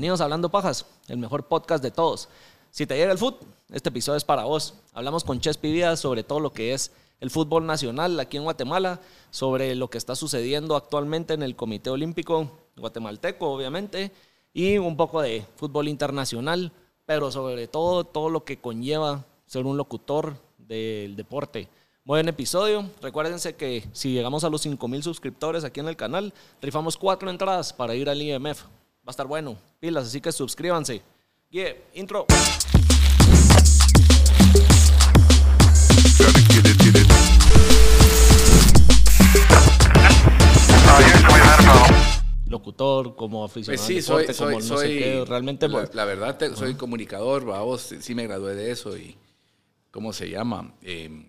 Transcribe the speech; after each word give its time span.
Bienvenidos 0.00 0.22
a 0.22 0.24
Hablando 0.24 0.48
Pajas, 0.48 0.86
el 1.08 1.18
mejor 1.18 1.46
podcast 1.46 1.82
de 1.82 1.90
todos. 1.90 2.30
Si 2.70 2.86
te 2.86 2.96
llega 2.96 3.12
el 3.12 3.18
fútbol, 3.18 3.46
este 3.68 3.90
episodio 3.90 4.16
es 4.16 4.24
para 4.24 4.44
vos. 4.44 4.72
Hablamos 4.94 5.24
con 5.24 5.42
Chespi 5.42 5.70
Díaz 5.70 6.00
sobre 6.00 6.22
todo 6.22 6.40
lo 6.40 6.54
que 6.54 6.72
es 6.72 6.90
el 7.20 7.28
fútbol 7.28 7.66
nacional 7.66 8.18
aquí 8.18 8.38
en 8.38 8.44
Guatemala, 8.44 8.98
sobre 9.30 9.74
lo 9.74 9.90
que 9.90 9.98
está 9.98 10.16
sucediendo 10.16 10.74
actualmente 10.74 11.34
en 11.34 11.42
el 11.42 11.54
Comité 11.54 11.90
Olímpico 11.90 12.50
guatemalteco, 12.78 13.52
obviamente, 13.52 14.10
y 14.54 14.78
un 14.78 14.96
poco 14.96 15.20
de 15.20 15.44
fútbol 15.56 15.86
internacional, 15.86 16.72
pero 17.04 17.30
sobre 17.30 17.68
todo 17.68 18.04
todo 18.04 18.30
lo 18.30 18.42
que 18.42 18.58
conlleva 18.58 19.26
ser 19.44 19.66
un 19.66 19.76
locutor 19.76 20.34
del 20.56 21.14
deporte. 21.14 21.68
Buen 22.06 22.26
episodio. 22.26 22.88
Recuérdense 23.02 23.54
que 23.54 23.86
si 23.92 24.14
llegamos 24.14 24.44
a 24.44 24.48
los 24.48 24.62
5000 24.62 25.02
suscriptores 25.02 25.62
aquí 25.62 25.80
en 25.80 25.88
el 25.88 25.96
canal, 25.96 26.32
rifamos 26.62 26.96
cuatro 26.96 27.28
entradas 27.28 27.74
para 27.74 27.94
ir 27.94 28.08
al 28.08 28.22
IMF. 28.22 28.64
Va 29.06 29.10
a 29.10 29.12
estar 29.12 29.26
bueno. 29.26 29.56
Pilas, 29.80 30.06
así 30.06 30.20
que 30.20 30.30
suscríbanse. 30.32 31.02
Yeah, 31.50 31.74
intro. 31.94 32.26
Locutor, 42.46 43.14
como 43.14 43.44
aficionado 43.44 43.86
Pues 43.86 43.86
sí, 43.86 44.02
soy, 44.02 44.22
deporte, 44.22 44.34
soy, 44.34 44.54
como 44.54 44.66
no 44.66 44.78
sé 44.80 44.88
qué, 44.98 45.24
realmente 45.24 45.68
la, 45.68 45.88
la 45.92 46.04
verdad, 46.04 46.36
te- 46.36 46.56
soy 46.56 46.74
comunicador, 46.74 47.44
vamos, 47.44 47.94
sí 48.00 48.14
me 48.14 48.24
gradué 48.24 48.54
de 48.56 48.72
eso 48.72 48.96
y 48.96 49.16
¿cómo 49.92 50.12
se 50.12 50.28
llama? 50.30 50.74
Eh, 50.82 51.28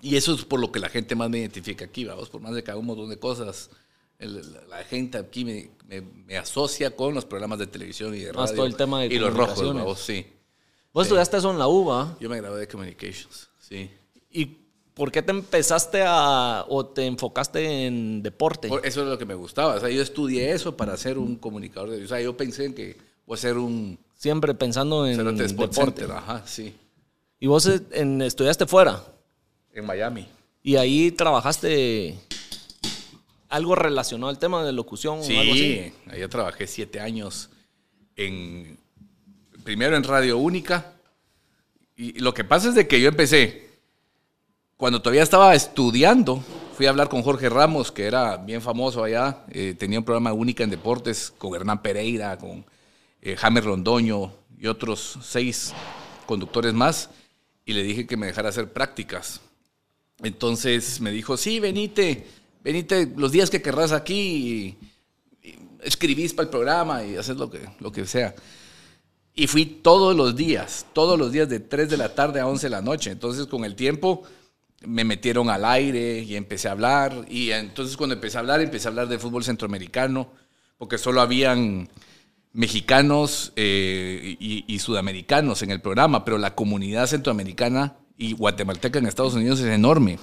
y 0.00 0.16
eso 0.16 0.34
es 0.34 0.44
por 0.44 0.60
lo 0.60 0.70
que 0.70 0.78
la 0.78 0.88
gente 0.90 1.16
más 1.16 1.28
me 1.28 1.38
identifica 1.38 1.86
aquí, 1.86 2.04
vamos, 2.04 2.30
por 2.30 2.40
más 2.40 2.54
de 2.54 2.62
que 2.62 2.70
haga 2.70 2.78
un 2.78 2.86
montón 2.86 3.08
de 3.10 3.18
cosas, 3.18 3.70
el- 4.18 4.52
la, 4.68 4.84
gente 4.84 5.18
aquí 5.18 5.44
me, 5.44 5.70
me- 5.86 6.00
me 6.00 6.36
asocia 6.36 6.94
con 6.94 7.14
los 7.14 7.24
programas 7.24 7.58
de 7.58 7.66
televisión 7.66 8.14
y 8.14 8.18
de 8.20 8.26
radio. 8.32 8.40
Más 8.40 8.54
todo 8.54 8.66
el 8.66 8.76
tema 8.76 9.00
de 9.00 9.06
Y 9.06 9.18
los 9.18 9.32
rojos, 9.34 9.62
vamos, 9.74 10.00
sí. 10.00 10.26
vos 10.92 11.06
estudiaste 11.06 11.36
eso 11.36 11.50
en 11.50 11.58
la 11.58 11.68
UBA. 11.68 12.16
Yo 12.20 12.28
me 12.28 12.36
gradué 12.38 12.60
de 12.60 12.68
Communications, 12.68 13.48
sí. 13.60 13.90
¿Y 14.30 14.46
por 14.94 15.12
qué 15.12 15.22
te 15.22 15.30
empezaste 15.30 16.02
a 16.04 16.64
o 16.68 16.84
te 16.86 17.06
enfocaste 17.06 17.86
en 17.86 18.22
deporte? 18.22 18.68
Por- 18.68 18.84
Eso 18.84 19.02
es 19.02 19.08
lo 19.08 19.16
que 19.18 19.24
me 19.26 19.34
gustaba, 19.34 19.76
o 19.76 19.80
sea, 19.80 19.88
yo 19.88 20.02
estudié 20.02 20.50
eso 20.52 20.76
para 20.76 20.96
ser 20.96 21.16
un 21.18 21.36
comunicador, 21.36 21.90
de, 21.90 22.04
o 22.04 22.08
sea, 22.08 22.20
yo 22.20 22.36
pensé 22.36 22.64
en 22.64 22.74
que 22.74 22.96
voy 23.26 23.34
a 23.36 23.38
ser 23.40 23.56
un 23.58 23.98
Siempre 24.16 24.52
pensando 24.54 25.06
en 25.06 25.36
deporte. 25.36 26.04
Ajá, 26.10 26.42
sí, 26.44 26.74
Y 27.38 27.46
vos 27.46 27.66
eh, 27.68 27.80
en- 27.92 28.20
estudiaste 28.22 28.66
fuera 28.66 29.00
en 29.72 29.86
Miami. 29.86 30.26
y 30.64 30.74
ahí 30.74 31.12
trabajaste 31.12 32.18
algo 33.48 33.74
relacionado 33.74 34.30
al 34.30 34.38
tema 34.38 34.64
de 34.64 34.72
locución 34.72 35.18
o 35.18 35.22
algo 35.22 35.52
así. 35.52 35.52
Sí, 35.52 35.92
allá 36.06 36.28
trabajé 36.28 36.66
siete 36.66 37.00
años 37.00 37.50
en 38.16 38.78
primero 39.64 39.96
en 39.96 40.04
Radio 40.04 40.38
Única. 40.38 40.92
Y 41.96 42.20
lo 42.20 42.32
que 42.32 42.44
pasa 42.44 42.68
es 42.68 42.74
de 42.74 42.86
que 42.86 43.00
yo 43.00 43.08
empecé 43.08 43.68
cuando 44.76 45.02
todavía 45.02 45.22
estaba 45.22 45.54
estudiando. 45.54 46.42
Fui 46.76 46.86
a 46.86 46.90
hablar 46.90 47.08
con 47.08 47.22
Jorge 47.22 47.48
Ramos, 47.48 47.90
que 47.90 48.04
era 48.04 48.36
bien 48.36 48.62
famoso 48.62 49.02
allá. 49.02 49.44
eh, 49.50 49.74
tenía 49.76 49.98
un 49.98 50.04
programa 50.04 50.32
única 50.32 50.62
en 50.62 50.70
deportes 50.70 51.32
con 51.36 51.54
Hernán 51.54 51.82
Pereira, 51.82 52.38
con 52.38 52.64
eh, 53.20 53.34
James 53.36 53.64
Rondoño 53.64 54.32
y 54.56 54.68
otros 54.68 55.18
seis 55.22 55.74
conductores 56.26 56.72
más. 56.74 57.10
Y 57.64 57.72
le 57.72 57.82
dije 57.82 58.06
que 58.06 58.16
me 58.16 58.26
dejara 58.26 58.50
hacer 58.50 58.72
prácticas. 58.72 59.40
Entonces 60.22 61.00
me 61.00 61.10
dijo, 61.10 61.36
sí, 61.36 61.60
venite, 61.60 62.26
venite 62.62 63.12
los 63.16 63.32
días 63.32 63.50
que 63.50 63.62
querrás 63.62 63.92
aquí 63.92 64.76
y, 65.42 65.58
escribís 65.82 66.34
para 66.34 66.44
el 66.44 66.50
programa 66.50 67.04
y 67.04 67.16
haces 67.16 67.36
lo 67.36 67.50
que, 67.50 67.60
lo 67.80 67.92
que 67.92 68.04
sea. 68.04 68.34
Y 69.34 69.46
fui 69.46 69.64
todos 69.64 70.16
los 70.16 70.34
días, 70.34 70.86
todos 70.92 71.18
los 71.18 71.30
días 71.30 71.48
de 71.48 71.60
3 71.60 71.88
de 71.88 71.96
la 71.96 72.14
tarde 72.14 72.40
a 72.40 72.46
11 72.46 72.66
de 72.66 72.70
la 72.70 72.82
noche. 72.82 73.10
Entonces 73.10 73.46
con 73.46 73.64
el 73.64 73.76
tiempo 73.76 74.24
me 74.84 75.04
metieron 75.04 75.50
al 75.50 75.64
aire 75.64 76.20
y 76.20 76.34
empecé 76.34 76.68
a 76.68 76.72
hablar. 76.72 77.24
Y 77.28 77.50
entonces 77.52 77.96
cuando 77.96 78.14
empecé 78.14 78.36
a 78.36 78.40
hablar, 78.40 78.60
empecé 78.60 78.88
a 78.88 78.90
hablar 78.90 79.08
de 79.08 79.18
fútbol 79.18 79.44
centroamericano, 79.44 80.32
porque 80.76 80.98
solo 80.98 81.20
habían 81.20 81.88
mexicanos 82.52 83.52
eh, 83.54 84.36
y, 84.40 84.64
y 84.66 84.78
sudamericanos 84.80 85.62
en 85.62 85.70
el 85.70 85.80
programa, 85.80 86.24
pero 86.24 86.38
la 86.38 86.54
comunidad 86.54 87.06
centroamericana 87.06 87.96
y 88.16 88.32
guatemalteca 88.32 88.98
en 88.98 89.06
Estados 89.06 89.34
Unidos 89.34 89.60
es 89.60 89.66
enorme. 89.66 90.18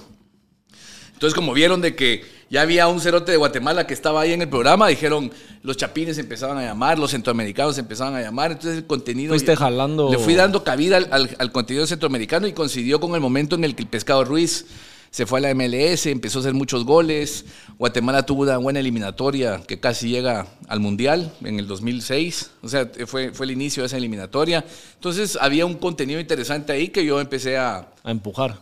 Entonces, 1.16 1.34
como 1.34 1.54
vieron 1.54 1.80
de 1.80 1.96
que 1.96 2.24
ya 2.50 2.60
había 2.60 2.86
un 2.88 3.00
cerote 3.00 3.32
de 3.32 3.38
Guatemala 3.38 3.86
que 3.86 3.94
estaba 3.94 4.20
ahí 4.20 4.32
en 4.32 4.42
el 4.42 4.48
programa, 4.50 4.86
dijeron, 4.88 5.32
los 5.62 5.76
chapines 5.78 6.18
empezaban 6.18 6.58
a 6.58 6.62
llamar, 6.62 6.98
los 6.98 7.10
centroamericanos 7.10 7.78
empezaban 7.78 8.14
a 8.14 8.20
llamar, 8.20 8.52
entonces 8.52 8.76
el 8.78 8.86
contenido... 8.86 9.30
Fuiste 9.32 9.56
jalando- 9.56 10.10
Le 10.12 10.18
fui 10.18 10.34
dando 10.34 10.62
cabida 10.62 10.98
al, 10.98 11.08
al- 11.10 11.34
al 11.38 11.52
contenido 11.52 11.86
centroamericano 11.86 12.46
y 12.46 12.52
coincidió 12.52 13.00
con 13.00 13.14
el 13.14 13.20
momento 13.22 13.56
en 13.56 13.64
el 13.64 13.74
que 13.74 13.82
el 13.82 13.88
Pescado 13.88 14.24
Ruiz 14.24 14.66
se 15.10 15.24
fue 15.24 15.38
a 15.38 15.42
la 15.42 15.54
MLS, 15.54 16.04
empezó 16.06 16.38
a 16.38 16.42
hacer 16.42 16.52
muchos 16.52 16.84
goles, 16.84 17.46
Guatemala 17.78 18.26
tuvo 18.26 18.42
una 18.42 18.58
buena 18.58 18.80
eliminatoria 18.80 19.62
que 19.66 19.80
casi 19.80 20.10
llega 20.10 20.46
al 20.68 20.80
Mundial 20.80 21.32
en 21.42 21.58
el 21.58 21.66
2006, 21.66 22.50
o 22.62 22.68
sea, 22.68 22.90
fue, 23.06 23.32
fue 23.32 23.46
el 23.46 23.52
inicio 23.52 23.82
de 23.82 23.86
esa 23.86 23.96
eliminatoria. 23.96 24.62
Entonces, 24.94 25.38
había 25.40 25.64
un 25.64 25.74
contenido 25.76 26.20
interesante 26.20 26.72
ahí 26.74 26.88
que 26.88 27.06
yo 27.06 27.18
empecé 27.20 27.56
a 27.56 27.88
A 28.04 28.10
empujar. 28.10 28.58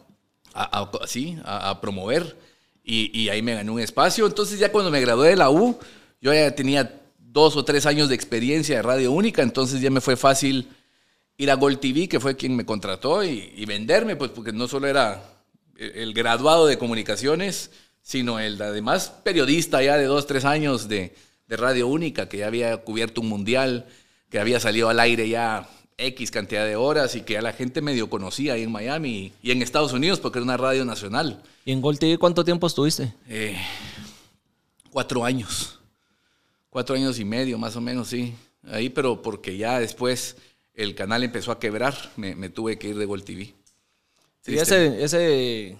a, 0.55 0.81
a- 0.83 1.07
sí, 1.09 1.37
a, 1.45 1.71
a 1.71 1.81
promover 1.81 2.37
y, 2.85 3.29
ahí 3.31 3.41
me 3.43 3.55
gané 3.55 3.71
un 3.71 3.81
espacio. 3.81 4.27
Entonces 4.27 4.59
ya 4.59 4.71
cuando 4.71 4.91
me 4.91 5.01
gradué 5.01 5.31
de 5.31 5.37
la 5.37 5.51
U, 5.51 5.79
yo 6.21 6.35
ya 6.35 6.55
tenía 6.55 7.01
dos 7.19 7.57
o 7.57 7.65
tres 7.65 7.87
años 7.87 8.09
de 8.09 8.15
experiencia 8.15 8.77
de 8.77 8.83
radio 8.83 9.11
única, 9.11 9.43
entonces 9.43 9.81
ya 9.81 9.91
me 9.91 10.01
fue 10.01 10.17
fácil 10.17 10.69
ir 11.37 11.51
a 11.51 11.55
Gold 11.55 11.81
TV, 11.81 12.09
que 12.09 12.21
fue 12.21 12.37
quien 12.37 12.55
me 12.55 12.65
contrató, 12.65 13.25
y, 13.25 13.65
venderme, 13.67 14.17
pues 14.17 14.31
porque 14.31 14.53
no 14.53 14.69
solo 14.69 14.87
era 14.87 15.23
el, 15.77 15.93
el 15.97 16.15
graduado 16.15 16.67
de 16.67 16.79
comunicaciones, 16.79 17.71
sino 18.03 18.39
el 18.39 18.61
además 18.61 19.13
periodista 19.25 19.83
ya 19.83 19.97
de 19.97 20.05
dos, 20.05 20.27
tres 20.27 20.45
años 20.45 20.89
de, 20.89 21.15
de 21.49 21.57
radio 21.57 21.89
única, 21.89 22.29
que 22.29 22.39
ya 22.39 22.47
había 22.47 22.77
cubierto 22.79 23.21
un 23.21 23.29
mundial, 23.29 23.87
que 24.31 24.39
había 24.39 24.61
salido 24.61 24.89
al 24.89 25.01
aire 25.01 25.29
ya 25.29 25.69
X 25.97 26.31
cantidad 26.31 26.67
de 26.67 26.77
horas 26.77 27.15
y 27.15 27.23
que 27.23 27.35
ya 27.35 27.43
la 27.43 27.53
gente 27.53 27.81
medio 27.81 28.11
conocía 28.11 28.55
ahí 28.55 28.63
en 28.65 28.73
Miami 28.73 29.33
y 29.43 29.51
en 29.51 29.63
Estados 29.63 29.93
Unidos 29.93 30.21
porque 30.21 30.39
era 30.39 30.45
una 30.45 30.57
radio 30.57 30.85
nacional. 30.85 31.43
¿Y 31.65 31.73
en 31.73 31.81
Gol 31.81 31.99
TV 31.99 32.19
cuánto 32.19 32.45
tiempo 32.45 32.67
estuviste? 32.67 33.13
Eh, 33.29 33.57
cuatro 34.91 35.25
años. 35.25 35.79
Cuatro 36.71 36.95
años 36.97 37.19
y 37.19 37.25
medio, 37.25 37.57
más 37.59 37.77
o 37.77 37.81
menos, 37.81 38.09
sí. 38.09 38.35
Ahí, 38.71 38.89
pero 38.91 39.23
porque 39.23 39.57
ya 39.57 39.79
después 39.79 40.37
el 40.75 40.95
canal 40.95 41.23
empezó 41.23 41.53
a 41.53 41.59
quebrar, 41.59 41.95
me, 42.17 42.35
me 42.35 42.49
tuve 42.49 42.79
que 42.79 42.89
ir 42.89 42.99
de 42.99 43.05
Gol 43.07 43.23
TV. 43.25 43.55
Sí, 44.43 44.59
ese, 44.59 45.03
ese 45.03 45.77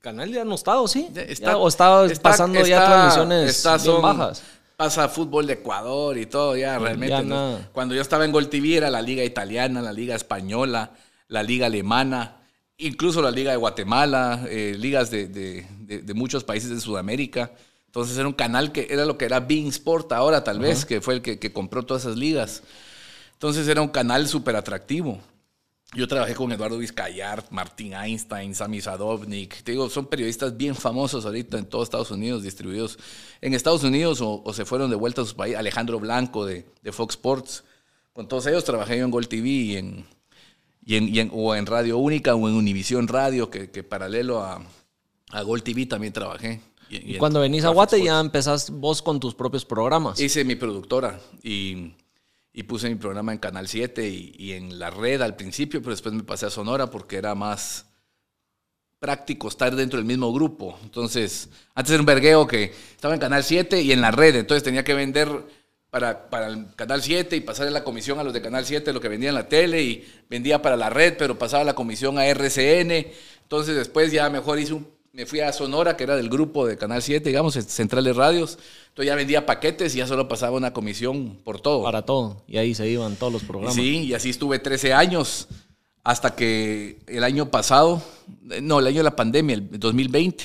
canal 0.00 0.32
ya 0.32 0.44
no 0.44 0.54
está, 0.54 0.80
¿o 0.80 0.88
sí? 0.88 1.08
Ya 1.12 1.26
Ya, 1.26 1.56
¿O 1.56 1.68
estaba 1.68 2.06
está- 2.06 2.22
pasando 2.30 2.64
ya 2.66 2.76
está- 2.78 2.86
transmisiones 2.86 3.50
está- 3.50 3.76
bien 3.76 3.84
son- 3.84 4.02
bajas? 4.02 4.42
Pasa 4.76 5.08
fútbol 5.10 5.46
de 5.46 5.52
Ecuador 5.54 6.16
y 6.16 6.24
todo, 6.24 6.56
ya 6.56 6.78
realmente. 6.78 7.10
ya 7.14 7.22
¿no? 7.22 7.58
Cuando 7.72 7.94
yo 7.94 8.00
estaba 8.00 8.24
en 8.24 8.32
Gol 8.32 8.48
TV 8.48 8.76
era 8.78 8.88
la 8.88 9.02
liga 9.02 9.22
italiana, 9.22 9.82
la 9.82 9.92
liga 9.92 10.16
española, 10.16 10.92
la 11.28 11.42
liga 11.42 11.66
alemana, 11.66 12.39
incluso 12.80 13.22
la 13.22 13.30
liga 13.30 13.50
de 13.52 13.56
Guatemala, 13.56 14.46
eh, 14.48 14.74
ligas 14.78 15.10
de, 15.10 15.28
de- 15.28 15.66
de- 15.80 16.02
de 16.02 16.14
muchos 16.14 16.44
países 16.44 16.70
de 16.70 16.80
Sudamérica. 16.80 17.52
Entonces 17.86 18.16
era 18.18 18.28
un 18.28 18.34
canal 18.34 18.70
que 18.72 18.86
era 18.90 19.04
lo 19.04 19.18
que 19.18 19.24
era 19.24 19.40
Being 19.40 19.68
Sport 19.68 20.12
ahora, 20.12 20.44
tal 20.44 20.58
vez, 20.60 20.84
que 20.84 21.00
fue 21.00 21.14
el 21.14 21.22
que, 21.22 21.38
que 21.38 21.52
compró 21.52 21.84
todas 21.84 22.04
esas 22.04 22.16
ligas. 22.16 22.62
Entonces 23.32 23.66
era 23.68 23.82
un 23.82 23.88
canal 23.88 24.28
súper 24.28 24.54
atractivo. 24.56 25.20
Yo 25.96 26.06
trabajé 26.06 26.36
con 26.36 26.52
Eduardo 26.52 26.78
Vizcayart, 26.78 27.50
Martín 27.50 27.94
Einstein, 27.94 28.54
Sami 28.54 28.80
Sadovnik. 28.80 29.64
Te 29.64 29.72
digo, 29.72 29.90
son 29.90 30.06
periodistas 30.06 30.56
bien 30.56 30.76
famosos 30.76 31.26
ahorita 31.26 31.58
en 31.58 31.64
todos 31.66 31.84
Estados 31.88 32.12
Unidos, 32.12 32.44
distribuidos 32.44 32.96
en 33.40 33.54
Estados 33.54 33.82
Unidos 33.82 34.20
o, 34.20 34.40
o 34.44 34.52
se 34.52 34.64
fueron 34.64 34.88
de 34.88 34.94
vuelta 34.94 35.22
a 35.22 35.24
sus 35.24 35.34
países. 35.34 35.58
Alejandro 35.58 35.98
Blanco 35.98 36.46
de, 36.46 36.64
de 36.82 36.92
Fox 36.92 37.14
Sports. 37.16 37.64
Con 38.12 38.28
todos 38.28 38.46
ellos 38.46 38.62
trabajé 38.62 38.98
yo 38.98 39.04
en 39.04 39.10
Gold 39.10 39.26
TV 39.26 39.48
y 39.48 39.76
en, 39.78 40.06
y 40.84 40.96
en, 40.96 41.08
y 41.14 41.20
en- 41.20 41.30
o 41.32 41.54
en 41.54 41.66
Radio 41.66 41.98
Única 41.98 42.34
o 42.34 42.48
en 42.48 42.54
Univisión 42.54 43.08
Radio, 43.08 43.50
que, 43.50 43.70
que 43.70 43.82
paralelo 43.82 44.40
a, 44.42 44.62
a 45.30 45.42
Gold 45.42 45.62
TV 45.62 45.86
también 45.86 46.12
trabajé. 46.12 46.60
Y, 46.88 47.18
cuando 47.18 47.40
venís 47.40 47.64
a 47.64 47.68
Guate 47.68 48.02
ya 48.02 48.18
empezás 48.18 48.70
vos 48.70 49.00
con 49.00 49.20
tus 49.20 49.34
propios 49.34 49.64
programas. 49.64 50.18
Hice 50.20 50.44
mi 50.44 50.56
productora 50.56 51.20
y, 51.42 51.92
y 52.52 52.64
puse 52.64 52.88
mi 52.88 52.96
programa 52.96 53.32
en 53.32 53.38
Canal 53.38 53.68
7 53.68 54.08
y, 54.08 54.34
y 54.36 54.52
en 54.54 54.78
la 54.80 54.90
red 54.90 55.22
al 55.22 55.36
principio, 55.36 55.80
pero 55.80 55.92
después 55.92 56.12
me 56.14 56.24
pasé 56.24 56.46
a 56.46 56.50
Sonora 56.50 56.90
porque 56.90 57.16
era 57.16 57.36
más 57.36 57.86
práctico 58.98 59.48
estar 59.48 59.74
dentro 59.76 59.98
del 59.98 60.06
mismo 60.06 60.32
grupo. 60.32 60.78
Entonces, 60.82 61.48
antes 61.74 61.92
era 61.92 62.00
un 62.00 62.06
vergueo 62.06 62.46
que 62.46 62.74
estaba 62.94 63.14
en 63.14 63.20
Canal 63.20 63.44
7 63.44 63.80
y 63.82 63.92
en 63.92 64.00
la 64.00 64.10
red, 64.10 64.34
entonces 64.36 64.62
tenía 64.62 64.82
que 64.84 64.94
vender 64.94 65.28
para, 65.90 66.30
para 66.30 66.46
el 66.48 66.74
Canal 66.76 67.02
7 67.02 67.36
y 67.36 67.40
pasarle 67.40 67.72
la 67.72 67.84
comisión 67.84 68.18
a 68.18 68.24
los 68.24 68.32
de 68.32 68.40
Canal 68.40 68.64
7 68.64 68.92
lo 68.92 69.00
que 69.00 69.08
vendía 69.08 69.30
en 69.30 69.34
la 69.34 69.48
tele 69.48 69.82
y 69.82 70.06
vendía 70.28 70.62
para 70.62 70.76
la 70.76 70.90
red, 70.90 71.14
pero 71.18 71.38
pasaba 71.38 71.64
la 71.64 71.74
comisión 71.74 72.18
a 72.18 72.26
RCN. 72.26 73.06
Entonces 73.42 73.76
después 73.76 74.12
ya 74.12 74.30
mejor 74.30 74.58
hice 74.58 74.74
un 74.74 75.00
me 75.12 75.26
fui 75.26 75.40
a 75.40 75.52
Sonora, 75.52 75.96
que 75.96 76.04
era 76.04 76.16
del 76.16 76.28
grupo 76.28 76.66
de 76.66 76.76
Canal 76.76 77.02
7, 77.02 77.28
digamos, 77.28 77.54
Central 77.54 78.04
de 78.04 78.12
Radios. 78.12 78.58
Entonces 78.88 79.06
ya 79.06 79.14
vendía 79.16 79.44
paquetes 79.44 79.94
y 79.94 79.98
ya 79.98 80.06
solo 80.06 80.28
pasaba 80.28 80.56
una 80.56 80.72
comisión 80.72 81.38
por 81.42 81.60
todo. 81.60 81.82
Para 81.82 82.02
todo. 82.02 82.44
Y 82.46 82.58
ahí 82.58 82.74
se 82.74 82.88
iban 82.88 83.16
todos 83.16 83.32
los 83.32 83.42
programas. 83.42 83.74
Sí, 83.74 84.04
y 84.04 84.14
así 84.14 84.30
estuve 84.30 84.60
13 84.60 84.92
años. 84.92 85.48
Hasta 86.02 86.34
que 86.34 86.98
el 87.06 87.24
año 87.24 87.50
pasado, 87.50 88.02
no, 88.62 88.80
el 88.80 88.86
año 88.86 88.98
de 88.98 89.04
la 89.04 89.16
pandemia, 89.16 89.56
el 89.56 89.78
2020, 89.78 90.44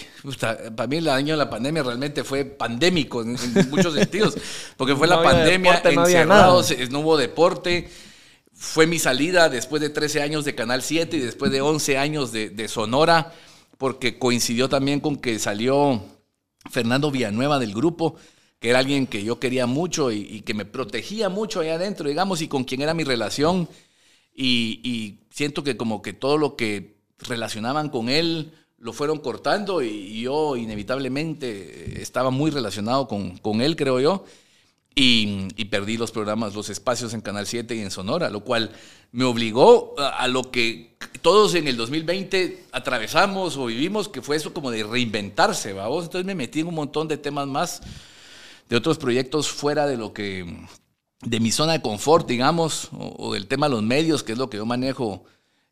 para 0.75 0.87
mí 0.87 0.97
el 0.97 1.07
año 1.07 1.35
de 1.35 1.37
la 1.37 1.49
pandemia 1.49 1.81
realmente 1.81 2.25
fue 2.25 2.43
pandémico 2.43 3.21
en, 3.21 3.37
muchos 3.69 3.93
sentidos, 3.93 4.35
porque 4.75 4.95
fue 4.97 5.07
la 5.07 5.23
pandemia, 5.23 5.81
encerrados, 5.85 6.73
no, 6.89 6.99
hubo 6.99 7.15
deporte, 7.15 7.89
fue 8.53 8.85
mi 8.85 8.99
salida 8.99 9.47
después 9.47 9.81
de 9.81 9.89
13 9.89 10.21
años 10.21 10.43
de 10.43 10.55
Canal 10.55 10.81
7 10.81 11.15
y 11.15 11.19
después 11.21 11.51
de 11.53 11.61
11 11.61 11.97
años 11.97 12.33
de, 12.33 12.67
Sonora, 12.67 13.31
porque 13.77 14.19
coincidió 14.19 14.67
también 14.67 14.99
con 14.99 15.15
que 15.15 15.39
salió 15.39 16.03
Fernando 16.69 17.11
Villanueva 17.11 17.59
del 17.59 17.73
grupo, 17.73 18.15
que 18.59 18.71
era 18.71 18.79
alguien 18.79 19.07
que 19.07 19.23
yo 19.23 19.39
quería 19.39 19.67
mucho 19.67 20.11
y, 20.11 20.19
y 20.19 20.41
que 20.41 20.53
me 20.53 20.65
protegía 20.65 21.29
mucho 21.29 21.61
allá 21.61 21.75
adentro, 21.75 22.09
digamos, 22.09 22.41
y 22.41 22.49
con 22.49 22.65
quien 22.65 22.81
era 22.81 22.93
mi 22.93 23.05
relación 23.05 23.69
y, 24.35 25.19
siento 25.29 25.63
que 25.63 25.77
como 25.77 26.01
que 26.01 26.13
todo 26.13 26.37
lo 26.37 26.55
que 26.55 26.95
relacionaban 27.19 27.89
con 27.89 28.09
él 28.09 28.53
lo 28.77 28.93
fueron 28.93 29.19
cortando 29.19 29.81
y, 29.81 30.21
yo 30.21 30.57
inevitablemente 30.57 32.01
estaba 32.01 32.29
muy 32.29 32.51
relacionado 32.51 33.07
con, 33.07 33.37
con 33.37 33.61
él, 33.61 33.75
creo 33.75 33.99
yo. 33.99 34.25
Y, 34.97 35.65
perdí 35.65 35.97
los 35.97 36.11
programas, 36.11 36.55
los 36.55 36.69
espacios 36.69 37.13
en 37.13 37.19
Canal 37.19 37.45
7 37.45 37.75
y 37.75 37.81
en 37.81 37.91
Sonora, 37.91 38.29
lo 38.29 38.41
cual 38.41 38.71
me 39.11 39.25
obligó 39.25 39.93
a, 39.97 40.25
lo 40.29 40.51
que 40.51 40.95
todos 41.21 41.53
en 41.55 41.67
el 41.67 41.75
2020 41.75 42.67
atravesamos 42.71 43.57
o 43.57 43.65
vivimos, 43.65 44.07
que 44.07 44.21
fue 44.21 44.37
eso 44.37 44.53
como 44.53 44.71
de 44.71 44.83
reinventarse, 44.83 45.73
vamos. 45.73 46.05
Entonces 46.05 46.25
me 46.25 46.33
metí 46.33 46.61
en 46.61 46.67
un 46.67 46.75
montón 46.75 47.09
de 47.09 47.17
temas 47.17 47.45
más, 47.45 47.81
de 48.69 48.77
otros 48.77 48.97
proyectos 48.97 49.49
fuera 49.49 49.85
de 49.85 49.97
lo 49.97 50.13
que 50.13 50.45
de 51.21 51.39
mi 51.39 51.51
zona 51.51 51.73
de 51.73 51.81
confort, 51.81 52.27
digamos, 52.27 52.89
o, 52.91 53.33
del 53.33 53.47
tema 53.47 53.67
de 53.67 53.75
los 53.75 53.83
medios, 53.83 54.23
que 54.23 54.33
es 54.33 54.37
lo 54.37 54.49
que 54.49 54.57
yo 54.57 54.65
manejo, 54.65 55.23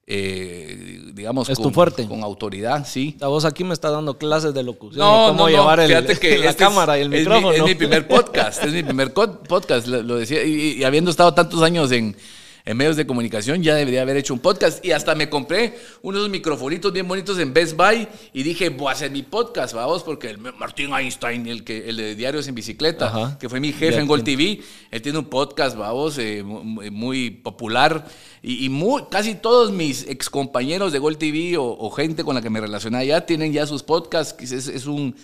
eh, 0.07 1.11
digamos, 1.13 1.49
con, 1.49 1.73
fuerte. 1.73 2.07
con 2.07 2.23
autoridad, 2.23 2.85
sí. 2.87 3.15
La 3.19 3.27
voz 3.27 3.45
aquí 3.45 3.63
me 3.63 3.73
está 3.73 3.89
dando 3.89 4.17
clases 4.17 4.53
de 4.53 4.63
locución. 4.63 4.99
No, 4.99 5.27
cómo 5.29 5.49
llevar 5.49 5.79
el, 5.79 5.87
que 6.19 6.37
la 6.39 6.49
este 6.49 6.63
cámara 6.63 6.97
y 6.97 7.01
el 7.01 7.09
micrófono. 7.09 7.51
Es 7.51 7.63
mi, 7.63 7.75
primer 7.75 8.07
podcast, 8.07 8.63
es 8.63 8.73
mi 8.73 8.83
primer 8.83 9.13
podcast, 9.13 9.87
lo, 9.87 10.15
decía, 10.15 10.43
y 10.43 10.83
habiendo 10.83 11.11
estado 11.11 11.33
tantos 11.33 11.61
años 11.61 11.91
en 11.91 12.15
en 12.65 12.77
medios 12.77 12.95
de 12.95 13.05
comunicación, 13.05 13.61
ya 13.61 13.75
debería 13.75 14.03
haber 14.03 14.15
hecho 14.15 14.33
un 14.33 14.39
podcast. 14.39 14.83
Y 14.85 14.91
hasta 14.91 15.15
me 15.15 15.29
compré 15.29 15.77
unos 16.01 16.29
microfonitos 16.29 16.93
bien 16.93 17.07
bonitos 17.07 17.37
en 17.39 17.53
Best 17.53 17.75
Buy 17.75 18.07
y 18.31 18.43
dije, 18.43 18.69
voy 18.69 18.87
a 18.87 18.91
hacer 18.91 19.11
mi 19.11 19.21
podcast, 19.21 19.73
vamos, 19.73 20.03
porque 20.03 20.29
el 20.29 20.37
Martín 20.37 20.93
Einstein, 20.93 21.45
el, 21.47 21.63
que, 21.65 21.89
el 21.89 21.97
de 21.97 22.15
Diarios 22.15 22.47
en 22.47 22.55
Bicicleta, 22.55 23.37
que 23.39 23.49
fue 23.49 23.59
mi 23.59 23.73
jefe 23.73 23.99
en 23.99 24.07
Gold 24.07 24.23
TV, 24.23 24.61
él 24.91 25.01
tiene 25.01 25.19
un 25.19 25.25
podcast, 25.25 25.75
vamos, 25.75 26.17
eh, 26.17 26.41
muy 26.43 27.31
popular. 27.31 28.05
Y, 28.41 28.69
muy, 28.69 29.03
casi 29.09 29.35
todos 29.35 29.71
mis 29.71 30.07
excompañeros 30.07 30.93
de 30.93 30.99
Gold 30.99 31.17
TV 31.17 31.55
o, 31.57 31.89
gente 31.91 32.23
con 32.23 32.35
la 32.35 32.41
que 32.41 32.49
me 32.49 32.61
relacioné 32.61 32.97
allá 32.97 33.25
tienen 33.25 33.51
ya 33.51 33.65
sus 33.65 33.83
podcasts, 33.83 34.41
es, 34.41 34.67
es 34.67 34.85
un 34.85 35.15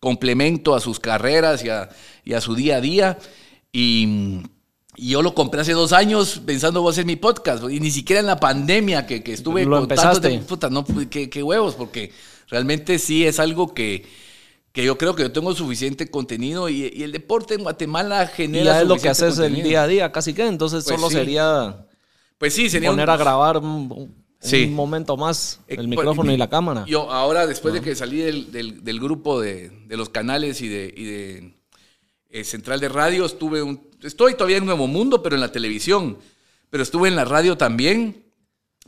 complemento 0.00 0.74
a 0.74 0.80
sus 0.80 0.98
carreras 0.98 1.64
y 1.64 1.68
a, 1.68 1.88
y 2.24 2.32
a 2.32 2.40
su 2.40 2.54
día 2.54 2.76
a 2.76 2.80
día. 2.80 3.18
Y 3.72 4.42
y 4.96 5.10
yo 5.10 5.22
lo 5.22 5.34
compré 5.34 5.60
hace 5.60 5.72
dos 5.72 5.92
años 5.92 6.40
pensando 6.44 6.80
voy 6.80 6.90
a 6.90 6.92
hacer 6.92 7.04
mi 7.04 7.16
podcast. 7.16 7.64
Y 7.70 7.80
ni 7.80 7.90
siquiera 7.90 8.20
en 8.20 8.26
la 8.26 8.40
pandemia 8.40 9.06
que, 9.06 9.22
que 9.22 9.34
estuve 9.34 9.64
lo 9.64 9.78
empezaste. 9.78 10.38
puta, 10.40 10.70
no, 10.70 10.84
qué, 11.10 11.28
qué, 11.28 11.42
huevos, 11.42 11.74
porque 11.74 12.12
realmente 12.48 12.98
sí 12.98 13.26
es 13.26 13.38
algo 13.38 13.74
que, 13.74 14.06
que 14.72 14.84
yo 14.84 14.96
creo 14.96 15.14
que 15.14 15.22
yo 15.22 15.32
tengo 15.32 15.54
suficiente 15.54 16.10
contenido 16.10 16.70
y, 16.70 16.90
y 16.94 17.02
el 17.02 17.12
deporte 17.12 17.54
en 17.54 17.62
Guatemala 17.62 18.26
genera. 18.26 18.62
Y 18.62 18.64
ya 18.64 18.80
es 18.80 18.88
lo 18.88 18.96
que 18.96 19.10
haces 19.10 19.38
el 19.38 19.62
día 19.62 19.82
a 19.82 19.86
día, 19.86 20.12
casi 20.12 20.32
que. 20.32 20.46
Entonces 20.46 20.84
pues 20.84 20.98
solo 20.98 21.10
sería. 21.10 21.86
Pues 22.38 22.54
sí, 22.54 22.70
sería. 22.70 22.88
Poner 22.90 23.10
a 23.10 23.18
grabar 23.18 23.58
un, 23.58 24.24
momento 24.70 25.18
más 25.18 25.60
eh, 25.68 25.76
el 25.78 25.88
micrófono 25.88 26.32
y 26.32 26.38
la 26.38 26.48
cámara. 26.48 26.86
Yo 26.86 27.10
ahora, 27.10 27.46
después 27.46 27.74
de 27.74 27.82
que 27.82 27.94
salí 27.94 28.18
del, 28.18 28.50
del, 28.50 28.82
del 28.82 28.98
grupo 28.98 29.40
de, 29.40 29.70
de, 29.86 29.96
los 29.98 30.08
canales 30.08 30.62
y 30.62 30.68
de, 30.68 30.94
y 30.96 31.04
de 31.04 31.55
eh, 32.30 32.44
Central 32.44 32.80
de 32.80 32.88
Radio, 32.88 33.26
estuve 33.26 33.62
un 33.62 33.86
estoy 34.02 34.34
todavía 34.34 34.58
en 34.58 34.66
Nuevo 34.66 34.86
Mundo, 34.86 35.22
pero 35.22 35.34
en 35.34 35.40
la 35.40 35.52
televisión. 35.52 36.18
Pero 36.70 36.82
estuve 36.82 37.08
en 37.08 37.16
la 37.16 37.24
radio 37.24 37.56
también. 37.56 38.24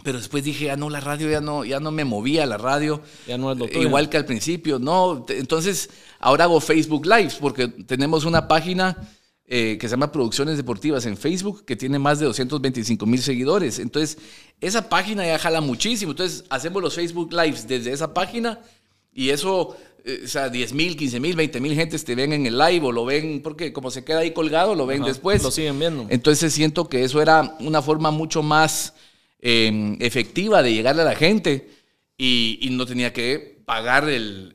Pero 0.05 0.19
después 0.19 0.45
dije, 0.45 0.67
ya 0.67 0.77
no, 0.77 0.91
la 0.91 1.01
radio 1.01 1.29
ya 1.29 1.41
no, 1.41 1.65
ya 1.65 1.81
no 1.81 1.91
me 1.91 2.05
movía 2.05 2.47
la 2.47 2.57
radio. 2.57 3.03
Ya 3.27 3.37
no 3.37 3.51
es 3.51 3.59
lo 3.59 3.67
Igual 3.67 4.09
que 4.09 4.17
al 4.17 4.25
principio, 4.25 4.79
no. 4.79 5.27
Entonces, 5.29 5.91
ahora 6.21 6.45
hago 6.45 6.61
Facebook 6.61 7.05
Lives 7.05 7.35
porque 7.35 7.67
tenemos 7.67 8.25
una 8.25 8.47
página 8.47 8.97
eh, 9.45 9.77
que 9.81 9.89
se 9.89 9.93
llama 9.93 10.13
Producciones 10.13 10.57
Deportivas 10.57 11.05
en 11.07 11.17
Facebook 11.17 11.65
que 11.65 11.75
tiene 11.75 11.99
más 11.99 12.21
de 12.21 12.27
225 12.27 13.07
mil 13.07 13.21
seguidores. 13.21 13.81
Entonces, 13.81 14.19
esa 14.61 14.89
página 14.89 15.27
ya 15.27 15.39
jala 15.39 15.61
muchísimo. 15.61 16.13
Entonces, 16.13 16.45
hacemos 16.49 16.81
los 16.81 16.95
Facebook 16.95 17.33
Lives 17.33 17.67
desde 17.67 17.91
esa 17.91 18.15
página 18.15 18.61
y 19.13 19.31
eso 19.31 19.77
eh, 20.05 20.23
o 20.25 20.29
sea, 20.29 20.49
10 20.49 20.73
mil, 20.73 20.97
15 20.97 21.21
mil, 21.21 21.37
20 21.37 21.61
mil 21.61 21.75
gentes 21.75 22.05
te 22.05 22.15
ven 22.15 22.33
en 22.33 22.47
el 22.47 22.57
live 22.57 22.87
o 22.87 22.93
lo 22.93 23.05
ven, 23.05 23.43
porque 23.43 23.73
como 23.73 23.91
se 23.91 24.05
queda 24.05 24.21
ahí 24.21 24.33
colgado, 24.33 24.75
lo 24.75 24.87
ven 24.87 25.03
después. 25.03 25.43
Lo 25.43 25.51
siguen 25.51 25.79
viendo. 25.79 26.07
Entonces 26.09 26.53
siento 26.53 26.89
que 26.89 27.05
eso 27.05 27.21
era 27.21 27.57
una 27.61 27.83
forma 27.83 28.11
mucho 28.11 28.43
más 28.43 28.95
em, 29.41 29.97
efectiva 30.01 30.63
de 30.63 30.73
llegarle 30.73 31.03
a 31.03 31.07
la 31.07 31.17
gente 31.17 31.71
y, 32.17 32.69
no 32.73 32.87
tenía 32.87 33.13
que 33.13 33.63
pagar 33.65 34.09
el, 34.09 34.53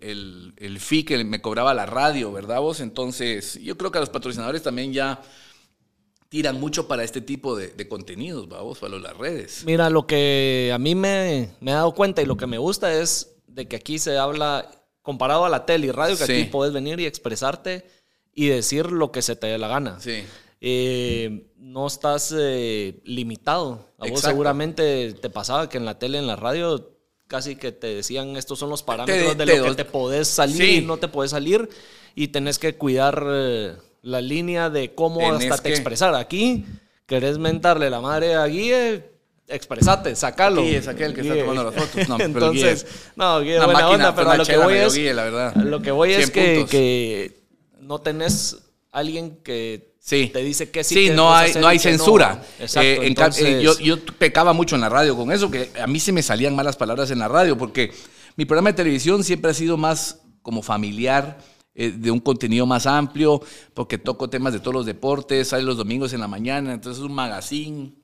el, 0.57 0.80
fee 0.80 1.06
que 1.06 1.24
me 1.24 1.42
cobraba 1.42 1.74
la 1.74 1.86
radio, 1.86 2.31
¿verdad 2.31 2.60
vos? 2.60 2.80
Entonces 2.80 3.60
yo 3.62 3.78
creo 3.78 3.92
que 3.92 4.00
a 4.00 4.01
los 4.01 4.10
patrocinadores 4.10 4.63
también 4.63 4.92
ya 4.92 5.22
tiran 6.30 6.60
mucho 6.60 6.88
para 6.88 7.04
este 7.04 7.22
tipo 7.22 7.56
de, 7.56 7.88
contenidos, 7.88 8.50
vamos, 8.50 8.80
para 8.80 8.98
las 8.98 9.16
redes. 9.16 9.63
Mira, 9.66 9.90
lo 9.92 10.07
que 10.07 10.72
a 10.74 10.80
mí 10.80 10.95
me, 10.95 11.50
me 11.60 11.72
he 11.72 11.74
dado 11.75 11.94
cuenta 11.94 12.24
y 12.24 12.25
lo 12.25 12.38
que 12.38 12.48
me 12.48 12.57
gusta 12.57 12.92
es 12.92 13.36
de 13.45 13.68
que 13.68 13.75
aquí 13.75 14.00
se 14.00 14.18
habla 14.18 14.68
comparado 15.03 15.45
a 15.45 15.50
la 15.50 15.67
tele 15.67 15.88
y 15.88 15.91
radio, 15.91 16.17
que 16.17 16.23
aquí 16.23 16.44
puedes 16.45 16.73
venir 16.73 17.00
y 17.00 17.05
expresarte 17.05 17.85
y 18.33 18.47
decir 18.47 18.91
lo 18.91 19.11
que 19.11 19.21
se 19.21 19.35
te 19.35 19.45
dé 19.45 19.59
la 19.59 19.67
gana. 19.67 20.00
Sí. 20.00 20.23
Eh, 20.59 21.47
no 21.57 21.85
estás 21.85 22.33
eh, 22.35 23.01
limitado. 23.03 23.89
A 24.00 24.07
vos 24.07 24.21
seguramente 24.21 25.13
te 25.13 25.29
pasaba 25.29 25.69
que 25.69 25.77
en 25.77 25.85
la 25.85 26.00
tele, 26.00 26.17
en 26.17 26.25
la 26.25 26.38
radio, 26.38 26.89
casi 27.27 27.57
que 27.57 27.71
te 27.71 27.88
decían 27.88 28.38
estos 28.38 28.59
son 28.59 28.69
los 28.69 28.81
parámetros 28.81 29.38
de 29.38 29.45
lo 29.45 29.65
que 29.65 29.75
te 29.75 29.85
podés 29.85 30.27
salir 30.29 30.63
y 30.63 30.81
no 30.81 30.97
te 30.97 31.09
podés 31.09 31.31
salir 31.31 31.69
y 32.15 32.29
tenés 32.29 32.59
que 32.59 32.75
cuidar 32.75 33.25
eh, 33.27 33.75
la 34.01 34.21
línea 34.21 34.69
de 34.69 34.95
cómo 34.95 35.33
hasta 35.33 35.57
te 35.57 35.69
expresar. 35.69 36.15
Aquí 36.15 36.65
querés 37.06 37.38
mentarle 37.38 37.89
la 37.89 38.01
madre 38.01 38.35
a 38.35 38.45
Guille, 38.45 39.12
expresate, 39.56 40.16
sacalo. 40.16 40.64
Sí, 40.64 40.76
es 40.76 40.88
aquel 40.88 41.14
que 41.14 41.22
está 41.22 41.38
tomando 41.38 41.64
las 41.64 41.76
fotos. 41.76 42.07
No, 42.10 42.19
Entonces, 42.19 42.86
no, 43.16 43.40
Guille, 43.40 43.57
buena 43.57 43.74
máquina, 43.74 43.90
onda, 43.90 44.16
pero 44.16 44.36
lo 44.36 44.45
que 44.45 44.57
voy 44.57 44.74
es, 44.76 45.16
la 45.16 45.24
verdad. 45.24 45.56
lo 45.56 45.81
que 45.81 45.92
voy 45.92 46.14
es 46.14 46.31
que, 46.31 46.66
que, 46.69 47.44
no 47.80 48.00
tenés 48.02 48.57
alguien 48.92 49.38
que 49.44 49.94
sí. 50.00 50.30
te 50.33 50.44
dice 50.44 50.72
que 50.72 50.83
sí. 50.83 50.95
Sí, 50.95 51.10
no 51.10 51.33
hay, 51.33 51.54
no 51.54 51.68
hay 51.68 51.80
censura. 51.80 52.42
Exacto, 52.60 52.88
eh, 52.88 53.07
entonces... 53.07 53.45
eh, 53.45 53.62
yo, 53.62 53.78
yo 53.80 53.98
pecaba 54.18 54.54
mucho 54.54 54.76
en 54.76 54.81
la 54.81 54.90
radio 54.90 55.16
con 55.16 55.31
eso, 55.31 55.50
que 55.52 55.69
a 55.81 55.88
mí 55.88 56.00
se 56.00 56.12
me 56.12 56.24
salían 56.24 56.56
malas 56.56 56.76
palabras 56.76 57.12
en 57.12 57.19
la 57.19 57.28
radio, 57.28 57.57
porque 57.57 57.92
mi 58.36 58.45
programa 58.45 58.72
de 58.72 58.78
televisión 58.78 59.24
siempre 59.24 59.52
ha 59.52 59.54
sido 59.54 59.78
más 59.78 60.22
como 60.42 60.62
familiar, 60.62 61.38
eh, 61.76 61.92
de 61.95 62.12
un 62.12 62.19
contenido 62.19 62.66
más 62.66 62.86
amplio, 62.86 63.42
porque 63.74 63.98
toco 63.98 64.30
temas 64.30 64.54
de 64.54 64.60
todos 64.60 64.74
los 64.74 64.86
deportes, 64.86 65.50
sale 65.50 65.64
los 65.64 65.78
domingos 65.78 66.14
en 66.14 66.19
la 66.19 66.28
mañana, 66.28 66.74
entonces 66.74 67.00
es 67.02 67.06
un 67.06 67.16
magazine 67.16 68.03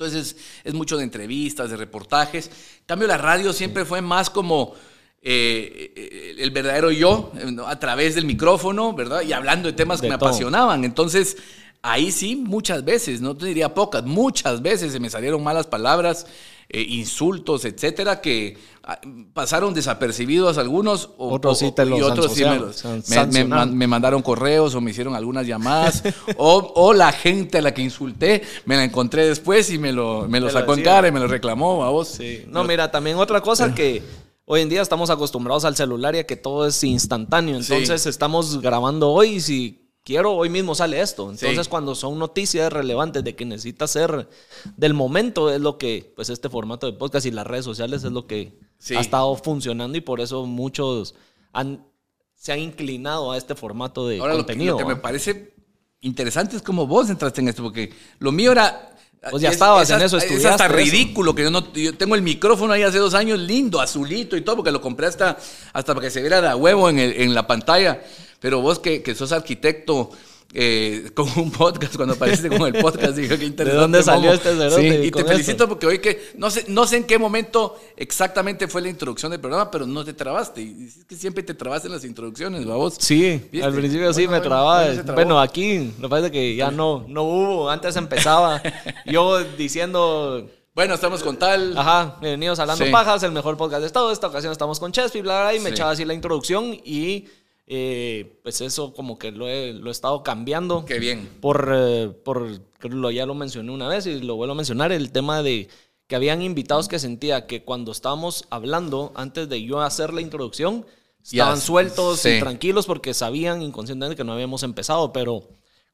entonces 0.00 0.34
es 0.64 0.72
mucho 0.72 0.96
de 0.96 1.04
entrevistas, 1.04 1.68
de 1.68 1.76
reportajes. 1.76 2.46
En 2.46 2.86
cambio, 2.86 3.06
la 3.06 3.18
radio 3.18 3.52
siempre 3.52 3.84
fue 3.84 4.00
más 4.00 4.30
como 4.30 4.72
eh, 5.20 5.92
eh, 5.94 6.36
el 6.38 6.50
verdadero 6.52 6.90
yo, 6.90 7.30
a 7.66 7.78
través 7.78 8.14
del 8.14 8.24
micrófono, 8.24 8.94
¿verdad? 8.94 9.20
Y 9.20 9.34
hablando 9.34 9.68
de 9.68 9.74
temas 9.74 10.00
que 10.00 10.08
me 10.08 10.14
apasionaban. 10.14 10.86
Entonces, 10.86 11.36
ahí 11.82 12.12
sí, 12.12 12.34
muchas 12.34 12.82
veces, 12.82 13.20
no 13.20 13.36
te 13.36 13.44
diría 13.44 13.74
pocas, 13.74 14.02
muchas 14.04 14.62
veces 14.62 14.92
se 14.92 15.00
me 15.00 15.10
salieron 15.10 15.44
malas 15.44 15.66
palabras, 15.66 16.26
eh, 16.72 16.86
insultos, 16.88 17.64
etcétera, 17.64 18.20
que 18.20 18.56
ah, 18.84 19.00
pasaron 19.32 19.74
desapercibidos 19.74 20.56
algunos. 20.56 21.10
otros 21.18 21.58
sí 21.58 21.72
te 21.72 21.84
los 21.84 21.98
y 21.98 22.02
otros 22.02 22.32
sí 22.32 22.44
me, 22.44 23.66
me, 23.66 23.86
mandaron 23.88 24.22
correos 24.22 24.76
o 24.76 24.80
me 24.80 24.92
hicieron 24.92 25.16
algunas 25.16 25.48
llamadas. 25.48 26.04
o, 26.36 26.72
o, 26.76 26.92
la 26.92 27.10
gente 27.10 27.58
a 27.58 27.62
la 27.62 27.74
que 27.74 27.82
insulté 27.82 28.42
me 28.66 28.76
la 28.76 28.84
encontré 28.84 29.26
después 29.26 29.68
y 29.72 29.78
me 29.78 29.92
lo, 29.92 30.28
me 30.28 30.38
lo 30.38 30.48
sacó 30.48 30.74
en 30.74 30.84
cara 30.84 31.08
y 31.08 31.12
me 31.12 31.18
lo 31.18 31.26
reclamó 31.26 31.82
a 31.82 31.90
vos. 31.90 32.06
Sí. 32.06 32.44
No, 32.46 32.62
mira, 32.62 32.88
también 32.88 33.16
otra 33.16 33.40
cosa 33.40 33.74
que 33.74 34.04
hoy 34.44 34.60
en 34.60 34.68
día 34.68 34.80
estamos 34.80 35.10
acostumbrados 35.10 35.64
al 35.64 35.74
celular 35.74 36.14
y 36.14 36.18
a 36.18 36.26
que 36.26 36.36
todo 36.36 36.68
es 36.68 36.84
instantáneo. 36.84 37.56
Entonces 37.56 38.06
estamos 38.06 38.60
grabando 38.60 39.10
hoy 39.10 39.30
y 39.30 39.40
si 39.40 39.79
quiero, 40.04 40.32
hoy 40.32 40.48
mismo 40.48 40.74
sale 40.74 41.00
esto. 41.00 41.30
Entonces, 41.30 41.68
cuando 41.68 41.94
son 41.94 42.18
noticias 42.18 42.72
relevantes 42.72 43.22
de 43.24 43.34
que 43.36 43.44
necesita 43.44 43.86
ser 43.86 44.28
del 44.76 44.94
momento, 44.94 45.50
es 45.50 45.60
lo 45.60 45.78
que, 45.78 46.12
pues 46.16 46.30
este 46.30 46.48
formato 46.48 46.86
de 46.86 46.92
podcast 46.96 47.26
y 47.26 47.30
las 47.30 47.46
redes 47.46 47.64
sociales 47.64 48.04
es 48.04 48.12
lo 48.12 48.26
que 48.26 48.58
Sí. 48.78 48.96
ha 48.96 49.00
estado 49.00 49.36
funcionando 49.36 49.98
y 49.98 50.00
por 50.00 50.20
eso 50.20 50.46
muchos 50.46 51.14
han, 51.52 51.86
se 52.34 52.52
han 52.52 52.60
inclinado 52.60 53.30
a 53.32 53.36
este 53.36 53.54
formato 53.54 54.08
de 54.08 54.18
Ahora, 54.20 54.32
lo 54.32 54.38
que, 54.38 54.44
contenido. 54.54 54.72
lo 54.80 54.86
que 54.86 54.94
me 54.94 54.96
parece 55.00 55.52
interesante 56.00 56.56
es 56.56 56.62
cómo 56.62 56.86
vos 56.86 57.10
entraste 57.10 57.42
en 57.42 57.48
esto, 57.48 57.62
porque 57.62 57.92
lo 58.18 58.32
mío 58.32 58.52
era... 58.52 58.86
Pues 59.30 59.42
ya 59.42 59.50
estabas 59.50 59.90
en 59.90 60.00
eso, 60.00 60.16
Es 60.16 60.22
hasta 60.22 60.34
estudiaste 60.34 60.64
eso. 60.64 60.72
ridículo 60.74 61.34
que 61.34 61.42
yo 61.42 61.50
no... 61.50 61.70
Yo 61.74 61.94
tengo 61.94 62.14
el 62.14 62.22
micrófono 62.22 62.72
ahí 62.72 62.82
hace 62.84 62.96
dos 62.96 63.12
años, 63.12 63.38
lindo, 63.38 63.78
azulito 63.78 64.34
y 64.34 64.40
todo, 64.40 64.56
porque 64.56 64.70
lo 64.70 64.80
compré 64.80 65.08
hasta, 65.08 65.36
hasta 65.74 65.94
para 65.94 66.06
que 66.06 66.10
se 66.10 66.22
viera 66.22 66.40
de 66.40 66.54
huevo 66.54 66.88
en, 66.88 66.98
el- 66.98 67.12
en 67.20 67.34
la 67.34 67.46
pantalla. 67.46 68.00
Pero 68.40 68.60
vos 68.60 68.78
que, 68.78 69.02
que 69.02 69.14
sos 69.14 69.32
arquitecto... 69.32 70.10
eh, 70.52 71.10
con 71.14 71.28
un 71.36 71.52
podcast, 71.52 71.94
cuando 71.94 72.14
apareciste 72.14 72.48
con 72.48 72.74
el 72.74 72.82
podcast, 72.82 73.14
dije 73.14 73.38
qué 73.38 73.44
interesante. 73.44 73.80
dónde 73.80 74.02
salió 74.02 74.32
Momo". 74.32 74.42
este 74.42 74.70
Sí, 74.72 75.06
y 75.06 75.10
te 75.12 75.24
felicito 75.24 75.68
porque 75.68 75.86
hoy 75.86 75.98
que, 76.00 76.32
no 76.38 76.50
sé, 76.50 76.64
no 76.66 76.86
sé 76.88 76.96
en 76.96 77.04
qué 77.04 77.18
momento 77.20 77.76
exactamente 77.96 78.66
fue 78.66 78.82
la 78.82 78.88
introducción 78.88 79.30
del 79.30 79.38
programa, 79.40 79.70
pero 79.70 79.86
no 79.86 80.04
te 80.04 80.12
trabaste. 80.12 80.60
Y 80.62 80.86
es 80.88 81.04
que 81.04 81.14
siempre 81.14 81.44
te 81.44 81.54
trabaste 81.54 81.86
en 81.86 81.94
las 81.94 82.04
introducciones, 82.04 82.68
¿va 82.68 82.74
vos? 82.74 82.96
Sí, 82.98 83.40
¿Viste? 83.52 83.62
al 83.64 83.72
principio 83.74 84.12
sí 84.12 84.26
me 84.26 84.40
trababa. 84.40 84.88
bueno, 85.14 85.40
aquí, 85.40 85.92
lo 86.00 86.08
que 86.08 86.10
pasa 86.10 86.26
es 86.26 86.32
que 86.32 86.56
ya 86.56 86.72
no, 86.72 87.04
no 87.06 87.22
hubo. 87.22 87.70
Antes 87.70 87.94
empezaba 87.94 88.60
yo 89.06 89.38
diciendo, 89.56 90.50
Bueno, 90.74 90.94
estamos 90.94 91.22
con 91.22 91.36
tal. 91.36 91.78
ajá, 91.78 92.16
bienvenidos 92.20 92.58
a 92.58 92.62
Hablando 92.62 92.84
Sí. 92.86 92.90
Pajas, 92.90 93.22
el 93.22 93.30
mejor 93.30 93.56
podcast 93.56 93.82
de 93.84 93.90
todo. 93.90 94.10
Esta 94.10 94.26
ocasión 94.26 94.50
estamos 94.50 94.80
con 94.80 94.90
Chespi, 94.90 95.20
bla, 95.20 95.42
bla, 95.42 95.54
y 95.54 95.60
me 95.60 95.68
Sí. 95.70 95.74
echaba 95.74 95.92
así 95.92 96.04
la 96.04 96.14
introducción 96.14 96.74
y 96.84 97.28
eh, 97.72 98.40
pues 98.42 98.60
eso 98.62 98.92
como 98.92 99.16
que 99.16 99.30
lo 99.30 99.46
he, 99.48 99.72
lo 99.72 99.90
he 99.90 99.92
estado 99.92 100.24
cambiando. 100.24 100.84
Qué 100.84 100.98
bien. 100.98 101.28
por, 101.40 101.70
eh, 101.72 102.08
por 102.24 102.44
lo, 102.82 103.10
ya 103.12 103.26
lo 103.26 103.36
mencioné 103.36 103.70
una 103.70 103.86
vez 103.86 104.06
y 104.06 104.20
lo 104.20 104.34
vuelvo 104.34 104.54
a 104.54 104.56
mencionar, 104.56 104.90
el 104.90 105.12
tema 105.12 105.44
de 105.44 105.68
que 106.08 106.16
habían 106.16 106.42
invitados 106.42 106.88
que 106.88 106.98
sentía 106.98 107.46
que 107.46 107.62
cuando 107.62 107.92
estábamos 107.92 108.44
hablando, 108.50 109.12
antes 109.14 109.48
de 109.48 109.62
yo 109.62 109.80
hacer 109.82 110.12
la 110.12 110.20
introducción, 110.20 110.84
estaban 111.22 111.60
sueltos 111.60 112.18
sí. 112.18 112.30
y 112.30 112.40
tranquilos 112.40 112.86
porque 112.86 113.14
sabían 113.14 113.62
inconscientemente 113.62 114.16
que 114.16 114.24
no 114.24 114.32
habíamos 114.32 114.64
empezado, 114.64 115.12
pero 115.12 115.44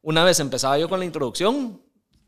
una 0.00 0.24
vez 0.24 0.40
empezaba 0.40 0.78
yo 0.78 0.88
con 0.88 1.00
la 1.00 1.04
introducción, 1.04 1.82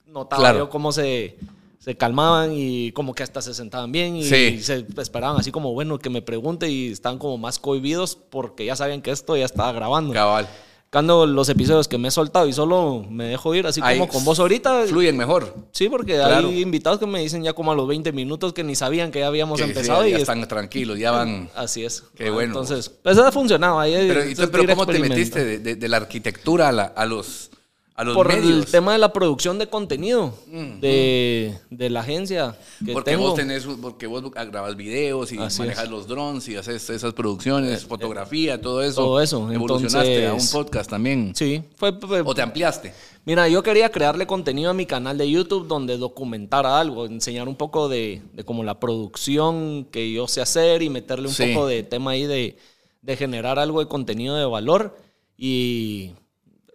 notaba 0.05 0.43
Claro. 0.43 0.59
yo 0.59 0.69
cómo 0.69 0.93
se, 0.93 1.38
se 1.78 1.97
calmaban 1.97 2.50
y 2.54 2.92
como 2.92 3.14
que 3.14 3.23
hasta 3.23 3.40
se 3.40 3.54
sentaban 3.54 3.92
bien 3.92 4.16
y, 4.16 4.25
Sí. 4.25 4.61
se 4.62 4.85
esperaban 4.99 5.38
así 5.38 5.50
como, 5.52 5.73
bueno, 5.73 5.99
que 5.99 6.11
me 6.11 6.23
pregunte 6.23 6.68
y 6.70 6.90
estaban 6.92 7.18
como 7.18 7.38
más 7.38 7.58
cohibidos 7.58 8.16
porque 8.16 8.64
ya 8.64 8.76
sabían 8.76 9.00
que 9.02 9.11
esto 9.11 9.37
ya 9.37 9.44
estaba 9.44 9.73
grabando. 9.73 10.12
Cabal. 10.12 10.49
Cuando 10.90 11.26
los 11.26 11.47
episodios 11.50 11.87
que 11.87 11.99
me 11.99 12.08
he 12.08 12.11
soltado 12.11 12.49
y 12.49 12.52
solo 12.54 13.04
me 13.11 13.25
dejo 13.25 13.54
ir, 13.54 13.66
así 13.66 13.78
Ahí 13.85 13.99
como 13.99 14.11
con 14.11 14.25
vos 14.25 14.40
ahorita. 14.40 14.85
Fluyen 14.87 15.18
mejor. 15.18 15.54
Sí, 15.70 15.90
porque 15.90 16.14
Claro. 16.14 16.49
hay 16.49 16.62
invitados 16.62 16.99
que 16.99 17.04
me 17.06 17.20
dicen 17.20 17.42
ya 17.42 17.52
como 17.52 17.73
a 17.73 17.75
los 17.75 17.87
20 17.87 18.11
minutos 18.12 18.54
que 18.54 18.64
ni 18.64 18.75
sabían 18.75 19.11
que 19.11 19.18
ya 19.18 19.26
habíamos 19.26 19.58
Que 19.61 19.66
empezado. 19.66 20.00
sí, 20.02 20.08
y 20.08 20.11
ya 20.12 20.16
es- 20.16 20.23
están 20.23 20.49
tranquilos, 20.49 20.99
ya 20.99 21.11
van. 21.11 21.50
Así 21.54 21.85
es. 21.85 22.04
Qué 22.16 22.28
Ah, 22.28 22.30
bueno. 22.30 22.52
Entonces, 22.52 22.88
pues 22.88 23.18
eso 23.18 23.26
ha 23.26 23.30
funcionado. 23.30 23.78
Ahí 23.78 23.92
Pero, 24.08 24.25
¿y 24.62 24.66
¿cómo 24.66 24.87
te 24.87 24.99
metiste 24.99 25.44
de, 25.44 25.58
de- 25.58 25.76
de 25.76 25.88
la 25.88 25.99
arquitectura 25.99 26.70
a, 26.70 26.73
la- 26.73 26.85
a 26.85 27.04
los, 27.04 27.50
a 27.99 28.05
los 28.05 28.14
Por 28.14 28.28
medios? 28.28 28.47
el 28.47 28.67
tema 28.71 28.93
de 28.93 28.99
la 28.99 29.12
producción 29.12 29.59
de 29.59 29.67
contenido 29.67 30.33
de, 30.81 31.59
de 31.69 31.90
la 31.90 32.00
agencia 32.00 32.57
que 32.85 32.93
porque 32.93 33.11
tengo. 33.11 33.25
vos 33.31 33.35
tenés, 33.35 33.64
porque 33.83 34.07
vos 34.07 34.23
grabas 34.31 34.76
videos 34.76 35.33
y 35.33 35.38
Así 35.38 35.59
manejas 35.61 35.83
es. 35.85 35.88
Eh, 35.88 35.90
los 35.90 36.07
drones 36.07 36.49
y 36.49 36.55
haces 36.57 36.88
esas 36.90 37.12
producciones, 37.12 37.85
fotografía, 37.85 38.61
todo 38.61 38.83
eso. 38.83 39.02
todo 39.02 39.21
eso, 39.21 39.50
Evolucionaste 39.52 40.17
a 40.26 40.28
un 40.31 40.35
entonces- 40.37 40.50
podcast 40.52 40.88
también. 40.90 41.33
Sí, 41.35 41.62
fue, 41.76 41.93
fue- 41.99 42.21
O 42.25 42.35
te 42.35 42.43
ampliaste. 42.43 42.93
Mira, 43.25 43.49
yo 43.49 43.62
quería 43.62 43.90
crearle 43.90 44.26
contenido 44.26 44.71
a 44.71 44.75
mi 44.75 44.87
canal 44.87 45.19
de 45.19 45.28
YouTube 45.31 45.67
donde 45.67 45.99
documentara 45.99 46.78
algo, 46.81 47.05
enseñar 47.05 47.49
un 47.49 47.57
poco 47.57 47.88
de, 47.88 48.23
de 48.33 48.45
como 48.45 48.62
la 48.64 48.78
producción 48.78 49.87
que 49.90 50.12
yo 50.12 50.28
sé 50.28 50.40
hacer 50.40 50.83
y 50.83 50.88
meterle 50.88 51.26
un 51.28 51.35
Sí. 51.35 51.52
poco 51.52 51.67
de 51.67 51.83
tema 51.83 52.12
ahí 52.12 52.26
de, 52.26 52.57
de 53.02 53.17
generar 53.17 53.59
algo 53.59 53.81
de 53.81 53.88
contenido 53.88 54.37
de 54.37 54.45
valor 54.47 54.97
y 55.37 56.12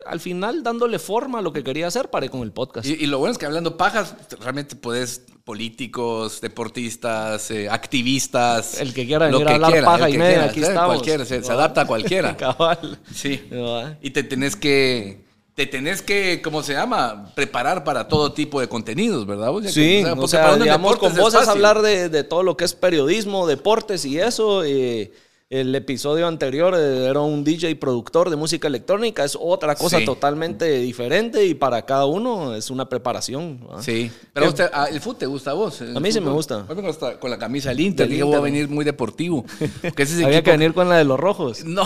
al 0.05 0.19
final 0.19 0.63
dándole 0.63 0.99
forma 0.99 1.39
a 1.39 1.41
lo 1.41 1.53
que 1.53 1.63
quería 1.63 1.87
hacer, 1.87 2.09
paré 2.09 2.29
con 2.29 2.41
el 2.41 2.51
podcast. 2.51 2.87
Y, 2.87 2.93
y 2.93 3.05
lo 3.07 3.19
bueno 3.19 3.31
es 3.31 3.37
que 3.37 3.45
hablando 3.45 3.77
pajas, 3.77 4.15
realmente 4.39 4.75
puedes 4.75 5.23
políticos, 5.43 6.39
deportistas, 6.41 7.51
eh, 7.51 7.69
activistas. 7.69 8.79
El 8.79 8.93
que 8.93 9.05
quiera 9.05 9.27
venir 9.27 9.47
a 9.47 9.55
hablar 9.55 9.71
quiera, 9.71 9.85
paja 9.85 10.09
y 10.09 10.13
que 10.13 10.17
media, 10.17 10.31
quiera, 10.33 10.45
aquí 10.45 10.59
¿sabes? 10.61 10.69
estamos. 10.69 10.95
Cualquiera, 10.95 11.25
se, 11.25 11.35
adapta 11.51 11.81
a 11.81 11.87
cualquiera. 11.87 12.37
Cabal. 12.37 12.99
Sí. 13.13 13.41
¿No? 13.51 13.95
Y 14.01 14.11
te 14.11 14.23
tenés 14.23 14.55
que, 14.55 15.25
te 15.53 15.65
tenés 15.65 16.01
que, 16.01 16.41
¿cómo 16.41 16.63
se 16.63 16.73
llama? 16.73 17.31
Preparar 17.35 17.83
para 17.83 18.07
todo 18.07 18.31
tipo 18.31 18.61
de 18.61 18.69
contenidos, 18.69 19.25
¿verdad? 19.25 19.51
que, 19.61 19.69
Sí, 19.69 20.01
porque 20.03 20.21
o 20.21 20.27
sea, 20.27 20.55
digamos, 20.55 20.95
con 20.95 21.13
vos 21.15 21.33
es 21.33 21.47
hablar 21.47 21.81
de, 21.81 22.09
de 22.09 22.23
todo 22.23 22.43
lo 22.43 22.55
que 22.55 22.63
es 22.63 22.73
periodismo, 22.73 23.45
deportes 23.45 24.05
y 24.05 24.19
eso. 24.19 24.63
eh, 24.63 25.11
el 25.59 25.75
episodio 25.75 26.27
anterior 26.27 26.73
eh, 26.75 27.05
era 27.07 27.19
un 27.21 27.43
DJ 27.43 27.75
productor 27.75 28.29
de 28.31 28.35
música 28.35 28.67
electrónica, 28.67 29.23
es 29.23 29.37
otra 29.39 29.75
cosa 29.75 29.99
Sí. 29.99 30.05
totalmente 30.05 30.67
diferente 30.79 31.45
y 31.45 31.53
para 31.53 31.85
cada 31.85 32.05
uno 32.05 32.55
es 32.55 32.71
una 32.71 32.89
preparación. 32.89 33.59
Sí, 33.81 34.11
pero 34.33 34.47
a 34.47 34.49
usted- 34.49 34.69
ah, 34.73 34.87
el 34.91 34.99
fútbol 34.99 35.17
te 35.17 35.25
gusta 35.27 35.51
a 35.51 35.53
vos. 35.53 35.79
A 35.81 35.99
mí 35.99 36.11
sí 36.11 36.19
me 36.19 36.31
gusta. 36.31 36.65
Hoy 36.67 36.75
con 37.19 37.29
la 37.29 37.37
camisa 37.37 37.69
del 37.69 37.81
Inter, 37.81 38.07
Del 38.07 38.11
dije 38.13 38.23
voy 38.23 38.35
a 38.35 38.39
venir 38.39 38.67
muy 38.67 38.83
deportivo. 38.83 39.45
Ese 39.97 40.25
Había 40.25 40.39
equipo- 40.39 40.43
que 40.45 40.51
venir 40.57 40.73
con 40.73 40.89
la 40.89 40.97
de 40.97 41.03
los 41.03 41.19
rojos. 41.19 41.63
No, 41.73 41.83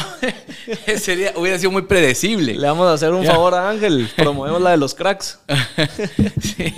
sería, 0.98 1.34
hubiera 1.36 1.58
sido 1.60 1.72
muy 1.72 1.84
predecible. 1.84 2.56
Le 2.56 2.68
vamos 2.68 2.88
a 2.88 2.94
hacer 2.94 3.12
un 3.14 3.24
Ya. 3.24 3.32
favor 3.34 3.54
a 3.54 3.70
Ángel, 3.70 4.08
promovemos 4.16 4.62
la 4.62 4.72
de 4.72 4.78
los 4.78 4.94
cracks. 4.96 5.40
sí, 6.42 6.74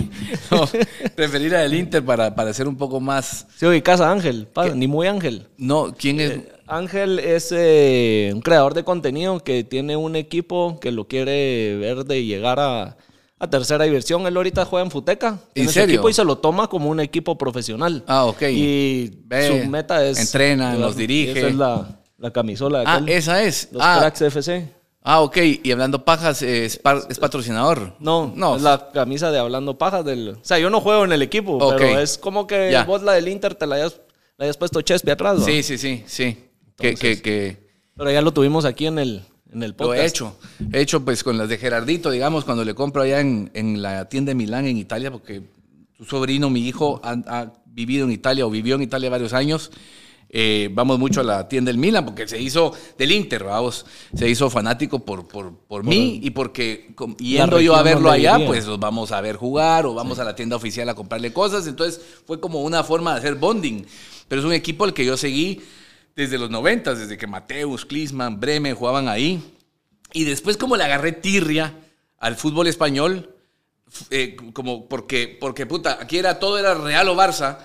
no, 0.50 0.68
preferir 1.14 1.54
al 1.54 1.72
Inter 1.74 2.04
para, 2.04 2.34
para 2.34 2.52
ser 2.52 2.68
un 2.68 2.76
poco 2.76 3.00
más... 3.00 3.46
Sí, 3.56 3.66
ubicás 3.66 4.00
a 4.00 4.10
Ángel, 4.10 4.48
ni 4.74 4.86
muy 4.86 5.06
Ángel. 5.06 5.46
No, 5.56 5.94
¿quién 5.96 6.20
es? 6.20 6.40
Ángel 6.70 7.18
es 7.18 7.52
eh, 7.52 8.30
un 8.34 8.40
creador 8.40 8.74
de 8.74 8.84
contenido 8.84 9.40
que 9.40 9.64
tiene 9.64 9.96
un 9.96 10.16
equipo 10.16 10.78
que 10.80 10.92
lo 10.92 11.06
quiere 11.08 11.76
ver 11.76 12.04
de 12.04 12.24
llegar 12.24 12.60
a, 12.60 12.96
a 13.38 13.50
tercera 13.50 13.84
diversión. 13.84 14.26
Él 14.26 14.36
ahorita 14.36 14.64
juega 14.64 14.84
en 14.84 14.90
Futeca. 14.90 15.38
¿En 15.54 15.64
ese 15.64 15.72
serio? 15.80 15.94
equipo 15.96 16.08
y 16.08 16.14
se 16.14 16.24
lo 16.24 16.38
toma 16.38 16.68
como 16.68 16.88
un 16.88 17.00
equipo 17.00 17.36
profesional. 17.36 18.04
Ah, 18.06 18.24
ok. 18.26 18.42
Y 18.50 19.10
Ve, 19.24 19.62
su 19.62 19.68
meta 19.68 20.04
es... 20.06 20.18
entrena, 20.18 20.74
los 20.76 20.96
dirige. 20.96 21.38
Esa 21.38 21.48
es 21.48 21.54
la, 21.56 22.00
la 22.18 22.30
camisola 22.32 22.80
de 22.80 22.84
Ah, 22.86 22.94
aquel, 22.96 23.08
esa 23.10 23.42
es. 23.42 23.68
los 23.72 23.82
Ah, 23.84 23.96
Cracks 24.00 24.22
FC. 24.22 24.68
ah, 25.02 25.20
ok. 25.22 25.36
Y 25.64 25.72
hablando 25.72 26.04
pajas, 26.04 26.40
eh, 26.42 26.64
es, 26.66 26.76
par- 26.76 27.02
es 27.08 27.18
patrocinador. 27.18 27.94
No, 27.98 28.32
No. 28.36 28.56
es 28.56 28.62
la 28.62 28.90
camisa 28.92 29.30
de 29.32 29.38
Hablando 29.38 29.76
Pajas 29.76 30.04
del... 30.04 30.28
O 30.40 30.44
sea, 30.44 30.58
yo 30.58 30.70
no 30.70 30.80
juego 30.80 31.04
en 31.04 31.12
el 31.12 31.22
equipo, 31.22 31.54
Ok. 31.56 31.74
pero 31.78 31.98
es 31.98 32.16
como 32.16 32.46
que 32.46 32.70
Ya. 32.70 32.84
vos 32.84 33.02
la 33.02 33.12
del 33.14 33.26
Inter 33.28 33.54
te 33.54 33.66
la 33.66 33.76
hayas, 33.76 33.96
la 34.38 34.44
hayas 34.44 34.56
puesto 34.56 34.80
Chespi 34.82 35.10
atrás, 35.10 35.38
¿no? 35.40 35.44
Sí, 35.44 35.62
sí, 35.62 35.76
sí, 35.78 36.04
sí. 36.06 36.44
Que, 36.80 36.94
que, 36.94 37.20
que 37.22 37.68
Pero 37.96 38.10
ya 38.10 38.22
lo 38.22 38.32
tuvimos 38.32 38.64
aquí 38.64 38.86
en 38.86 38.98
el, 38.98 39.22
en 39.52 39.62
el 39.62 39.70
lo 39.70 39.76
podcast. 39.76 40.02
he 40.02 40.06
hecho. 40.06 40.36
He 40.72 40.80
hecho 40.80 41.04
pues 41.04 41.22
con 41.22 41.38
las 41.38 41.48
de 41.48 41.58
Gerardito, 41.58 42.10
digamos, 42.10 42.44
cuando 42.44 42.64
le 42.64 42.74
compro 42.74 43.02
allá 43.02 43.20
en, 43.20 43.50
en 43.54 43.82
la 43.82 44.08
tienda 44.08 44.30
de 44.30 44.34
Milán, 44.34 44.66
en 44.66 44.76
Italia, 44.76 45.10
porque 45.10 45.42
su 45.96 46.04
sobrino, 46.04 46.50
mi 46.50 46.66
hijo, 46.66 47.00
ha, 47.04 47.12
ha 47.26 47.52
vivido 47.66 48.04
en 48.06 48.12
Italia 48.12 48.46
o 48.46 48.50
vivió 48.50 48.74
en 48.76 48.82
Italia 48.82 49.10
varios 49.10 49.32
años. 49.32 49.70
Eh, 50.32 50.68
vamos 50.72 50.96
mucho 51.00 51.22
a 51.22 51.24
la 51.24 51.48
tienda 51.48 51.70
del 51.70 51.78
Milan 51.78 52.04
porque 52.04 52.28
se 52.28 52.40
hizo 52.40 52.72
del 52.96 53.10
Inter, 53.10 53.42
vamos. 53.42 53.84
Se 54.14 54.28
hizo 54.28 54.48
fanático 54.48 55.04
por, 55.04 55.26
por, 55.26 55.56
por 55.66 55.82
mí 55.82 56.20
y 56.22 56.30
porque 56.30 56.94
yendo 57.18 57.60
yo 57.60 57.74
a 57.74 57.82
verlo 57.82 58.12
allá, 58.12 58.34
vivía. 58.34 58.46
pues 58.46 58.64
los 58.64 58.78
vamos 58.78 59.10
a 59.10 59.20
ver 59.20 59.34
jugar 59.36 59.86
o 59.86 59.94
vamos 59.94 60.20
a 60.20 60.24
la 60.24 60.36
tienda 60.36 60.54
oficial 60.54 60.88
a 60.88 60.94
comprarle 60.94 61.32
cosas. 61.32 61.66
Entonces 61.66 62.00
fue 62.26 62.38
como 62.38 62.62
una 62.62 62.84
forma 62.84 63.12
de 63.12 63.18
hacer 63.18 63.34
bonding. 63.34 63.84
Pero 64.28 64.40
es 64.40 64.46
un 64.46 64.52
equipo 64.52 64.84
al 64.84 64.94
que 64.94 65.04
yo 65.04 65.16
seguí 65.16 65.60
desde 66.16 66.38
los 66.38 66.50
90, 66.50 66.94
desde 66.94 67.16
que 67.16 67.26
Mateus, 67.26 67.84
Klinsmann, 67.86 68.40
Bremen 68.40 68.74
jugaban 68.74 69.08
ahí. 69.08 69.42
Y 70.12 70.24
después 70.24 70.56
como 70.56 70.76
le 70.76 70.84
agarré 70.84 71.12
tirria 71.12 71.74
al 72.18 72.36
fútbol 72.36 72.66
español, 72.66 73.34
eh, 74.10 74.36
como 74.52 74.88
porque, 74.88 75.36
porque 75.40 75.66
puta, 75.66 75.98
aquí 76.00 76.18
era 76.18 76.38
todo 76.38 76.58
era 76.58 76.74
Real 76.74 77.08
o 77.08 77.16
Barça, 77.16 77.58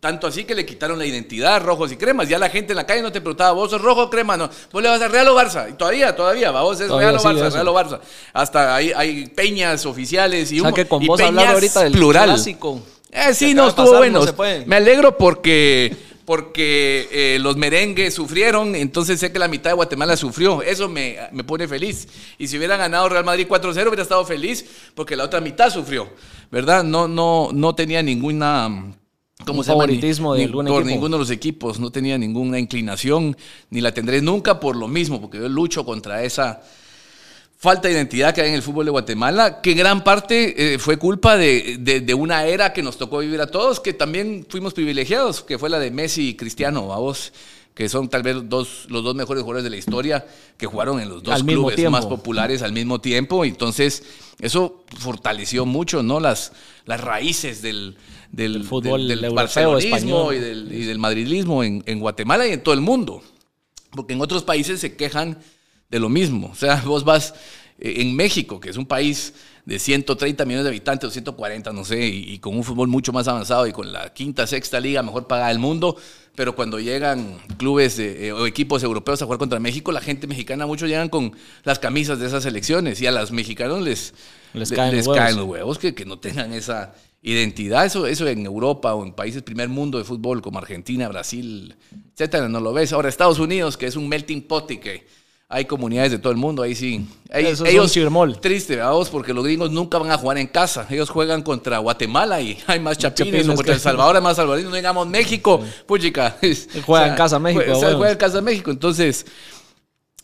tanto 0.00 0.26
así 0.26 0.44
que 0.44 0.54
le 0.54 0.64
quitaron 0.64 0.98
la 0.98 1.04
identidad, 1.04 1.62
rojos 1.62 1.92
y 1.92 1.96
cremas. 1.96 2.28
Ya 2.28 2.38
la 2.38 2.48
gente 2.48 2.72
en 2.72 2.76
la 2.76 2.86
calle 2.86 3.02
no 3.02 3.12
te 3.12 3.20
preguntaba, 3.20 3.52
¿vos 3.52 3.70
sos 3.70 3.82
rojo 3.82 4.04
o 4.04 4.10
crema? 4.10 4.36
No, 4.36 4.48
vos 4.72 4.82
le 4.82 4.88
vas 4.88 5.00
a 5.02 5.08
Real 5.08 5.28
o 5.28 5.36
Barça. 5.36 5.68
Y 5.68 5.74
todavía, 5.74 6.16
todavía, 6.16 6.50
va, 6.50 6.62
vos 6.62 6.80
es 6.80 6.88
Todavía 6.88 7.10
Real 7.10 7.20
o 7.20 7.22
Barça, 7.22 7.46
eso. 7.46 7.56
Real 7.56 7.68
o 7.68 7.74
Barça. 7.74 8.00
Hasta 8.32 8.74
hay, 8.74 8.92
hay 8.96 9.26
peñas 9.26 9.84
oficiales 9.84 10.50
y 10.52 10.60
O 10.60 10.62
sea 10.62 10.70
un 10.70 10.74
que 10.74 10.88
con 10.88 11.02
y 11.02 11.06
vos 11.06 11.20
peñas 11.20 11.52
ahorita 11.52 11.82
del 11.82 11.92
plural. 11.92 12.30
clásico. 12.30 12.80
Eh, 13.12 13.34
sí, 13.34 13.54
no, 13.54 13.68
estuvo 13.68 13.86
pasar, 13.86 13.98
bueno. 13.98 14.24
no. 14.24 14.66
Me 14.66 14.76
alegro 14.76 15.18
porque, 15.18 15.94
porque 16.30 17.08
eh, 17.10 17.38
los 17.40 17.56
merengues 17.56 18.14
sufrieron, 18.14 18.76
entonces 18.76 19.18
sé 19.18 19.32
que 19.32 19.40
la 19.40 19.48
mitad 19.48 19.70
de 19.70 19.74
Guatemala 19.74 20.16
sufrió. 20.16 20.62
Eso 20.62 20.88
me, 20.88 21.16
me 21.32 21.42
pone 21.42 21.66
feliz. 21.66 22.06
Y 22.38 22.46
si 22.46 22.56
hubiera 22.56 22.76
ganado 22.76 23.08
Real 23.08 23.24
Madrid 23.24 23.48
4-0, 23.48 23.88
hubiera 23.88 24.02
estado 24.04 24.24
feliz 24.24 24.64
porque 24.94 25.16
la 25.16 25.24
otra 25.24 25.40
mitad 25.40 25.70
sufrió, 25.70 26.08
¿verdad? 26.52 26.84
No, 26.84 27.08
no, 27.08 27.48
no 27.52 27.74
tenía 27.74 28.00
ninguna... 28.00 28.94
¿Cómo 29.44 29.58
Un 29.58 29.64
se 29.64 29.72
llama? 29.72 29.86
Ni- 29.86 29.94
favoritismo 29.94 30.34
de 30.34 30.38
ni 30.38 30.44
algún 30.44 30.66
por 30.66 30.82
equipo. 30.82 30.88
ninguno 30.94 31.16
de 31.16 31.20
los 31.20 31.30
equipos. 31.32 31.80
No 31.80 31.90
tenía 31.90 32.16
ninguna 32.16 32.60
inclinación, 32.60 33.36
ni 33.70 33.80
la 33.80 33.92
tendré 33.92 34.22
nunca 34.22 34.60
por 34.60 34.76
lo 34.76 34.86
mismo, 34.86 35.20
porque 35.20 35.38
yo 35.38 35.48
lucho 35.48 35.84
contra 35.84 36.22
esa 36.22 36.62
falta 37.62 37.88
de 37.88 37.94
identidad 37.94 38.34
que 38.34 38.40
hay 38.40 38.48
en 38.48 38.54
el 38.54 38.62
fútbol 38.62 38.86
de 38.86 38.90
Guatemala, 38.90 39.60
que 39.60 39.74
gran 39.74 40.02
parte 40.02 40.74
eh, 40.74 40.78
fue 40.78 40.96
culpa 40.96 41.36
de, 41.36 41.76
de- 41.78 42.00
de 42.00 42.14
una 42.14 42.46
era 42.46 42.72
que 42.72 42.82
nos 42.82 42.96
tocó 42.96 43.18
vivir 43.18 43.38
a 43.42 43.48
todos, 43.48 43.80
que 43.80 43.92
también 43.92 44.46
fuimos 44.48 44.72
privilegiados, 44.72 45.42
que 45.42 45.58
fue 45.58 45.68
la 45.68 45.78
de 45.78 45.90
Messi 45.90 46.30
y 46.30 46.34
Cristiano, 46.36 46.90
a 46.94 46.98
vos, 46.98 47.34
que 47.74 47.90
son 47.90 48.08
tal 48.08 48.22
vez 48.22 48.36
dos, 48.48 48.86
los 48.88 49.04
dos 49.04 49.14
mejores 49.14 49.42
jugadores 49.42 49.64
de 49.64 49.68
la 49.68 49.76
historia 49.76 50.26
que 50.56 50.66
jugaron 50.66 51.00
en 51.00 51.10
los 51.10 51.22
dos 51.22 51.34
Al 51.34 51.44
clubes 51.44 51.90
más 51.90 52.06
populares 52.06 52.62
al 52.62 52.72
mismo 52.72 52.98
tiempo. 53.02 53.44
Entonces, 53.44 54.04
eso 54.40 54.82
fortaleció 54.98 55.66
mucho, 55.66 56.02
¿no? 56.02 56.18
Las, 56.18 56.52
las 56.86 56.98
raíces 57.00 57.60
del, 57.60 57.96
del, 58.32 58.54
Del 58.54 58.64
fútbol 58.64 59.00
del, 59.06 59.20
del 59.20 59.24
europeo, 59.26 59.34
barcelonismo 59.72 60.32
español. 60.32 60.34
y 60.34 60.38
del, 60.38 60.72
y 60.72 60.84
del 60.86 60.98
madridismo 60.98 61.62
en, 61.62 61.82
en 61.84 62.00
Guatemala 62.00 62.46
y 62.46 62.52
en 62.52 62.62
todo 62.62 62.72
el 62.74 62.80
mundo. 62.80 63.22
Porque 63.90 64.14
en 64.14 64.22
otros 64.22 64.44
países 64.44 64.80
se 64.80 64.96
quejan 64.96 65.38
de 65.90 65.98
lo 65.98 66.08
mismo. 66.08 66.48
O 66.52 66.54
sea, 66.54 66.76
vos 66.86 67.04
vas 67.04 67.34
eh, 67.78 67.94
en 67.98 68.14
México, 68.16 68.60
que 68.60 68.70
es 68.70 68.76
un 68.76 68.86
país 68.86 69.34
de 69.66 69.78
130 69.78 70.44
millones 70.46 70.64
de 70.64 70.70
habitantes, 70.70 71.08
o 71.08 71.10
140, 71.12 71.72
no 71.72 71.84
sé, 71.84 72.04
y, 72.08 72.32
y 72.32 72.38
con 72.38 72.56
un 72.56 72.64
fútbol 72.64 72.88
mucho 72.88 73.12
más 73.12 73.28
avanzado 73.28 73.66
y 73.66 73.72
con 73.72 73.92
la 73.92 74.12
quinta, 74.12 74.46
sexta 74.46 74.80
liga 74.80 75.02
mejor 75.02 75.26
pagada 75.26 75.48
del 75.48 75.58
mundo, 75.58 75.96
pero 76.34 76.56
cuando 76.56 76.80
llegan 76.80 77.36
clubes 77.58 77.98
eh, 77.98 78.32
o 78.32 78.46
equipos 78.46 78.82
europeos 78.82 79.20
a 79.20 79.26
jugar 79.26 79.38
contra 79.38 79.60
México, 79.60 79.92
la 79.92 80.00
gente 80.00 80.26
mexicana, 80.26 80.66
muchos 80.66 80.88
llegan 80.88 81.08
con 81.10 81.32
las 81.64 81.78
camisas 81.78 82.18
de 82.18 82.26
esas 82.26 82.42
selecciones 82.42 83.00
y 83.02 83.06
a 83.06 83.12
los 83.12 83.32
mexicanos 83.32 83.82
les, 83.82 84.14
Les 84.54 84.70
le- 84.70 84.76
caen 84.76 84.96
les 84.96 85.06
los 85.06 85.14
huevos. 85.14 85.24
caen 85.26 85.36
los 85.36 85.46
huevos 85.46 85.78
que, 85.78 85.94
que 85.94 86.04
no 86.06 86.18
tengan 86.18 86.52
esa 86.54 86.94
identidad. 87.22 87.84
Eso, 87.84 88.06
eso 88.06 88.26
en 88.26 88.46
Europa 88.46 88.94
o 88.94 89.04
en 89.04 89.12
países 89.12 89.42
primer 89.42 89.68
mundo 89.68 89.98
de 89.98 90.04
fútbol 90.04 90.40
como 90.40 90.58
Argentina, 90.58 91.06
Brasil, 91.08 91.76
etcétera, 92.14 92.48
no 92.48 92.60
lo 92.60 92.72
ves. 92.72 92.92
Ahora 92.94 93.08
Estados 93.10 93.38
Unidos, 93.38 93.76
que 93.76 93.86
es 93.86 93.94
un 93.96 94.08
melting 94.08 94.42
pot 94.48 94.70
y 94.70 94.78
que 94.78 95.06
hay 95.52 95.64
comunidades 95.64 96.12
de 96.12 96.18
todo 96.20 96.30
el 96.32 96.38
mundo, 96.38 96.62
ahí 96.62 96.76
sí. 96.76 97.04
Un 97.76 97.88
chirmol. 97.88 98.40
Triste, 98.40 98.76
vamos, 98.76 99.08
porque 99.08 99.34
los 99.34 99.42
gringos 99.44 99.72
nunca 99.72 99.98
van 99.98 100.12
a 100.12 100.16
jugar 100.16 100.38
en 100.38 100.46
casa. 100.46 100.86
Ellos 100.88 101.10
juegan 101.10 101.42
contra 101.42 101.78
Guatemala 101.78 102.40
y 102.40 102.56
hay 102.68 102.78
más 102.78 102.96
chapines, 102.96 103.32
Chapines 103.32 103.46
o 103.48 103.54
contra 103.56 103.64
que- 103.66 103.72
El 103.72 103.80
Salvador 103.80 104.14
hay 104.16 104.22
más 104.22 104.36
salvadoreños. 104.36 104.70
No 104.70 104.76
digamos 104.76 105.08
México, 105.08 105.60
puchica. 105.86 106.36
Juega 106.86 107.08
en 107.08 107.14
casa 107.16 107.40
México, 107.40 107.64
Juega, 107.64 107.78
bueno. 107.80 107.96
juega 107.98 108.12
en 108.12 108.18
casa 108.18 108.40
México. 108.40 108.70
Entonces, 108.70 109.26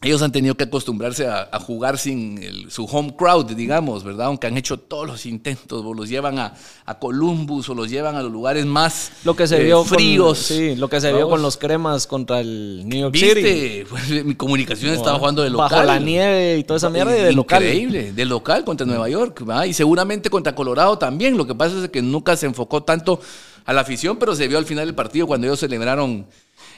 ellos 0.02 0.20
han 0.20 0.30
tenido 0.30 0.54
que 0.56 0.64
acostumbrarse 0.64 1.26
a, 1.26 1.48
a 1.50 1.58
jugar 1.58 1.96
sin 1.96 2.36
el- 2.42 2.70
su 2.70 2.84
home 2.84 3.16
crowd, 3.16 3.46
digamos, 3.52 4.04
¿verdad? 4.04 4.26
Aunque 4.26 4.46
han 4.46 4.56
hecho 4.58 4.78
todos 4.78 5.06
los 5.06 5.24
intentos, 5.24 5.82
o 5.84 5.94
los 5.94 6.08
llevan 6.08 6.38
a, 6.38 6.52
a 6.84 6.98
Columbus 6.98 7.68
o 7.70 7.74
los 7.74 7.88
llevan 7.88 8.14
a 8.14 8.22
los 8.22 8.30
lugares 8.30 8.66
más 8.66 9.10
Lo 9.24 9.34
que 9.34 9.46
se 9.46 9.56
eh, 9.60 9.64
vio 9.64 9.84
fríos. 9.84 10.46
Con, 10.48 10.56
sí, 10.56 10.76
lo 10.76 10.88
que 10.88 11.00
se 11.00 11.12
vio 11.12 11.28
con 11.30 11.40
los 11.40 11.56
cremas 11.56 12.06
contra 12.06 12.40
el 12.40 12.82
New 12.86 13.00
York 13.00 13.14
City. 13.16 13.34
¿Viste? 13.34 13.86
Pues, 13.88 14.24
mi 14.24 14.34
comunicación 14.34 14.92
estaba 14.92 15.18
jugando 15.18 15.42
de 15.42 15.48
local. 15.50 15.70
Bajo 15.70 15.82
la 15.84 15.98
nieve 15.98 16.58
y 16.58 16.64
toda 16.64 16.76
esa 16.76 16.90
mierda 16.90 17.16
y 17.16 17.22
de 17.22 17.32
local. 17.32 17.62
Increíble, 17.62 18.12
de 18.12 18.24
local 18.26 18.64
contra 18.64 18.86
Nueva 18.86 19.08
York, 19.08 19.42
¿verdad? 19.46 19.64
y 19.64 19.72
seguramente 19.72 20.28
contra 20.28 20.54
Colorado 20.54 20.98
también. 20.98 21.38
Lo 21.38 21.46
que 21.46 21.54
pasa 21.54 21.82
es 21.82 21.88
que 21.88 22.02
nunca 22.02 22.36
se 22.36 22.44
enfocó 22.46 22.82
tanto 22.82 23.18
a 23.64 23.72
la 23.72 23.80
afición, 23.80 24.18
pero 24.18 24.36
se 24.36 24.46
vio 24.46 24.58
al 24.58 24.66
final 24.66 24.84
del 24.86 24.94
partido 24.94 25.26
cuando 25.26 25.46
ellos 25.46 25.58
celebraron 25.58 26.26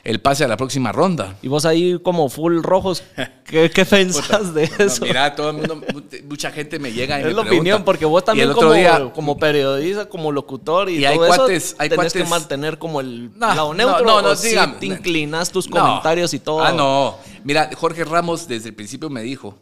el 0.08 0.20
pase 0.22 0.42
a 0.42 0.48
la 0.48 0.56
próxima 0.56 0.90
ronda. 0.90 1.36
Y 1.42 1.48
vos 1.48 1.66
ahí 1.66 1.98
como 2.02 2.30
full 2.30 2.62
rojos, 2.62 3.02
¿qué, 3.44 3.70
qué 3.70 3.84
pensás 3.84 4.54
de 4.54 4.66
No, 4.78 4.84
eso? 4.86 5.04
mira, 5.04 5.34
todo 5.36 5.50
el 5.50 5.56
mundo, 5.56 5.82
mucha 6.28 6.50
gente 6.50 6.78
me 6.78 6.92
llega 6.92 7.18
y 7.18 7.20
es 7.20 7.26
me 7.26 7.32
la 7.34 7.42
pregunta. 7.42 7.56
opinión, 7.58 7.84
porque 7.84 8.06
vos 8.06 8.24
también 8.24 8.50
como, 8.52 8.72
día- 8.72 9.12
como 9.14 9.36
periodista, 9.36 10.08
como 10.08 10.32
locutor 10.32 10.88
y, 10.88 10.98
Y 11.00 11.04
hay 11.04 11.18
cuates- 11.18 11.50
eso, 11.50 11.76
hay 11.78 11.90
tenés 11.90 12.12
que 12.14 12.24
mantener 12.24 12.78
como 12.78 13.00
el 13.00 13.30
No, 13.38 13.54
lado 13.54 13.74
neutro 13.74 14.04
no, 14.06 14.22
no, 14.22 14.28
o 14.30 14.36
sí 14.36 14.56
te 14.80 14.86
inclinas 14.86 15.50
tus 15.52 15.68
comentarios 15.68 16.32
y 16.32 16.38
todo. 16.38 16.62
Ah, 16.64 16.72
no. 16.72 17.16
Mira, 17.44 17.68
Jorge 17.76 18.04
Ramos 18.04 18.48
desde 18.48 18.70
el 18.70 18.74
principio 18.74 19.10
me 19.10 19.20
dijo, 19.22 19.58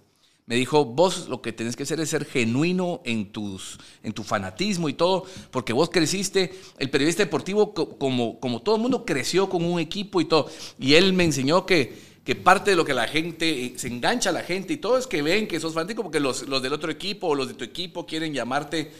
me 0.47 0.55
dijo, 0.55 0.85
vos 0.85 1.29
lo 1.29 1.43
que 1.43 1.53
tenés 1.53 1.75
que 1.75 1.83
hacer 1.83 1.99
es 1.99 2.11
ser 2.11 2.25
genuino 2.25 3.01
en, 3.05 3.33
tus, 3.33 3.79
en 4.05 4.13
tu 4.13 4.23
fanatismo 4.23 4.89
y 4.89 4.95
todo, 4.95 5.25
porque 5.51 5.73
vos 5.73 5.91
creciste, 5.91 6.55
el 6.79 6.89
periodista 6.89 7.25
deportivo, 7.25 7.75
co- 7.75 7.99
como, 7.99 8.39
como 8.39 8.63
todo 8.63 8.77
el 8.77 8.83
mundo, 8.83 9.05
creció 9.05 9.49
con 9.49 9.65
un 9.65 9.81
equipo 9.81 10.21
y 10.21 10.27
todo. 10.27 10.49
Y 10.79 10.95
él 10.95 11.13
me 11.15 11.25
enseñó 11.25 11.67
que, 11.67 11.93
que 12.23 12.37
parte 12.37 12.71
de 12.71 12.77
lo 12.77 12.85
que 12.85 12.95
la 12.95 13.09
gente, 13.09 13.65
eh, 13.67 13.73
se 13.77 13.89
engancha 13.89 14.31
a 14.31 14.33
la 14.33 14.43
gente 14.43 14.73
y 14.75 14.77
todo 14.77 14.99
es 14.99 15.09
que 15.09 15.21
ven 15.21 15.49
que 15.49 15.59
sos 15.59 15.75
fanático 15.75 16.05
porque 16.05 16.21
los, 16.21 16.47
los 16.49 16.63
del 16.63 16.73
otro 16.73 16.93
equipo 16.93 17.27
o 17.27 17.35
los 17.35 17.49
de 17.49 17.55
tu 17.55 17.65
equipo 17.65 18.07
quieren 18.07 18.33
llamarte 18.33 18.93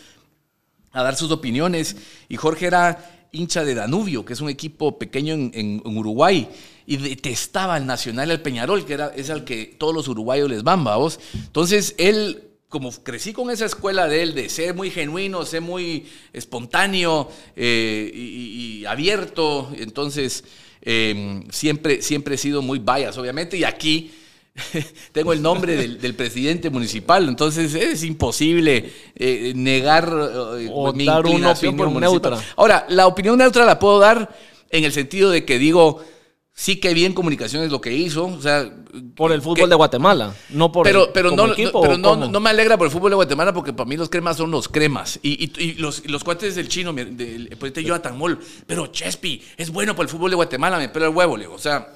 a 0.91 1.03
dar 1.05 1.15
sus 1.15 1.31
opiniones. 1.31 1.97
Y 2.29 2.37
Jorge 2.37 2.67
era 2.67 3.29
hincha 3.31 3.65
de 3.65 3.75
Danubio, 3.77 4.25
que 4.25 4.33
es 4.33 4.41
un 4.41 4.49
equipo 4.49 4.99
pequeño 4.99 5.35
en- 5.35 5.53
en 5.55 5.97
Uruguay, 5.97 6.49
y 6.87 6.97
detestaba 6.97 7.75
al 7.75 7.87
Nacional 7.87 8.31
al 8.31 8.43
Peñarol, 8.43 8.85
que 8.85 8.95
era, 8.95 9.13
es 9.17 9.31
al 9.31 9.45
que 9.45 9.67
todos 9.79 9.95
los 9.95 10.09
uruguayos 10.09 10.49
les 10.49 10.63
van, 10.63 10.85
vamos. 10.85 11.19
Entonces, 11.35 11.95
él, 11.99 12.45
como 12.69 12.93
crecí 12.93 13.33
con 13.33 13.51
esa 13.51 13.67
escuela 13.67 14.07
de 14.09 14.23
él, 14.23 14.35
de 14.35 14.49
ser 14.49 14.75
muy 14.75 14.91
genuino, 14.91 15.45
ser 15.45 15.63
muy 15.63 16.07
espontáneo 16.33 17.29
eh, 17.57 18.11
y, 18.15 18.85
abierto, 18.87 19.71
entonces 19.77 20.45
eh, 20.83 21.43
siempre, 21.51 22.03
siempre 22.03 22.37
he 22.37 22.39
sido 22.39 22.63
muy 22.63 22.79
bias, 22.79 23.19
obviamente, 23.19 23.57
y 23.57 23.65
aquí 23.65 24.13
tengo 25.13 25.33
el 25.33 25.43
nombre 25.43 25.77
del, 25.77 26.01
del 26.01 26.15
presidente 26.15 26.71
municipal, 26.71 27.29
entonces 27.29 27.75
es 27.75 28.05
imposible 28.05 28.93
eh, 29.15 29.53
negar 29.55 30.05
eh, 30.59 30.69
O 30.73 30.93
mi 30.93 31.05
dar 31.05 31.27
una 31.27 31.53
opinión 31.53 32.01
neutra. 32.01 32.39
Ahora, 32.57 32.87
la 32.89 33.07
opinión 33.07 33.39
neutra 33.39 33.65
la 33.65 33.79
puedo 33.79 33.99
dar 33.99 34.35
en 34.71 34.85
el 34.85 34.93
sentido 34.93 35.31
de 35.31 35.45
que 35.45 35.59
digo, 35.59 36.03
sí 36.59 36.77
que 36.81 36.95
bien 36.95 37.13
comunicaciones 37.13 37.71
lo 37.71 37.83
que 37.83 37.93
hizo, 37.93 38.25
o 38.25 38.41
sea... 38.41 38.69
Por 39.15 39.31
el 39.31 39.41
que- 39.41 39.45
fútbol 39.45 39.69
de 39.69 39.77
Guatemala, 39.77 40.35
no 40.49 40.73
por 40.73 40.85
pero, 40.87 41.05
el, 41.05 41.11
pero, 41.13 41.29
como 41.31 41.47
no, 41.49 41.53
equipo, 41.53 41.83
pero 41.83 41.95
¿o 41.95 41.99
no, 41.99 42.17
no 42.17 42.41
me 42.41 42.49
alegra 42.49 42.79
por 42.79 42.87
el 42.87 42.91
fútbol 42.91 43.11
de 43.11 43.17
Guatemala 43.17 43.53
porque 43.53 43.75
para 43.75 43.87
mí 43.87 43.95
los 43.99 44.09
cremas 44.09 44.39
son 44.39 44.51
los 44.51 44.67
cremas. 44.69 45.21
Y, 45.23 45.45
y- 45.45 45.63
y 45.63 45.75
los, 45.75 46.09
los 46.09 46.25
cuates 46.25 46.55
del 46.55 46.69
chino, 46.69 46.95
del 46.95 47.49
presidente 47.49 47.85
Jonathan 47.85 48.17
Moll, 48.17 48.39
pero 48.67 48.87
Chespi, 48.87 49.43
es 49.59 49.71
bueno 49.71 49.95
para 49.95 50.05
el 50.05 50.09
fútbol 50.09 50.31
de 50.31 50.37
Guatemala, 50.37 50.79
me 50.79 50.89
pela 50.89 51.07
el 51.09 51.15
huevo, 51.15 51.37
le 51.37 51.45
digo. 51.45 51.55
O 51.55 51.59
sea, 51.59 51.89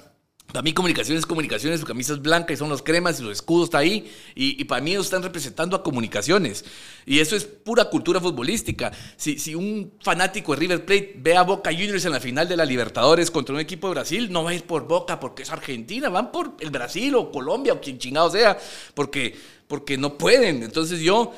para 0.52 0.62
mí 0.62 0.72
comunicaciones 0.72 1.20
es 1.20 1.26
comunicaciones, 1.26 1.80
su 1.80 1.86
camisa 1.86 2.12
es 2.12 2.22
blanca 2.22 2.52
y 2.52 2.56
son 2.56 2.68
los 2.68 2.82
cremas 2.82 3.20
y 3.20 3.22
los 3.22 3.32
escudos 3.32 3.64
está 3.64 3.78
ahí. 3.78 4.10
Y, 4.34 4.60
y 4.60 4.64
para 4.64 4.80
mí 4.80 4.92
ellos 4.92 5.06
están 5.06 5.22
representando 5.22 5.76
a 5.76 5.82
comunicaciones. 5.82 6.64
Y 7.06 7.20
eso 7.20 7.36
es 7.36 7.44
pura 7.44 7.86
cultura 7.86 8.20
futbolística. 8.20 8.92
Si, 9.16 9.38
si 9.38 9.54
un 9.54 9.92
fanático 10.00 10.52
de 10.52 10.60
River 10.60 10.84
Plate 10.84 11.14
ve 11.16 11.36
a 11.36 11.42
Boca 11.42 11.70
Juniors 11.70 12.04
en 12.04 12.12
la 12.12 12.20
final 12.20 12.48
de 12.48 12.56
la 12.56 12.64
Libertadores 12.64 13.30
contra 13.30 13.54
un 13.54 13.60
equipo 13.60 13.88
de 13.88 13.94
Brasil, 13.94 14.30
no 14.30 14.44
va 14.44 14.50
a 14.50 14.54
ir 14.54 14.64
por 14.64 14.86
Boca 14.86 15.20
porque 15.20 15.42
es 15.42 15.50
Argentina, 15.50 16.08
van 16.08 16.32
por 16.32 16.54
el 16.60 16.70
Brasil 16.70 17.14
o 17.14 17.30
Colombia 17.30 17.72
o 17.72 17.80
quien 17.80 17.98
chingado 17.98 18.30
sea, 18.30 18.58
porque, 18.94 19.36
porque 19.68 19.96
no 19.98 20.16
pueden. 20.18 20.62
Entonces 20.62 21.00
yo 21.00 21.32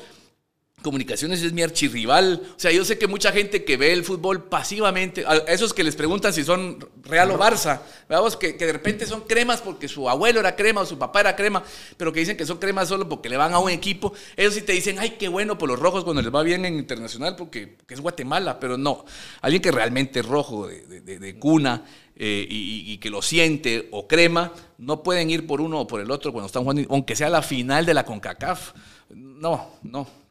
Comunicaciones 0.83 1.41
es 1.41 1.53
mi 1.53 1.63
archirrival. 1.63 2.41
O 2.55 2.59
sea, 2.59 2.71
yo 2.71 2.85
sé 2.85 2.97
que 2.97 3.07
mucha 3.07 3.31
gente 3.31 3.63
que 3.63 3.77
ve 3.77 3.93
el 3.93 4.03
fútbol 4.03 4.43
pasivamente, 4.43 5.23
a 5.25 5.37
esos 5.47 5.73
que 5.73 5.83
les 5.83 5.95
preguntan 5.95 6.33
si 6.33 6.43
son 6.43 6.77
Real 7.03 7.31
o 7.31 7.39
Barça, 7.39 7.79
vamos, 8.07 8.37
que, 8.37 8.55
que 8.55 8.65
de 8.65 8.73
repente 8.73 9.05
son 9.05 9.21
cremas 9.21 9.61
porque 9.61 9.87
su 9.87 10.09
abuelo 10.09 10.39
era 10.39 10.55
crema 10.55 10.81
o 10.81 10.85
su 10.85 10.99
papá 10.99 11.21
era 11.21 11.35
crema, 11.35 11.63
pero 11.97 12.13
que 12.13 12.19
dicen 12.19 12.37
que 12.37 12.45
son 12.45 12.57
cremas 12.57 12.89
solo 12.89 13.09
porque 13.09 13.29
le 13.29 13.37
van 13.37 13.53
a 13.53 13.59
un 13.59 13.71
equipo. 13.71 14.13
Ellos 14.35 14.53
sí 14.53 14.61
te 14.61 14.73
dicen, 14.73 14.99
ay, 14.99 15.15
qué 15.17 15.27
bueno 15.27 15.57
por 15.57 15.69
los 15.69 15.79
rojos 15.79 16.03
cuando 16.03 16.21
les 16.21 16.33
va 16.33 16.43
bien 16.43 16.65
en 16.65 16.75
internacional 16.77 17.35
porque, 17.35 17.77
es 17.89 18.01
Guatemala, 18.01 18.59
pero 18.59 18.77
no. 18.77 19.05
Alguien 19.41 19.61
que 19.61 19.71
realmente 19.71 20.19
es 20.19 20.25
rojo 20.25 20.67
de, 20.67 21.39
cuna 21.39 21.85
eh, 22.15 22.45
y 22.47 22.97
que 22.97 23.09
lo 23.09 23.21
siente 23.21 23.87
o 23.91 24.07
crema, 24.07 24.51
no 24.83 25.03
pueden 25.03 25.29
ir 25.29 25.47
por 25.47 25.61
uno 25.61 25.81
o 25.81 25.87
por 25.87 26.01
el 26.01 26.11
otro 26.11 26.31
cuando 26.31 26.47
están 26.47 26.63
jugando, 26.63 26.83
aunque 26.89 27.15
sea 27.15 27.29
la 27.29 27.41
final 27.41 27.85
de 27.85 27.93
la 27.93 28.05
CONCACAF. 28.05 28.73
No, 29.09 29.79
no. 29.83 30.22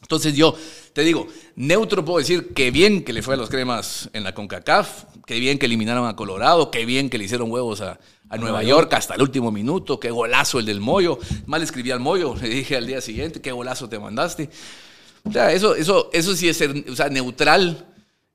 Entonces 0.00 0.34
yo 0.34 0.56
te 0.92 1.02
digo, 1.02 1.28
neutro 1.56 2.04
puedo 2.04 2.18
decir 2.18 2.52
que 2.54 2.70
bien 2.70 3.04
que 3.04 3.12
le 3.12 3.22
fue 3.22 3.34
a 3.34 3.36
los 3.36 3.50
cremas 3.50 4.10
en 4.12 4.24
la 4.24 4.34
CONCACAF, 4.34 5.04
que 5.26 5.38
bien 5.38 5.58
que 5.58 5.66
eliminaron 5.66 6.08
a 6.08 6.16
Colorado, 6.16 6.70
que 6.70 6.84
bien 6.84 7.10
que 7.10 7.18
le 7.18 7.24
hicieron 7.24 7.50
huevos 7.50 7.80
a, 7.80 8.00
a 8.30 8.36
Nueva 8.36 8.62
York 8.62 8.92
hasta 8.94 9.14
el 9.14 9.22
último 9.22 9.50
minuto, 9.50 10.00
qué 10.00 10.10
golazo 10.10 10.58
el 10.60 10.66
del 10.66 10.80
Moyo. 10.80 11.18
Mal 11.46 11.62
escribí 11.62 11.90
al 11.90 12.00
Moyo, 12.00 12.34
le 12.40 12.48
dije 12.48 12.76
al 12.76 12.86
día 12.86 13.00
siguiente, 13.00 13.40
qué 13.40 13.52
golazo 13.52 13.88
te 13.88 13.98
mandaste. 13.98 14.48
O 15.24 15.32
sea, 15.32 15.52
eso, 15.52 15.74
eso, 15.74 16.08
eso 16.12 16.34
sí 16.34 16.48
es 16.48 16.56
ser 16.56 16.84
o 16.88 16.96
sea, 16.96 17.08
neutral 17.08 17.86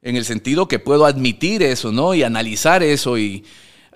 en 0.01 0.15
el 0.15 0.25
sentido 0.25 0.67
que 0.67 0.79
puedo 0.79 1.05
admitir 1.05 1.63
eso, 1.63 1.91
¿no? 1.91 2.13
Y 2.13 2.23
analizar 2.23 2.83
eso. 2.83 3.17
Y, 3.17 3.43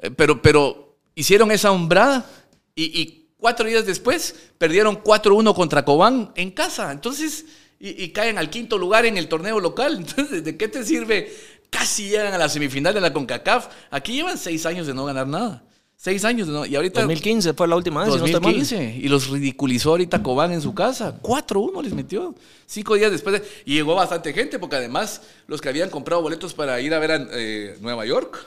eh, 0.01 0.09
pero, 0.09 0.41
pero 0.41 0.97
hicieron 1.13 1.51
esa 1.51 1.71
hombrada 1.71 2.25
y, 2.73 2.99
y 2.99 3.18
cuatro 3.39 3.67
días 3.67 3.85
después 3.85 4.35
perdieron 4.57 5.01
4-1 5.03 5.55
contra 5.55 5.85
Cobán 5.85 6.31
en 6.35 6.51
casa. 6.51 6.91
Entonces, 6.91 7.45
y, 7.79 8.03
y 8.03 8.09
caen 8.09 8.37
al 8.37 8.49
quinto 8.49 8.77
lugar 8.77 9.05
en 9.05 9.17
el 9.17 9.27
torneo 9.27 9.59
local. 9.59 9.97
Entonces, 9.99 10.43
¿de 10.43 10.57
qué 10.57 10.67
te 10.67 10.83
sirve? 10.83 11.33
Casi 11.69 12.09
llegan 12.09 12.33
a 12.33 12.37
la 12.37 12.49
semifinal 12.49 12.93
de 12.93 13.01
la 13.01 13.13
CONCACAF. 13.13 13.67
Aquí 13.91 14.13
llevan 14.13 14.37
seis 14.37 14.65
años 14.65 14.87
de 14.87 14.93
no 14.93 15.05
ganar 15.05 15.27
nada. 15.27 15.63
Seis 15.95 16.23
años 16.23 16.47
de 16.47 16.53
no. 16.53 16.65
Y 16.65 16.75
ahorita. 16.75 17.01
2015 17.01 17.53
fue 17.53 17.67
la 17.67 17.75
última 17.75 18.05
vez, 18.05 18.13
si 18.13 18.19
no. 18.19 18.27
2015. 18.39 18.95
Y 19.01 19.07
los 19.09 19.27
ridiculizó 19.27 19.89
ahorita 19.91 20.23
Cobán 20.23 20.51
en 20.53 20.61
su 20.61 20.73
casa. 20.73 21.19
4-1 21.21 21.83
les 21.83 21.93
metió. 21.93 22.33
Cinco 22.65 22.95
días 22.95 23.11
después. 23.11 23.39
de- 23.41 23.47
y 23.65 23.73
llegó 23.73 23.95
bastante 23.95 24.31
gente, 24.33 24.57
porque 24.59 24.77
además 24.77 25.21
los 25.47 25.59
que 25.61 25.67
habían 25.69 25.89
comprado 25.89 26.21
boletos 26.21 26.53
para 26.53 26.79
ir 26.79 26.93
a 26.93 26.99
ver 26.99 27.11
a 27.11 27.27
eh, 27.33 27.77
Nueva 27.81 28.05
York 28.05 28.45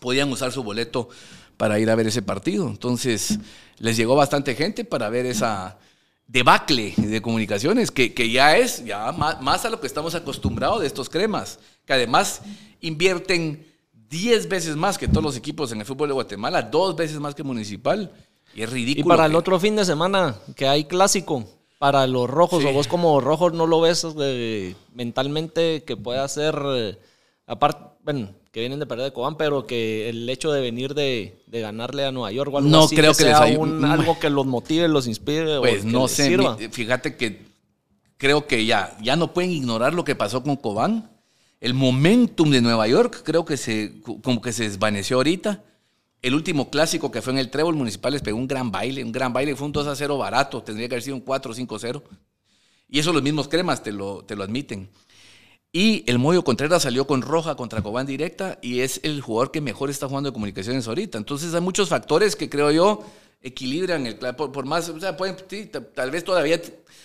podían 0.00 0.30
usar 0.30 0.52
su 0.52 0.62
boleto 0.62 1.08
para 1.58 1.78
ir 1.78 1.90
a 1.90 1.94
ver 1.94 2.06
ese 2.06 2.22
partido. 2.22 2.66
Entonces, 2.66 3.38
les 3.78 3.98
llegó 3.98 4.16
bastante 4.16 4.54
gente 4.54 4.86
para 4.86 5.10
ver 5.10 5.26
esa, 5.26 5.76
debacle 6.28 6.92
de 6.96 7.22
comunicaciones, 7.22 7.90
que, 7.90 8.12
que 8.12 8.30
ya 8.30 8.56
es 8.56 8.84
ya 8.84 9.10
más, 9.12 9.40
más, 9.40 9.64
a 9.64 9.70
lo 9.70 9.80
que 9.80 9.86
estamos 9.86 10.14
acostumbrados 10.14 10.82
de 10.82 10.86
estos 10.86 11.08
cremas, 11.08 11.58
que 11.86 11.94
además 11.94 12.42
invierten 12.80 13.66
10 14.10 14.48
veces 14.48 14.76
más 14.76 14.98
que 14.98 15.08
todos 15.08 15.22
los 15.22 15.36
equipos 15.36 15.72
en 15.72 15.80
el 15.80 15.86
fútbol 15.86 16.08
de 16.08 16.14
Guatemala, 16.14 16.62
dos 16.62 16.94
veces 16.94 17.18
más 17.18 17.34
que 17.34 17.42
Municipal. 17.42 18.12
Y 18.54 18.62
es 18.62 18.70
ridículo. 18.70 19.06
Y 19.06 19.08
para 19.08 19.26
el 19.26 19.34
otro 19.34 19.58
fin 19.58 19.76
de 19.76 19.84
semana, 19.84 20.36
que 20.54 20.68
hay 20.68 20.84
clásico, 20.84 21.44
para 21.78 22.06
los 22.06 22.28
rojos, 22.28 22.64
o 22.64 22.72
vos 22.72 22.88
como 22.88 23.20
rojos 23.20 23.52
no 23.52 23.66
lo 23.66 23.80
ves 23.80 24.06
eh, 24.20 24.74
mentalmente 24.94 25.84
que 25.84 25.96
pueda 25.96 26.26
ser, 26.28 26.60
eh, 26.74 26.98
aparte, 27.46 27.84
bueno, 28.04 28.30
que 28.52 28.60
vienen 28.60 28.78
de 28.78 28.86
perder 28.86 29.06
de 29.06 29.12
Cobán, 29.12 29.36
pero 29.36 29.66
que 29.66 30.08
el 30.08 30.28
hecho 30.28 30.50
de 30.52 30.60
venir 30.60 30.94
de, 30.94 31.42
de 31.46 31.60
ganarle 31.60 32.04
a 32.04 32.12
Nueva 32.12 32.32
York 32.32 32.52
o 32.52 32.58
algo 32.58 32.70
no 32.70 32.84
así, 32.84 32.96
creo 32.96 33.10
que, 33.12 33.22
sea 33.24 33.28
les 33.32 33.40
hay... 33.40 33.56
un, 33.56 33.84
algo 33.84 34.18
que 34.18 34.30
los 34.30 34.46
motive, 34.46 34.88
los 34.88 35.06
inspire. 35.06 35.58
Pues 35.58 35.80
o 35.80 35.86
que 35.86 35.92
no 35.92 36.02
les 36.02 36.12
sé, 36.12 36.26
sirva. 36.26 36.56
mi- 36.56 36.68
fíjate 36.68 37.16
que 37.16 37.46
creo 38.16 38.46
que 38.46 38.64
ya, 38.64 38.96
ya 39.02 39.16
no 39.16 39.32
pueden 39.32 39.50
ignorar 39.50 39.94
lo 39.94 40.04
que 40.04 40.14
pasó 40.14 40.42
con 40.42 40.56
Cobán. 40.56 41.10
El 41.60 41.74
momentum 41.74 42.50
de 42.50 42.60
Nueva 42.60 42.86
York 42.88 43.22
creo 43.24 43.44
que 43.44 43.56
se, 43.56 44.00
como 44.22 44.40
que 44.40 44.52
se 44.52 44.64
desvaneció 44.64 45.16
ahorita. 45.16 45.62
El 46.22 46.34
último 46.34 46.70
clásico 46.70 47.10
que 47.10 47.22
fue 47.22 47.32
en 47.32 47.38
el 47.38 47.50
Trébol 47.50 47.76
Municipal 47.76 48.12
les 48.12 48.22
pegó 48.22 48.38
un 48.38 48.48
gran 48.48 48.70
baile, 48.72 49.04
un 49.04 49.12
gran 49.12 49.32
baile, 49.32 49.54
fue 49.56 49.66
un 49.66 49.72
2 49.72 49.86
a 49.86 49.94
0 49.94 50.18
barato, 50.18 50.62
tendría 50.62 50.88
que 50.88 50.94
haber 50.94 51.02
sido 51.02 51.16
un 51.16 51.22
4 51.22 51.52
o 51.52 51.54
5 51.54 51.78
0. 51.78 52.02
Y 52.88 52.98
eso 52.98 53.12
los 53.12 53.22
mismos 53.22 53.46
cremas 53.48 53.82
te 53.82 53.92
lo, 53.92 54.24
te 54.24 54.34
lo 54.34 54.42
admiten. 54.44 54.88
Y 55.72 56.04
el 56.10 56.18
Moyo 56.18 56.44
Contreras 56.44 56.82
salió 56.82 57.06
con 57.06 57.20
roja 57.20 57.54
contra 57.54 57.82
Cobán 57.82 58.06
directa 58.06 58.58
y 58.62 58.80
es 58.80 59.00
el 59.02 59.20
jugador 59.20 59.50
que 59.50 59.60
mejor 59.60 59.90
está 59.90 60.08
jugando 60.08 60.30
de 60.30 60.32
comunicaciones 60.32 60.88
ahorita. 60.88 61.18
Entonces 61.18 61.52
hay 61.54 61.60
muchos 61.60 61.88
factores 61.90 62.36
que 62.36 62.48
creo 62.48 62.70
yo 62.70 63.04
equilibran 63.42 64.06
el 64.06 64.16
por, 64.16 64.64
más, 64.64 64.88
o 64.88 64.98
sea, 64.98 65.16
pueden, 65.16 65.36
sí, 65.48 65.66
ta- 65.66 65.84
tal 65.84 66.10
vez 66.10 66.24
todavía 66.24 66.60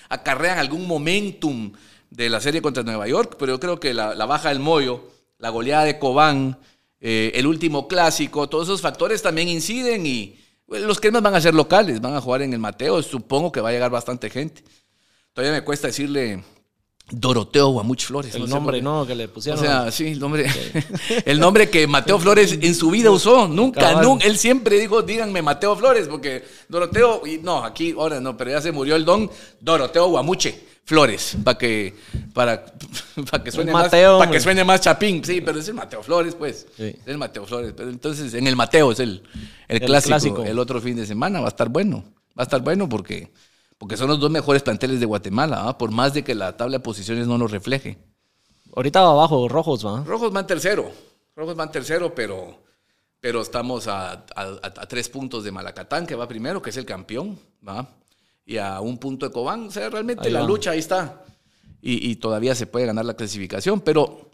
acarrean 0.10 0.58
algún 0.60 0.88
momentum 0.88 1.74
de 2.10 2.30
la 2.30 2.40
serie 2.40 2.62
contra 2.62 2.84
Nueva 2.84 3.08
York, 3.08 3.36
pero 3.38 3.54
yo 3.54 3.60
creo 3.60 3.80
que 3.80 3.94
la, 3.94 4.16
la 4.16 4.26
baja 4.26 4.50
del 4.50 4.60
Moyo, 4.60 5.04
la 5.38 5.50
goleada 5.50 5.84
de 5.84 6.00
Cobán, 6.00 6.58
eh, 7.02 7.32
el 7.36 7.46
último 7.46 7.88
clásico, 7.88 8.48
todos 8.48 8.68
esos 8.68 8.82
factores 8.82 9.22
también 9.22 9.50
inciden 9.50 10.06
y 10.06 10.40
bueno, 10.66 10.88
los 10.88 11.00
cremas 11.00 11.22
van 11.22 11.36
a 11.36 11.42
ser 11.42 11.54
locales, 11.54 12.00
van 12.00 12.16
a 12.16 12.22
jugar 12.22 12.42
en 12.42 12.54
el 12.54 12.60
Mateo, 12.60 13.02
supongo 13.04 13.52
que 13.52 13.62
va 13.62 13.70
a 13.70 13.72
llegar 13.74 13.92
bastante 13.92 14.30
gente. 14.30 14.64
Todavía 15.34 15.60
me 15.60 15.66
cuesta 15.66 15.88
decirle 15.88 16.44
Doroteo 17.12 17.70
Guamuch 17.70 18.06
Flores. 18.06 18.34
El 18.36 18.42
no 18.42 18.48
nombre. 18.48 18.82
¿no? 18.82 19.06
Que 19.06 19.14
le 19.14 19.26
O 19.26 19.30
pusieron. 19.34 19.60
sea, 19.60 19.92
sí, 19.92 20.08
el 20.08 20.20
nombre, 20.20 20.48
el 21.26 21.40
nombre 21.40 21.70
que 21.70 21.86
Mateo 21.86 22.18
Flores 22.18 22.58
en 22.60 22.74
su 22.74 22.90
vida 22.90 23.12
usó. 23.12 23.48
Nunca, 23.48 24.02
nunca. 24.02 24.26
Él 24.26 24.38
siempre 24.38 24.80
dijo, 24.80 25.02
díganme 25.04 25.42
Mateo 25.42 25.76
Flores, 25.76 26.08
porque 26.08 26.44
Doroteo, 26.70 27.26
y 27.28 27.38
no, 27.38 27.64
aquí 27.64 27.94
ahora 27.98 28.20
no, 28.20 28.36
pero 28.36 28.52
ya 28.52 28.62
se 28.62 28.72
murió 28.72 28.96
el 28.96 29.06
don 29.06 29.30
Doroteo 29.60 30.08
Guamuche 30.08 30.74
Flores, 30.86 31.38
para 31.44 31.58
que, 31.58 31.94
para, 32.34 32.66
para 33.32 33.44
que 33.44 33.52
suene 33.52 33.72
El 33.72 33.74
más, 33.74 33.84
Mateo, 33.86 34.18
para 34.20 34.32
que 34.32 34.40
suene 34.40 34.64
más 34.64 34.82
chapín. 34.82 35.24
Sí, 35.24 35.40
pero 35.42 35.60
es 35.60 35.68
el 35.68 35.76
Mateo 35.76 36.04
Flores, 36.04 36.36
pues. 36.36 36.68
Sí. 36.76 36.84
Es 36.88 37.08
el 37.08 37.18
Mateo 37.18 37.46
Flores. 37.46 37.74
Pero 37.76 37.90
entonces, 37.90 38.34
en 38.34 38.48
el 38.48 38.56
Mateo 38.56 38.92
es 38.92 39.00
el, 39.00 39.24
el, 39.68 39.78
El 39.78 39.86
clásico, 39.86 40.08
clásico. 40.10 40.44
El 40.44 40.58
otro 40.58 40.82
fin 40.82 40.96
de 40.96 41.06
semana 41.06 41.40
va 41.42 41.46
a 41.46 41.50
estar 41.50 41.70
bueno. 41.70 42.04
Va 42.38 42.42
a 42.42 42.44
estar 42.44 42.62
bueno 42.62 42.90
porque, 42.90 43.32
porque 43.78 43.98
son 43.98 44.08
los 44.08 44.20
dos 44.20 44.30
mejores 44.32 44.64
planteles 44.64 45.00
de 45.00 45.06
Guatemala, 45.06 45.68
¿ah? 45.68 45.78
por 45.78 45.92
más 45.92 46.14
de 46.14 46.24
que 46.24 46.36
la 46.36 46.56
tabla 46.58 46.78
de 46.78 46.84
posiciones 46.84 47.28
no 47.28 47.38
lo 47.38 47.48
refleje. 47.48 47.98
Ahorita 48.76 49.02
va 49.02 49.12
abajo, 49.12 49.48
rojos, 49.50 49.86
¿va? 49.86 50.04
Rojos 50.04 50.32
van 50.34 50.48
tercero. 50.48 50.92
Rojos 51.36 51.56
van 51.56 51.72
tercero, 51.72 52.14
pero, 52.16 52.58
pero 53.20 53.42
estamos 53.42 53.88
a, 53.88 54.12
a- 54.12 54.18
a- 54.36 54.58
a 54.64 54.86
tres 54.88 55.10
puntos 55.10 55.44
de 55.44 55.52
Malacatán, 55.52 56.06
que 56.08 56.16
va 56.16 56.28
primero, 56.28 56.62
que 56.62 56.70
es 56.72 56.78
el 56.78 56.86
campeón, 56.86 57.38
¿va? 57.68 57.88
Y 58.46 58.58
a 58.58 58.80
un 58.82 58.98
punto 58.98 59.26
de 59.28 59.32
Cobán. 59.32 59.68
O 59.68 59.72
sea, 59.72 59.90
realmente 59.90 60.28
Ahí 60.28 60.34
la 60.34 60.42
va. 60.42 60.48
lucha 60.48 60.72
ahí 60.72 60.80
está. 60.80 61.24
Y, 61.82 62.10
y 62.12 62.16
todavía 62.18 62.56
se 62.56 62.66
puede 62.68 62.86
ganar 62.86 63.06
la 63.06 63.14
clasificación. 63.16 63.82
Pero 63.82 64.30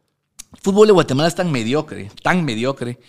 el 0.53 0.59
fútbol 0.61 0.87
de 0.87 0.93
Guatemala 0.93 1.27
es 1.27 1.35
tan 1.35 1.51
mediocre, 1.51 2.11
tan 2.23 2.43
mediocre, 2.45 2.99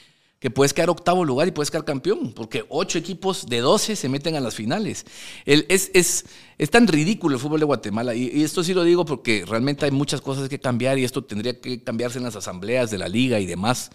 que 0.40 0.50
puedes 0.50 0.72
quedar 0.72 0.88
octavo 0.88 1.22
lugar 1.22 1.46
y 1.46 1.50
puedes 1.50 1.70
quedar 1.70 1.84
campeón, 1.84 2.32
porque 2.32 2.64
ocho 2.70 2.96
equipos 2.96 3.46
de 3.46 3.60
12 3.60 3.94
se 3.94 4.08
meten 4.08 4.36
a 4.36 4.40
las 4.40 4.54
finales. 4.54 5.04
Es, 5.44 5.90
es, 5.92 6.24
es 6.56 6.70
tan 6.70 6.88
ridículo 6.88 7.36
el 7.36 7.40
fútbol 7.42 7.60
de 7.60 7.66
Guatemala, 7.66 8.14
y, 8.14 8.30
y 8.32 8.42
esto 8.42 8.64
sí 8.64 8.72
lo 8.72 8.82
digo 8.82 9.04
porque 9.04 9.44
realmente 9.46 9.84
hay 9.84 9.90
muchas 9.90 10.22
cosas 10.22 10.48
que 10.48 10.58
cambiar 10.58 10.98
y 10.98 11.04
esto 11.04 11.22
tendría 11.22 11.60
que 11.60 11.84
cambiarse 11.84 12.16
en 12.16 12.24
las 12.24 12.36
asambleas 12.36 12.90
de 12.90 12.96
la 12.96 13.06
liga 13.06 13.38
y 13.38 13.44
demás. 13.44 13.90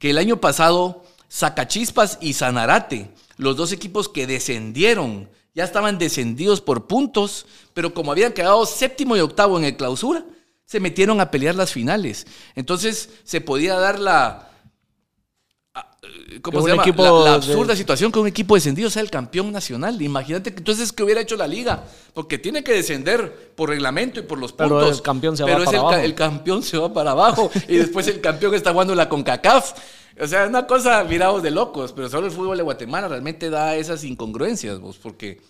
Que 0.00 0.10
el 0.10 0.18
año 0.18 0.40
pasado, 0.40 1.04
Zacachispas 1.30 2.18
y 2.20 2.32
Sanarate, 2.32 3.12
los 3.36 3.56
dos 3.56 3.70
equipos 3.70 4.08
que 4.08 4.26
descendieron, 4.26 5.30
ya 5.54 5.62
estaban 5.62 5.98
descendidos 5.98 6.60
por 6.60 6.88
puntos, 6.88 7.46
pero 7.74 7.94
como 7.94 8.10
habían 8.10 8.32
quedado 8.32 8.66
séptimo 8.66 9.16
y 9.16 9.20
octavo 9.20 9.56
en 9.56 9.64
el 9.64 9.76
clausura, 9.76 10.24
se 10.64 10.80
metieron 10.80 11.20
a 11.20 11.30
pelear 11.30 11.54
las 11.54 11.72
finales. 11.72 12.26
Entonces 12.56 13.10
se 13.22 13.40
podía 13.40 13.76
dar 13.76 14.00
la, 14.00 14.49
¿cómo 16.42 16.58
Que 16.58 16.64
se 16.64 16.76
llama? 16.76 16.84
la, 16.86 17.24
de- 17.24 17.28
absurda 17.30 17.76
situación 17.76 18.10
que 18.10 18.18
un 18.18 18.26
equipo 18.26 18.54
descendido 18.54 18.88
sea 18.90 19.02
el 19.02 19.10
campeón 19.10 19.52
nacional. 19.52 20.00
Imagínate 20.00 20.52
que 20.52 20.58
entonces 20.58 20.92
que 20.92 21.02
hubiera 21.02 21.20
hecho 21.20 21.36
la 21.36 21.46
liga, 21.46 21.84
porque 22.14 22.38
tiene 22.38 22.64
que 22.64 22.72
descender 22.72 23.52
por 23.54 23.68
reglamento 23.68 24.20
y 24.20 24.22
por 24.22 24.38
los 24.38 24.52
Pero 24.52 24.70
puntos. 24.78 24.96
el 24.96 25.02
campeón 25.02 25.36
se 25.36 25.42
va 25.42 25.48
pero 25.48 25.58
es 25.60 25.64
para 25.66 25.78
el, 25.78 25.84
abajo. 25.84 26.00
el 26.00 26.14
campeón 26.14 26.62
se 26.62 26.78
va 26.78 26.92
para 26.92 27.10
abajo 27.12 27.50
y 27.68 27.76
después 27.76 28.06
el 28.08 28.20
campeón 28.20 28.54
está 28.54 28.72
jugando 28.72 28.94
la 28.94 29.08
CONCACAF. 29.08 29.72
O 30.22 30.26
sea, 30.26 30.46
una 30.46 30.66
cosa 30.66 31.02
mirados 31.04 31.42
de 31.42 31.50
locos, 31.50 31.92
pero 31.92 32.08
solo 32.08 32.26
el 32.26 32.32
fútbol 32.32 32.56
de 32.56 32.62
Guatemala 32.62 33.08
realmente 33.08 33.48
da 33.48 33.76
esas 33.76 34.04
incongruencias, 34.04 34.78
vos, 34.78 34.98
porque 34.98 35.40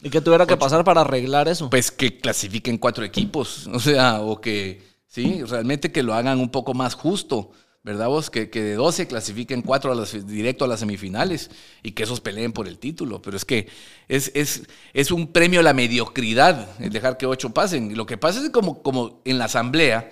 ¿Y 0.00 0.10
qué 0.10 0.20
tuviera 0.20 0.46
que 0.46 0.56
pasar 0.56 0.84
para 0.84 1.00
arreglar 1.00 1.48
eso? 1.48 1.68
pues 1.70 1.90
que 1.90 2.18
clasifiquen 2.18 2.78
cuatro 2.78 3.04
equipos, 3.04 3.66
o 3.72 3.80
sea, 3.80 4.20
o 4.20 4.40
que, 4.40 4.82
sí, 5.08 5.42
realmente 5.44 5.90
que 5.92 6.02
lo 6.04 6.14
hagan 6.14 6.38
un 6.40 6.50
poco 6.50 6.72
más 6.72 6.94
justo, 6.94 7.50
¿verdad 7.84 8.08
vos? 8.08 8.30
Que, 8.30 8.48
que 8.50 8.62
de 8.62 8.74
12 8.74 9.06
clasifiquen 9.08 9.62
cuatro 9.62 9.90
a 9.92 9.94
las, 9.94 10.26
directo 10.26 10.64
a 10.64 10.68
las 10.68 10.80
semifinales 10.80 11.50
y 11.82 11.92
que 11.92 12.04
esos 12.04 12.20
peleen 12.20 12.52
por 12.52 12.68
el 12.68 12.78
título, 12.78 13.20
pero 13.20 13.36
es 13.36 13.44
que 13.44 13.68
es, 14.08 14.30
es, 14.34 14.62
es 14.92 15.10
un 15.10 15.32
premio 15.32 15.60
a 15.60 15.62
la 15.64 15.72
mediocridad 15.74 16.68
el 16.80 16.90
dejar 16.90 17.16
que 17.16 17.26
ocho 17.26 17.50
pasen. 17.50 17.90
Y 17.90 17.94
lo 17.94 18.06
que 18.06 18.16
pasa 18.18 18.38
es 18.38 18.46
que 18.46 18.52
como, 18.52 18.82
como 18.82 19.20
en 19.24 19.38
la 19.38 19.46
asamblea, 19.46 20.10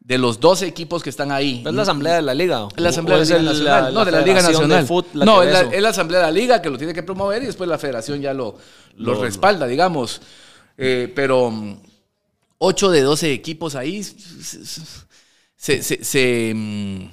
de 0.00 0.18
los 0.18 0.38
12 0.38 0.66
equipos 0.66 1.02
que 1.02 1.08
están 1.08 1.32
ahí, 1.32 1.62
¿Es 1.66 1.72
la 1.72 1.80
asamblea 1.80 2.16
de 2.16 2.20
la 2.22 2.34
liga? 2.34 2.68
la 2.76 2.90
Asamblea 2.90 3.16
¿O 3.16 3.20
de 3.20 3.24
es 3.24 3.30
la 3.30 3.38
Liga 3.38 3.52
Nacional. 3.52 3.94
no, 3.94 4.04
de 4.04 4.12
la 4.12 4.20
Liga 4.20 4.42
Nacional. 4.42 4.86
La 5.14 5.24
no, 5.24 5.42
es 5.42 5.50
la, 5.50 5.60
es 5.62 5.84
Asamblea 5.86 6.20
de 6.20 6.26
la 6.26 6.30
Liga 6.30 6.60
que 6.60 6.68
lo 6.68 6.76
tiene 6.76 6.92
que 6.92 7.02
promover 7.02 7.42
y 7.42 7.46
después 7.46 7.70
la 7.70 7.78
Federación 7.78 8.20
ya 8.20 8.34
lo, 8.34 8.58
lo 8.98 9.14
Lo- 9.14 9.22
respalda, 9.22 9.66
digamos. 9.66 10.20
Eh, 10.76 11.10
pero 11.16 11.50
mm, 11.50 11.78
8 12.58 12.90
de 12.90 13.00
12 13.00 13.32
equipos 13.32 13.76
ahí 13.76 14.02
se, 15.64 15.82
se- 15.82 16.04
se, 16.04 16.52
mm, 16.54 17.08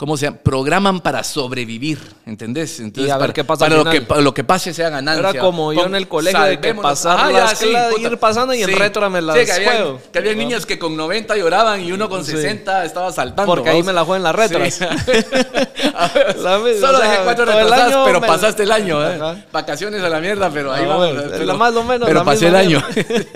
¿cómo 0.00 0.16
se 0.16 0.24
llama? 0.24 0.38
Programan 0.42 1.00
para 1.02 1.22
sobrevivir, 1.22 1.98
¿entendés? 2.24 2.80
Entonces, 2.80 3.06
Y 3.06 3.10
a 3.10 3.18
ver 3.18 3.20
para, 3.20 3.32
qué 3.34 3.44
pasa 3.44 3.66
al 3.66 3.70
para 3.70 3.84
lo, 3.84 3.84
que, 3.84 3.96
final. 3.98 4.06
para 4.06 4.20
lo 4.22 4.32
que 4.32 4.44
pase 4.44 4.72
sea 4.72 4.88
ganancia. 4.88 5.28
Era 5.28 5.38
como 5.40 5.74
yo 5.74 5.84
en 5.84 5.94
el 5.94 6.08
colegio 6.08 6.40
de 6.40 6.58
que 6.58 6.74
pasar 6.74 7.18
Ajá, 7.18 7.30
las 7.30 7.50
ya, 7.50 7.56
sí, 7.56 7.66
puta. 7.94 8.08
ir 8.08 8.16
pasando 8.18 8.54
y 8.54 8.62
en 8.62 8.78
retro 8.78 9.10
me 9.10 9.20
las 9.20 9.36
Sí, 9.38 9.44
que 9.44 9.52
habían, 9.52 9.72
juego. 9.76 10.00
que 10.10 10.18
habían 10.18 10.38
niños 10.38 10.64
que 10.64 10.78
con 10.78 10.96
90 10.96 11.36
lloraban 11.36 11.82
y 11.82 11.92
uno 11.92 12.08
con 12.08 12.24
Sí. 12.24 12.32
60 12.32 12.86
estaba 12.86 13.12
saltando. 13.12 13.44
Porque 13.52 13.68
ahí 13.68 13.82
me 13.82 13.92
la 13.92 14.00
juego 14.04 14.16
en 14.16 14.22
las 14.22 14.34
retras. 14.34 14.74
Sí. 14.80 14.84
La 16.42 16.58
misma, 16.58 16.86
Solo 16.86 16.98
o 16.98 17.00
sea, 17.00 17.10
dejé 17.10 17.22
cuatro 17.24 17.44
retrasadas, 17.44 17.96
pero 18.06 18.20
me- 18.20 18.26
pasaste 18.26 18.62
el 18.62 18.72
año. 18.72 19.06
¿eh? 19.06 19.44
Vacaciones 19.52 20.02
a 20.02 20.08
la 20.08 20.20
mierda, 20.20 20.50
pero 20.50 20.72
ahí 20.72 20.84
Ah, 20.84 20.88
vamos. 20.88 21.10
Pero, 21.30 21.56
más 21.56 21.74
o 21.76 21.84
menos 21.84 22.06
pero 22.08 22.24
pasé 22.24 22.48
el 22.48 22.56
año. 22.56 22.82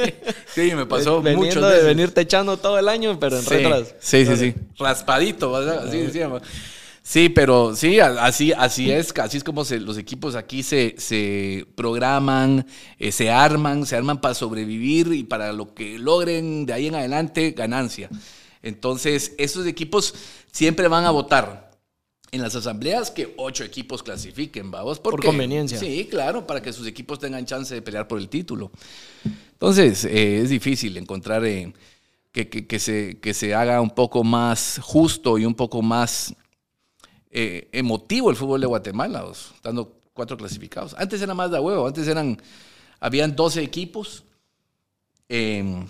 sí, 0.55 0.73
me 0.75 0.87
pasó 0.87 1.21
mucho. 1.23 1.61
de 1.69 1.83
venirte 1.83 2.23
echando 2.23 2.57
todo 2.57 2.79
el 2.79 2.89
año, 2.89 3.19
pero 3.21 3.37
en 3.37 3.43
Sí, 3.43 3.49
retras. 3.57 3.95
sí, 4.01 4.25
sí, 4.27 4.37
sí. 4.37 4.55
Raspadito. 4.79 5.55
Así 5.57 5.99
decíamos. 5.99 6.43
Sí, 7.07 7.29
pero 7.29 7.77
sí, 7.77 8.01
así, 8.01 8.53
así 8.57 8.91
es, 8.91 9.13
así 9.19 9.37
es 9.37 9.45
como 9.45 9.65
se- 9.67 9.79
los 9.79 9.99
equipos 9.99 10.35
aquí 10.37 10.63
se, 10.63 10.95
se 10.97 11.67
programan, 11.75 12.67
eh, 12.99 13.13
se 13.13 13.31
arman, 13.31 13.85
se 13.85 13.95
arman 13.95 14.23
para 14.23 14.33
sobrevivir 14.35 15.09
y 15.13 15.23
para 15.25 15.53
lo 15.53 15.75
que 15.75 15.99
logren 15.99 16.65
de 16.65 16.73
ahí 16.73 16.87
en 16.87 16.95
adelante, 16.95 17.51
ganancia. 17.51 18.09
Entonces, 18.63 19.35
esos 19.37 19.67
equipos 19.67 20.15
siempre 20.51 20.89
van 20.89 21.05
a 21.05 21.11
votar 21.11 21.71
en 22.33 22.41
las 22.41 22.55
asambleas 22.57 23.11
que 23.11 23.35
ocho 23.37 23.65
equipos 23.65 24.03
clasifiquen, 24.03 24.71
vamos. 24.71 24.99
Por 24.99 25.23
conveniencia. 25.23 25.79
Sí, 25.79 26.09
claro, 26.11 26.47
para 26.47 26.63
que 26.63 26.73
sus 26.73 26.87
equipos 26.87 27.19
tengan 27.19 27.45
chance 27.45 27.75
de 27.75 27.83
pelear 27.83 28.09
por 28.09 28.19
el 28.19 28.31
título. 28.31 28.73
Entonces, 29.53 30.07
eh, 30.07 30.41
es 30.41 30.49
difícil 30.49 30.97
encontrar 30.97 31.45
eh, 31.45 31.73
que, 32.33 32.49
que- 32.49 32.67
que 32.67 32.79
se, 32.79 33.19
que 33.21 33.35
se 33.35 33.55
haga 33.55 33.81
un 33.83 33.91
poco 33.91 34.25
más 34.25 34.81
justo 34.83 35.37
y 35.39 35.45
un 35.45 35.55
poco 35.55 35.83
más 35.83 36.35
eh, 37.37 37.69
emotivo 37.73 38.31
el 38.31 38.37
fútbol 38.37 38.61
de 38.61 38.69
Guatemala, 38.69 39.25
os, 39.25 39.53
dando 39.61 40.01
cuatro 40.13 40.37
clasificados. 40.37 40.95
Antes 40.97 41.21
era 41.21 41.35
más 41.35 41.51
de 41.51 41.59
huevo, 41.59 41.85
antes 41.85 42.07
eran, 42.07 42.41
habían 43.01 43.35
12 43.35 43.61
equipos, 43.61 44.23
eh, 45.29 45.85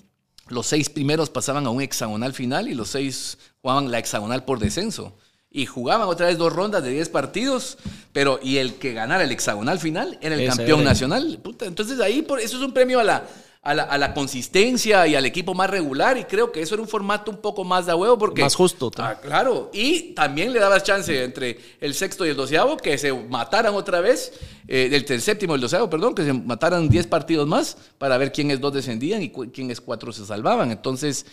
los 0.49 0.67
seis 0.67 0.89
primeros 0.89 1.29
pasaban 1.29 1.67
a 1.67 1.71
un 1.71 1.83
hexagonal 1.83 2.33
final 2.33 2.67
y 2.67 2.75
los 2.75 2.89
seis 2.89 3.37
jugaban 3.61 3.91
la 3.91 3.99
hexagonal 3.99 4.45
por 4.47 4.59
descenso. 4.59 5.17
y 5.51 5.67
jugaban 5.67 6.09
otra 6.09 6.27
vez 6.27 6.37
dos 6.37 6.53
rondas 6.53 6.83
de 6.83 6.91
10 6.91 7.11
partidos, 7.11 7.79
pero 8.13 8.41
y 8.43 8.57
el 8.57 8.75
que 8.75 8.93
ganara 8.93 9.23
el 9.23 9.31
hexagonal 9.31 9.79
final 9.79 10.19
era 10.21 10.35
el 10.35 10.41
Ese 10.41 10.57
campeón 10.57 10.81
era. 10.81 10.91
nacional. 10.91 11.39
Puta, 11.45 11.67
entonces 11.67 12.01
ahí 12.01 12.23
por, 12.23 12.41
eso 12.41 12.57
es 12.57 12.63
un 12.65 12.73
premio 12.73 12.99
a 12.99 13.05
la, 13.05 13.25
a, 13.65 13.73
la, 13.75 13.83
a 13.85 13.97
la 13.97 14.13
consistencia 14.13 15.07
y 15.07 15.15
al 15.15 15.25
equipo 15.25 15.55
más 15.55 15.71
regular 15.71 16.19
y 16.19 16.25
creo 16.25 16.53
que 16.53 16.61
eso 16.61 16.75
era 16.75 16.83
un 16.83 16.89
formato 16.89 17.31
un 17.31 17.39
poco 17.39 17.65
más 17.65 17.87
de 17.87 17.95
huevo 17.95 18.19
porque... 18.19 18.43
Más 18.43 18.55
justo. 18.55 18.91
Ah, 18.99 19.19
claro, 19.21 19.71
y 19.73 20.13
también 20.13 20.53
le 20.53 20.61
dabas 20.61 20.83
chance 20.85 21.25
entre 21.25 21.59
el 21.81 21.95
sexto 21.95 22.27
y 22.27 22.29
el 22.29 22.37
doceavo 22.37 22.77
que 22.77 22.99
se 22.99 23.13
mataran 23.13 23.75
otra 23.75 24.01
vez, 24.01 24.33
eh, 24.69 24.89
del 24.91 25.05
del 25.07 25.23
séptimo 25.23 25.55
y 25.55 25.57
el 25.57 25.61
doceavo, 25.63 25.89
perdón, 25.89 26.15
que 26.15 26.25
se 26.25 26.33
mataran 26.35 26.89
10 26.89 27.07
partidos 27.07 27.49
más 27.49 27.77
para 27.97 28.19
ver 28.19 28.33
quiénes 28.33 28.61
dos 28.61 28.73
descendían 28.75 29.23
y 29.23 29.31
quiénes 29.31 29.81
cuatro 29.81 30.13
se 30.13 30.27
salvaban. 30.27 30.71
Entonces, 30.71 31.25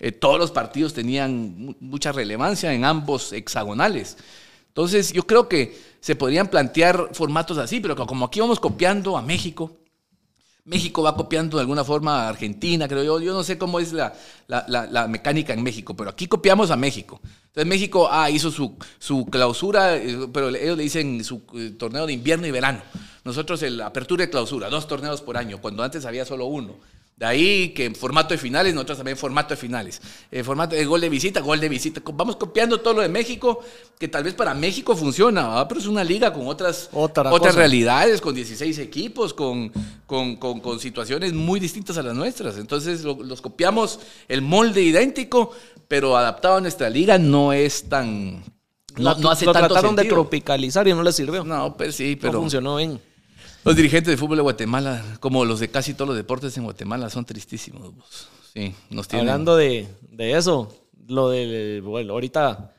eh, 0.00 0.10
todos 0.12 0.38
los 0.38 0.50
partidos 0.50 0.92
tenían 0.92 1.54
mu- 1.56 1.74
mucha 1.80 2.10
relevancia 2.12 2.72
en 2.74 2.84
ambos 2.84 3.32
hexagonales. 3.32 4.16
Entonces, 4.68 5.12
yo 5.12 5.22
creo 5.26 5.48
que 5.48 5.78
se 6.00 6.16
podrían 6.16 6.48
plantear 6.48 7.10
formatos 7.12 7.56
así, 7.58 7.80
pero 7.80 7.94
como 7.96 8.26
aquí 8.26 8.40
vamos 8.40 8.60
copiando 8.60 9.16
a 9.16 9.22
México, 9.22 9.70
México 10.66 11.02
va 11.02 11.14
copiando 11.16 11.56
de 11.56 11.62
alguna 11.62 11.84
forma 11.84 12.24
a 12.24 12.28
Argentina, 12.28 12.88
creo 12.88 13.04
yo. 13.04 13.20
Yo 13.20 13.32
no 13.32 13.42
sé 13.44 13.56
cómo 13.56 13.78
es 13.80 13.92
la, 13.92 14.12
la- 14.48 15.06
mecánica 15.08 15.52
en 15.52 15.62
México, 15.62 15.96
pero 15.96 16.10
aquí 16.10 16.26
copiamos 16.26 16.70
a 16.72 16.76
México. 16.76 17.20
Entonces 17.46 17.66
México 17.66 18.08
ah, 18.10 18.28
hizo 18.30 18.50
su, 18.50 18.76
su 18.98 19.26
clausura, 19.26 19.96
eh, 19.96 20.28
pero 20.32 20.48
ellos 20.48 20.76
le 20.76 20.82
dicen 20.82 21.22
su 21.24 21.42
eh, 21.54 21.70
torneo 21.78 22.04
de 22.06 22.12
invierno 22.12 22.46
y 22.46 22.50
verano. 22.50 22.80
Nosotros 23.24 23.62
el 23.62 23.80
apertura 23.80 24.24
y 24.24 24.28
clausura, 24.28 24.68
dos 24.68 24.86
torneos 24.88 25.22
por 25.22 25.36
año, 25.36 25.60
cuando 25.60 25.82
antes 25.82 26.04
había 26.04 26.24
solo 26.24 26.46
uno. 26.46 26.74
De 27.18 27.24
ahí 27.24 27.68
que 27.70 27.86
en 27.86 27.94
formato 27.94 28.34
de 28.34 28.38
finales, 28.38 28.74
nosotros 28.74 28.98
también 28.98 29.16
formato 29.16 29.54
de 29.54 29.56
finales. 29.56 30.02
Eh, 30.30 30.44
formato 30.44 30.76
de 30.76 30.84
gol 30.84 31.00
de 31.00 31.08
visita, 31.08 31.40
gol 31.40 31.58
de 31.58 31.70
visita. 31.70 32.02
Vamos 32.12 32.36
copiando 32.36 32.78
todo 32.82 32.92
lo 32.92 33.00
de 33.00 33.08
México, 33.08 33.60
que 33.98 34.06
tal 34.06 34.22
vez 34.22 34.34
para 34.34 34.52
México 34.52 34.94
funciona, 34.94 35.48
¿verdad? 35.48 35.66
pero 35.66 35.80
es 35.80 35.86
una 35.86 36.04
liga 36.04 36.30
con 36.30 36.46
otras, 36.46 36.90
Otra 36.92 37.22
otras 37.32 37.54
cosa. 37.54 37.58
realidades, 37.58 38.20
con 38.20 38.34
16 38.34 38.78
equipos, 38.80 39.32
con, 39.32 39.72
con, 40.04 40.36
con- 40.36 40.60
con 40.60 40.78
situaciones 40.78 41.32
muy 41.32 41.58
distintas 41.58 41.96
a 41.96 42.02
las 42.02 42.14
nuestras. 42.14 42.58
Entonces 42.58 43.02
lo- 43.02 43.22
los 43.22 43.40
copiamos 43.40 43.98
el 44.28 44.42
molde 44.42 44.82
idéntico, 44.82 45.52
pero 45.88 46.18
adaptado 46.18 46.56
a 46.56 46.60
nuestra 46.60 46.90
liga 46.90 47.16
no 47.16 47.54
es 47.54 47.88
tan... 47.88 48.44
No, 48.98 49.14
no 49.14 49.30
hace 49.30 49.46
lo 49.46 49.52
tanto 49.52 49.68
trataron 49.68 49.96
de 49.96 50.02
sentido. 50.02 50.16
tropicalizar 50.22 50.86
y 50.86 50.92
no 50.92 51.02
les 51.02 51.16
sirvió. 51.16 51.44
No, 51.44 51.56
No, 51.56 51.76
pues 51.78 51.94
sí, 51.94 52.16
pero 52.20 52.40
funcionó 52.40 52.76
bien. 52.76 53.00
Los 53.66 53.76
dirigentes 53.76 54.10
de 54.10 54.16
fútbol 54.16 54.36
de 54.38 54.42
Guatemala, 54.42 55.04
como 55.20 55.44
los 55.44 55.60
de 55.60 55.68
casi 55.68 55.92
todos 55.94 56.08
los 56.08 56.16
deportes 56.16 56.56
en 56.56 56.64
Guatemala, 56.64 57.10
son 57.10 57.24
tristísimos. 57.24 57.92
Sí, 58.54 58.74
nos 58.90 59.06
tienen... 59.08 59.28
Hablando 59.28 59.56
de, 59.56 59.86
de 60.10 60.32
eso, 60.36 60.74
lo 61.08 61.28
del, 61.30 61.82
bueno, 61.82 62.14
ahorita, 62.14 62.72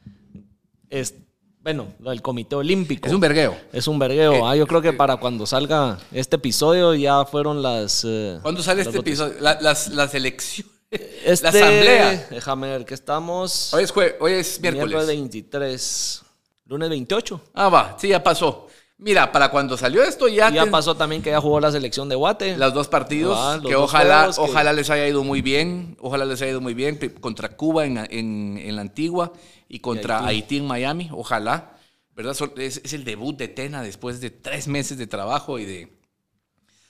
es, 0.89 1.13
bueno, 1.62 1.88
lo 2.00 2.10
del 2.10 2.21
Comité 2.21 2.56
Olímpico. 2.56 3.08
Es 3.08 3.13
un 3.13 3.19
vergueo. 3.19 3.56
Es 3.73 3.88
un 3.88 4.00
vergueo. 4.00 4.34
Eh, 4.34 4.41
ah, 4.43 4.56
yo 4.56 4.65
creo 4.65 4.82
que 4.82 4.93
para 4.93 5.17
cuando 5.17 5.45
salga 5.45 6.00
este 6.12 6.38
episodio 6.38 6.95
ya 6.95 7.26
fueron 7.26 7.62
las... 7.62 8.04
eh, 8.08 8.39
¿Cuándo 8.41 8.63
sale 8.63 8.80
las 8.80 8.88
este 8.88 9.00
episodio? 9.00 9.36
La- 9.39 9.60
las, 9.62 9.89
las 9.89 10.13
elecciones. 10.15 10.73
Este, 11.26 11.43
La 11.43 11.50
asamblea. 11.50 12.28
Déjame 12.32 12.69
ver 12.69 12.86
que 12.86 12.93
estamos... 12.93 13.73
Hoy 13.73 13.84
es, 13.84 13.93
jue- 13.93 14.15
hoy 14.21 14.32
es 14.32 14.62
miércoles 14.62 14.88
miércoles. 14.88 15.08
23, 15.08 16.21
lunes 16.67 16.89
28. 16.89 17.41
Ah, 17.54 17.67
va, 17.67 17.97
sí, 18.00 18.08
ya 18.08 18.23
pasó. 18.23 18.67
Mira, 18.99 19.31
para 19.31 19.49
cuando 19.51 19.77
salió 19.77 20.01
esto 20.03 20.27
ya... 20.27 20.49
Ya 20.49 20.63
ten- 20.63 20.71
pasó 20.71 20.95
también 20.95 21.21
que 21.21 21.29
ya 21.29 21.39
jugó 21.39 21.60
la 21.60 21.71
selección 21.71 22.10
de 22.10 22.15
Guate. 22.15 22.57
Los 22.57 22.73
dos 22.73 22.88
partidos, 22.88 23.38
Ah, 23.39 23.57
los 23.62 23.67
que 23.67 23.73
dos 23.73 23.83
ojalá, 23.83 24.31
que- 24.33 24.41
ojalá 24.41 24.73
les 24.73 24.89
haya 24.89 25.07
ido 25.07 25.23
muy 25.23 25.41
bien, 25.43 25.95
ojalá 25.99 26.25
les 26.25 26.41
haya 26.41 26.51
ido 26.51 26.62
muy 26.62 26.73
bien 26.73 26.97
contra 27.21 27.55
Cuba 27.55 27.86
en, 27.86 27.97
en- 28.10 28.57
en 28.57 28.75
la 28.75 28.81
antigua 28.81 29.33
y 29.69 29.79
contra 29.81 30.19
Haití. 30.19 30.29
Haití. 30.29 30.57
en 30.57 30.65
Miami, 30.65 31.10
ojalá, 31.12 31.77
¿verdad? 32.15 32.36
Es, 32.57 32.81
es 32.83 32.93
el 32.93 33.03
debut 33.03 33.38
de 33.38 33.47
Tena 33.47 33.83
después 33.83 34.19
de 34.19 34.31
tres 34.31 34.67
meses 34.67 34.97
de 34.97 35.05
trabajo 35.05 35.60
y 35.60 35.65
de 35.65 35.97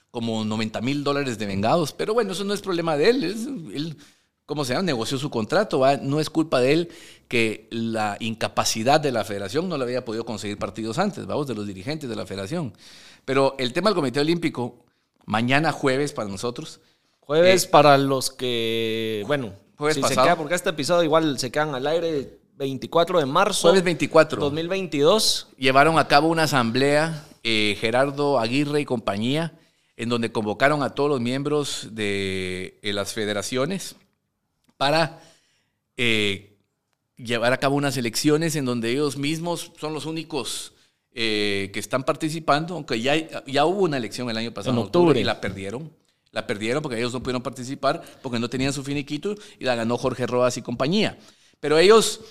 como 0.10 0.46
90 0.46 0.80
mil 0.80 1.04
dólares 1.04 1.38
de 1.38 1.46
vengados, 1.46 1.92
pero 1.92 2.14
bueno, 2.14 2.32
eso 2.32 2.46
no 2.46 2.54
es 2.54 2.62
problema 2.62 2.96
de 2.96 3.10
él, 3.10 3.24
es- 3.26 3.48
él, 3.76 3.98
¿cómo 4.48 4.66
se 4.66 4.74
llama? 4.74 4.84
Negoció 4.84 5.20
su 5.20 5.30
contrato, 5.30 5.80
¿va? 5.80 5.98
no 5.98 6.20
es 6.20 6.32
culpa 6.32 6.60
de 6.60 6.74
él 6.74 6.90
que 7.28 7.68
la 7.70 8.18
incapacidad 8.20 9.00
de 9.00 9.12
la 9.12 9.24
federación 9.24 9.70
no 9.70 9.78
le 9.78 9.84
había 9.84 10.04
podido 10.04 10.26
conseguir 10.26 10.58
partidos 10.58 10.98
antes, 10.98 11.28
vamos, 11.28 11.46
de 11.46 11.54
los 11.54 11.68
dirigentes 11.68 12.10
de 12.10 12.16
la 12.16 12.26
federación. 12.26 12.74
Pero 13.26 13.56
el 13.60 13.74
tema 13.74 13.90
del 13.90 13.96
Comité 13.96 14.22
Olímpico, 14.22 14.86
mañana 15.26 15.72
jueves 15.72 16.14
para 16.14 16.30
nosotros, 16.30 16.80
Jueves 17.28 17.66
Eh, 17.66 17.68
para 17.70 17.98
los 17.98 18.30
que, 18.30 19.26
bueno, 19.28 19.52
jueves 19.78 19.98
si 19.98 20.04
se 20.04 20.16
queda, 20.16 20.38
porque 20.38 20.56
este 20.56 20.70
episodio 20.70 21.04
igual 21.04 21.38
se 21.38 21.52
quedan 21.52 21.76
al 21.76 21.86
aire 21.86 22.40
24 22.56 23.20
de 23.20 23.26
marzo 23.26 23.68
jueves 23.68 23.84
24, 23.84 24.40
2022. 24.40 25.48
llevaron 25.58 26.00
a 26.00 26.08
cabo 26.08 26.30
una 26.30 26.44
asamblea, 26.44 27.26
eh, 27.44 27.76
Gerardo 27.82 28.40
Aguirre 28.40 28.80
y 28.80 28.86
compañía, 28.86 29.60
en 29.98 30.08
donde 30.08 30.32
convocaron 30.32 30.84
a 30.84 30.92
todos 30.92 31.10
los 31.10 31.20
miembros 31.20 31.90
de 31.92 32.80
eh, 32.82 32.94
las 32.94 33.12
federaciones 33.12 33.98
para 34.78 35.22
eh, 35.98 36.58
llevar 37.18 37.52
a 37.54 37.58
cabo 37.58 37.76
unas 37.76 37.98
elecciones 37.98 38.56
en 38.56 38.66
donde 38.66 38.92
ellos 38.92 39.18
mismos 39.18 39.72
son 39.80 39.94
los 39.94 40.06
únicos 40.06 40.74
eh, 41.12 41.72
que 41.74 41.80
están 41.80 42.04
participando, 42.04 42.76
aunque 42.76 43.02
ya, 43.02 43.16
ya 43.46 43.66
hubo 43.66 43.82
una 43.82 43.98
elección 43.98 44.30
el 44.30 44.38
año 44.38 44.54
pasado 44.54 44.78
En 44.78 44.86
octubre. 44.86 45.20
y 45.20 45.24
la 45.24 45.42
perdieron. 45.42 45.92
La 46.32 46.46
perdieron 46.46 46.84
porque 46.84 46.98
ellos 47.00 47.14
no 47.14 47.24
pudieron 47.24 47.42
participar 47.42 48.04
porque 48.22 48.38
no 48.38 48.50
tenían 48.50 48.72
su 48.72 48.84
finiquito 48.84 49.34
y 49.58 49.66
la 49.66 49.74
ganó 49.74 49.98
Jorge 49.98 50.28
Rodas 50.28 50.58
y 50.58 50.62
compañía. 50.62 51.18
Pero 51.60 51.80
ellos, 51.80 52.22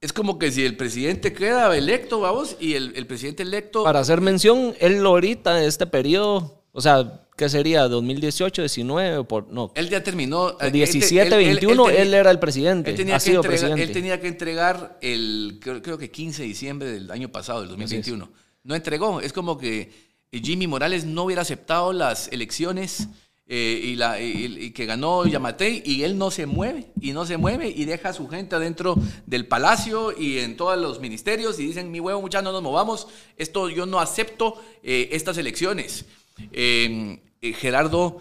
es 0.00 0.14
como 0.14 0.38
que 0.38 0.50
si 0.50 0.64
el 0.64 0.76
presidente 0.76 1.34
queda 1.34 1.76
electo, 1.76 2.20
vamos, 2.20 2.56
y 2.58 2.74
el, 2.74 2.92
el 2.96 3.06
presidente 3.06 3.42
electo... 3.42 3.84
Para 3.84 4.00
hacer 4.00 4.22
mención, 4.22 4.74
él 4.80 5.04
ahorita, 5.04 5.62
este 5.62 5.86
periodo, 5.86 6.64
o 6.72 6.80
sea, 6.80 7.27
¿qué 7.38 7.48
sería? 7.48 7.88
¿2018, 7.88 8.52
19? 8.62 9.16
o 9.18 9.24
Por, 9.24 9.48
no, 9.50 9.72
Él 9.74 9.88
ya 9.88 10.02
terminó. 10.02 10.58
eh, 10.60 10.70
17, 10.70 11.26
él- 11.28 11.32
él- 11.32 11.40
él 11.40 11.46
21, 11.54 11.88
él, 11.88 12.12
era 12.12 12.30
el 12.30 12.38
presidente. 12.38 12.90
Él 12.90 12.96
tenía, 12.96 13.14
ha 13.16 13.18
que 13.18 13.24
sido 13.24 13.36
entregar, 13.36 13.58
presidente. 13.60 13.82
él 13.84 13.92
tenía 13.92 14.20
que 14.20 14.28
entregar 14.28 14.98
el, 15.00 15.58
creo, 15.62 15.80
creo 15.80 15.96
que 15.96 16.10
15 16.10 16.42
de 16.42 16.48
diciembre 16.48 16.90
del 16.90 17.10
año 17.10 17.30
pasado, 17.30 17.60
del 17.60 17.68
2021. 17.70 18.30
No 18.64 18.74
entregó. 18.74 19.20
Es 19.22 19.32
como 19.32 19.56
que 19.56 19.90
Jimmy 20.32 20.66
Morales 20.66 21.06
no 21.06 21.22
hubiera 21.24 21.40
aceptado 21.42 21.92
las 21.94 22.28
elecciones 22.32 23.08
eh, 23.50 23.80
y, 23.82 23.94
la, 23.96 24.20
y- 24.20 24.44
y 24.66 24.70
que 24.72 24.84
ganó 24.84 25.24
Yamatei 25.26 25.82
y 25.86 26.02
él 26.02 26.18
no 26.18 26.30
se 26.30 26.44
mueve 26.44 26.88
y 27.00 27.12
no 27.12 27.24
se 27.24 27.38
mueve 27.38 27.70
y 27.74 27.86
deja 27.86 28.10
a 28.10 28.12
su 28.12 28.28
gente 28.28 28.54
adentro 28.56 28.94
del 29.24 29.46
palacio 29.46 30.12
y 30.14 30.40
en 30.40 30.54
todos 30.58 30.76
los 30.76 31.00
ministerios 31.00 31.58
y 31.58 31.66
dicen, 31.66 31.90
mi 31.90 31.98
huevo, 31.98 32.20
muchachos, 32.20 32.44
no 32.44 32.52
nos 32.52 32.62
movamos. 32.62 33.06
Esto 33.38 33.70
yo 33.70 33.86
no 33.86 34.00
acepto 34.00 34.60
eh, 34.82 35.08
estas 35.12 35.38
elecciones. 35.38 36.04
Eh, 36.52 37.20
eh, 37.42 37.52
Gerardo 37.52 38.18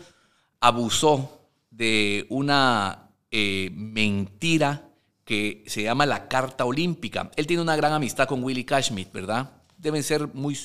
abusó 0.60 1.42
de 1.72 2.26
una 2.30 3.10
eh, 3.32 3.70
mentira 3.74 4.84
que 5.24 5.64
se 5.68 5.84
llama 5.84 6.06
la 6.06 6.28
Carta 6.28 6.66
Olímpica. 6.66 7.30
Él 7.36 7.48
tiene 7.48 7.62
una 7.62 7.76
gran 7.76 7.94
amistad 7.94 8.28
con 8.28 8.44
Willy 8.44 8.64
Cashmit, 8.64 9.12
¿verdad? 9.12 9.52
Deben 9.78 10.02
ser 10.04 10.34
muy, 10.34 10.58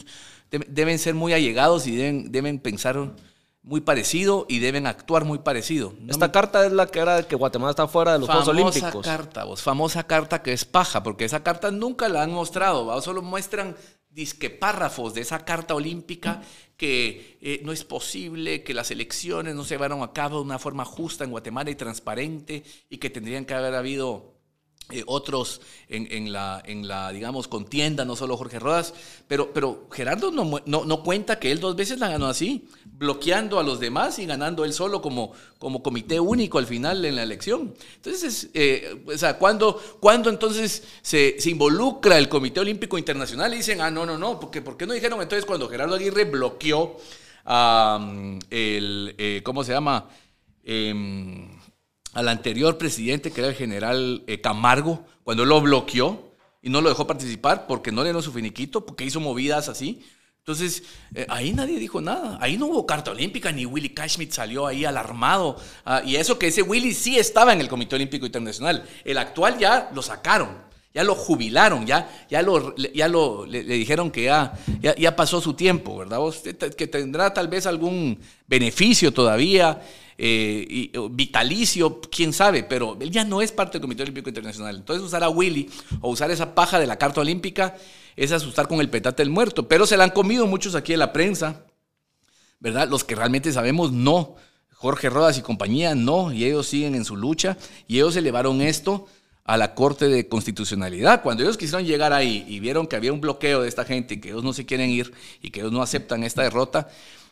deben- 0.51 0.99
ser 0.99 1.15
muy 1.15 1.33
allegados 1.33 1.87
y 1.87 1.97
deben, 1.97 2.31
deben 2.31 2.59
pensar 2.61 3.12
muy 3.65 3.81
parecido 3.81 4.47
y 4.49 4.59
deben 4.61 4.87
actuar 4.87 5.25
muy 5.25 5.38
parecido. 5.38 5.95
No 6.01 6.11
Esta 6.12 6.33
carta 6.33 6.65
es 6.67 6.73
la 6.73 6.87
que 6.87 7.01
era 7.01 7.17
de 7.17 7.27
que 7.27 7.37
Guatemala 7.37 7.71
está 7.71 7.87
fuera 7.88 8.12
de 8.15 8.21
los 8.21 8.29
Juegos 8.29 8.47
famosa 8.47 8.69
Olímpicos. 8.69 9.07
carta, 9.07 9.45
vos, 9.45 9.62
famosa 9.62 10.05
carta 10.07 10.43
que 10.43 10.53
es 10.53 10.65
paja, 10.65 11.03
porque 11.03 11.25
esa 11.25 11.43
carta 11.43 11.71
nunca 11.71 12.09
la 12.09 12.23
han 12.23 12.33
mostrado, 12.33 12.87
¿va? 12.87 13.01
solo 13.03 13.23
muestran 13.23 13.77
disque 14.11 14.51
párrafos 14.51 15.15
de 15.15 15.23
esa 15.23 15.45
carta 15.45 15.75
olímpica 15.75 16.43
que 16.83 17.38
eh, 17.40 17.61
no 17.62 17.71
es 17.71 17.85
posible 17.85 18.64
que 18.64 18.75
las 18.75 18.90
elecciones 18.90 19.55
no 19.55 19.62
se 19.62 19.75
llevaron 19.75 20.03
a 20.03 20.12
cabo 20.12 20.38
de 20.38 20.47
una 20.47 20.59
forma 20.59 20.85
justa 20.85 21.23
en 21.23 21.31
Guatemala 21.31 21.71
y 21.71 21.77
transparente 21.77 22.64
y 22.90 22.99
que 22.99 23.09
tendrían 23.09 23.45
que 23.45 23.55
haber 23.55 23.77
habido 23.77 24.32
eh, 24.92 25.02
otros 25.07 25.61
en, 25.88 26.33
la, 26.33 26.62
digamos, 27.12 27.48
contienda, 27.48 28.05
no 28.05 28.16
solo 28.16 28.37
Jorge 28.37 28.59
Rodas, 28.59 28.94
pero, 29.26 29.52
pero 29.52 29.88
Gerardo 29.90 30.31
no, 30.31 30.61
no, 30.64 30.85
no 30.85 31.02
cuenta 31.02 31.38
que 31.38 31.50
él 31.50 31.61
dos 31.61 31.76
veces 31.76 31.98
la 31.98 32.09
ganó 32.09 32.26
así, 32.26 32.68
bloqueando 32.85 33.59
a 33.59 33.62
los 33.62 33.81
demás 33.81 34.18
y 34.18 34.26
ganando 34.26 34.64
él 34.64 34.72
solo 34.72 35.02
como, 35.02 35.33
como 35.59 35.83
comité 35.83 36.20
único 36.20 36.59
al 36.59 36.66
final 36.66 37.05
en 37.05 37.16
la 37.16 37.22
elección. 37.22 37.74
Entonces, 37.96 38.50
eh, 38.55 39.02
o 39.07 39.18
sea, 39.18 39.38
¿cuándo, 39.38 39.81
cuándo 40.00 40.31
entonces 40.31 40.85
se, 41.02 41.37
se 41.38 41.50
involucra 41.50 42.18
el 42.18 42.28
Comité 42.28 42.61
Olímpico 42.61 42.98
Internacional 42.98 43.52
y 43.55 43.59
dicen, 43.59 43.81
ah, 43.81 43.90
no, 43.90 44.07
no, 44.07 44.16
no, 44.16 44.38
porque, 44.38 44.62
¿por 44.62 44.76
qué 44.76 44.87
no 44.87 44.92
dijeron 44.92 45.20
entonces 45.20 45.44
cuando 45.44 45.68
Gerardo 45.68 45.94
Aguirre 45.94 46.24
bloqueó 46.24 46.96
a 47.44 47.98
el, 48.50 49.14
eh, 49.18 49.40
¿cómo 49.44 49.64
se 49.64 49.72
llama? 49.72 50.09
Al 52.12 52.29
anterior 52.29 52.79
presidente, 52.79 53.31
que 53.31 53.40
era 53.40 53.51
el 53.51 53.57
general 53.57 54.22
eh, 54.27 54.40
Camargo, 54.40 55.05
cuando 55.25 55.44
lo 55.44 55.61
bloqueó 55.61 56.35
y 56.61 56.70
no 56.70 56.81
lo 56.81 56.88
dejó 56.88 57.07
participar 57.07 57.66
porque 57.66 57.92
no 57.92 58.05
le 58.05 58.12
dio 58.12 58.22
su 58.22 58.33
finiquito, 58.33 58.85
porque 58.85 59.05
hizo 59.05 59.20
movidas 59.20 59.68
así. 59.68 60.03
Entonces, 60.38 60.83
eh, 61.14 61.25
ahí 61.29 61.53
nadie 61.53 61.79
dijo 61.79 62.01
nada. 62.01 62.37
Ahí 62.40 62.57
no 62.57 62.66
hubo 62.66 62.85
carta 62.85 63.12
olímpica, 63.12 63.53
ni 63.53 63.64
Willy 63.64 63.90
Cashmit 63.90 64.33
salió 64.33 64.66
ahí 64.66 64.85
alarmado. 64.85 65.57
Ah, 65.85 66.03
y 66.05 66.16
eso 66.16 66.37
que 66.37 66.48
ese 66.48 66.62
Willy 66.62 66.94
sí 66.94 67.16
estaba 67.16 67.53
en 67.53 67.61
el 67.61 67.68
Comité 67.68 67.94
Olímpico 67.94 68.27
Internacional. 68.27 68.85
El 69.05 69.18
actual 69.18 69.57
ya 69.59 69.90
lo 69.94 70.03
sacaron. 70.03 70.71
Ya 70.94 71.05
lo 71.05 71.14
jubilaron, 71.14 71.87
ya, 71.87 72.11
ya, 72.28 72.42
lo, 72.42 72.76
ya 72.76 73.09
lo, 73.09 73.46
le, 73.46 73.62
dijeron 73.64 74.11
que 74.11 74.24
ya, 74.24 74.52
ya, 74.81 75.16
pasó 75.16 75.40
su 75.40 75.55
tiempo, 75.55 75.96
¿verdad? 75.96 76.18
que 76.76 76.87
tendrá 76.87 77.33
tal 77.33 77.48
vez 77.48 77.66
algún 77.66 78.18
beneficio 78.46 79.11
todavía, 79.11 79.81
eh, 80.18 80.92
vitalicio, 81.11 82.00
quién 82.00 82.33
sabe, 82.33 82.62
pero 82.62 82.96
él 83.00 83.11
ya 83.11 83.24
no 83.24 83.40
es 83.40 83.50
parte 83.50 83.72
del 83.72 83.81
Comité 83.81 84.02
Olímpico 84.02 84.28
Internacional. 84.28 84.76
Entonces 84.76 85.05
usar 85.05 85.24
a 85.24 85.28
Willy 85.28 85.70
o 86.00 86.11
usar 86.11 86.31
esa 86.31 86.55
paja 86.55 86.78
de 86.78 86.87
la 86.87 86.96
Carta 86.96 87.20
Olímpica 87.20 87.76
es 88.14 88.31
asustar 88.31 88.68
con 88.68 88.81
el 88.81 88.90
petate 88.90 89.22
del 89.22 89.31
muerto. 89.31 89.68
Pero 89.68 89.87
se 89.87 89.96
la 89.96 90.05
han 90.05 90.11
comido 90.11 90.46
muchos 90.46 90.74
aquí 90.74 90.92
en 90.92 90.98
la 90.98 91.12
prensa, 91.12 91.64
¿verdad? 92.61 92.88
Los 92.88 93.05
que 93.05 93.14
realmente 93.14 93.52
sabemos, 93.52 93.92
no. 93.92 94.37
Jorge 94.74 95.11
Rodas 95.11 95.38
y 95.38 95.42
compañía, 95.42 95.94
no. 95.94 96.33
Y 96.33 96.44
ellos 96.44 96.66
siguen 96.66 96.94
en 96.94 97.05
su 97.05 97.16
lucha 97.16 97.57
y 97.88 97.96
ellos 97.96 98.14
elevaron 98.16 98.61
esto 98.61 99.07
a 99.44 99.57
la 99.57 99.74
Corte 99.74 100.09
de 100.09 100.28
Constitucionalidad. 100.28 101.22
Cuando 101.22 101.42
ellos 101.42 101.57
quisieron 101.57 101.87
llegar 101.87 102.12
ahí 102.12 102.44
y 102.48 102.61
vieron 102.61 102.87
que 102.87 102.96
había 102.96 103.12
un 103.12 103.20
bloqueo 103.20 103.62
de 103.62 103.68
esta 103.68 103.85
gente 103.85 104.14
y 104.14 104.20
que 104.20 104.28
ellos 104.28 104.44
no 104.44 104.52
se 104.52 104.66
quieren 104.66 104.90
ir 104.90 105.12
y 105.40 105.50
que 105.50 105.61
ellos 105.61 105.72
no 105.72 105.83
aceptan 105.83 106.22
esta 106.22 106.42
derrota, 106.42 106.88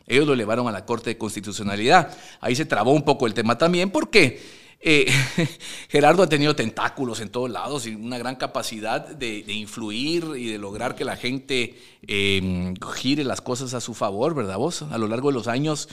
ellos 0.07 0.27
lo 0.27 0.33
elevaron 0.33 0.67
a 0.67 0.71
la 0.71 0.85
Corte 0.85 1.11
de 1.11 1.17
Constitucionalidad. 1.17 2.15
Ahí 2.41 2.55
se 2.55 2.65
trabó 2.65 2.91
un 2.91 3.03
poco 3.03 3.27
el 3.27 3.33
tema 3.33 3.57
también 3.57 3.91
porque 3.91 4.41
eh, 4.81 5.05
Gerardo 5.89 6.23
ha 6.23 6.29
tenido 6.29 6.55
tentáculos 6.55 7.19
en 7.21 7.29
todos 7.29 7.49
lados 7.49 7.85
y 7.85 7.95
una 7.95 8.17
gran 8.17 8.35
capacidad 8.35 9.07
de, 9.07 9.45
influir 9.47 10.25
y 10.35 10.47
de 10.47 10.57
lograr 10.57 10.95
que 10.95 11.05
la 11.05 11.15
gente 11.15 11.79
em, 12.07 12.73
gire 12.95 13.23
las 13.23 13.41
cosas 13.41 13.73
a 13.73 13.81
su 13.81 13.93
favor, 13.93 14.33
¿verdad 14.33 14.57
vos? 14.57 14.81
A 14.81 14.97
lo 14.97 15.07
largo 15.07 15.29
de 15.29 15.35
los 15.35 15.47
años, 15.47 15.87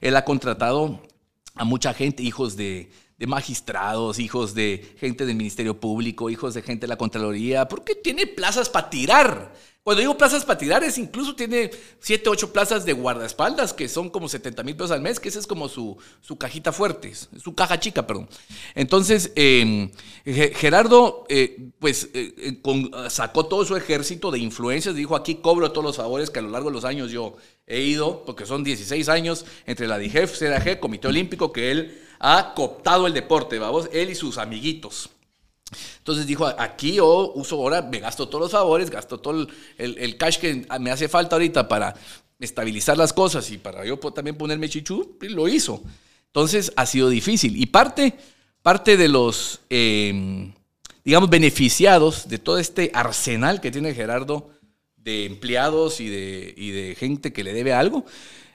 él 0.00 0.16
ha 0.16 0.24
contratado 0.24 1.00
a 1.54 1.64
mucha 1.64 1.94
gente, 1.94 2.22
hijos 2.22 2.56
de, 2.56 2.90
de 3.22 3.28
magistrados, 3.28 4.18
hijos 4.18 4.52
de 4.52 4.96
gente 4.98 5.24
del 5.24 5.36
Ministerio 5.36 5.78
Público, 5.78 6.28
hijos 6.28 6.54
de 6.54 6.62
gente 6.62 6.80
de 6.80 6.88
la 6.88 6.96
Contraloría, 6.96 7.68
porque 7.68 7.94
tiene 7.94 8.26
plazas 8.26 8.68
para 8.68 8.90
tirar. 8.90 9.54
Cuando 9.84 10.00
digo 10.00 10.18
plazas 10.18 10.44
para 10.44 10.58
tirar, 10.58 10.82
es 10.82 10.98
incluso 10.98 11.36
tiene 11.36 11.70
7, 12.00 12.28
8 12.28 12.52
plazas 12.52 12.84
de 12.84 12.92
guardaespaldas, 12.94 13.72
que 13.74 13.88
son 13.88 14.10
como 14.10 14.28
70 14.28 14.64
mil 14.64 14.74
pesos 14.74 14.90
al 14.90 15.02
mes, 15.02 15.20
que 15.20 15.28
esa 15.28 15.38
es 15.38 15.46
como 15.46 15.68
su, 15.68 15.96
su 16.20 16.36
cajita 16.36 16.72
fuerte, 16.72 17.12
su 17.14 17.54
caja 17.54 17.78
chica, 17.78 18.04
perdón. 18.08 18.28
Entonces, 18.74 19.30
em, 19.36 19.92
Gerardo, 20.24 21.24
eh, 21.28 21.70
pues, 21.78 22.10
eh, 22.14 22.34
eh, 22.38 22.60
sacó 23.08 23.46
todo 23.46 23.64
su 23.64 23.76
ejército 23.76 24.32
de 24.32 24.40
influencias, 24.40 24.96
dijo, 24.96 25.14
aquí 25.14 25.36
cobro 25.36 25.70
todos 25.70 25.84
los 25.84 25.96
favores 25.96 26.28
que 26.28 26.40
a 26.40 26.42
lo 26.42 26.50
largo 26.50 26.70
de 26.70 26.74
los 26.74 26.84
años 26.84 27.12
yo 27.12 27.36
he 27.68 27.82
ido, 27.82 28.24
porque 28.24 28.46
son 28.46 28.64
16 28.64 29.08
años 29.08 29.44
entre 29.66 29.86
la 29.86 29.98
DIGEF, 29.98 30.36
CDAG, 30.36 30.80
Comité 30.80 31.06
Olímpico, 31.06 31.52
que 31.52 31.70
él 31.70 32.02
ha 32.24 32.54
cooptado 32.54 33.08
el 33.08 33.12
deporte, 33.12 33.58
vamos, 33.58 33.88
él 33.92 34.10
y 34.10 34.14
sus 34.14 34.38
amiguitos. 34.38 35.10
Entonces 35.98 36.24
dijo, 36.24 36.46
aquí 36.46 36.94
yo 36.94 37.32
uso 37.34 37.56
ahora, 37.56 37.82
me 37.82 37.98
gasto 37.98 38.28
todos 38.28 38.42
los 38.42 38.52
favores, 38.52 38.90
gasto 38.90 39.18
todo 39.18 39.48
el, 39.76 40.16
cash 40.16 40.38
que 40.38 40.64
me 40.78 40.92
hace 40.92 41.08
falta 41.08 41.34
ahorita 41.34 41.66
para 41.66 41.94
estabilizar 42.38 42.96
las 42.96 43.12
cosas 43.12 43.50
y 43.50 43.58
para 43.58 43.84
yo 43.84 43.98
también 43.98 44.36
ponerme 44.36 44.68
chichu, 44.68 45.16
y 45.20 45.28
lo 45.30 45.48
hizo. 45.48 45.82
Entonces 46.26 46.72
ha 46.76 46.86
sido 46.86 47.08
difícil. 47.08 47.60
Y 47.60 47.66
parte, 47.66 48.14
parte 48.62 48.96
de 48.96 49.08
los, 49.08 49.60
em, 49.68 50.52
digamos, 51.04 51.28
beneficiados 51.28 52.28
de 52.28 52.38
todo 52.38 52.58
este 52.58 52.92
arsenal 52.94 53.60
que 53.60 53.72
tiene 53.72 53.94
Gerardo 53.94 54.50
de 54.96 55.26
empleados 55.26 56.00
y 56.00 56.08
de, 56.08 56.54
y 56.56 56.70
de 56.70 56.94
gente 56.94 57.32
que 57.32 57.42
le 57.42 57.52
debe 57.52 57.72
algo, 57.72 58.06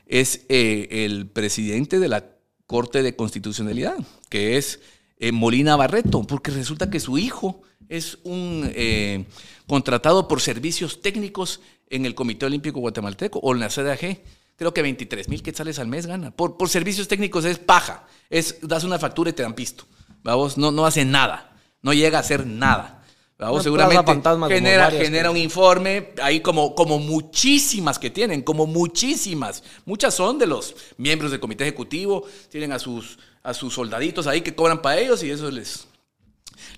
es 0.06 0.45
eh, 0.47 0.88
el 1.06 1.27
presidente 1.27 1.99
de 1.99 2.08
la 2.08 2.37
Corte 2.67 3.01
de 3.01 3.15
Constitucionalidad, 3.15 3.97
que 4.30 4.58
es 4.58 4.82
eh, 5.17 5.32
Molina 5.32 5.75
Barreto, 5.75 6.23
porque 6.23 6.51
resulta 6.51 6.89
que 6.89 6.99
su 6.99 7.17
hijo 7.17 7.62
es 7.89 8.19
un 8.23 8.69
eh, 8.75 9.25
contratado 9.65 10.27
por 10.27 10.41
servicios 10.41 11.01
técnicos 11.01 11.62
en 11.89 12.06
el 12.06 12.13
Comité 12.13 12.45
Olímpico 12.45 12.80
Guatemalteco 12.80 13.39
o 13.39 13.53
en 13.53 13.62
la 13.62 13.69
CDAG. 13.69 14.19
Creo 14.58 14.73
que 14.73 14.82
23 14.82 15.30
mil 15.30 15.41
quetzales 15.41 15.80
al 15.80 15.88
mes 15.88 16.06
gana. 16.06 16.32
Por, 16.32 16.58
por 16.58 16.69
servicios 16.69 17.08
técnicos 17.08 17.45
es 17.45 17.58
paja. 17.58 18.06
Es, 18.30 18.60
das 18.62 18.84
una 18.84 18.99
factura 18.99 19.30
y 19.30 19.34
te 19.34 19.43
dan 19.43 19.53
pisto. 19.53 19.86
Vamos, 20.23 20.58
no, 20.58 20.71
no 20.71 20.86
hace 20.86 21.06
nada. 21.06 21.56
No 21.82 21.93
llega 21.93 22.17
a 22.17 22.21
hacer 22.21 22.45
nada. 22.45 22.96
Vamos, 23.39 23.62
seguramente 23.62 24.19
genera, 24.47 24.89
genera 24.89 25.30
un 25.30 25.38
informe, 25.38 26.10
ahí 26.23 26.39
como, 26.39 26.73
como 26.73 26.97
muchísimas 26.97 28.00
que 28.00 28.10
tienen, 28.10 28.41
como 28.41 28.65
muchísimas. 28.65 29.63
Muchas 29.86 30.15
son 30.15 30.39
de 30.39 30.47
los 30.47 30.76
miembros 30.97 31.30
del 31.30 31.39
comité 31.39 31.63
ejecutivo, 31.63 32.26
tienen 32.50 32.71
a 32.71 32.80
sus, 32.80 33.19
a 33.43 33.54
sus 33.54 33.76
soldaditos 33.76 34.26
ahí 34.26 34.41
que 34.41 34.56
cobran 34.56 34.82
para 34.82 35.00
ellos 35.00 35.21
y 35.21 35.30
eso 35.30 35.52
les, 35.52 35.88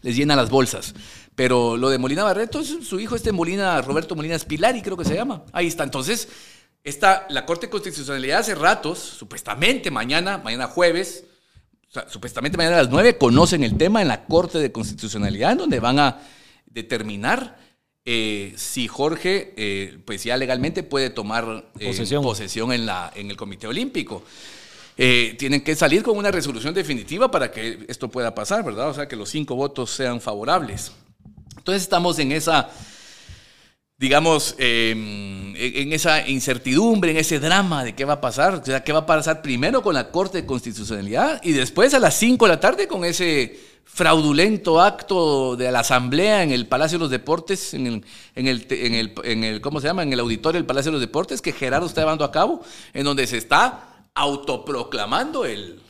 les 0.01 0.17
llena 0.17 0.35
las 0.35 0.49
bolsas. 0.49 0.93
Pero 1.33 1.77
lo 1.77 1.89
de 1.89 1.97
Molina 1.97 2.25
Barreto 2.25 2.59
es 2.59 2.85
su 2.85 2.99
hijo, 2.99 3.15
este 3.15 3.31
Molina, 3.31 3.81
Roberto 3.81 4.13
Molina 4.13 4.37
Spilari, 4.37 4.81
creo 4.81 4.97
que 4.97 5.05
se 5.05 5.15
llama. 5.15 5.45
Ahí 5.53 5.67
está. 5.67 5.85
Entonces, 5.85 6.27
está 6.83 7.25
la 7.29 7.45
Corte 7.45 7.67
de 7.67 7.71
Constitucionalidad 7.71 8.39
hace 8.39 8.55
ratos, 8.55 8.99
supuestamente 8.99 9.91
mañana, 9.91 10.39
mañana 10.39 10.67
jueves, 10.67 11.23
supuestamente 12.09 12.57
mañana 12.57 12.75
a 12.75 12.83
las 12.83 12.91
9, 12.91 13.17
conocen 13.17 13.63
el 13.63 13.77
tema 13.77 14.01
en 14.01 14.09
la 14.09 14.25
Corte 14.25 14.57
de 14.57 14.73
Constitucionalidad, 14.73 15.55
donde 15.55 15.79
van 15.79 15.99
a 15.99 16.19
determinar 16.69 17.57
eh, 18.11 18.53
si 18.55 18.87
Jorge, 18.87 19.53
eh, 19.55 19.99
pues 20.03 20.23
ya 20.23 20.35
legalmente 20.35 20.81
puede 20.81 21.11
tomar 21.11 21.69
eh, 21.79 21.85
posesión, 22.23 22.71
en, 22.71 22.87
la, 22.87 23.11
en 23.15 23.29
el 23.29 23.37
Comité 23.37 23.67
Olímpico. 23.67 24.23
tienen 24.95 25.61
que 25.61 25.75
salir 25.75 26.01
con 26.01 26.17
una 26.17 26.31
resolución 26.31 26.73
definitiva 26.73 27.29
para 27.29 27.51
que 27.51 27.85
esto 27.87 28.09
pueda 28.09 28.33
pasar, 28.33 28.63
¿verdad? 28.63 28.89
O 28.89 28.93
sea, 28.95 29.07
que 29.07 29.15
los 29.15 29.29
cinco 29.29 29.55
votos 29.55 29.91
sean 29.91 30.21
favorables. 30.21 30.91
Entonces 31.55 31.83
estamos 31.83 32.17
en 32.17 32.31
esa, 32.31 32.71
digamos, 33.97 34.55
em, 34.57 35.55
en 35.55 35.93
esa 35.93 36.27
incertidumbre, 36.27 37.11
en 37.11 37.17
ese 37.17 37.39
drama 37.39 37.83
de 37.83 37.93
qué 37.93 38.05
va 38.05 38.13
a 38.13 38.21
pasar, 38.21 38.55
o 38.55 38.65
sea, 38.65 38.83
qué 38.83 38.91
va 38.91 38.99
a 38.99 39.05
pasar 39.05 39.43
primero 39.43 39.83
con 39.83 39.93
la 39.93 40.09
Corte 40.09 40.39
de 40.41 40.47
Constitucionalidad 40.47 41.41
y 41.43 41.51
después 41.51 41.93
a 41.93 41.99
las 41.99 42.17
5 42.17 42.45
de 42.45 42.49
la 42.49 42.59
tarde 42.59 42.87
con 42.87 43.05
ese 43.05 43.68
fraudulento 43.85 44.79
acto 44.81 45.55
de 45.55 45.71
la 45.71 45.79
asamblea 45.79 46.43
en 46.43 46.51
el 46.51 46.67
Palacio 46.67 46.97
de 46.97 47.03
los 47.03 47.11
Deportes, 47.11 47.73
en 47.73 47.87
el, 47.87 48.05
en 48.35 48.47
el, 48.47 48.67
en 48.69 48.95
el, 48.95 49.13
en 49.23 49.43
el 49.43 49.61
¿cómo 49.61 49.81
se 49.81 49.87
llama? 49.87 50.03
En 50.03 50.13
el 50.13 50.19
auditorio 50.19 50.57
del 50.57 50.65
Palacio 50.65 50.91
de 50.91 50.93
los 50.93 51.01
Deportes 51.01 51.41
que 51.41 51.51
Gerardo 51.51 51.87
está 51.87 52.01
llevando 52.01 52.23
a 52.23 52.31
cabo, 52.31 52.63
en 52.93 53.03
donde 53.03 53.27
se 53.27 53.37
está 53.37 54.07
autoproclamando 54.13 55.45
el, 55.45 55.81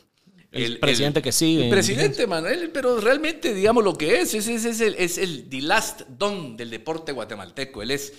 el, 0.52 0.78
presidente 0.80 1.22
que 1.22 1.30
sigue. 1.30 1.64
El 1.64 1.70
presidente, 1.70 2.26
Manuel, 2.26 2.70
pero 2.72 3.00
realmente, 3.00 3.54
digamos 3.54 3.84
lo 3.84 3.94
que 3.96 4.20
es, 4.20 4.34
es, 4.34 4.48
es, 4.48 4.80
el, 4.80 4.96
es 4.96 5.16
el 5.16 5.48
the 5.48 5.60
last 5.62 6.02
don 6.08 6.56
del 6.56 6.70
deporte 6.70 7.12
guatemalteco. 7.12 7.82
Él 7.82 7.92
es, 7.92 8.12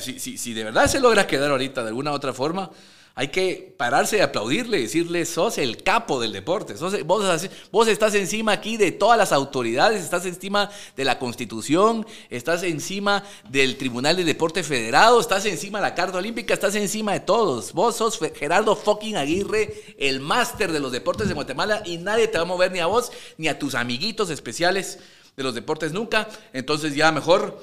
si, 0.00 0.18
si, 0.18 0.36
si 0.36 0.52
de 0.52 0.64
verdad 0.64 0.86
se 0.86 1.00
logra 1.00 1.26
quedar 1.26 1.50
ahorita 1.50 1.82
de 1.82 1.88
alguna 1.88 2.12
u 2.12 2.14
otra 2.14 2.34
forma, 2.34 2.70
hay 3.16 3.28
que 3.28 3.72
pararse 3.76 4.16
y 4.16 4.20
aplaudirle, 4.20 4.80
decirle, 4.80 5.24
sos 5.24 5.58
el 5.58 5.84
capo 5.84 6.20
del 6.20 6.32
deporte. 6.32 6.74
vos, 7.04 7.88
estás 7.88 8.14
encima 8.16 8.50
aquí 8.52 8.76
de 8.76 8.90
todas 8.90 9.16
las 9.16 9.30
autoridades, 9.30 10.02
estás 10.02 10.26
encima 10.26 10.68
de 10.96 11.04
la 11.04 11.20
Constitución, 11.20 12.04
estás 12.28 12.64
encima 12.64 13.22
del 13.48 13.76
Tribunal 13.76 14.16
de 14.16 14.24
Deporte 14.24 14.64
Federado, 14.64 15.20
estás 15.20 15.46
encima 15.46 15.78
de 15.78 15.82
la 15.82 15.94
Carta 15.94 16.18
Olímpica, 16.18 16.54
estás 16.54 16.74
encima 16.74 17.12
de 17.12 17.20
todos. 17.20 17.72
Vos 17.72 17.96
sos 17.96 18.18
Gerardo 18.34 18.74
fucking 18.74 19.16
Aguirre, 19.16 19.94
el 19.96 20.18
máster 20.18 20.72
de 20.72 20.80
los 20.80 20.90
deportes 20.90 21.28
de 21.28 21.34
Guatemala 21.34 21.82
y 21.84 21.98
nadie 21.98 22.26
te 22.26 22.38
va 22.38 22.42
a 22.42 22.46
mover 22.46 22.72
ni 22.72 22.80
a 22.80 22.86
vos 22.86 23.12
ni 23.38 23.46
a 23.46 23.60
tus 23.60 23.76
amiguitos 23.76 24.28
especiales 24.28 24.98
de 25.36 25.42
los 25.44 25.54
deportes 25.54 25.92
nunca. 25.92 26.28
Entonces 26.52 26.96
ya 26.96 27.12
mejor 27.12 27.62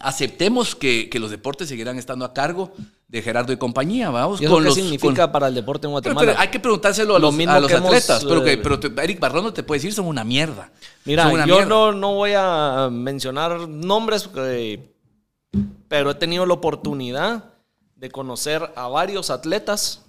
aceptemos 0.00 0.74
que, 0.74 1.10
los 1.14 1.30
deportes 1.30 1.68
seguirán 1.68 1.98
estando 1.98 2.24
a 2.24 2.34
cargo 2.34 2.72
de 3.08 3.22
Gerardo 3.22 3.52
y 3.52 3.56
compañía, 3.56 4.10
vamos. 4.10 4.40
¿Y 4.40 4.46
qué 4.46 4.70
significa 4.70 5.30
para 5.30 5.48
el 5.48 5.54
deporte 5.54 5.86
en 5.86 5.92
Guatemala? 5.92 6.34
hay 6.38 6.48
que 6.48 6.60
preguntárselo 6.60 7.16
a 7.16 7.18
los, 7.18 7.34
atletas, 7.34 8.24
pero, 8.24 8.42
que, 8.42 8.58
pero 8.58 8.78
Eric 9.02 9.20
Barrondo 9.20 9.52
te 9.52 9.62
puede 9.62 9.78
decir, 9.78 9.92
son 9.92 10.06
una 10.06 10.24
mierda. 10.24 10.70
Mira, 11.04 11.46
yo 11.46 11.64
No, 11.64 11.92
no 11.92 12.14
voy 12.14 12.32
a 12.36 12.88
mencionar 12.90 13.68
nombres, 13.68 14.28
pero 15.88 16.10
he 16.10 16.14
tenido 16.14 16.46
la 16.46 16.54
oportunidad 16.54 17.44
de 17.94 18.10
conocer 18.10 18.72
a 18.76 18.88
varios 18.88 19.30
atletas 19.30 20.02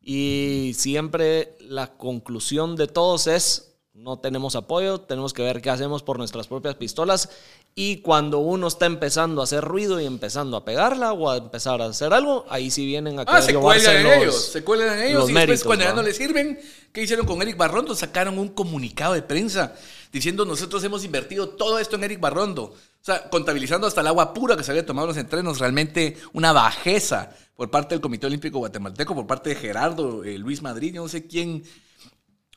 y 0.00 0.72
siempre 0.74 1.56
la 1.60 1.88
conclusión 1.88 2.76
de 2.76 2.86
todos 2.86 3.26
es 3.26 3.69
no 4.00 4.18
tenemos 4.18 4.56
apoyo, 4.56 5.00
tenemos 5.00 5.34
que 5.34 5.42
ver 5.42 5.60
qué 5.60 5.68
hacemos 5.68 6.02
por 6.02 6.16
nuestras 6.16 6.46
propias 6.46 6.74
pistolas 6.74 7.28
y 7.74 7.98
cuando 7.98 8.38
uno 8.38 8.68
está 8.68 8.86
empezando 8.86 9.42
a 9.42 9.44
hacer 9.44 9.62
ruido 9.62 10.00
y 10.00 10.06
empezando 10.06 10.56
a 10.56 10.64
pegarla 10.64 11.12
o 11.12 11.30
a 11.30 11.36
empezar 11.36 11.82
a 11.82 11.86
hacer 11.86 12.14
algo, 12.14 12.46
ahí 12.48 12.70
sí 12.70 12.86
vienen 12.86 13.18
a 13.18 13.22
ah, 13.22 13.42
se 13.42 13.54
cuelgan 13.54 13.96
en 13.96 14.06
ellos, 14.06 14.42
se 14.46 14.64
cuelgan 14.64 14.98
en 14.98 15.08
ellos 15.08 15.28
y 15.28 15.34
después 15.34 15.64
cuando 15.64 15.84
ya 15.84 15.92
no 15.92 16.02
les 16.02 16.16
sirven, 16.16 16.58
¿qué 16.92 17.02
hicieron 17.02 17.26
con 17.26 17.42
Eric 17.42 17.58
Barrondo? 17.58 17.94
Sacaron 17.94 18.38
un 18.38 18.48
comunicado 18.48 19.12
de 19.12 19.22
prensa 19.22 19.74
diciendo 20.10 20.46
nosotros 20.46 20.82
hemos 20.82 21.04
invertido 21.04 21.50
todo 21.50 21.78
esto 21.78 21.96
en 21.96 22.04
Eric 22.04 22.20
Barrondo. 22.20 22.62
O 22.62 23.04
sea, 23.04 23.28
contabilizando 23.28 23.86
hasta 23.86 24.00
el 24.00 24.06
agua 24.06 24.32
pura 24.32 24.56
que 24.56 24.64
se 24.64 24.70
había 24.70 24.84
tomado 24.84 25.06
en 25.06 25.14
los 25.14 25.16
entrenos, 25.16 25.58
realmente 25.58 26.16
una 26.32 26.52
bajeza 26.52 27.30
por 27.54 27.70
parte 27.70 27.94
del 27.94 28.00
Comité 28.00 28.26
Olímpico 28.26 28.58
Guatemalteco, 28.58 29.14
por 29.14 29.26
parte 29.26 29.50
de 29.50 29.56
Gerardo, 29.56 30.24
eh, 30.24 30.38
Luis 30.38 30.62
Madrid, 30.62 30.94
yo 30.94 31.02
no 31.02 31.08
sé 31.08 31.26
quién 31.26 31.64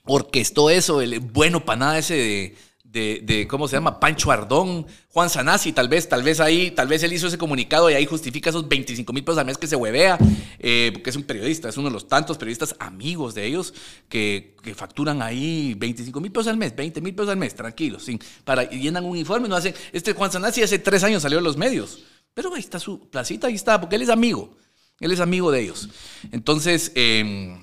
orquestó 0.06 0.70
eso, 0.70 1.02
el 1.02 1.20
bueno 1.20 1.64
nada 1.78 1.98
ese 1.98 2.56
de, 2.94 3.48
¿cómo 3.50 3.68
se 3.68 3.76
llama? 3.76 4.00
Pancho 4.00 4.32
Ardón, 4.32 4.86
Juan 5.10 5.28
Sanasi, 5.28 5.74
tal 5.74 5.90
vez, 5.90 6.08
tal 6.08 6.22
vez 6.22 6.40
ahí, 6.40 6.70
tal 6.70 6.88
vez 6.88 7.02
él 7.02 7.12
hizo 7.12 7.26
ese 7.26 7.40
comunicado 7.40 7.90
y 7.90 7.96
ahí 7.96 8.06
justifica 8.06 8.52
esos 8.52 8.68
25 8.68 9.12
mil 9.12 9.24
pesos 9.24 9.40
al 9.40 9.48
mes 9.48 9.58
que 9.58 9.66
se 9.66 9.76
huevea, 9.76 10.20
eh, 10.60 10.92
porque 10.94 11.10
es 11.10 11.16
un 11.16 11.24
periodista, 11.24 11.70
es 11.70 11.78
uno 11.78 11.88
de 11.88 11.94
los 11.94 12.08
tantos 12.08 12.38
periodistas 12.38 12.76
amigos 12.78 13.34
de 13.34 13.48
ellos 13.48 13.74
que, 14.08 14.54
facturan 14.76 15.22
ahí 15.22 15.74
25 15.76 16.22
mil 16.22 16.32
pesos 16.32 16.48
al 16.48 16.58
mes, 16.58 16.76
20 16.76 17.02
mil 17.02 17.16
pesos 17.16 17.32
al 17.32 17.38
mes, 17.38 17.56
tranquilos, 17.56 18.04
sin, 18.04 18.20
para, 18.44 18.64
y 18.64 18.80
llenan 18.80 19.06
un 19.06 19.18
informe, 19.18 19.50
no 19.50 19.56
hacen, 19.56 19.74
este 19.92 20.14
Juan 20.14 20.32
Sanasi 20.32 20.62
hace 20.62 20.78
tres 20.78 21.04
años 21.04 21.24
salió 21.24 21.40
en 21.40 21.44
los 21.44 21.58
medios, 21.58 22.04
pero 22.36 22.54
ahí 22.54 22.60
está 22.60 22.80
su 22.80 23.10
placita, 23.10 23.48
ahí 23.48 23.56
está, 23.56 23.82
porque 23.82 23.96
él 23.96 24.04
es 24.04 24.10
amigo, 24.10 24.56
él 25.00 25.12
es 25.12 25.20
amigo 25.20 25.52
de 25.52 25.62
ellos. 25.62 25.90
Entonces, 26.32 26.92
eh, 26.96 27.58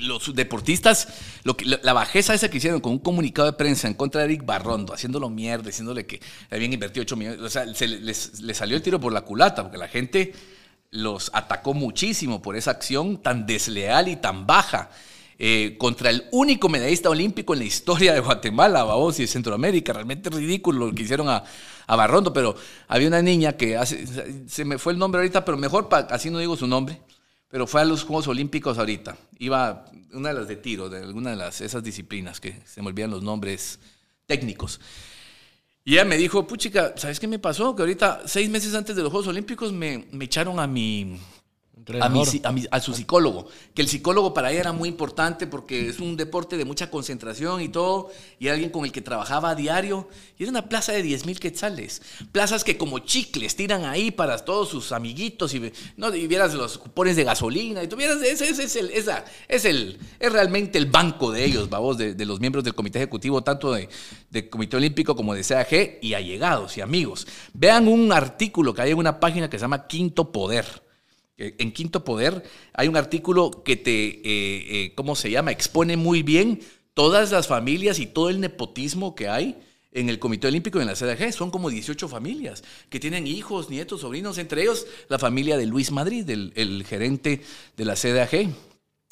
los 0.00 0.34
deportistas, 0.34 1.08
lo 1.44 1.56
que, 1.56 1.64
la 1.64 1.92
bajeza 1.92 2.34
esa 2.34 2.48
que 2.50 2.58
hicieron 2.58 2.80
con 2.80 2.92
un 2.92 2.98
comunicado 2.98 3.50
de 3.50 3.56
prensa 3.56 3.88
en 3.88 3.94
contra 3.94 4.20
de 4.20 4.26
Eric 4.26 4.44
Barrondo, 4.44 4.92
haciéndolo 4.92 5.30
mierda, 5.30 5.66
diciéndole 5.66 6.06
que 6.06 6.20
habían 6.50 6.72
invertido 6.72 7.02
8 7.02 7.16
millones, 7.16 7.40
o 7.40 7.50
sea, 7.50 7.72
se 7.74 7.86
les, 7.86 8.32
salió 8.52 8.76
el 8.76 8.82
tiro 8.82 9.00
por 9.00 9.12
la 9.12 9.22
culata, 9.22 9.62
porque 9.62 9.78
la 9.78 9.88
gente 9.88 10.34
los 10.90 11.30
atacó 11.34 11.74
muchísimo 11.74 12.42
por 12.42 12.56
esa 12.56 12.72
acción 12.72 13.22
tan 13.22 13.46
desleal 13.46 14.08
y 14.08 14.16
tan 14.16 14.46
baja. 14.46 14.90
Eh, 15.38 15.76
contra 15.76 16.08
el 16.08 16.24
único 16.32 16.70
medallista 16.70 17.10
olímpico 17.10 17.52
en 17.52 17.58
la 17.58 17.66
historia 17.66 18.14
de 18.14 18.20
Guatemala, 18.20 18.84
vamos, 18.84 19.18
y 19.18 19.22
de 19.22 19.28
Centroamérica. 19.28 19.92
Realmente 19.92 20.30
ridículo 20.30 20.86
lo 20.86 20.94
que 20.94 21.02
hicieron 21.02 21.28
a, 21.28 21.44
Barrondo, 21.86 22.32
pero 22.32 22.56
había 22.88 23.06
una 23.06 23.20
niña 23.20 23.52
que 23.52 23.76
hace, 23.76 24.06
se 24.48 24.64
me 24.64 24.78
fue 24.78 24.94
el 24.94 24.98
nombre 24.98 25.20
ahorita, 25.20 25.44
pero 25.44 25.58
mejor, 25.58 25.88
así 26.10 26.30
no 26.30 26.38
digo 26.38 26.56
su 26.56 26.66
nombre, 26.66 27.00
pero 27.48 27.66
fue 27.66 27.80
a 27.80 27.84
los 27.84 28.04
Juegos 28.04 28.28
Olímpicos 28.28 28.78
ahorita. 28.78 29.16
Iba 29.38 29.84
una 30.12 30.30
de 30.30 30.34
las 30.34 30.48
de 30.48 30.56
tiro, 30.56 30.88
de 30.88 30.98
alguna 30.98 31.30
de 31.30 31.36
las, 31.36 31.60
esas 31.60 31.82
disciplinas 31.82 32.40
que 32.40 32.60
se 32.64 32.82
me 32.82 32.88
olvidan 32.88 33.10
los 33.10 33.22
nombres 33.22 33.78
técnicos. 34.26 34.80
Y 35.84 35.94
ella 35.94 36.04
me 36.04 36.16
dijo, 36.16 36.46
puchica, 36.46 36.94
¿sabes 36.96 37.20
qué 37.20 37.28
me 37.28 37.38
pasó? 37.38 37.76
Que 37.76 37.82
ahorita, 37.82 38.22
seis 38.26 38.50
meses 38.50 38.74
antes 38.74 38.96
de 38.96 39.02
los 39.02 39.12
Juegos 39.12 39.28
Olímpicos, 39.28 39.72
me, 39.72 40.06
me 40.10 40.24
echaron 40.24 40.58
a 40.58 40.66
mi, 40.66 41.16
a, 42.70 42.80
su 42.80 42.94
psicólogo, 42.94 43.46
que 43.74 43.82
el 43.82 43.88
psicólogo 43.88 44.34
para 44.34 44.50
ella 44.50 44.60
era 44.60 44.72
muy 44.72 44.88
importante 44.88 45.46
porque 45.46 45.88
es 45.88 46.00
un 46.00 46.16
deporte 46.16 46.56
de 46.56 46.64
mucha 46.64 46.90
concentración 46.90 47.60
y 47.60 47.68
todo, 47.68 48.10
y 48.40 48.48
alguien 48.48 48.70
con 48.70 48.84
el 48.84 48.92
que 48.92 49.02
trabajaba 49.02 49.50
a 49.50 49.54
diario, 49.54 50.08
y 50.36 50.42
era 50.42 50.50
una 50.50 50.68
plaza 50.68 50.92
de 50.92 51.02
10 51.02 51.26
mil 51.26 51.38
quetzales, 51.38 52.02
plazas 52.32 52.64
que 52.64 52.76
como 52.76 52.98
chicles 53.00 53.54
tiran 53.54 53.84
ahí 53.84 54.10
para 54.10 54.36
todos 54.38 54.68
sus 54.68 54.90
amiguitos, 54.90 55.54
y, 55.54 55.72
¿no? 55.96 56.12
y 56.14 56.26
vieras 56.26 56.54
los 56.54 56.78
cupones 56.78 57.14
de 57.14 57.24
gasolina, 57.24 57.84
y 57.84 57.88
tuvieras, 57.88 58.20
ese, 58.22 58.48
es, 58.48 58.76
el, 58.76 58.90
esa, 58.90 59.24
es, 59.46 59.64
el, 59.64 59.98
es 60.18 60.32
realmente 60.32 60.78
el 60.78 60.86
banco 60.86 61.30
de 61.30 61.44
ellos, 61.44 61.70
babos, 61.70 61.98
de, 61.98 62.14
de 62.14 62.24
los 62.26 62.40
miembros 62.40 62.64
del 62.64 62.74
comité 62.74 62.98
ejecutivo, 62.98 63.42
tanto 63.42 63.72
de, 63.72 63.88
de 64.30 64.50
Comité 64.50 64.76
Olímpico 64.76 65.14
como 65.14 65.34
de 65.34 65.44
CAG, 65.44 65.98
y 66.02 66.14
allegados 66.14 66.76
y 66.76 66.80
amigos. 66.80 67.28
Vean 67.52 67.86
un 67.86 68.12
artículo 68.12 68.74
que 68.74 68.82
hay 68.82 68.90
en 68.90 68.98
una 68.98 69.20
página 69.20 69.48
que 69.48 69.56
se 69.56 69.62
llama 69.62 69.86
Quinto 69.86 70.32
Poder 70.32 70.85
en 71.38 71.72
Quinto 71.72 72.04
Poder 72.04 72.42
hay 72.72 72.88
un 72.88 72.96
artículo 72.96 73.62
que 73.62 73.76
te, 73.76 74.06
eh, 74.06 74.22
eh, 74.24 74.92
¿cómo 74.94 75.14
se 75.16 75.30
llama? 75.30 75.52
Expone 75.52 75.96
muy 75.96 76.22
bien 76.22 76.60
todas 76.94 77.30
las 77.30 77.46
familias 77.46 77.98
y 77.98 78.06
todo 78.06 78.30
el 78.30 78.40
nepotismo 78.40 79.14
que 79.14 79.28
hay 79.28 79.56
en 79.92 80.08
el 80.08 80.18
Comité 80.18 80.48
Olímpico 80.48 80.78
y 80.78 80.82
en 80.82 80.88
la 80.88 80.94
CDG. 80.94 81.32
Son 81.32 81.50
como 81.50 81.68
18 81.68 82.08
familias 82.08 82.64
que 82.88 83.00
tienen 83.00 83.26
hijos, 83.26 83.68
nietos, 83.68 84.00
sobrinos, 84.00 84.38
entre 84.38 84.62
ellos 84.62 84.86
la 85.08 85.18
familia 85.18 85.56
de 85.58 85.66
Luis 85.66 85.90
Madrid, 85.90 86.28
el, 86.28 86.84
gerente 86.86 87.42
de 87.76 87.84
la 87.84 87.96
CDAG 87.96 88.50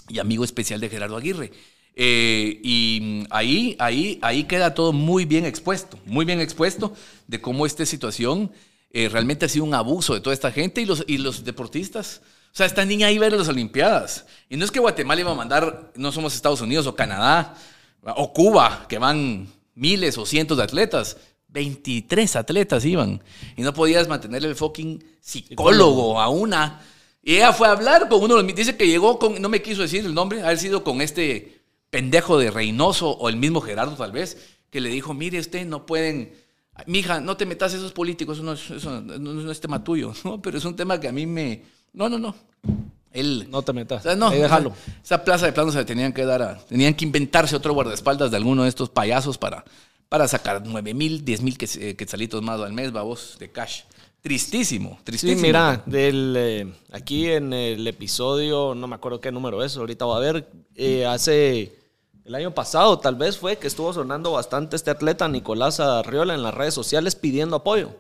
y 0.08 0.18
amigo 0.18 0.44
especial 0.44 0.80
de 0.80 0.88
Gerardo 0.88 1.16
Aguirre. 1.16 1.52
Eh, 1.96 2.60
y 2.62 3.24
ahí, 3.30 3.76
ahí, 3.78 4.18
ahí 4.22 4.44
queda 4.44 4.74
todo 4.74 4.92
muy 4.92 5.26
bien 5.26 5.44
expuesto, 5.44 5.98
muy 6.06 6.24
bien 6.24 6.40
expuesto 6.40 6.92
de 7.28 7.40
cómo 7.40 7.66
esta 7.66 7.86
situación 7.86 8.50
eh, 8.96 9.08
realmente 9.08 9.44
ha 9.44 9.48
sido 9.48 9.64
un 9.64 9.74
abuso 9.74 10.14
de 10.14 10.20
toda 10.20 10.32
esta 10.32 10.52
gente 10.52 10.80
y 10.80 10.86
los, 10.86 11.02
y 11.08 11.18
los 11.18 11.44
deportistas. 11.44 12.22
O 12.52 12.56
sea, 12.56 12.64
esta 12.64 12.84
niña 12.84 13.10
iba 13.10 13.26
a 13.26 13.28
ver 13.28 13.36
las 13.36 13.48
Olimpiadas. 13.48 14.24
Y 14.48 14.56
no 14.56 14.64
es 14.64 14.70
que 14.70 14.78
Guatemala 14.78 15.20
iba 15.20 15.32
a 15.32 15.34
mandar, 15.34 15.90
no 15.96 16.12
somos 16.12 16.32
Estados 16.32 16.60
Unidos 16.60 16.86
o 16.86 16.94
Canadá 16.94 17.56
o 18.02 18.32
Cuba, 18.32 18.86
que 18.88 18.98
van 18.98 19.48
miles 19.74 20.16
o 20.16 20.24
cientos 20.24 20.58
de 20.58 20.62
atletas. 20.62 21.16
23 21.48 22.36
atletas 22.36 22.84
iban. 22.84 23.20
Y 23.56 23.62
no 23.62 23.74
podías 23.74 24.06
mantenerle 24.06 24.46
el 24.46 24.54
fucking 24.54 25.02
psicólogo 25.20 26.20
a 26.20 26.28
una. 26.28 26.80
Y 27.20 27.34
ella 27.34 27.52
fue 27.52 27.66
a 27.66 27.72
hablar 27.72 28.08
con 28.08 28.22
uno 28.22 28.36
de 28.36 28.44
los... 28.44 28.54
Dice 28.54 28.76
que 28.76 28.86
llegó 28.86 29.18
con... 29.18 29.42
No 29.42 29.48
me 29.48 29.60
quiso 29.60 29.82
decir 29.82 30.06
el 30.06 30.14
nombre. 30.14 30.40
Haber 30.40 30.58
sido 30.58 30.84
con 30.84 31.00
este 31.00 31.62
pendejo 31.90 32.38
de 32.38 32.52
Reynoso 32.52 33.10
o 33.10 33.28
el 33.28 33.36
mismo 33.36 33.60
Gerardo 33.60 33.96
tal 33.96 34.12
vez. 34.12 34.38
Que 34.70 34.80
le 34.80 34.90
dijo, 34.90 35.14
mire 35.14 35.40
usted, 35.40 35.66
no 35.66 35.84
pueden 35.84 36.43
Mija, 36.86 37.20
no 37.20 37.36
te 37.36 37.46
metas 37.46 37.72
esos 37.74 37.92
políticos, 37.92 38.38
eso 38.38 38.44
no, 38.44 38.52
eso 38.52 39.00
no, 39.00 39.50
es 39.50 39.60
tema 39.60 39.82
tuyo, 39.82 40.12
¿no? 40.24 40.40
Pero 40.42 40.58
es 40.58 40.64
un 40.64 40.76
tema 40.76 40.98
que 40.98 41.08
a 41.08 41.12
mí 41.12 41.26
me... 41.26 41.62
No, 41.92 42.08
no, 42.08 42.18
no. 42.18 42.34
Él, 43.12 43.46
no 43.48 43.62
te 43.62 43.72
metas. 43.72 44.04
no, 44.16 44.30
déjalo. 44.30 44.72
Esa 45.02 45.22
plaza 45.22 45.46
de 45.46 45.52
plano 45.52 45.70
se 45.70 45.84
tenían 45.84 46.12
que 46.12 46.24
dar 46.24 46.42
a, 46.42 46.58
Tenían 46.58 46.94
que 46.94 47.04
inventarse 47.04 47.54
otro 47.54 47.72
guardaespaldas 47.72 48.32
de 48.32 48.36
alguno 48.36 48.64
de 48.64 48.68
estos 48.68 48.90
payasos 48.90 49.38
para, 49.38 49.64
para 50.08 50.26
sacar 50.26 50.62
9 50.66 50.94
mil, 50.94 51.24
10 51.24 51.42
mil 51.42 51.56
quetzalitos 51.56 52.42
más 52.42 52.60
al 52.60 52.72
mes, 52.72 52.90
babos, 52.90 53.36
de 53.38 53.52
cash. 53.52 53.82
Tristísimo, 54.20 54.98
tristísimo. 55.04 55.38
Sí, 55.38 55.46
mira, 55.46 55.82
del, 55.86 56.34
eh, 56.36 56.72
aquí 56.92 57.28
en 57.28 57.52
el 57.52 57.86
episodio, 57.86 58.74
no 58.74 58.88
me 58.88 58.94
acuerdo 58.96 59.20
qué 59.20 59.30
número 59.30 59.62
es, 59.62 59.76
ahorita 59.76 60.06
voy 60.06 60.16
a 60.16 60.32
ver, 60.32 60.48
eh, 60.74 61.04
hace 61.04 61.83
el 62.24 62.34
año 62.34 62.54
pasado 62.54 62.98
tal 62.98 63.16
vez 63.16 63.36
fue 63.36 63.58
que 63.58 63.66
estuvo 63.66 63.92
sonando 63.92 64.32
bastante 64.32 64.76
este 64.76 64.90
atleta 64.90 65.28
Nicolás 65.28 65.80
Arriola 65.80 66.34
en 66.34 66.42
las 66.42 66.54
redes 66.54 66.74
sociales 66.74 67.16
pidiendo 67.16 67.56
apoyo. 67.56 67.90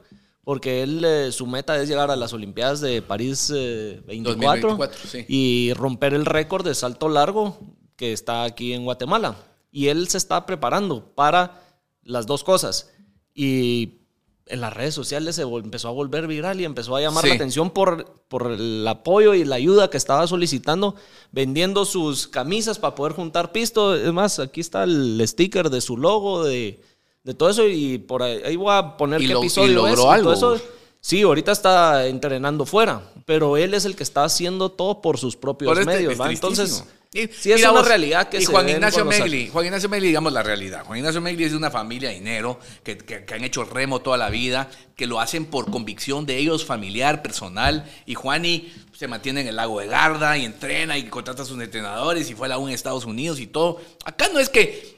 Porque 0.42 0.82
él, 0.82 1.02
eh, 1.04 1.32
su 1.32 1.46
meta 1.46 1.80
es 1.80 1.88
llegar 1.88 2.10
a 2.10 2.16
las 2.16 2.34
Olimpiadas 2.34 2.82
de 2.82 3.00
París 3.00 3.50
24 3.50 4.78
eh, 5.14 5.24
y 5.26 5.72
romper 5.72 6.12
el 6.12 6.26
récord 6.26 6.66
de 6.66 6.74
salto 6.74 7.08
largo 7.08 7.58
que 7.96 8.12
está 8.12 8.44
aquí 8.44 8.74
en 8.74 8.84
Guatemala. 8.84 9.36
Y 9.70 9.88
él 9.88 10.06
se 10.08 10.18
está 10.18 10.44
preparando 10.44 11.14
para 11.14 11.62
las 12.02 12.26
dos 12.26 12.44
cosas. 12.44 12.90
Y 13.34 14.03
en 14.46 14.60
las 14.60 14.72
redes 14.74 14.94
sociales 14.94 15.36
se 15.36 15.42
empezó 15.42 15.88
a 15.88 15.92
volver 15.92 16.26
viral 16.26 16.60
y 16.60 16.64
empezó 16.64 16.96
a 16.96 17.00
llamar 17.00 17.26
la 17.26 17.34
atención 17.34 17.70
por, 17.70 18.20
por 18.28 18.52
el 18.52 18.86
apoyo 18.86 19.34
y 19.34 19.44
la 19.44 19.56
ayuda 19.56 19.88
que 19.88 19.96
estaba 19.96 20.26
solicitando, 20.26 20.96
vendiendo 21.32 21.84
sus 21.84 22.28
camisas 22.28 22.78
para 22.78 22.94
poder 22.94 23.14
juntar 23.14 23.52
pisto. 23.52 23.94
Es 23.94 24.12
más, 24.12 24.38
aquí 24.38 24.60
está 24.60 24.84
el 24.84 25.22
sticker 25.26 25.70
de 25.70 25.80
su 25.80 25.96
logo, 25.96 26.44
de, 26.44 26.80
de 27.22 27.34
todo 27.34 27.48
eso, 27.48 27.66
y 27.66 27.98
por 27.98 28.22
ahí, 28.22 28.56
voy 28.56 28.74
a 28.74 28.96
poner 28.98 29.20
qué 29.20 29.32
episodio 29.32 29.86
es. 29.86 29.94
Todo 29.94 30.32
eso, 30.32 30.60
sí, 31.04 31.20
ahorita 31.20 31.52
está 31.52 32.06
entrenando 32.06 32.64
fuera, 32.64 33.02
pero 33.26 33.58
él 33.58 33.74
es 33.74 33.84
el 33.84 33.94
que 33.94 34.02
está 34.02 34.24
haciendo 34.24 34.70
todo 34.70 35.02
por 35.02 35.18
sus 35.18 35.36
propios 35.36 35.78
este 35.78 35.84
medios. 35.84 36.18
Entonces 36.18 36.84
y, 37.12 37.28
sí, 37.28 37.52
es 37.52 37.62
una 37.62 37.82
realidad 37.82 38.28
que 38.28 38.38
y 38.38 38.44
Juan 38.46 38.68
Ignacio 38.68 39.04
Megli, 39.04 39.48
Juan 39.48 39.66
Ignacio 39.66 39.88
Megli, 39.88 40.08
digamos 40.08 40.32
la 40.32 40.42
realidad. 40.42 40.84
Juan 40.84 40.98
Ignacio 40.98 41.20
Megli 41.20 41.44
es 41.44 41.52
de 41.52 41.58
una 41.58 41.70
familia 41.70 42.08
de 42.08 42.16
dinero 42.16 42.58
que, 42.82 42.96
que, 42.96 43.34
han 43.34 43.44
hecho 43.44 43.64
remo 43.64 44.00
toda 44.00 44.16
la 44.16 44.30
vida, 44.30 44.68
que 44.96 45.06
lo 45.06 45.20
hacen 45.20 45.44
por 45.44 45.70
convicción 45.70 46.26
de 46.26 46.38
ellos, 46.38 46.64
familiar, 46.64 47.22
personal. 47.22 47.88
Y 48.06 48.14
Juani 48.14 48.72
se 48.92 49.06
mantiene 49.06 49.42
en 49.42 49.46
el 49.46 49.56
lago 49.56 49.78
de 49.78 49.86
Garda 49.86 50.38
y 50.38 50.44
entrena 50.44 50.98
y 50.98 51.04
contrata 51.04 51.42
a 51.42 51.46
sus 51.46 51.60
entrenadores 51.60 52.30
y 52.30 52.34
fue 52.34 52.46
a 52.46 52.50
la 52.50 52.58
U 52.58 52.66
en 52.66 52.74
Estados 52.74 53.04
Unidos 53.04 53.38
y 53.38 53.46
todo. 53.46 53.80
Acá 54.04 54.28
no 54.32 54.40
es 54.40 54.48
que 54.48 54.93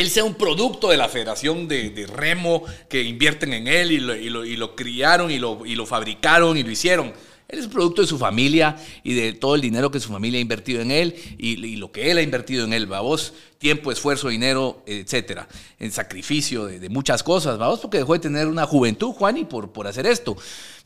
él 0.00 0.08
sea 0.10 0.24
un 0.24 0.34
producto 0.34 0.88
de 0.88 0.96
la 0.96 1.08
Federación 1.08 1.68
de, 1.68 2.06
Remo 2.10 2.64
que 2.88 3.02
invierten 3.02 3.52
en 3.52 3.68
él 3.68 3.92
y 3.92 3.98
lo, 4.00 4.14
y 4.16 4.56
lo, 4.56 4.74
criaron 4.74 5.30
y 5.30 5.38
lo 5.38 5.86
fabricaron 5.86 6.56
y 6.56 6.62
lo 6.62 6.70
hicieron. 6.70 7.12
Él 7.50 7.58
es 7.58 7.66
producto 7.66 8.00
de 8.00 8.06
su 8.06 8.16
familia 8.16 8.76
y 9.02 9.14
de 9.14 9.32
todo 9.32 9.56
el 9.56 9.60
dinero 9.60 9.90
que 9.90 9.98
su 9.98 10.08
familia 10.08 10.38
ha 10.38 10.40
invertido 10.40 10.80
en 10.82 10.92
él 10.92 11.16
y, 11.36 11.76
lo 11.76 11.90
que 11.90 12.10
él 12.10 12.18
ha 12.18 12.22
invertido 12.22 12.64
en 12.64 12.72
él, 12.72 12.86
vos 12.86 13.32
tiempo, 13.58 13.92
esfuerzo, 13.92 14.28
dinero, 14.28 14.82
etcétera, 14.86 15.46
en 15.78 15.90
sacrificio 15.90 16.64
de, 16.64 16.88
muchas 16.88 17.22
cosas, 17.22 17.58
vamos, 17.58 17.80
porque 17.80 17.98
dejó 17.98 18.14
de 18.14 18.20
tener 18.20 18.46
una 18.46 18.66
juventud, 18.66 19.12
Juani, 19.12 19.44
por, 19.44 19.70
por 19.72 19.86
hacer 19.86 20.06
esto. 20.06 20.36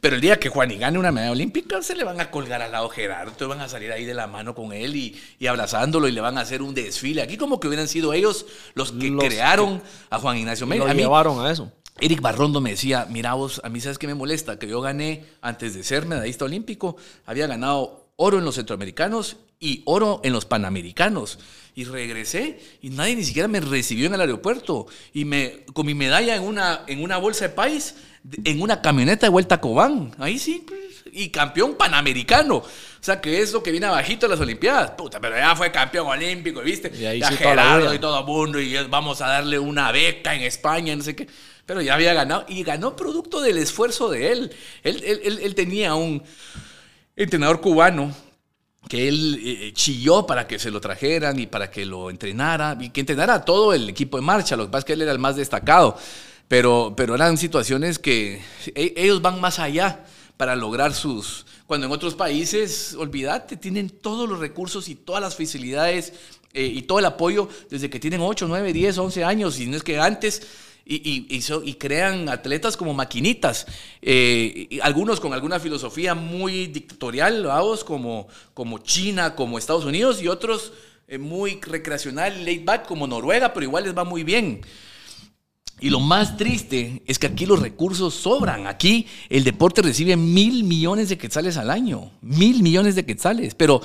Pero 0.01 0.17
el 0.17 0.21
día 0.21 0.41
que 0.41 0.49
Juani 0.49 0.77
gane 0.77 0.99
una 0.99 1.13
medalla 1.13 1.33
olímpica, 1.33 1.81
se 1.83 1.95
le 1.95 2.03
van 2.03 2.21
a 2.21 2.31
colgar 2.31 2.63
al 2.63 2.73
lado 2.73 2.89
Gerardo, 2.89 3.49
van 3.49 3.61
a 3.61 3.69
salir 3.69 3.93
ahí 3.93 4.05
de 4.05 4.15
la 4.15 4.27
mano 4.27 4.55
con 4.55 4.73
él 4.73 4.97
y, 4.97 5.21
y, 5.39 5.47
abrazándolo 5.47 6.09
y 6.09 6.13
le 6.13 6.21
van 6.21 6.37
a 6.37 6.41
hacer 6.41 6.63
un 6.63 6.75
desfile. 6.75 7.23
Aquí 7.23 7.37
como 7.37 7.61
que 7.61 7.69
hubieran 7.69 7.87
sido 7.87 8.13
ellos 8.13 8.47
los 8.75 8.91
que 8.91 9.15
crearon 9.17 9.81
a 10.11 10.19
Juan 10.19 10.39
Ignacio 10.39 10.67
Mérida. 10.67 10.93
Lo 10.93 10.95
llevaron 10.95 11.47
a 11.47 11.53
eso. 11.53 11.71
Eric 12.01 12.21
Barrondo 12.21 12.61
me 12.61 12.71
decía, 12.71 13.07
mira 13.09 13.35
vos, 13.35 13.61
a 13.65 13.69
mí 13.69 13.81
sabes 13.81 13.99
qué 13.99 14.07
me 14.07 14.15
molesta, 14.15 14.59
que 14.59 14.69
yo 14.69 14.81
gané 14.81 15.25
antes 15.41 15.75
de 15.75 15.85
ser 15.85 16.07
medallista 16.07 16.45
olímpico, 16.45 16.97
había 17.25 17.47
ganado 17.47 18.09
oro 18.17 18.39
en 18.39 18.45
los 18.45 18.57
centroamericanos 18.57 19.37
y 19.61 19.83
oro 19.87 20.21
en 20.25 20.33
los 20.33 20.45
panamericanos. 20.45 21.39
Y 21.77 21.85
regresé 21.85 22.61
y 22.83 22.91
nadie 22.91 23.17
ni 23.17 23.25
siquiera 23.25 23.49
me 23.49 23.61
recibió 23.61 24.07
en 24.07 24.15
el 24.15 24.21
aeropuerto. 24.21 24.87
Y 25.13 25.25
me, 25.25 25.65
con 25.73 25.87
mi 25.87 25.95
medalla 25.95 26.37
en 26.37 26.43
una, 26.43 26.83
en 26.87 27.03
una 27.03 27.17
bolsa 27.17 27.49
de 27.49 27.55
país, 27.55 27.97
en 28.45 28.61
una 28.61 28.81
camioneta 28.81 29.27
de 29.27 29.31
vuelta 29.31 29.57
a 29.57 29.61
Cobán. 29.61 30.15
Ahí 30.19 30.39
sí, 30.39 30.65
pues, 30.67 31.05
y 31.13 31.31
campeón 31.31 31.75
panamericano. 31.75 32.57
O 32.57 32.67
sea, 33.01 33.21
que 33.21 33.41
es 33.41 33.53
lo 33.53 33.63
que 33.63 33.71
viene 33.71 33.87
abajito 33.87 34.27
de 34.27 34.31
las 34.31 34.41
Olimpiadas. 34.41 34.93
Puta, 34.93 35.21
pero 35.21 35.37
ya 35.37 35.55
fue 35.57 35.73
campeón 35.73 36.07
olímpico, 36.07 36.61
¿viste? 36.61 36.93
Y 36.97 37.05
ahí 37.07 37.21
ya 37.21 37.31
Gerardo 37.33 37.93
y 37.93 37.99
todo 37.99 38.21
el 38.21 38.27
mundo, 38.27 38.61
y 38.61 38.77
vamos 38.89 39.21
a 39.21 39.27
darle 39.27 39.59
una 39.59 39.91
beca 39.93 40.35
en 40.35 40.43
España, 40.43 40.95
no 40.95 41.03
sé 41.03 41.17
qué. 41.17 41.27
Pero 41.67 41.81
ya 41.81 41.95
había 41.95 42.13
ganado, 42.15 42.45
y 42.49 42.63
ganó 42.63 42.95
producto 42.95 43.41
del 43.41 43.59
esfuerzo 43.59 44.11
de 44.11 44.33
él. 44.33 44.53
Él, 44.83 45.03
él, 45.05 45.39
él- 45.43 45.55
tenía 45.55 45.95
un 45.95 46.23
entrenador 47.17 47.61
cubano 47.61 48.15
que 48.89 49.09
él 49.09 49.41
eh, 49.43 49.73
chilló 49.73 50.27
para 50.27 50.47
que 50.47 50.59
se 50.59 50.71
lo 50.71 50.81
trajeran 50.81 51.39
y 51.39 51.47
para 51.47 51.71
que 51.71 51.87
lo 51.87 52.11
entrenara 52.11 52.77
y 52.79 52.91
que 52.91 53.01
entrenara 53.01 53.35
a 53.35 53.45
todo 53.45 53.73
el 53.73 53.89
equipo 53.89 54.19
de 54.19 54.23
marcha. 54.23 54.57
Lo 54.57 54.65
que 54.67 54.71
pasa 54.73 54.81
es 54.81 54.85
que 54.85 54.93
él 54.93 55.03
era 55.03 55.13
el 55.13 55.19
más 55.19 55.37
destacado, 55.37 55.97
pero, 56.49 56.93
pero 56.97 57.15
eran 57.15 57.39
situaciones 57.39 57.99
que 57.99 58.43
e- 58.75 58.93
ellos 58.97 59.23
van 59.23 59.41
más 59.41 59.59
allá 59.59 60.05
para 60.37 60.55
lograr 60.57 60.93
sus... 60.93 61.47
Cuando 61.67 61.87
en 61.87 61.93
otros 61.95 62.15
países, 62.15 62.95
olvídate, 62.99 63.57
tienen 63.57 63.89
todos 63.89 64.29
los 64.29 64.39
recursos 64.39 64.89
y 64.91 64.97
todas 64.97 65.23
las 65.23 65.35
facilidades 65.35 66.13
eh, 66.53 66.67
y 66.67 66.83
todo 66.83 66.99
el 66.99 67.07
apoyo 67.07 67.49
desde 67.71 67.89
que 67.89 67.99
tienen 67.99 68.21
8, 68.21 68.45
9, 68.49 68.71
10, 68.75 68.99
11 68.99 69.25
años, 69.25 69.59
y 69.59 69.67
no 69.67 69.77
es 69.79 69.83
que 69.83 69.99
antes 69.99 70.43
y, 70.87 71.75
crean 71.75 72.29
atletas 72.29 72.77
como 72.77 72.93
maquinitas, 72.93 73.67
eh, 74.03 74.79
algunos 74.83 75.19
con 75.19 75.33
alguna 75.33 75.59
filosofía 75.59 76.15
muy 76.15 76.67
dictatorial, 76.67 77.45
vamos, 77.45 77.85
como, 77.85 78.29
como 78.53 78.79
China, 78.79 79.35
como 79.35 79.59
Estados 79.59 79.85
Unidos, 79.85 80.23
y 80.23 80.29
otros 80.29 80.73
eh, 81.09 81.19
muy 81.19 81.61
recreacional, 81.61 82.45
laid 82.45 82.65
back, 82.65 82.87
como 82.87 83.07
Noruega, 83.07 83.53
pero 83.55 83.65
igual 83.65 83.85
les 83.85 83.97
va 83.97 84.05
muy 84.05 84.25
bien. 84.25 84.61
Y 85.81 85.91
lo 85.91 86.01
más 86.01 86.37
triste 86.37 87.03
es 87.07 87.19
que 87.19 87.27
aquí 87.27 87.47
los 87.47 87.61
recursos 87.61 88.15
sobran. 88.15 88.67
Aquí 88.67 89.07
el 89.29 89.43
deporte 89.43 89.83
recibe 89.83 90.17
mil 90.17 90.65
millones 90.65 91.09
de 91.09 91.19
quetzales 91.19 91.57
al 91.57 91.69
año. 91.69 92.13
Mil 92.23 92.63
millones 92.63 92.95
de 92.95 93.05
quetzales. 93.05 93.55
Pero 93.55 93.83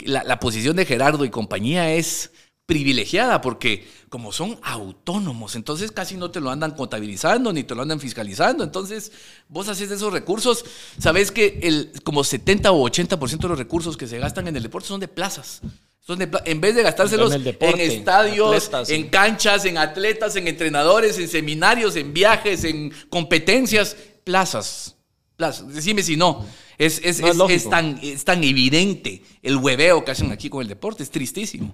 la, 0.00 0.22
la 0.22 0.38
posición 0.38 0.76
de 0.76 0.86
Gerardo 0.86 1.24
y 1.24 1.30
compañía 1.30 1.92
es 1.92 2.31
privilegiada 2.66 3.40
porque 3.40 3.88
como 4.08 4.32
son 4.32 4.58
autónomos, 4.62 5.56
entonces 5.56 5.90
casi 5.90 6.16
no 6.16 6.30
te 6.30 6.40
lo 6.40 6.50
andan 6.50 6.72
contabilizando 6.72 7.52
ni 7.52 7.64
te 7.64 7.74
lo 7.74 7.82
andan 7.82 8.00
fiscalizando. 8.00 8.62
Entonces 8.62 9.12
vos 9.48 9.68
haces 9.68 9.88
de 9.88 9.96
esos 9.96 10.12
recursos, 10.12 10.64
sabes 10.98 11.30
que 11.30 11.60
el, 11.62 11.92
como 12.04 12.24
70 12.24 12.72
o 12.72 12.88
80% 12.88 13.38
de 13.38 13.48
los 13.48 13.58
recursos 13.58 13.96
que 13.96 14.06
se 14.06 14.18
gastan 14.18 14.48
en 14.48 14.56
el 14.56 14.62
deporte 14.62 14.88
son 14.88 15.00
de 15.00 15.08
plazas. 15.08 15.62
Son 16.04 16.18
de 16.18 16.28
en 16.46 16.60
vez 16.60 16.74
de 16.74 16.82
gastárselos 16.82 17.30
En 17.30 17.38
el 17.38 17.44
deporte, 17.44 17.84
en 17.84 17.92
estadios, 17.92 18.56
atletas, 18.56 18.90
en 18.90 19.08
canchas, 19.08 19.64
en 19.66 19.78
atletas, 19.78 20.34
en 20.34 20.48
entrenadores, 20.48 21.16
en 21.18 21.28
seminarios, 21.28 21.94
en 21.94 22.12
viajes, 22.12 22.64
en 22.64 22.92
competencias, 23.08 23.96
plazas. 24.24 24.96
plazas. 25.36 25.72
Decime 25.72 26.02
si 26.02 26.16
no. 26.16 26.44
Es, 26.76 27.00
es, 27.04 27.20
No, 27.36 27.48
es 27.48 27.70
tan, 27.70 28.00
es 28.02 28.24
tan 28.24 28.42
evidente 28.42 29.22
el 29.42 29.56
hueveo 29.56 30.04
que 30.04 30.10
hacen 30.10 30.32
aquí 30.32 30.50
con 30.50 30.62
el 30.62 30.68
deporte. 30.68 31.04
Es 31.04 31.10
tristísimo. 31.10 31.72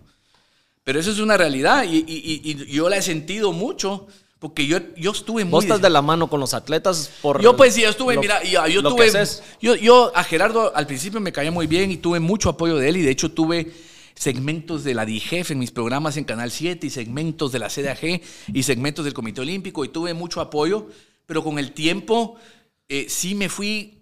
Pero 0.89 1.01
eso 1.01 1.11
es 1.11 1.19
una 1.19 1.37
realidad 1.37 1.85
y, 1.85 1.99
y- 1.99 2.41
y- 2.43 2.65
yo 2.73 2.89
la 2.89 2.97
he 2.97 3.03
sentido 3.03 3.53
mucho 3.53 4.07
porque 4.39 4.67
yo, 4.67 4.79
yo 4.97 5.11
estuve 5.11 5.45
muy... 5.45 5.51
Vos 5.51 5.65
estás 5.65 5.83
de 5.83 5.91
la 5.91 6.01
mano 6.01 6.31
con 6.31 6.41
los 6.41 6.55
atletas 6.55 7.11
por. 7.21 7.43
Yo 7.43 7.55
pues 7.59 7.75
sí, 7.75 7.83
yo 7.83 7.91
estuve, 7.91 8.15
lo- 8.15 8.23
mira, 8.23 8.43
yo, 8.43 8.67
yo 8.69 8.83
que 8.83 8.89
tuve, 8.89 9.11
yo, 9.61 9.75
yo 9.75 10.11
a 10.17 10.25
Gerardo 10.25 10.75
al 10.75 10.87
principio 10.87 11.21
me 11.21 11.31
caía 11.31 11.51
muy 11.51 11.67
bien 11.67 11.91
y 11.91 11.99
tuve 11.99 12.21
mucho 12.21 12.49
apoyo 12.49 12.79
de 12.79 12.89
él 12.89 12.97
y 12.97 13.03
de 13.03 13.11
hecho 13.11 13.31
tuve 13.31 13.71
segmentos 14.15 14.83
de 14.83 14.95
la 14.95 15.05
DIGEF 15.05 15.51
en 15.51 15.59
mis 15.59 15.73
programas 15.73 16.17
en 16.17 16.25
Canal 16.25 16.51
7 16.51 16.87
y 16.87 16.89
segmentos 16.89 17.53
de 17.53 17.59
la 17.59 17.69
CDAG 17.69 18.23
y 18.55 18.63
segmentos 18.63 19.05
del 19.05 19.13
Comité 19.13 19.43
Olímpico 19.43 19.85
y 19.85 19.89
tuve 19.91 20.15
mucho 20.15 20.41
apoyo, 20.41 20.87
pero 21.27 21.45
con 21.45 21.59
el 21.59 21.73
tiempo 21.73 22.37
eh, 22.89 23.05
sí 23.11 23.35
me 23.35 23.51
fui 23.51 23.98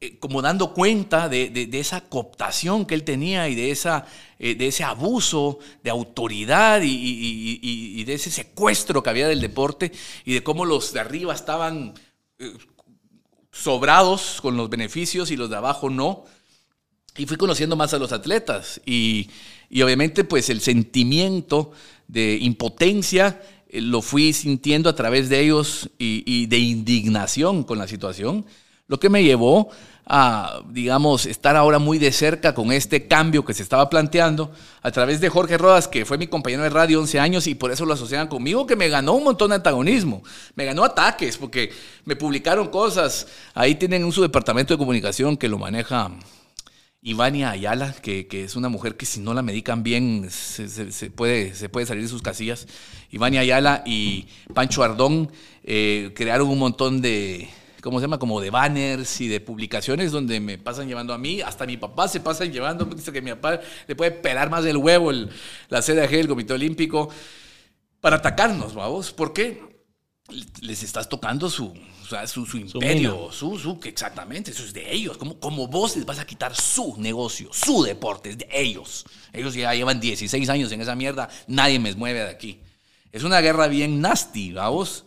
eh, 0.00 0.18
como 0.18 0.40
dando 0.42 0.72
cuenta 0.72 1.28
de, 1.28 1.50
de- 1.50 1.66
de 1.66 1.80
esa 1.80 2.00
cooptación 2.08 2.86
que 2.86 2.94
él 2.94 3.04
tenía 3.04 3.48
y 3.48 3.54
de, 3.54 3.70
esa, 3.70 4.06
eh, 4.38 4.54
de 4.54 4.68
ese 4.68 4.82
abuso 4.84 5.58
de 5.82 5.90
autoridad 5.90 6.80
y, 6.82 6.88
y- 6.88 7.60
y- 7.62 8.00
y 8.00 8.04
de 8.04 8.14
ese 8.14 8.30
secuestro 8.30 9.02
que 9.02 9.10
había 9.10 9.28
del 9.28 9.40
deporte 9.42 9.92
y 10.24 10.32
de 10.34 10.42
cómo 10.42 10.64
los 10.64 10.92
de 10.94 11.00
arriba 11.00 11.34
estaban 11.34 11.94
eh, 12.38 12.52
sobrados 13.52 14.40
con 14.40 14.56
los 14.56 14.70
beneficios 14.70 15.30
y 15.30 15.36
los 15.36 15.50
de 15.50 15.56
abajo 15.56 15.90
no. 15.90 16.24
Y 17.16 17.26
fui 17.26 17.36
conociendo 17.36 17.76
más 17.76 17.92
a 17.92 17.98
los 17.98 18.12
atletas 18.12 18.80
y, 18.86 19.28
obviamente 19.82 20.24
pues 20.24 20.48
el 20.48 20.60
sentimiento 20.60 21.72
de 22.08 22.38
impotencia 22.40 23.42
eh, 23.68 23.80
lo 23.80 24.00
fui 24.00 24.32
sintiendo 24.32 24.88
a 24.88 24.94
través 24.94 25.28
de 25.28 25.40
ellos 25.40 25.90
y 25.98 26.46
de 26.46 26.58
indignación 26.58 27.64
con 27.64 27.78
la 27.78 27.88
situación, 27.88 28.46
lo 28.90 28.98
que 28.98 29.08
me 29.08 29.22
llevó 29.22 29.70
a, 30.04 30.62
digamos, 30.68 31.24
estar 31.24 31.54
ahora 31.54 31.78
muy 31.78 32.00
de 32.00 32.10
cerca 32.10 32.56
con 32.56 32.72
este 32.72 33.06
cambio 33.06 33.44
que 33.44 33.54
se 33.54 33.62
estaba 33.62 33.88
planteando 33.88 34.50
a 34.82 34.90
través 34.90 35.20
de 35.20 35.28
Jorge 35.28 35.56
Rodas, 35.56 35.86
que 35.86 36.04
fue 36.04 36.18
mi 36.18 36.26
compañero 36.26 36.64
de 36.64 36.70
radio 36.70 36.98
11 36.98 37.20
años 37.20 37.46
y 37.46 37.54
por 37.54 37.70
eso 37.70 37.86
lo 37.86 37.94
asociaban 37.94 38.26
conmigo, 38.26 38.66
que 38.66 38.74
me 38.74 38.88
ganó 38.88 39.12
un 39.12 39.22
montón 39.22 39.50
de 39.50 39.54
antagonismo, 39.54 40.24
me 40.56 40.64
ganó 40.64 40.82
ataques, 40.82 41.38
porque 41.38 41.70
me 42.04 42.16
publicaron 42.16 42.66
cosas, 42.66 43.28
ahí 43.54 43.76
tienen 43.76 44.04
un 44.04 44.10
subdepartamento 44.10 44.74
de 44.74 44.78
comunicación 44.78 45.36
que 45.36 45.48
lo 45.48 45.56
maneja 45.56 46.10
Ivania 47.00 47.50
Ayala, 47.50 47.94
que, 48.02 48.26
que 48.26 48.42
es 48.42 48.56
una 48.56 48.68
mujer 48.68 48.96
que 48.96 49.06
si 49.06 49.20
no 49.20 49.34
la 49.34 49.42
medican 49.42 49.84
bien 49.84 50.28
se 50.32 51.10
puede, 51.12 51.54
se 51.54 51.68
puede 51.68 51.86
salir 51.86 52.02
de 52.02 52.08
sus 52.08 52.22
casillas. 52.22 52.66
Ivania 53.12 53.42
Ayala 53.42 53.84
y 53.86 54.26
Pancho 54.52 54.82
Ardón 54.82 55.30
eh, 55.62 56.12
crearon 56.16 56.48
un 56.48 56.58
montón 56.58 57.00
de, 57.00 57.48
¿cómo 57.82 57.98
se 57.98 58.04
llama? 58.04 58.18
Como 58.18 58.40
de 58.40 58.50
banners 58.50 59.20
y 59.20 59.28
de 59.28 59.40
publicaciones 59.40 60.12
donde 60.12 60.40
me 60.40 60.58
pasan 60.58 60.88
llevando 60.88 61.12
a 61.14 61.18
mí, 61.18 61.40
hasta 61.40 61.66
mi 61.66 61.76
papá 61.76 62.08
se 62.08 62.20
pasan 62.20 62.52
llevando, 62.52 62.84
dice 62.84 63.12
que 63.12 63.22
mi 63.22 63.30
papá 63.30 63.60
le 63.86 63.96
puede 63.96 64.10
pelar 64.12 64.50
más 64.50 64.64
del 64.64 64.76
huevo 64.76 65.10
el- 65.10 65.30
la 65.68 65.82
CDAG, 65.82 66.14
el 66.14 66.28
Comité 66.28 66.52
Olímpico, 66.54 67.08
para 68.00 68.16
atacarnos, 68.16 68.74
vamos. 68.74 69.12
¿Por 69.12 69.32
qué? 69.32 69.68
les 70.60 70.84
estás 70.84 71.08
tocando 71.08 71.50
su, 71.50 71.74
su, 72.28 72.46
su 72.46 72.56
imperio, 72.56 73.32
su, 73.32 73.58
su, 73.58 73.80
que 73.80 73.88
exactamente, 73.88 74.52
eso 74.52 74.62
es 74.62 74.72
de 74.72 74.92
ellos. 74.94 75.16
Como, 75.18 75.40
como 75.40 75.66
vos 75.66 75.96
les 75.96 76.06
vas 76.06 76.20
a 76.20 76.24
quitar 76.24 76.54
su 76.54 76.94
negocio, 76.98 77.50
su 77.52 77.82
deporte, 77.82 78.30
es 78.30 78.38
de 78.38 78.46
ellos. 78.52 79.04
Ellos 79.32 79.54
ya 79.54 79.74
llevan 79.74 79.98
16 79.98 80.48
años 80.48 80.70
en 80.70 80.82
esa 80.82 80.94
mierda, 80.94 81.28
nadie 81.48 81.80
me 81.80 81.92
mueve 81.96 82.20
de 82.20 82.28
aquí. 82.30 82.60
Es 83.10 83.24
una 83.24 83.40
guerra 83.40 83.66
bien 83.66 84.00
nasty, 84.00 84.52
vamos. 84.52 85.04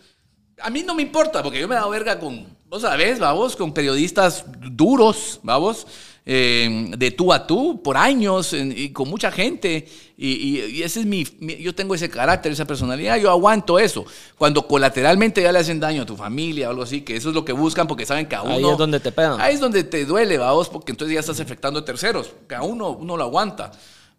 A 0.62 0.70
mí 0.70 0.84
no 0.84 0.94
me 0.96 1.02
importa, 1.02 1.42
porque 1.44 1.60
yo 1.60 1.68
me 1.68 1.76
he 1.76 1.78
dado 1.78 1.90
verga 1.90 2.20
con, 2.20 2.46
vos 2.70 2.82
sabés, 2.84 3.20
vamos, 3.20 3.56
con 3.56 3.74
periodistas 3.74 4.46
duros, 4.72 5.40
vamos, 5.44 5.86
eh, 6.26 6.92
de 6.98 7.12
tú 7.12 7.34
a 7.34 7.46
tú, 7.46 7.82
por 7.84 7.98
años, 7.98 8.54
en- 8.54 8.74
y 8.78 8.90
con 8.92 9.10
mucha 9.10 9.30
gente. 9.32 9.88
Y, 10.16 10.30
y- 10.32 10.66
y 10.78 10.84
ese 10.84 11.02
es 11.02 11.06
mi, 11.06 11.26
mi- 11.40 11.58
yo 11.58 11.76
tengo 11.76 11.96
ese 11.96 12.10
carácter, 12.10 12.52
esa 12.52 12.66
personalidad, 12.66 13.18
yo 13.18 13.30
aguanto 13.30 13.78
eso. 13.80 14.06
Cuando 14.38 14.66
colateralmente 14.68 15.42
ya 15.42 15.52
le 15.52 15.60
hacen 15.60 15.80
daño 15.82 16.04
a 16.04 16.06
tu 16.06 16.16
familia 16.16 16.68
o 16.68 16.70
algo 16.72 16.84
así, 16.84 17.02
que 17.02 17.16
eso 17.18 17.30
es 17.30 17.36
lo 17.36 17.44
que 17.44 17.52
buscan 17.52 17.88
porque 17.88 18.06
saben 18.06 18.28
que 18.28 18.36
a 18.36 18.44
uno... 18.44 18.54
Ahí 18.54 18.64
es 18.64 18.78
donde 18.78 19.00
te 19.02 19.12
pegan. 19.12 19.42
Ahí 19.42 19.56
es 19.56 19.60
donde 19.60 19.84
te 19.84 20.06
duele, 20.06 20.38
vamos, 20.38 20.70
porque 20.70 20.92
entonces 20.94 21.14
ya 21.16 21.20
estás 21.20 21.40
afectando 21.42 21.80
a 21.80 21.86
terceros, 21.86 22.32
que 22.48 22.56
a 22.56 22.62
uno, 22.62 22.92
uno 22.92 23.18
lo 23.18 23.24
aguanta. 23.24 23.72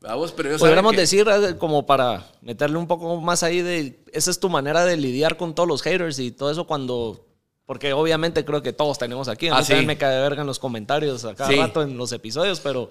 Vamos, 0.06 0.32
pero 0.32 0.50
saben 0.50 0.58
Podríamos 0.60 0.92
que- 0.92 1.00
decir, 1.00 1.26
eh, 1.28 1.56
como 1.58 1.86
para 1.86 2.26
meterle 2.42 2.76
un 2.76 2.86
poco 2.86 3.20
más 3.20 3.42
ahí, 3.42 3.62
de 3.62 3.98
esa 4.12 4.30
es 4.30 4.38
tu 4.38 4.48
manera 4.50 4.84
de 4.84 4.96
lidiar 4.96 5.36
con 5.36 5.54
todos 5.54 5.68
los 5.68 5.82
haters 5.82 6.18
y 6.18 6.30
todo 6.30 6.50
eso 6.50 6.66
cuando. 6.66 7.24
Porque 7.66 7.94
obviamente 7.94 8.44
creo 8.44 8.60
que 8.62 8.74
todos 8.74 8.98
tenemos 8.98 9.26
aquí. 9.28 9.48
A 9.48 9.52
mí 9.52 9.56
Ah, 9.60 9.64
también 9.66 9.86
me 9.86 9.96
cae 9.96 10.14
de 10.16 10.20
verga 10.20 10.42
en 10.42 10.46
los 10.46 10.58
comentarios 10.58 11.24
a 11.24 11.34
cada 11.34 11.48
Sí. 11.50 11.56
rato 11.56 11.80
en 11.82 11.96
los 11.96 12.12
episodios, 12.12 12.60
pero 12.60 12.90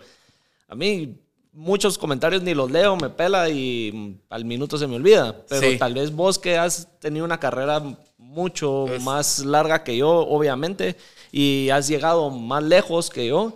a 0.67 0.73
mí 0.73 1.15
muchos 1.51 1.99
comentarios 1.99 2.41
ni 2.41 2.55
los 2.55 2.71
leo, 2.71 2.95
me 2.95 3.11
pela 3.11 3.47
y 3.49 4.19
al 4.31 4.43
minuto 4.45 4.79
se 4.79 4.87
me 4.87 4.95
olvida. 4.95 5.37
Pero 5.47 5.69
Sí. 5.69 5.77
tal 5.77 5.93
vez 5.93 6.11
vos 6.11 6.39
que 6.39 6.57
has 6.57 6.87
tenido 6.99 7.23
una 7.23 7.39
carrera 7.39 7.83
mucho 8.17 8.87
Es- 8.87 9.03
más 9.03 9.45
larga 9.45 9.83
que 9.83 9.95
yo, 9.95 10.09
obviamente, 10.09 10.95
y 11.31 11.69
has 11.69 11.87
llegado 11.87 12.31
más 12.31 12.63
lejos 12.63 13.11
que 13.11 13.27
yo, 13.27 13.53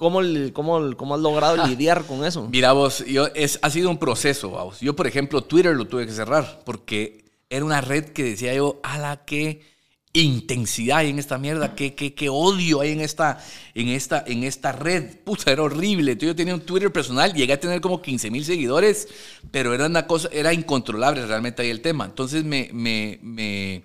¿cómo, 0.00 0.20
cómo, 0.54 0.96
cómo 0.96 1.14
has 1.14 1.20
logrado 1.20 1.66
lidiar 1.66 2.06
con 2.06 2.24
eso? 2.24 2.48
Mira 2.50 2.72
vos, 2.72 3.04
yo, 3.04 3.26
es, 3.34 3.58
ha 3.60 3.68
sido 3.68 3.90
un 3.90 3.98
proceso, 3.98 4.50
vamos. 4.50 4.80
Yo, 4.80 4.96
por 4.96 5.06
ejemplo, 5.06 5.44
Twitter 5.44 5.76
lo 5.76 5.86
tuve 5.86 6.06
que 6.06 6.12
cerrar 6.12 6.62
porque 6.64 7.26
era 7.50 7.66
una 7.66 7.82
red 7.82 8.06
que 8.06 8.24
decía 8.24 8.54
yo, 8.54 8.80
a 8.82 8.96
la 8.96 9.26
que 9.26 9.60
intensidad 10.14 10.98
hay 10.98 11.10
en 11.10 11.18
esta 11.18 11.36
mierda, 11.36 11.74
qué, 11.74 11.94
qué, 11.94 12.14
qué 12.14 12.30
odio 12.30 12.80
hay 12.80 12.92
en 12.92 13.02
esta, 13.02 13.44
en, 13.74 13.88
esta, 13.88 14.24
en 14.26 14.42
esta 14.44 14.72
red. 14.72 15.18
Puta, 15.22 15.52
era 15.52 15.64
horrible. 15.64 16.16
Yo 16.16 16.34
tenía 16.34 16.54
un 16.54 16.62
Twitter 16.62 16.90
personal, 16.90 17.34
llegué 17.34 17.52
a 17.52 17.60
tener 17.60 17.82
como 17.82 18.00
15 18.00 18.30
mil 18.30 18.44
seguidores, 18.44 19.06
pero 19.50 19.74
era 19.74 19.84
una 19.84 20.06
cosa, 20.06 20.30
era 20.32 20.54
incontrolable 20.54 21.26
realmente 21.26 21.60
ahí 21.60 21.68
el 21.68 21.82
tema. 21.82 22.06
Entonces 22.06 22.42
me, 22.42 22.70
me, 22.72 23.18
me 23.22 23.82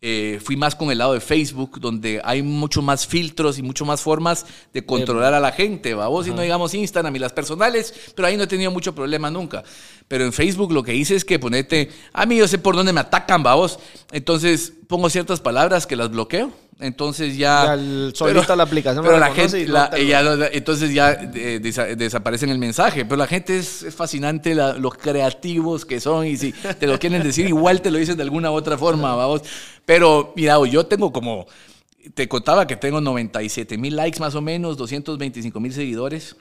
eh, 0.00 0.38
fui 0.42 0.56
más 0.56 0.76
con 0.76 0.92
el 0.92 0.98
lado 0.98 1.14
de 1.14 1.20
Facebook, 1.20 1.80
donde 1.80 2.20
hay 2.22 2.40
mucho 2.42 2.82
más 2.82 3.06
filtros 3.06 3.58
y 3.58 3.62
mucho 3.62 3.84
más 3.84 4.00
formas 4.00 4.46
de 4.72 4.86
controlar 4.86 5.34
a 5.34 5.40
la 5.40 5.50
gente. 5.50 5.94
Vamos, 5.94 6.28
y 6.28 6.30
no 6.30 6.42
digamos 6.42 6.72
Instagram 6.72 7.16
y 7.16 7.18
las 7.18 7.32
personales, 7.32 8.12
pero 8.14 8.28
ahí 8.28 8.36
no 8.36 8.44
he 8.44 8.46
tenido 8.46 8.70
mucho 8.70 8.94
problema 8.94 9.28
nunca. 9.30 9.64
Pero 10.08 10.24
en 10.24 10.32
Facebook 10.32 10.72
lo 10.72 10.82
que 10.82 10.94
hice 10.94 11.14
es 11.14 11.24
que 11.24 11.38
ponete, 11.38 11.90
a 12.14 12.24
mí 12.24 12.36
yo 12.38 12.48
sé 12.48 12.56
por 12.58 12.74
dónde 12.74 12.92
me 12.94 13.00
atacan, 13.00 13.42
vamos. 13.42 13.78
Entonces 14.10 14.72
pongo 14.88 15.10
ciertas 15.10 15.40
palabras 15.40 15.86
que 15.86 15.96
las 15.96 16.10
bloqueo. 16.10 16.50
Entonces 16.80 17.36
ya. 17.36 17.76
Ya 17.76 18.10
solita 18.14 18.56
la 18.56 18.62
aplicación 18.62 19.04
Pero 19.04 19.18
la 19.18 19.32
gente. 19.34 19.66
no 19.66 19.72
la- 19.74 19.98
ya 19.98 20.48
entonces 20.52 20.94
ya 20.94 21.10
eh, 21.12 21.60
desa- 21.62 21.94
desaparece 21.94 22.46
en 22.46 22.52
el 22.52 22.58
mensaje. 22.58 23.04
Pero 23.04 23.16
la 23.16 23.26
gente 23.26 23.58
es, 23.58 23.82
es 23.82 23.94
fascinante, 23.94 24.54
la- 24.54 24.74
los 24.74 24.94
creativos 24.94 25.84
que 25.84 26.00
son. 26.00 26.26
Y 26.26 26.36
si 26.38 26.52
te 26.52 26.86
lo 26.86 26.98
quieren 26.98 27.22
decir, 27.22 27.46
igual 27.48 27.82
te 27.82 27.90
lo 27.90 27.98
dicen 27.98 28.16
de 28.16 28.22
alguna 28.22 28.50
u 28.50 28.54
otra 28.54 28.78
forma, 28.78 29.14
vamos. 29.14 29.42
Pero 29.84 30.32
mira, 30.36 30.56
yo 30.70 30.86
tengo 30.86 31.12
como. 31.12 31.46
Te 32.14 32.26
contaba 32.28 32.66
que 32.66 32.76
tengo 32.76 33.00
97 33.02 33.76
mil 33.76 33.94
likes 33.96 34.18
más 34.20 34.34
o 34.34 34.40
menos, 34.40 34.78
225 34.78 35.60
mil 35.60 35.72
seguidores. 35.74 36.36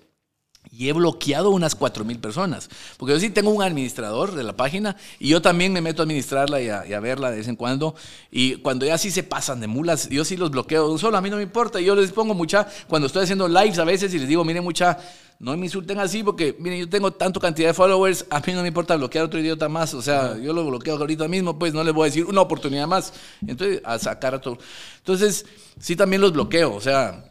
Y 0.72 0.90
he 0.90 0.94
bloqueado 0.94 1.50
unas 1.50 1.76
4 1.76 2.04
mil 2.06 2.20
personas. 2.20 2.70
Porque 2.98 3.14
yo 3.14 3.20
sí 3.20 3.30
tengo 3.30 3.52
un 3.52 3.64
administrador 3.64 4.36
de 4.36 4.44
la 4.44 4.56
página 4.56 4.96
y 5.20 5.30
yo 5.30 5.42
también 5.42 5.74
me 5.74 5.82
meto 5.82 6.02
a 6.02 6.04
administrarla 6.04 6.62
y 6.62 6.70
a, 6.70 6.86
y 6.88 6.94
a 6.94 7.00
verla 7.00 7.32
de 7.32 7.38
vez 7.38 7.48
en 7.48 7.56
cuando. 7.56 7.96
Y 8.32 8.56
cuando 8.58 8.86
ya 8.86 8.98
sí 8.98 9.12
se 9.12 9.24
pasan 9.24 9.60
de 9.60 9.68
mulas, 9.68 10.10
yo 10.10 10.26
sí 10.26 10.38
los 10.38 10.52
bloqueo. 10.52 10.98
Solo 10.98 11.18
a 11.18 11.22
mí 11.22 11.30
no 11.30 11.38
me 11.38 11.44
importa. 11.44 11.80
Yo 11.80 11.96
les 11.96 12.12
pongo 12.12 12.34
mucha, 12.34 12.68
cuando 12.88 13.08
estoy 13.08 13.24
haciendo 13.24 13.48
lives 13.48 13.80
a 13.80 13.84
veces 13.84 14.14
y 14.14 14.20
les 14.20 14.28
digo, 14.28 14.44
miren 14.44 14.64
mucha, 14.64 14.98
no 15.40 15.56
me 15.56 15.66
insulten 15.66 16.00
así 16.00 16.24
porque, 16.24 16.56
miren, 16.60 16.80
yo 16.80 16.90
tengo 16.90 17.12
tanto 17.12 17.40
cantidad 17.40 17.70
de 17.70 17.74
followers, 17.74 18.26
a 18.30 18.40
mí 18.40 18.54
no 18.54 18.62
me 18.64 18.70
importa 18.70 18.96
bloquear 18.96 19.26
otro 19.26 19.40
idiota 19.40 19.70
más. 19.70 19.94
O 19.94 20.02
sea, 20.02 20.38
yo 20.38 20.54
lo 20.54 20.66
bloqueo 20.66 20.98
ahorita 20.98 21.28
mismo, 21.28 21.60
pues 21.60 21.74
no 21.74 21.84
les 21.84 21.94
voy 21.94 22.04
a 22.04 22.06
decir 22.06 22.26
una 22.26 22.42
oportunidad 22.42 22.88
más. 22.88 23.14
Entonces, 23.46 23.82
a 23.86 24.00
sacar 24.00 24.34
a 24.34 24.42
todo. 24.42 24.58
Entonces, 24.98 25.46
sí 25.80 25.96
también 25.96 26.22
los 26.22 26.34
bloqueo. 26.34 26.74
O 26.74 26.82
sea, 26.82 27.27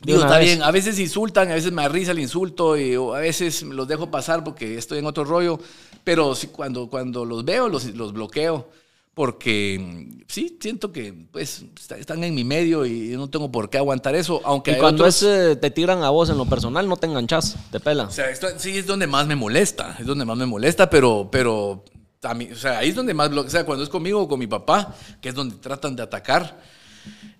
Digo, 0.00 0.20
está 0.20 0.38
vez. 0.38 0.46
bien, 0.46 0.62
a 0.62 0.70
veces 0.70 0.98
insultan, 0.98 1.50
a 1.50 1.54
veces 1.54 1.72
me 1.72 1.82
da 1.82 1.88
risa 1.88 2.12
el 2.12 2.20
insulto, 2.20 2.76
y, 2.76 2.94
o 2.96 3.14
a 3.14 3.20
veces 3.20 3.62
los 3.62 3.86
dejo 3.88 4.10
pasar 4.10 4.44
porque 4.44 4.78
estoy 4.78 4.98
en 5.00 5.06
otro 5.06 5.24
rollo, 5.24 5.58
pero 6.04 6.34
cuando, 6.52 6.88
cuando 6.88 7.24
los 7.24 7.44
veo, 7.44 7.68
los, 7.68 7.84
los 7.86 8.12
bloqueo, 8.12 8.68
porque 9.14 9.78
mm, 9.80 10.22
sí, 10.28 10.56
siento 10.60 10.92
que 10.92 11.12
pues 11.32 11.64
está- 11.76 11.96
están 11.96 12.22
en 12.22 12.32
mi 12.34 12.44
medio 12.44 12.86
y 12.86 13.08
no 13.16 13.28
tengo 13.28 13.50
por 13.50 13.68
qué 13.68 13.78
aguantar 13.78 14.14
eso, 14.14 14.40
aunque 14.44 14.72
Y 14.72 14.76
cuando 14.76 15.02
otros- 15.02 15.22
es, 15.22 15.52
eh, 15.52 15.56
te 15.56 15.70
tiran 15.72 16.04
a 16.04 16.10
vos 16.10 16.30
en 16.30 16.38
lo 16.38 16.46
personal, 16.46 16.88
no 16.88 16.96
te 16.96 17.08
enganchas, 17.08 17.56
te 17.72 17.80
pela. 17.80 18.04
o 18.04 18.10
sea, 18.12 18.30
esto 18.30 18.46
sí 18.58 18.78
es 18.78 18.86
donde 18.86 19.08
más 19.08 19.26
me 19.26 19.34
molesta, 19.34 19.96
es 19.98 20.06
donde 20.06 20.24
más 20.24 20.36
me 20.36 20.46
molesta, 20.46 20.88
pero, 20.88 21.28
pero 21.32 21.84
también, 22.20 22.52
o 22.52 22.56
sea, 22.56 22.78
ahí 22.78 22.90
es 22.90 22.94
donde 22.94 23.12
más, 23.14 23.28
blo- 23.30 23.44
o 23.46 23.50
sea, 23.50 23.64
cuando 23.66 23.82
es 23.82 23.90
conmigo 23.90 24.22
o 24.22 24.28
con 24.28 24.38
mi 24.38 24.46
papá, 24.46 24.94
que 25.20 25.30
es 25.30 25.34
donde 25.34 25.56
tratan 25.56 25.96
de 25.96 26.04
atacar, 26.04 26.60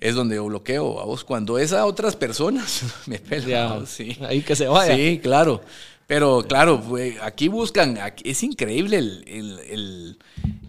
es 0.00 0.14
donde 0.14 0.36
yo 0.36 0.46
bloqueo 0.46 1.00
a 1.00 1.04
vos. 1.04 1.24
Cuando 1.24 1.58
es 1.58 1.72
a 1.72 1.86
otras 1.86 2.16
personas, 2.16 2.82
me 3.06 3.18
pela, 3.18 3.46
Ya, 3.46 3.86
sí. 3.86 4.16
Ahí 4.22 4.42
que 4.42 4.56
se 4.56 4.66
vaya. 4.66 4.94
Sí, 4.94 5.20
claro. 5.22 5.60
Pero 6.08 6.42
claro, 6.48 6.82
aquí 7.20 7.48
buscan, 7.48 7.98
aquí- 7.98 8.30
es 8.30 8.42
increíble 8.42 8.96
el, 8.96 9.24
el, 9.28 9.58
el- 9.68 10.18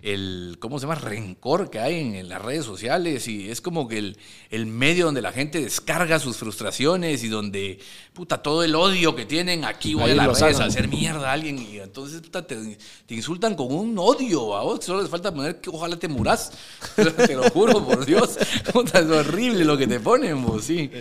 el- 0.02 0.58
¿cómo 0.60 0.80
se 0.80 0.84
llama? 0.86 0.96
Rencor 0.96 1.70
que 1.70 1.80
hay 1.80 1.96
en, 2.02 2.16
en 2.16 2.28
las 2.28 2.42
redes 2.42 2.66
sociales 2.66 3.26
y 3.30 3.50
es 3.50 3.62
como 3.62 3.88
que 3.88 4.00
el, 4.00 4.18
el 4.50 4.66
medio 4.66 5.06
donde 5.06 5.22
la 5.22 5.32
gente 5.32 5.62
descarga 5.62 6.20
sus 6.20 6.36
frustraciones 6.36 7.24
y 7.24 7.30
donde, 7.30 7.80
puta, 8.12 8.44
todo 8.44 8.66
el 8.66 8.76
odio 8.76 9.16
que 9.16 9.26
tienen, 9.26 9.64
aquí 9.64 9.94
voy 9.94 10.12
Ahí 10.12 10.12
a 10.12 10.16
las 10.28 10.42
redes 10.42 10.60
a 10.60 10.66
hacer 10.66 10.90
mierda 10.90 11.30
a 11.30 11.34
alguien 11.34 11.58
y 11.58 11.78
entonces, 11.80 12.20
puta, 12.20 12.46
te, 12.46 12.78
te 13.06 13.16
insultan 13.16 13.56
con 13.56 13.72
un 13.72 13.98
odio 13.98 14.58
a 14.58 14.64
vos, 14.64 14.84
solo 14.84 15.02
les 15.02 15.10
falta 15.10 15.34
poner 15.34 15.62
que 15.62 15.70
ojalá 15.70 15.98
te 15.98 16.10
muras, 16.10 16.52
te 16.98 17.34
lo 17.36 17.50
juro, 17.50 17.86
por 17.86 18.06
Dios, 18.06 18.38
puta, 18.74 19.00
es 19.00 19.08
horrible 19.08 19.64
lo 19.64 19.78
que 19.78 19.88
te 19.88 20.02
ponen, 20.02 20.46
vos, 20.46 20.66
sí. 20.66 20.92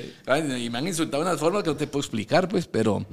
Y 0.60 0.70
me 0.70 0.78
han 0.78 0.86
insultado 0.86 1.24
de 1.24 1.30
una 1.30 1.38
forma 1.38 1.60
que 1.64 1.70
no 1.70 1.76
te 1.76 1.88
puedo 1.88 2.02
explicar, 2.02 2.48
pues, 2.48 2.68
pero... 2.68 3.04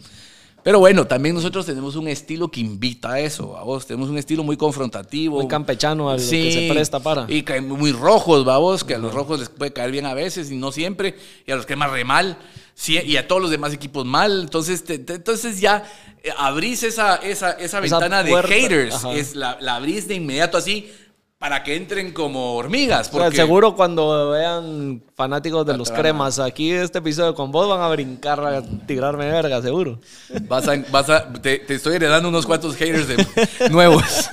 Pero 0.65 0.79
bueno, 0.79 1.05
también 1.05 1.35
nosotros 1.35 1.63
tenemos 1.67 1.95
un 1.95 2.07
estilo 2.07 2.49
que 2.49 2.59
invita 2.59 3.11
a 3.13 3.19
eso, 3.19 3.55
a 3.55 3.63
vos. 3.63 3.85
Tenemos 3.85 4.09
un 4.09 4.17
estilo 4.17 4.43
muy 4.43 4.57
confrontativo. 4.57 5.37
Muy 5.37 5.47
campechano 5.47 6.09
a 6.09 6.13
lo 6.13 6.19
que 6.19 6.51
se 6.51 6.67
presta 6.73 6.99
para. 6.99 7.27
Y 7.29 7.43
muy 7.61 7.91
rojos, 7.91 8.43
vos, 8.57 8.83
que 8.83 8.95
a 8.95 8.97
los 8.97 9.13
rojos 9.13 9.39
les 9.41 9.49
puede 9.49 9.71
caer 9.73 9.91
bien 9.91 10.07
a 10.07 10.15
veces 10.15 10.49
y 10.49 10.55
no 10.55 10.71
siempre. 10.71 11.15
Y 11.45 11.51
a 11.51 11.55
los 11.55 11.67
cremas 11.67 11.91
re 11.91 12.03
mal. 12.03 12.39
sí, 12.73 12.99
y 13.05 13.15
a 13.17 13.27
todos 13.27 13.43
los 13.43 13.51
demás 13.51 13.73
equipos 13.73 14.05
mal. 14.07 14.41
Entonces, 14.41 14.83
te- 14.83 14.97
te- 14.97 15.13
entonces 15.13 15.61
ya 15.61 15.83
eh, 16.23 16.31
abrís 16.35 16.81
esa, 16.81 17.17
esa, 17.17 17.51
esa 17.51 17.79
ventana 17.79 18.23
de 18.23 18.31
haters. 18.41 18.95
ajá. 18.95 19.13
Es 19.13 19.35
la, 19.35 19.59
la 19.61 19.75
abrís 19.75 20.07
de 20.07 20.15
inmediato 20.15 20.57
así 20.57 20.91
para 21.37 21.63
que 21.63 21.75
entren 21.75 22.11
como 22.13 22.55
hormigas. 22.55 23.09
O 23.09 23.11
sea, 23.11 23.23
Porque, 23.25 23.35
seguro 23.35 23.75
cuando 23.75 24.31
vean 24.31 25.03
fanáticos 25.15 25.65
de 25.65 25.77
los 25.77 25.91
cremas 25.91 26.39
aquí 26.39 26.71
este 26.71 26.99
episodio 26.99 27.35
con 27.35 27.51
vos 27.51 27.67
van 27.67 27.81
a 27.81 27.89
brincar 27.89 28.39
a 28.39 28.63
tirarme 28.87 29.29
verga, 29.29 29.61
seguro. 29.61 29.99
Vas 30.47 30.67
a, 30.67 30.75
vas 30.89 31.09
a- 31.09 31.31
te, 31.33 31.59
te 31.59 31.75
estoy 31.75 31.97
heredando 31.97 32.29
unos 32.29 32.45
cuantos 32.45 32.75
haters 32.77 33.07
de- 33.09 33.69
nuevos. 33.69 34.03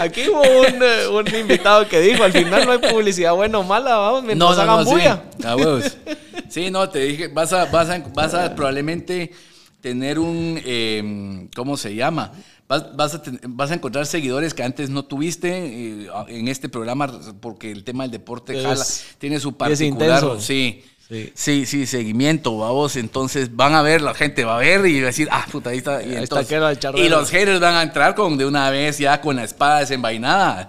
Aquí 0.00 0.28
hubo 0.28 0.40
un, 0.42 0.82
eh, 0.82 1.08
un 1.08 1.34
invitado 1.40 1.86
que 1.88 2.00
dijo, 2.00 2.22
al 2.22 2.32
final 2.32 2.64
no 2.64 2.72
hay 2.72 2.78
publicidad 2.78 3.34
buena 3.34 3.58
o 3.58 3.64
mala, 3.64 3.96
vamos, 3.96 4.22
mientras 4.22 4.58
hagan 4.58 4.84
bulla. 4.84 5.24
Sí, 5.38 5.46
a 5.46 5.56
huevos. 5.56 5.96
Sí, 6.48 6.70
no, 6.70 6.88
te 6.88 7.00
dije, 7.00 7.28
vas 7.28 7.52
a, 7.52 7.64
vas 7.66 7.90
a, 7.90 7.98
vas 8.14 8.32
a 8.32 8.54
probablemente 8.54 9.32
tener 9.80 10.18
un, 10.20 10.60
eh, 10.64 11.48
¿cómo 11.54 11.76
se 11.76 11.94
llama? 11.94 12.32
Vas, 12.68 12.96
vas, 12.96 13.14
a 13.14 13.22
ten- 13.22 13.40
vas 13.48 13.70
a 13.70 13.74
encontrar 13.74 14.06
seguidores 14.06 14.52
que 14.52 14.62
antes 14.64 14.90
no 14.90 15.04
tuviste 15.04 15.48
eh, 16.04 16.08
en 16.28 16.48
este 16.48 16.68
programa 16.68 17.08
porque 17.40 17.70
el 17.70 17.84
tema 17.84 18.04
del 18.04 18.10
deporte 18.10 18.58
Es- 18.58 18.64
jala, 18.64 18.84
tiene 19.18 19.38
su 19.38 19.50
es 19.50 19.54
particular, 19.54 20.18
intenso. 20.22 20.40
sí. 20.40 20.84
Sí. 21.08 21.32
Sí. 21.36 21.66
sí, 21.66 21.86
seguimiento, 21.86 22.58
vamos. 22.58 22.96
Entonces 22.96 23.54
van 23.54 23.74
a 23.76 23.82
ver, 23.82 24.02
la 24.02 24.12
gente 24.12 24.44
va 24.44 24.56
a 24.56 24.58
ver 24.58 24.84
y 24.86 24.98
va 24.98 25.04
a 25.04 25.06
decir, 25.06 25.28
ah, 25.30 25.46
puta, 25.52 25.70
ahí 25.70 25.78
está. 25.78 26.02
Y, 26.02 26.06
Ahí 26.16 26.24
está, 26.24 26.40
entonces- 26.40 26.76
echar 26.78 26.98
y 26.98 27.08
los 27.08 27.30
haters 27.30 27.60
van 27.60 27.74
a 27.74 27.82
entrar 27.84 28.16
con 28.16 28.36
de 28.36 28.44
una 28.44 28.70
vez 28.70 28.98
ya 28.98 29.20
con 29.20 29.36
la 29.36 29.44
espada 29.44 29.78
desenvainada. 29.80 30.68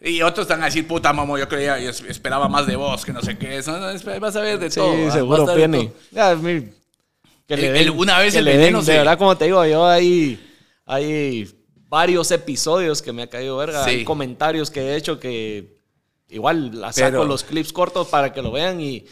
Y 0.00 0.22
otros 0.22 0.46
van 0.46 0.62
a 0.62 0.66
decir, 0.66 0.86
puta, 0.86 1.12
mamo, 1.12 1.36
yo 1.36 1.48
creía, 1.48 1.80
yo 1.80 1.90
esperaba 1.90 2.48
más 2.48 2.68
de 2.68 2.76
vos, 2.76 3.04
que 3.04 3.12
no 3.12 3.20
sé 3.22 3.36
qué. 3.36 3.56
Eso, 3.56 3.72
vas 4.20 4.36
a 4.36 4.40
ver 4.40 4.60
de 4.60 4.70
Sí, 4.70 4.76
todo. 4.78 5.04
vas- 5.04 5.12
seguro 5.12 5.46
Penny. 5.46 5.90
que 7.48 7.56
le 7.56 7.66
El- 7.68 7.72
den, 7.74 7.82
el- 7.82 7.90
una 7.90 8.18
vez 8.20 8.32
que 8.34 8.38
el 8.38 8.44
le 8.44 8.50
den, 8.52 8.60
veneno 8.60 8.82
de 8.82 8.92
verdad, 8.98 9.18
como 9.18 9.36
te 9.36 9.46
digo, 9.46 9.64
yo 9.66 9.84
hay, 9.86 10.38
hay 10.86 11.52
varios 11.88 12.30
episodios 12.30 13.02
que 13.02 13.12
me 13.12 13.22
ha 13.22 13.26
caído 13.28 13.56
verga, 13.58 13.84
Sí. 13.84 13.90
hay 13.90 14.04
comentarios 14.04 14.70
que 14.70 14.80
he 14.80 14.96
hecho 14.96 15.20
que 15.20 15.76
igual 16.30 16.80
la 16.80 16.92
saco 16.92 17.10
Pero- 17.10 17.24
los 17.24 17.44
clips 17.44 17.72
cortos 17.72 18.08
para 18.08 18.32
que 18.32 18.42
lo 18.42 18.50
vean 18.50 18.80
y 18.80 19.04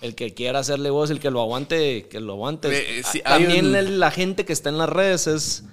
el 0.00 0.14
que 0.14 0.34
quiera 0.34 0.58
hacerle 0.60 0.90
voz, 0.90 1.10
el 1.10 1.20
que 1.20 1.30
lo 1.30 1.40
aguante, 1.40 2.06
que 2.08 2.20
lo 2.20 2.32
aguante. 2.34 2.98
Eh, 2.98 3.02
sí, 3.04 3.20
También 3.20 3.66
un- 3.74 3.98
la 4.00 4.10
gente 4.10 4.44
que 4.44 4.52
está 4.52 4.68
en 4.68 4.78
las 4.78 4.88
redes 4.88 5.26
es, 5.26 5.64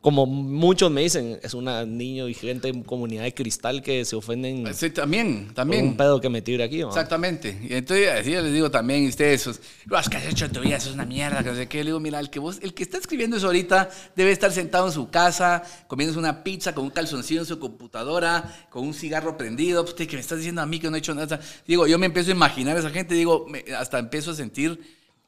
como 0.00 0.24
muchos 0.24 0.90
me 0.90 1.02
dicen, 1.02 1.38
es 1.42 1.52
una 1.52 1.84
niño 1.84 2.26
y 2.28 2.34
gente 2.34 2.68
en 2.68 2.82
comunidad 2.82 3.24
de 3.24 3.34
cristal 3.34 3.82
que 3.82 4.04
se 4.04 4.16
ofenden 4.16 4.72
Sí, 4.74 4.90
también, 4.90 5.46
por 5.46 5.54
también. 5.54 5.86
un 5.88 5.96
pedo 5.96 6.20
que 6.20 6.28
me 6.30 6.40
aquí. 6.64 6.80
Exactamente. 6.80 7.58
Y 7.68 7.74
entonces 7.74 8.24
yo 8.26 8.40
les 8.40 8.52
digo 8.52 8.70
también, 8.70 9.06
ustedes, 9.06 9.60
"Lo 9.84 9.98
que 10.08 10.16
has 10.16 10.26
hecho 10.26 10.46
en 10.46 10.52
tu 10.52 10.60
vida, 10.60 10.76
eso 10.76 10.88
es 10.88 10.94
una 10.94 11.04
mierda, 11.04 11.42
que 11.44 11.50
no 11.50 11.56
sé 11.56 11.68
qué. 11.68 11.78
Le 11.84 11.90
digo, 11.90 12.00
mira, 12.00 12.18
el 12.18 12.30
que 12.30 12.38
vos, 12.38 12.58
el 12.62 12.72
que 12.72 12.82
está 12.82 12.96
escribiendo 12.98 13.36
eso 13.36 13.46
ahorita 13.46 13.90
debe 14.16 14.32
estar 14.32 14.50
sentado 14.52 14.86
en 14.86 14.92
su 14.92 15.10
casa, 15.10 15.62
comiéndose 15.86 16.18
una 16.18 16.42
pizza 16.42 16.74
con 16.74 16.84
un 16.84 16.90
calzoncillo 16.90 17.40
en 17.40 17.46
su 17.46 17.58
computadora, 17.58 18.66
con 18.70 18.84
un 18.86 18.94
cigarro 18.94 19.36
prendido. 19.36 19.84
Pues, 19.84 19.94
que 20.08 20.16
me 20.16 20.20
estás 20.20 20.38
diciendo 20.38 20.62
a 20.62 20.66
mí 20.66 20.78
que 20.80 20.88
no 20.88 20.96
he 20.96 21.00
hecho 21.00 21.14
nada. 21.14 21.40
Digo, 21.66 21.86
yo 21.86 21.98
me 21.98 22.06
empiezo 22.06 22.30
a 22.30 22.34
imaginar 22.34 22.76
a 22.76 22.80
esa 22.80 22.90
gente, 22.90 23.14
digo, 23.14 23.46
me- 23.48 23.64
hasta 23.76 23.98
empiezo 23.98 24.30
a 24.30 24.34
sentir, 24.34 24.80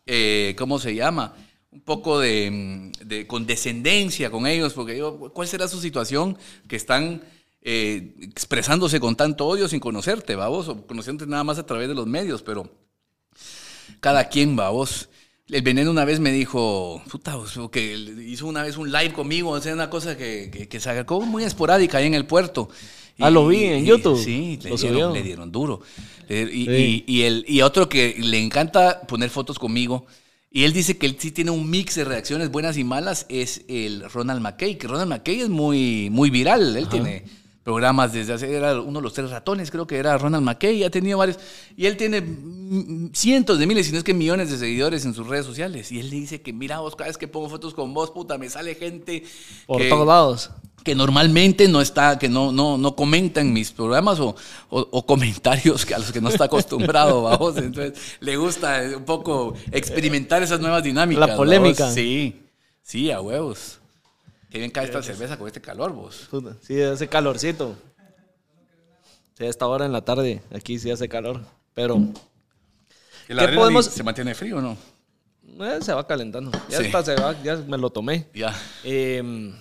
eh, 0.06 0.54
¿cómo 0.56 0.78
se 0.78 0.94
llama? 0.94 1.34
Un 1.72 1.80
poco 1.80 2.18
de, 2.20 2.92
de 3.04 3.26
condescendencia 3.26 4.30
con 4.30 4.46
ellos, 4.46 4.74
porque 4.74 4.92
digo, 4.92 5.32
¿cuál 5.32 5.48
será 5.48 5.66
su 5.68 5.80
situación 5.80 6.36
que 6.68 6.76
están 6.76 7.22
eh, 7.62 8.14
expresándose 8.20 9.00
con 9.00 9.16
tanto 9.16 9.46
odio 9.46 9.66
sin 9.68 9.80
conocerte, 9.80 10.36
vamos, 10.36 10.68
o 10.68 10.86
conociéndote 10.86 11.30
nada 11.30 11.44
más 11.44 11.58
a 11.58 11.64
través 11.64 11.88
de 11.88 11.94
los 11.94 12.06
medios, 12.06 12.42
pero 12.42 12.70
cada 14.00 14.28
quien, 14.28 14.56
vamos. 14.56 15.08
El 15.48 15.62
veneno 15.62 15.90
una 15.90 16.04
vez 16.04 16.18
me 16.20 16.32
dijo, 16.32 17.02
puta, 17.10 17.36
que 17.70 17.94
hizo 18.26 18.46
una 18.46 18.62
vez 18.62 18.76
un 18.76 18.90
live 18.90 19.12
conmigo, 19.12 19.50
o 19.50 19.60
sea, 19.60 19.74
una 19.74 19.90
cosa 19.90 20.16
que, 20.16 20.50
que, 20.52 20.68
que 20.68 20.80
se 20.80 20.90
acercó 20.90 21.20
muy 21.20 21.44
esporádica 21.44 21.98
ahí 21.98 22.06
en 22.06 22.14
el 22.14 22.24
puerto. 22.26 22.68
Ah, 23.18 23.28
lo 23.30 23.46
vi 23.46 23.64
en 23.64 23.84
YouTube. 23.84 24.18
Sí, 24.22 24.58
le 24.62 24.76
dieron, 24.76 25.12
le 25.12 25.22
dieron 25.22 25.52
duro. 25.52 25.80
Le- 26.28 26.42
Y, 26.52 26.64
Sí. 26.66 27.04
y- 27.06 27.12
y 27.18 27.22
el, 27.22 27.44
y 27.46 27.60
otro 27.60 27.88
que 27.88 28.16
le 28.18 28.38
encanta 28.38 29.02
poner 29.02 29.28
fotos 29.30 29.58
conmigo, 29.58 30.06
y 30.52 30.64
él 30.64 30.72
dice 30.72 30.98
que 30.98 31.06
él 31.06 31.16
sí 31.18 31.30
tiene 31.32 31.50
un 31.50 31.68
mix 31.70 31.94
de 31.94 32.04
reacciones 32.04 32.50
buenas 32.50 32.76
y 32.76 32.84
malas, 32.84 33.26
es 33.28 33.62
el 33.68 34.08
Ronald 34.10 34.40
McKay, 34.42 34.76
que 34.76 34.86
Ronald 34.86 35.10
McKay 35.10 35.40
es 35.40 35.48
muy, 35.48 36.08
muy 36.10 36.30
viral, 36.30 36.76
él 36.76 36.88
tiene 36.88 37.24
programas 37.62 38.12
desde 38.12 38.32
hace, 38.32 38.52
era 38.52 38.80
uno 38.80 38.98
de 38.98 39.04
los 39.04 39.12
tres 39.14 39.30
ratones, 39.30 39.70
creo 39.70 39.86
que 39.86 39.96
era 39.96 40.18
Ronald 40.18 40.44
McKay, 40.44 40.82
ha 40.82 40.90
tenido 40.90 41.16
varios, 41.18 41.38
y 41.76 41.86
él 41.86 41.96
tiene 41.96 42.22
cientos 43.14 43.58
de 43.58 43.66
miles, 43.66 43.86
si 43.86 43.92
no 43.92 43.98
es 43.98 44.04
que 44.04 44.14
millones 44.14 44.50
de 44.50 44.58
seguidores 44.58 45.04
en 45.04 45.14
sus 45.14 45.26
redes 45.28 45.46
sociales, 45.46 45.92
y 45.92 46.00
él 46.00 46.10
le 46.10 46.16
dice 46.16 46.42
que 46.42 46.52
mira 46.52 46.80
vos, 46.80 46.96
cada 46.96 47.08
vez 47.08 47.18
que 47.18 47.28
pongo 47.28 47.48
fotos 47.48 47.72
con 47.72 47.94
vos, 47.94 48.10
puta, 48.10 48.36
me 48.36 48.50
sale 48.50 48.74
gente 48.74 49.22
Por 49.66 49.80
que- 49.80 49.88
todos 49.88 50.06
lados. 50.06 50.50
Que 50.84 50.94
normalmente 50.94 51.68
no 51.68 51.80
está, 51.80 52.18
que 52.18 52.28
no, 52.28 52.50
no, 52.52 52.76
no 52.78 52.96
comentan 52.96 53.52
mis 53.52 53.70
programas 53.72 54.18
o, 54.20 54.34
o- 54.70 54.88
o 54.90 55.06
comentarios 55.06 55.86
que 55.86 55.94
a 55.94 55.98
los 55.98 56.10
que 56.12 56.20
no 56.20 56.28
está 56.28 56.44
acostumbrado, 56.44 57.22
vamos. 57.24 57.56
Entonces, 57.56 57.98
le 58.20 58.36
gusta 58.36 58.82
un 58.96 59.04
poco 59.04 59.54
experimentar 59.70 60.42
esas 60.42 60.60
nuevas 60.60 60.82
dinámicas. 60.82 61.28
La 61.28 61.36
polémica. 61.36 61.84
vamos. 61.84 61.94
Sí, 61.94 62.42
sí, 62.82 63.10
a 63.10 63.20
huevos. 63.20 63.78
Qué 64.50 64.58
bien 64.58 64.70
cae 64.70 64.84
esta 64.84 65.02
cerveza 65.02 65.38
con 65.38 65.46
este 65.46 65.60
calor, 65.60 65.92
vos. 65.92 66.28
Sí, 66.66 66.80
hace 66.82 67.08
calorcito. 67.08 67.76
Sí, 69.38 69.44
a 69.44 69.48
esta 69.48 69.66
hora 69.66 69.86
en 69.86 69.92
la 69.92 70.02
tarde, 70.04 70.42
aquí 70.54 70.78
sí 70.78 70.90
hace 70.90 71.08
calor. 71.08 71.40
Pero 71.74 71.94
¿El 73.28 73.38
¿Qué 73.38 73.48
podemos...? 73.48 73.86
se 73.86 74.02
mantiene 74.02 74.34
frío 74.34 74.58
o 74.58 74.60
no? 74.60 74.76
Eh, 75.60 75.78
se 75.80 75.94
va 75.94 76.06
calentando. 76.06 76.50
Ya 76.68 76.78
Sí. 76.78 76.84
está, 76.86 77.02
se 77.02 77.14
va, 77.14 77.40
ya 77.42 77.56
me 77.56 77.78
lo 77.78 77.88
tomé. 77.90 78.26
Ya. 78.34 78.54
Eh, 78.84 79.54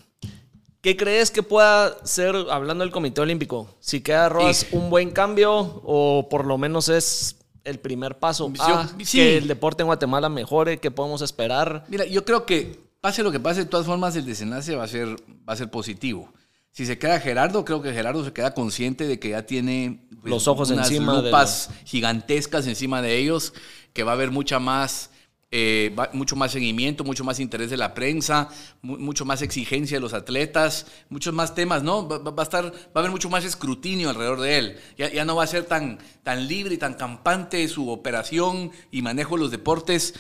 ¿Qué 0.82 0.98
crees 0.98 1.30
que 1.30 1.44
pueda 1.44 1.96
ser, 2.06 2.36
hablando 2.50 2.84
del 2.84 2.92
Comité 2.92 3.22
Olímpico, 3.22 3.76
si 3.80 4.02
queda 4.02 4.30
Rodas 4.30 4.58
Sí. 4.58 4.68
un 4.72 4.90
buen 4.90 5.12
cambio 5.12 5.54
o 5.86 6.28
por 6.30 6.46
lo 6.46 6.58
menos 6.58 6.90
es 6.90 7.36
el 7.64 7.80
primer 7.80 8.18
paso 8.18 8.52
Yo- 8.52 8.64
a 8.64 8.90
sí. 9.04 9.20
que 9.20 9.38
el 9.38 9.48
deporte 9.48 9.84
en 9.84 9.88
Guatemala 9.88 10.28
mejore? 10.30 10.80
¿Qué 10.80 10.90
podemos 10.90 11.22
esperar? 11.22 11.86
Mira, 11.88 12.06
yo 12.06 12.26
creo 12.26 12.48
que 12.48 12.80
pase 13.00 13.22
lo 13.22 13.32
que 13.32 13.40
pase, 13.40 13.60
de 13.62 13.66
todas 13.68 13.86
formas 13.86 14.16
el 14.16 14.26
desenlace 14.26 14.76
va 14.76 14.86
a 14.86 14.88
ser, 14.88 15.10
va 15.48 15.54
a 15.54 15.56
ser 15.56 15.70
positivo. 15.70 16.34
Si 16.72 16.86
se 16.88 16.98
queda 16.98 17.20
Gerardo, 17.20 17.64
creo 17.64 17.82
que 17.84 17.92
Gerardo 17.94 18.24
se 18.26 18.34
queda 18.34 18.54
consciente 18.56 19.06
de 19.06 19.20
que 19.20 19.30
ya 19.32 19.46
tiene 19.46 20.08
pues, 20.22 20.32
Los 20.32 20.48
ojos 20.48 20.72
unas 20.72 20.90
encima 20.90 21.18
de 21.18 21.24
lupas 21.30 21.70
gigantescas 21.86 22.66
encima 22.66 23.02
de 23.04 23.18
ellos, 23.18 23.54
que 23.94 24.04
va 24.04 24.12
a 24.12 24.16
haber 24.16 24.32
mucha 24.32 24.58
más, 24.58 25.12
eh, 25.52 25.93
mucho 26.14 26.36
más 26.38 26.52
seguimiento, 26.54 27.04
mucho 27.04 27.24
más 27.26 27.39
interés 27.41 27.70
de 27.70 27.76
la 27.78 27.93
prensa, 27.93 28.47
mu- 28.82 28.97
mucho 28.97 29.26
más 29.26 29.41
exigencia 29.41 29.97
de 29.97 30.02
los 30.02 30.14
atletas, 30.14 30.86
muchos 31.10 31.34
más 31.34 31.54
temas, 31.54 31.84
¿no? 31.84 32.08
Va, 32.08 32.34
a 32.38 32.43
estar, 32.43 32.66
va 32.66 32.72
a 32.95 32.99
haber 32.99 33.12
mucho 33.12 33.30
más 33.30 33.43
escrutinio 33.43 34.10
alrededor 34.10 34.39
de 34.39 34.58
él. 34.58 34.78
Ya, 34.97 35.12
ya 35.12 35.26
no 35.26 35.36
va 35.36 35.43
a 35.43 35.47
ser 35.47 35.66
tan, 35.66 35.99
tan 36.24 36.47
libre 36.47 36.76
y 36.76 36.78
tan 36.78 36.93
campante 36.93 37.68
su 37.68 37.89
operación 37.89 38.72
y 38.91 39.02
manejo 39.02 39.36
de 39.36 39.41
los 39.41 39.52
deportes 39.52 40.14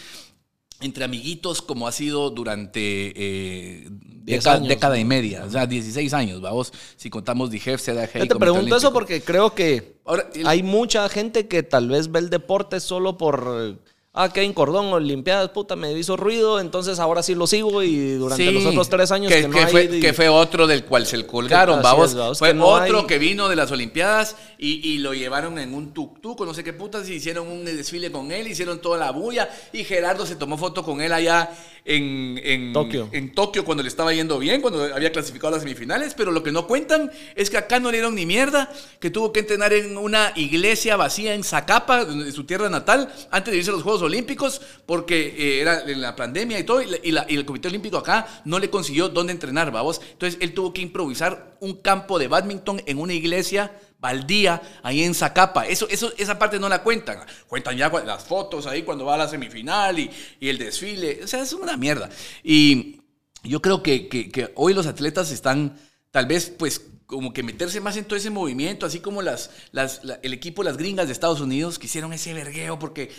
entre 0.81 1.03
amiguitos 1.05 1.61
como 1.61 1.87
ha 1.87 1.91
sido 1.91 2.31
durante 2.31 3.13
eh, 3.15 3.87
década, 3.91 4.55
años. 4.57 4.67
década 4.67 4.97
y 4.99 5.05
media, 5.05 5.45
o 5.45 5.49
sea, 5.49 5.67
16 5.67 6.11
años, 6.13 6.41
vamos, 6.41 6.73
si 6.95 7.09
contamos 7.11 7.51
DIGEF, 7.51 7.79
CDG. 7.81 8.17
Yo 8.19 8.27
te 8.27 8.35
pregunto 8.35 8.75
eso 8.75 8.91
porque 8.91 9.21
creo 9.21 9.53
que 9.53 9.97
Ahora, 10.05 10.27
el- 10.33 10.47
hay 10.47 10.63
mucha 10.63 11.07
gente 11.07 11.47
que 11.47 11.61
tal 11.63 11.87
vez 11.87 12.11
ve 12.11 12.19
el 12.19 12.29
deporte 12.31 12.79
solo 12.79 13.15
por... 13.17 13.79
Ah, 14.13 14.27
Kevin 14.33 14.51
Cordón, 14.51 14.87
Olimpiadas, 14.91 15.51
puta, 15.51 15.77
me 15.77 15.93
hizo 15.97 16.17
ruido, 16.17 16.59
entonces 16.59 16.99
ahora 16.99 17.23
sí 17.23 17.33
lo 17.33 17.47
sigo 17.47 17.81
y 17.81 18.15
durante 18.15 18.45
Sí, 18.45 18.51
los 18.51 18.65
otros 18.65 18.89
tres 18.89 19.09
años 19.09 19.31
que, 19.31 19.43
que, 19.43 19.47
no 19.47 19.53
que 19.53 19.59
hay- 19.61 19.71
fue, 19.71 19.87
que 20.01 20.11
fue 20.13 20.27
otro 20.27 20.67
del 20.67 20.83
cual 20.83 21.05
se 21.05 21.25
colgaron, 21.25 21.81
vamos. 21.81 22.09
es, 22.09 22.15
vamos, 22.17 22.39
fue 22.39 22.53
no 22.53 22.65
otro 22.65 22.99
hay- 22.99 23.05
que 23.05 23.17
vino 23.19 23.47
de 23.47 23.55
las 23.55 23.71
Olimpiadas 23.71 24.35
y, 24.57 24.85
y 24.85 24.97
lo 24.97 25.13
llevaron 25.13 25.57
en 25.59 25.73
un 25.73 25.93
tuk-tuk 25.93 26.45
no 26.45 26.53
sé 26.53 26.61
qué 26.61 26.73
putas 26.73 27.07
y 27.09 27.13
hicieron 27.13 27.47
un 27.47 27.63
desfile 27.63 28.11
con 28.11 28.33
él, 28.33 28.49
hicieron 28.49 28.81
toda 28.81 28.97
la 28.97 29.11
bulla 29.11 29.49
y 29.71 29.85
Gerardo 29.85 30.25
se 30.25 30.35
tomó 30.35 30.57
foto 30.57 30.83
con 30.83 30.99
él 30.99 31.13
allá 31.13 31.49
en, 31.85 32.37
en 32.43 32.73
Tokio. 32.73 33.07
en 33.13 33.33
Tokio 33.33 33.63
cuando 33.63 33.81
le 33.81 33.87
estaba 33.89 34.13
yendo 34.13 34.37
bien, 34.39 34.59
cuando 34.61 34.83
había 34.93 35.13
clasificado 35.13 35.47
a 35.47 35.51
las 35.51 35.61
semifinales, 35.63 36.15
pero 36.15 36.31
lo 36.31 36.43
que 36.43 36.51
no 36.51 36.67
cuentan 36.67 37.09
es 37.35 37.49
que 37.49 37.55
acá 37.57 37.79
no 37.79 37.89
le 37.89 37.97
dieron 37.99 38.13
ni 38.15 38.25
mierda, 38.25 38.69
que 38.99 39.09
tuvo 39.09 39.31
que 39.31 39.39
entrenar 39.39 39.71
en 39.71 39.97
una 39.97 40.33
iglesia 40.35 40.97
vacía 40.97 41.33
en 41.33 41.45
Zacapa, 41.45 42.03
de 42.03 42.31
su 42.33 42.43
tierra 42.43 42.69
natal, 42.69 43.09
antes 43.31 43.53
de 43.53 43.57
irse 43.57 43.69
a 43.71 43.73
los 43.73 43.81
Juegos 43.83 44.00
Olímpicos, 44.01 44.61
porque 44.85 45.35
eh, 45.37 45.61
era 45.61 45.81
en 45.89 46.01
la 46.01 46.15
pandemia 46.15 46.59
y 46.59 46.63
todo, 46.63 46.81
y, 46.81 47.15
el 47.29 47.45
Comité 47.45 47.67
Olímpico 47.67 47.97
acá 47.97 48.41
no 48.45 48.59
le 48.59 48.69
consiguió 48.69 49.09
dónde 49.09 49.33
entrenar, 49.33 49.71
vamos. 49.71 50.01
Entonces 50.11 50.39
él 50.41 50.53
tuvo 50.53 50.73
que 50.73 50.81
improvisar 50.81 51.57
un 51.59 51.75
campo 51.75 52.19
de 52.19 52.27
badminton 52.27 52.81
en 52.85 52.99
una 52.99 53.13
iglesia 53.13 53.71
baldía 53.99 54.61
ahí 54.83 55.03
en 55.03 55.13
Zacapa. 55.13 55.67
Eso, 55.67 55.87
eso, 55.89 56.11
esa 56.17 56.39
parte 56.39 56.59
no 56.59 56.67
la 56.67 56.81
cuentan. 56.81 57.19
Cuentan 57.47 57.77
ya 57.77 57.89
las 57.89 58.23
fotos 58.23 58.65
ahí 58.65 58.83
cuando 58.83 59.05
va 59.05 59.15
a 59.15 59.19
la 59.19 59.27
semifinal 59.27 59.99
y, 59.99 60.09
el 60.41 60.57
desfile. 60.57 61.21
O 61.23 61.27
sea, 61.27 61.41
es 61.41 61.53
una 61.53 61.77
mierda. 61.77 62.09
Y 62.43 63.01
yo 63.43 63.61
creo 63.61 63.83
que- 63.83 64.09
que 64.09 64.51
hoy 64.55 64.73
los 64.73 64.87
atletas 64.87 65.31
están, 65.31 65.77
tal 66.09 66.25
vez, 66.25 66.51
pues, 66.57 66.81
como 67.11 67.33
que 67.33 67.43
meterse 67.43 67.81
más 67.81 67.97
en 67.97 68.05
todo 68.05 68.15
ese 68.15 68.29
movimiento, 68.29 68.85
así 68.85 69.01
como 69.01 69.21
el 69.21 70.33
equipo, 70.33 70.63
las 70.63 70.77
gringas 70.77 71.07
de 71.07 71.13
Estados 71.13 71.41
Unidos, 71.41 71.77
que 71.77 71.87
hicieron 71.87 72.13
ese 72.13 72.33
vergueo 72.33 72.79
porque 72.79 73.11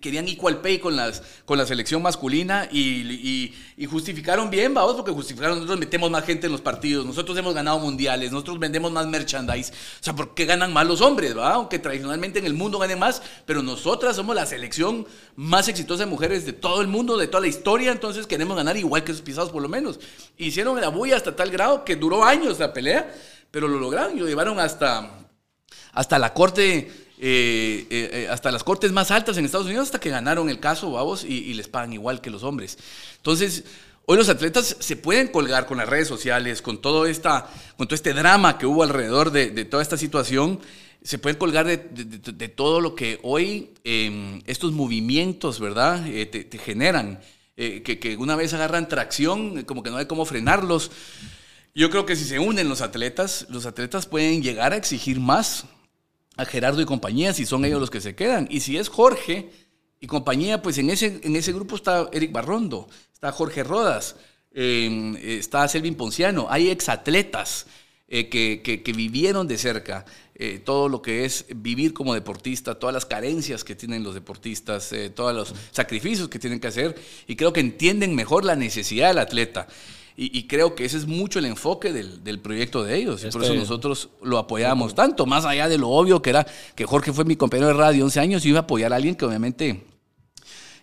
querían 0.00 0.26
equal 0.26 0.62
pay 0.62 0.78
con, 0.78 0.96
las, 0.96 1.22
con 1.44 1.58
la 1.58 1.66
selección 1.66 2.02
masculina 2.02 2.68
y 2.72 3.52
justificaron 3.88 4.50
bien, 4.50 4.72
vamos, 4.72 4.94
porque 4.94 5.12
justificaron, 5.12 5.56
nosotros 5.56 5.78
metemos 5.78 6.10
más 6.10 6.24
gente 6.24 6.46
en 6.46 6.52
los 6.52 6.62
partidos, 6.62 7.04
nosotros 7.04 7.36
hemos 7.36 7.54
ganado 7.54 7.78
mundiales, 7.78 8.32
nosotros 8.32 8.58
vendemos 8.58 8.90
más 8.90 9.06
merchandise. 9.06 9.72
O 9.72 10.02
sea, 10.02 10.14
¿por 10.16 10.34
qué 10.34 10.46
ganan 10.46 10.72
más 10.72 10.86
los 10.86 11.02
hombres, 11.02 11.36
va? 11.36 11.54
Aunque 11.54 11.78
tradicionalmente 11.78 12.38
en 12.38 12.46
el 12.46 12.54
mundo 12.54 12.78
ganen 12.78 12.98
más, 12.98 13.22
pero 13.44 13.62
nosotras 13.62 14.16
somos 14.16 14.34
la 14.34 14.46
selección 14.46 15.06
más 15.36 15.68
exitosa 15.68 16.04
de 16.04 16.10
mujeres 16.10 16.46
de 16.46 16.54
todo 16.54 16.80
el 16.80 16.88
mundo, 16.88 17.18
de 17.18 17.26
toda 17.26 17.42
la 17.42 17.48
historia, 17.48 17.92
entonces 17.92 18.26
queremos 18.26 18.56
ganar 18.56 18.76
igual 18.76 19.04
que 19.04 19.12
esos 19.12 19.22
pisados 19.22 19.50
por 19.50 19.62
lo 19.62 19.68
menos. 19.68 20.00
Hicieron 20.38 20.80
la 20.80 20.88
bulla 20.88 21.16
hasta 21.16 21.36
tal 21.36 21.50
grado 21.50 21.84
que 21.84 21.96
duró 21.96 22.24
años 22.24 22.58
la 22.58 22.72
pelea, 22.72 23.14
pero 23.54 23.68
lo 23.68 23.78
lograron 23.78 24.16
y 24.16 24.20
lo 24.20 24.26
llevaron 24.26 24.58
hasta, 24.58 25.08
hasta 25.92 26.18
la 26.18 26.34
corte, 26.34 26.90
eh, 27.20 27.86
eh, 27.88 28.10
eh, 28.12 28.28
hasta 28.28 28.50
las 28.50 28.64
cortes 28.64 28.90
más 28.90 29.12
altas 29.12 29.36
en 29.36 29.44
Estados 29.44 29.68
Unidos, 29.68 29.86
hasta 29.86 30.00
que 30.00 30.10
ganaron 30.10 30.50
el 30.50 30.58
caso, 30.58 30.90
vamos, 30.90 31.22
y, 31.22 31.28
y 31.44 31.54
les 31.54 31.68
pagan 31.68 31.92
igual 31.92 32.20
que 32.20 32.30
los 32.30 32.42
hombres. 32.42 32.76
Entonces, 33.18 33.62
hoy 34.06 34.16
los 34.16 34.28
atletas 34.28 34.76
se 34.80 34.96
pueden 34.96 35.28
colgar 35.28 35.66
con 35.66 35.78
las 35.78 35.88
redes 35.88 36.08
sociales, 36.08 36.62
con 36.62 36.82
todo, 36.82 37.06
esta, 37.06 37.48
con 37.76 37.86
todo 37.86 37.94
este 37.94 38.12
drama 38.12 38.58
que 38.58 38.66
hubo 38.66 38.82
alrededor 38.82 39.30
de, 39.30 39.50
de 39.52 39.64
toda 39.64 39.84
esta 39.84 39.96
situación. 39.96 40.58
Se 41.04 41.18
pueden 41.18 41.38
colgar 41.38 41.64
de, 41.64 41.76
de- 41.76 42.32
de- 42.32 42.48
todo 42.48 42.80
lo 42.80 42.96
que 42.96 43.20
hoy 43.22 43.70
eh, 43.84 44.42
estos 44.46 44.72
movimientos, 44.72 45.60
¿verdad?, 45.60 46.04
Eh, 46.08 46.26
te, 46.26 46.42
te 46.42 46.58
generan. 46.58 47.20
Eh, 47.56 47.82
que, 47.84 48.00
que 48.00 48.16
una 48.16 48.34
vez 48.34 48.52
agarran 48.52 48.88
tracción, 48.88 49.62
como 49.62 49.84
que 49.84 49.90
no 49.90 49.98
hay 49.98 50.06
cómo 50.06 50.24
frenarlos. 50.24 50.90
Yo 51.74 51.90
creo 51.90 52.06
que 52.06 52.16
si 52.16 52.24
se 52.24 52.38
unen 52.38 52.68
los 52.68 52.80
atletas, 52.80 53.46
los 53.50 53.66
atletas 53.66 54.06
pueden 54.06 54.42
llegar 54.42 54.72
a 54.72 54.76
exigir 54.76 55.18
más 55.18 55.64
a 56.36 56.44
Gerardo 56.44 56.80
y 56.80 56.84
compañía 56.84 57.32
si 57.32 57.46
son 57.46 57.64
ellos 57.64 57.80
los 57.80 57.90
que 57.90 58.00
se 58.00 58.14
quedan. 58.14 58.46
Y 58.50 58.60
si 58.60 58.76
es 58.76 58.88
Jorge 58.88 59.50
y 60.00 60.06
compañía, 60.06 60.62
pues 60.62 60.78
en 60.78 60.90
ese, 60.90 61.20
en 61.22 61.34
ese 61.34 61.52
grupo 61.52 61.76
está 61.76 62.08
Eric 62.12 62.32
Barrondo, 62.32 62.88
está 63.12 63.32
Jorge 63.32 63.64
Rodas, 63.64 64.16
eh, 64.52 65.38
está 65.40 65.66
Selvin 65.66 65.96
Ponciano, 65.96 66.46
hay 66.48 66.70
exatletas 66.70 67.66
eh, 68.06 68.28
que, 68.28 68.60
que, 68.62 68.82
que 68.82 68.92
vivieron 68.92 69.48
de 69.48 69.58
cerca 69.58 70.04
eh, 70.36 70.60
todo 70.64 70.88
lo 70.88 71.00
que 71.00 71.24
es 71.24 71.46
vivir 71.54 71.94
como 71.94 72.12
deportista, 72.12 72.74
todas 72.74 72.92
las 72.92 73.06
carencias 73.06 73.62
que 73.62 73.76
tienen 73.76 74.02
los 74.02 74.14
deportistas, 74.14 74.92
eh, 74.92 75.08
todos 75.08 75.32
los 75.32 75.54
sacrificios 75.70 76.28
que 76.28 76.40
tienen 76.40 76.58
que 76.58 76.66
hacer 76.66 76.96
y 77.28 77.36
creo 77.36 77.52
que 77.52 77.60
entienden 77.60 78.16
mejor 78.16 78.44
la 78.44 78.56
necesidad 78.56 79.08
del 79.08 79.18
atleta. 79.18 79.68
Y, 80.16 80.38
y 80.38 80.46
creo 80.46 80.74
que 80.76 80.84
ese 80.84 80.96
es 80.96 81.06
mucho 81.06 81.40
el 81.40 81.44
enfoque 81.46 81.92
del, 81.92 82.22
del 82.22 82.38
proyecto 82.38 82.84
de 82.84 82.96
ellos. 82.96 83.24
Y 83.24 83.30
por 83.30 83.42
Este- 83.42 83.54
eso 83.54 83.60
nosotros 83.60 84.10
lo 84.22 84.38
apoyamos 84.38 84.94
tanto, 84.94 85.26
más 85.26 85.44
allá 85.44 85.68
de 85.68 85.76
lo 85.78 85.88
obvio 85.90 86.22
que 86.22 86.30
era 86.30 86.46
que 86.76 86.84
Jorge 86.86 87.12
fue 87.12 87.24
mi 87.24 87.34
compañero 87.36 87.66
de 87.68 87.74
radio 87.74 88.04
11 88.04 88.20
años 88.20 88.44
y 88.46 88.50
iba 88.50 88.60
a 88.60 88.62
apoyar 88.62 88.92
a 88.92 88.96
alguien 88.96 89.16
que 89.16 89.24
obviamente 89.24 89.84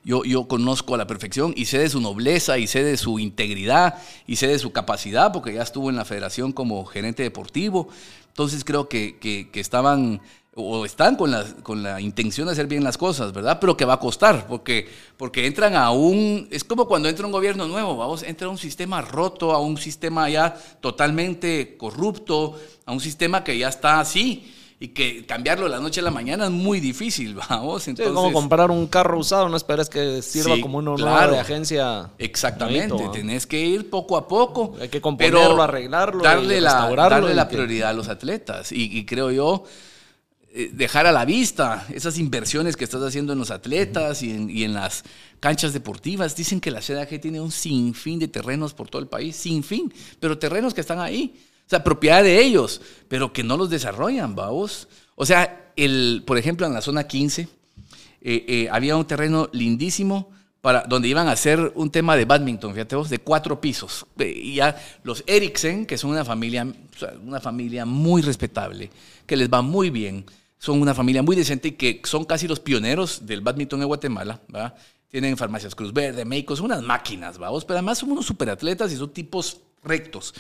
yo, 0.03 0.23
yo 0.25 0.47
conozco 0.47 0.95
a 0.95 0.97
la 0.97 1.07
perfección 1.07 1.53
y 1.55 1.65
sé 1.65 1.77
de 1.77 1.87
su 1.89 2.01
nobleza 2.01 2.57
y 2.57 2.65
sé 2.67 2.83
de 2.83 2.97
su 2.97 3.19
integridad 3.19 3.95
y 4.27 4.35
sé 4.37 4.47
de 4.47 4.57
su 4.59 4.71
capacidad 4.71 5.31
porque 5.31 5.53
ya 5.53 5.61
estuvo 5.61 5.89
en 5.89 5.95
la 5.95 6.05
federación 6.05 6.51
como 6.51 6.83
gerente 6.85 7.21
deportivo. 7.23 7.87
Entonces 8.29 8.63
creo 8.65 8.89
que, 8.89 9.17
que- 9.19 9.49
que 9.51 9.59
estaban 9.59 10.21
o 10.53 10.85
están 10.85 11.15
con 11.15 11.31
la, 11.31 11.45
con 11.63 11.81
la 11.81 12.01
intención 12.01 12.47
de 12.47 12.53
hacer 12.53 12.67
bien 12.67 12.83
las 12.83 12.97
cosas, 12.97 13.31
¿verdad? 13.31 13.57
Pero 13.59 13.77
que 13.77 13.85
va 13.85 13.93
a 13.93 13.99
costar 13.99 14.47
porque, 14.47 14.89
porque 15.15 15.45
entran 15.45 15.75
a 15.75 15.91
un... 15.91 16.47
Es 16.51 16.65
como 16.65 16.87
cuando 16.87 17.07
entra 17.07 17.25
un 17.25 17.31
gobierno 17.31 17.67
nuevo, 17.67 17.95
vamos, 17.95 18.23
entra 18.23 18.47
a 18.47 18.49
un 18.49 18.57
sistema 18.57 19.01
roto, 19.01 19.53
a 19.53 19.61
un 19.61 19.77
sistema 19.77 20.29
ya 20.29 20.53
totalmente 20.81 21.77
corrupto, 21.77 22.59
a 22.85 22.91
un 22.91 22.99
sistema 22.99 23.45
que 23.45 23.57
ya 23.57 23.69
está 23.69 24.01
así 24.01 24.53
y 24.77 24.89
que 24.89 25.25
cambiarlo 25.25 25.65
de 25.65 25.69
la 25.69 25.79
noche 25.79 26.01
a 26.01 26.03
la 26.03 26.11
mañana 26.11 26.45
es 26.45 26.51
muy 26.51 26.81
difícil, 26.81 27.35
vamos. 27.49 27.87
Entonces, 27.87 28.11
es 28.11 28.13
como 28.13 28.33
comprar 28.33 28.71
un 28.71 28.87
carro 28.87 29.19
usado, 29.19 29.47
no 29.47 29.55
esperes 29.55 29.87
que 29.87 30.21
sirva 30.21 30.55
Sí, 30.55 30.61
como 30.61 30.79
uno 30.79 30.95
claro. 30.95 31.31
de 31.31 31.39
agencia. 31.39 32.09
Exactamente, 32.17 33.07
tenés 33.13 33.47
que 33.47 33.57
ir 33.57 33.89
poco 33.89 34.17
a 34.17 34.27
poco. 34.27 34.75
Hay 34.81 34.89
que 34.89 34.99
componerlo, 34.99 35.39
pero 35.39 35.61
arreglarlo 35.61 36.23
darle 36.23 36.57
y 36.57 36.61
la, 36.61 36.71
restaurarlo 36.71 37.17
darle 37.17 37.35
la 37.35 37.47
prioridad 37.47 37.91
a 37.91 37.93
los 37.93 38.09
atletas. 38.09 38.73
Y, 38.73 38.97
y 38.97 39.05
creo 39.05 39.31
yo, 39.31 39.63
dejar 40.73 41.07
a 41.07 41.11
la 41.11 41.23
vista 41.23 41.87
esas 41.93 42.17
inversiones 42.17 42.75
que 42.75 42.83
estás 42.83 43.01
haciendo 43.01 43.31
en 43.33 43.39
los 43.39 43.51
atletas 43.51 44.21
y 44.21 44.63
en, 44.63 44.73
las 44.73 45.03
canchas 45.39 45.73
deportivas. 45.73 46.35
Dicen 46.35 46.59
que 46.59 46.71
la 46.71 46.81
CDAG 46.81 47.21
tiene 47.21 47.39
un 47.39 47.51
sinfín 47.51 48.19
de 48.19 48.27
terrenos 48.27 48.73
por 48.73 48.89
todo 48.89 49.01
el 49.01 49.07
país, 49.07 49.35
sin 49.35 49.63
fin, 49.63 49.93
pero 50.19 50.37
terrenos 50.37 50.73
que 50.73 50.81
están 50.81 50.99
ahí. 50.99 51.33
O 51.65 51.69
sea, 51.69 51.83
propiedad 51.83 52.21
de 52.21 52.41
ellos, 52.41 52.81
pero 53.07 53.31
que 53.31 53.43
no 53.43 53.55
los 53.55 53.69
desarrollan, 53.69 54.35
vamos. 54.35 54.89
O 55.15 55.25
sea, 55.25 55.71
el, 55.75 56.23
por 56.25 56.37
ejemplo, 56.37 56.67
en 56.67 56.73
la 56.73 56.81
zona 56.81 57.07
15, 57.07 57.47
eh, 58.23 58.45
eh, 58.47 58.67
había 58.71 58.97
un 58.97 59.05
terreno 59.05 59.49
lindísimo 59.51 60.29
para, 60.61 60.83
donde 60.83 61.07
iban 61.07 61.27
a 61.27 61.31
hacer 61.31 61.71
un 61.75 61.89
tema 61.89 62.15
de 62.15 62.25
badminton, 62.25 62.73
fíjate 62.73 62.95
vos, 62.95 63.09
de 63.09 63.19
cuatro 63.19 63.59
pisos. 63.59 64.05
Eh, 64.19 64.33
Y 64.35 64.55
ya 64.55 64.75
los 65.03 65.23
Eriksen, 65.25 65.85
que 65.85 65.97
son 65.97 66.11
una 66.11 66.23
familia, 66.23 66.67
una 67.25 67.39
familia 67.39 67.85
muy 67.85 68.21
respetable, 68.21 68.89
que 69.25 69.35
les 69.35 69.49
va 69.49 69.61
muy 69.61 69.89
bien, 69.89 70.25
son 70.61 70.79
una 70.79 70.93
familia 70.93 71.23
muy 71.23 71.35
decente 71.35 71.69
y 71.69 71.71
que 71.71 72.01
son 72.03 72.23
casi 72.23 72.47
los 72.47 72.59
pioneros 72.59 73.25
del 73.25 73.41
badminton 73.41 73.81
en 73.81 73.87
Guatemala, 73.87 74.39
¿verdad? 74.47 74.75
Tienen 75.09 75.35
farmacias 75.35 75.73
Cruz 75.73 75.91
Verde, 75.91 76.23
México, 76.23 76.55
son 76.55 76.65
unas 76.65 76.83
máquinas, 76.83 77.39
vamos, 77.39 77.65
pero 77.65 77.79
además 77.79 77.97
son 77.97 78.11
unos 78.11 78.27
superatletas 78.27 78.91
y 78.93 78.95
son 78.95 79.09
tipos 79.09 79.57
rectos. 79.83 80.35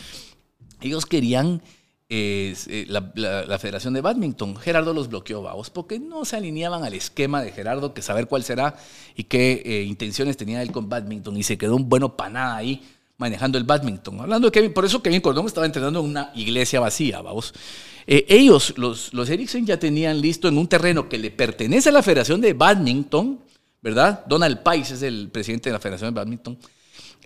Ellos 0.79 1.07
querían 1.07 1.63
es, 2.07 2.67
eh, 2.67 2.85
la, 2.87 3.11
la- 3.15 3.57
Federación 3.57 3.95
de 3.95 4.01
Badminton. 4.01 4.57
Gerardo 4.57 4.93
los 4.93 5.07
bloqueó, 5.07 5.41
vamos, 5.41 5.71
porque 5.71 5.97
no 5.97 6.23
se 6.23 6.35
alineaban 6.35 6.83
al 6.83 6.93
esquema 6.93 7.41
de 7.41 7.51
Gerardo, 7.51 7.93
que 7.95 8.03
saber 8.03 8.27
cuál 8.27 8.43
será 8.43 8.75
y 9.15 9.23
qué 9.23 9.63
eh, 9.65 9.83
intenciones 9.87 10.37
tenía 10.37 10.61
él 10.61 10.71
con 10.71 10.87
Badminton. 10.87 11.35
Y 11.37 11.41
se 11.43 11.57
quedó 11.57 11.75
un 11.75 11.89
bueno 11.89 12.15
panada 12.15 12.57
ahí 12.57 12.83
manejando 13.17 13.57
el 13.57 13.63
badminton. 13.63 14.19
Hablando 14.19 14.47
de 14.49 14.51
Kevin, 14.51 14.73
por 14.73 14.83
eso 14.83 15.01
Kevin 15.01 15.21
Cordón 15.21 15.45
estaba 15.45 15.65
entrenando 15.65 15.99
en 16.01 16.05
una 16.05 16.31
iglesia 16.35 16.79
vacía, 16.79 17.21
vamos. 17.21 17.53
Eh, 18.13 18.25
ellos, 18.27 18.73
los, 18.75 19.13
los 19.13 19.29
Ericsson, 19.29 19.65
ya 19.65 19.79
tenían 19.79 20.19
listo 20.19 20.49
en 20.49 20.57
un 20.57 20.67
terreno 20.67 21.07
que 21.07 21.17
le 21.17 21.31
pertenece 21.31 21.87
a 21.87 21.91
la 21.93 22.03
Federación 22.03 22.41
de 22.41 22.51
Badminton, 22.51 23.39
¿verdad? 23.81 24.25
Donald 24.27 24.63
Pais 24.63 24.91
es 24.91 25.01
el 25.01 25.29
presidente 25.29 25.69
de 25.69 25.73
la 25.73 25.79
Federación 25.79 26.13
de 26.13 26.19
Badminton. 26.19 26.57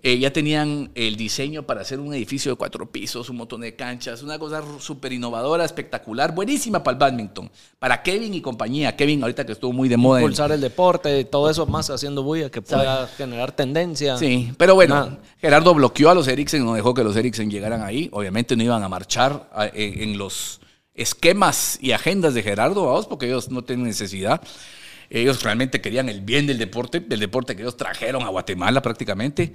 Eh, 0.00 0.16
ya 0.20 0.32
tenían 0.32 0.92
el 0.94 1.16
diseño 1.16 1.64
para 1.64 1.80
hacer 1.80 1.98
un 1.98 2.14
edificio 2.14 2.52
de 2.52 2.56
cuatro 2.56 2.88
pisos, 2.88 3.28
un 3.30 3.38
montón 3.38 3.62
de 3.62 3.74
canchas, 3.74 4.22
una 4.22 4.38
cosa 4.38 4.62
súper 4.78 5.12
innovadora, 5.12 5.64
espectacular, 5.64 6.32
buenísima 6.32 6.84
para 6.84 6.92
el 6.92 6.98
badminton, 7.00 7.50
para 7.80 8.00
Kevin 8.04 8.34
y 8.34 8.40
compañía. 8.40 8.94
Kevin 8.94 9.22
ahorita 9.22 9.44
que 9.44 9.50
estuvo 9.50 9.72
muy 9.72 9.88
de 9.88 9.96
moda. 9.96 10.20
Impulsar 10.20 10.52
el 10.52 10.60
deporte, 10.60 11.24
todo 11.24 11.50
eso 11.50 11.66
más 11.66 11.90
haciendo 11.90 12.22
bulla 12.22 12.48
que 12.48 12.62
pueda 12.62 13.08
generar 13.08 13.50
tendencia. 13.50 14.18
Sí, 14.18 14.52
pero 14.56 14.76
bueno, 14.76 14.94
Nada. 14.94 15.18
Gerardo 15.40 15.74
bloqueó 15.74 16.10
a 16.10 16.14
los 16.14 16.28
Eriksen, 16.28 16.64
no 16.64 16.74
dejó 16.74 16.94
que 16.94 17.02
los 17.02 17.16
Eriksen 17.16 17.50
llegaran 17.50 17.82
ahí. 17.82 18.08
Obviamente 18.12 18.54
no 18.54 18.62
iban 18.62 18.84
a 18.84 18.88
marchar 18.88 19.50
en 19.74 20.16
los 20.16 20.60
esquemas 20.96 21.78
y 21.80 21.92
agendas 21.92 22.34
de 22.34 22.42
Gerardo, 22.42 22.86
vamos, 22.86 23.06
porque 23.06 23.26
ellos 23.26 23.50
no 23.50 23.62
tienen 23.62 23.86
necesidad. 23.86 24.40
Ellos 25.08 25.42
realmente 25.42 25.80
querían 25.80 26.08
el 26.08 26.20
bien 26.20 26.46
del 26.46 26.58
deporte, 26.58 27.00
del 27.00 27.20
deporte 27.20 27.54
que 27.54 27.62
ellos 27.62 27.76
trajeron 27.76 28.22
a 28.22 28.28
Guatemala 28.28 28.82
prácticamente. 28.82 29.52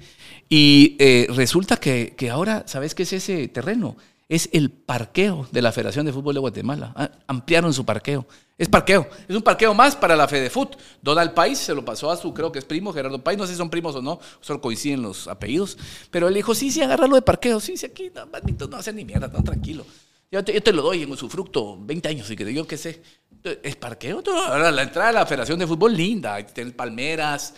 Y 0.48 0.96
eh, 0.98 1.26
resulta 1.34 1.76
que, 1.76 2.14
que 2.16 2.30
ahora, 2.30 2.64
¿sabes 2.66 2.94
qué 2.94 3.02
es 3.02 3.12
ese 3.12 3.48
terreno? 3.48 3.96
Es 4.28 4.48
el 4.52 4.70
parqueo 4.70 5.46
de 5.52 5.60
la 5.60 5.72
Federación 5.72 6.06
de 6.06 6.12
Fútbol 6.12 6.32
de 6.32 6.40
Guatemala. 6.40 6.94
Ah, 6.96 7.10
Ampliaron 7.26 7.74
su 7.74 7.84
parqueo. 7.84 8.26
Es 8.56 8.66
parqueo. 8.66 9.06
Es 9.28 9.36
un 9.36 9.42
parqueo 9.42 9.74
más 9.74 9.94
para 9.94 10.16
la 10.16 10.26
FedeFut. 10.26 10.76
Donald 11.02 11.34
Pais 11.34 11.58
se 11.58 11.74
lo 11.74 11.84
pasó 11.84 12.10
a 12.10 12.16
su, 12.16 12.32
creo 12.32 12.50
que 12.50 12.58
es 12.58 12.64
primo, 12.64 12.94
Gerardo 12.94 13.22
Pais. 13.22 13.36
No 13.36 13.44
sé 13.44 13.52
si 13.52 13.58
son 13.58 13.68
primos 13.68 13.94
o 13.94 14.00
no, 14.00 14.20
solo 14.40 14.60
coinciden 14.60 15.02
los 15.02 15.28
apellidos. 15.28 15.76
Pero 16.10 16.28
él 16.28 16.34
dijo, 16.34 16.54
sí, 16.54 16.70
sí, 16.70 16.80
agárralo 16.80 17.14
de 17.16 17.22
parqueo. 17.22 17.60
Sí, 17.60 17.76
sí, 17.76 17.84
aquí 17.84 18.10
no, 18.14 18.26
badminton 18.26 18.70
no 18.70 18.76
hacer 18.78 18.94
ni 18.94 19.04
mierda, 19.04 19.28
no, 19.28 19.42
tranquilo. 19.42 19.84
Yo 20.32 20.42
te, 20.42 20.72
lo 20.72 20.80
doy 20.80 21.02
en 21.02 21.14
su 21.14 21.28
fruto, 21.28 21.76
20 21.78 22.08
años, 22.08 22.30
y 22.30 22.36
que 22.36 22.54
yo 22.54 22.66
qué 22.66 22.78
sé. 22.78 23.02
Es 23.62 23.76
parqueo. 23.76 24.22
Ahora, 24.26 24.72
la 24.72 24.82
entrada 24.82 25.10
a 25.10 25.12
la 25.12 25.26
Federación 25.26 25.58
de 25.58 25.66
Fútbol, 25.66 25.94
linda. 25.94 26.38
Palmeras. 26.74 27.54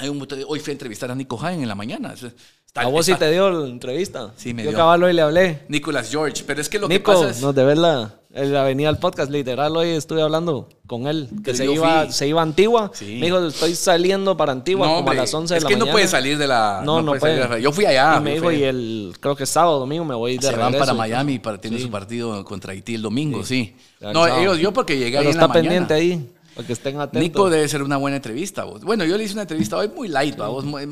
Hay 0.00 0.08
un 0.08 0.18
montón 0.18 0.38
de- 0.38 0.44
Hoy 0.46 0.58
fui 0.60 0.70
a 0.70 0.72
entrevistar 0.72 1.10
a 1.10 1.14
Nico 1.14 1.38
Hagen 1.40 1.62
en 1.62 1.68
la 1.68 1.74
mañana. 1.74 2.12
Está- 2.14 2.82
a 2.82 2.86
vos 2.86 3.04
sí 3.04 3.14
te 3.16 3.30
dio 3.30 3.50
la 3.50 3.68
entrevista. 3.68 4.32
Sí, 4.36 4.54
me 4.54 4.62
Yo 4.62 4.70
dio. 4.70 4.78
cabal 4.78 5.02
hoy 5.02 5.12
le 5.12 5.22
hablé. 5.22 5.62
Nicolas 5.68 6.08
George. 6.10 6.44
Pero 6.46 6.60
es 6.60 6.68
que 6.68 6.78
lo 6.78 6.88
Nico, 6.88 7.12
que 7.12 7.18
pasa 7.18 7.30
es... 7.30 7.42
nos 7.42 7.52
debes 7.54 7.76
la, 7.76 8.14
la 8.30 8.62
venida 8.62 8.88
al 8.88 8.98
podcast. 8.98 9.28
Literal, 9.30 9.76
hoy 9.76 9.88
estuve 9.88 10.22
hablando 10.22 10.68
con 10.86 11.08
él. 11.08 11.28
Que 11.44 11.52
se 11.54 11.64
iba, 11.66 12.04
fui. 12.04 12.12
se 12.12 12.28
iba 12.28 12.40
a 12.40 12.44
Antigua. 12.44 12.92
Sí. 12.94 13.16
Me 13.18 13.26
dijo, 13.26 13.44
estoy 13.44 13.74
saliendo 13.74 14.36
para 14.36 14.52
Antigua 14.52 14.86
No, 14.86 14.92
como 14.92 14.98
hombre, 15.00 15.18
a 15.18 15.22
las 15.22 15.34
11 15.34 15.54
de 15.54 15.58
es 15.58 15.64
la 15.64 15.68
que 15.68 15.74
mañana. 15.74 15.86
no 15.90 15.92
puede 15.92 16.06
salir 16.06 16.38
de 16.38 16.46
la. 16.46 16.82
No, 16.84 17.02
no, 17.02 17.06
puede 17.12 17.20
salir 17.20 17.36
puede. 17.38 17.48
de 17.48 17.54
la- 17.56 17.58
Yo 17.60 17.72
fui 17.72 17.86
allá. 17.86 18.16
y 18.18 18.20
me 18.22 18.34
dijo, 18.34 18.52
y 18.52 18.62
el, 18.62 19.14
creo 19.18 19.34
que 19.34 19.46
sábado, 19.46 19.80
domingo 19.80 20.04
me 20.04 20.14
voy 20.14 20.38
de 20.38 20.46
se 20.46 20.54
van 20.56 20.72
para 20.74 20.94
Miami 20.94 21.40
para 21.40 21.60
tener 21.60 21.80
Sí. 21.80 21.86
su 21.86 21.90
partido 21.90 22.44
contra 22.44 22.72
Haití 22.72 22.94
el 22.94 23.02
domingo, 23.02 23.44
sí. 23.44 23.74
No, 24.00 24.26
ellos, 24.28 24.58
yo 24.58 24.72
porque 24.72 24.96
llegué 24.96 25.18
ahí 25.18 25.24
Pero 25.24 25.30
en 25.30 25.36
está 25.36 25.48
la 25.48 25.52
pendiente 25.52 25.94
mañana. 25.94 26.14
ahí, 26.14 26.30
para 26.54 26.66
que 26.66 26.72
estén 26.72 27.00
atentos. 27.00 27.20
Nico 27.22 27.48
debe 27.50 27.68
ser 27.68 27.82
una 27.82 27.96
buena 27.96 28.16
entrevista. 28.16 28.64
vos. 28.64 28.82
Bueno, 28.82 29.04
yo 29.04 29.16
le 29.16 29.24
hice 29.24 29.32
una 29.34 29.42
entrevista 29.42 29.76
hoy 29.76 29.88
muy 29.88 30.08
light, 30.08 30.38
¿va? 30.40 30.48
vos, 30.48 30.64
muy- 30.64 30.82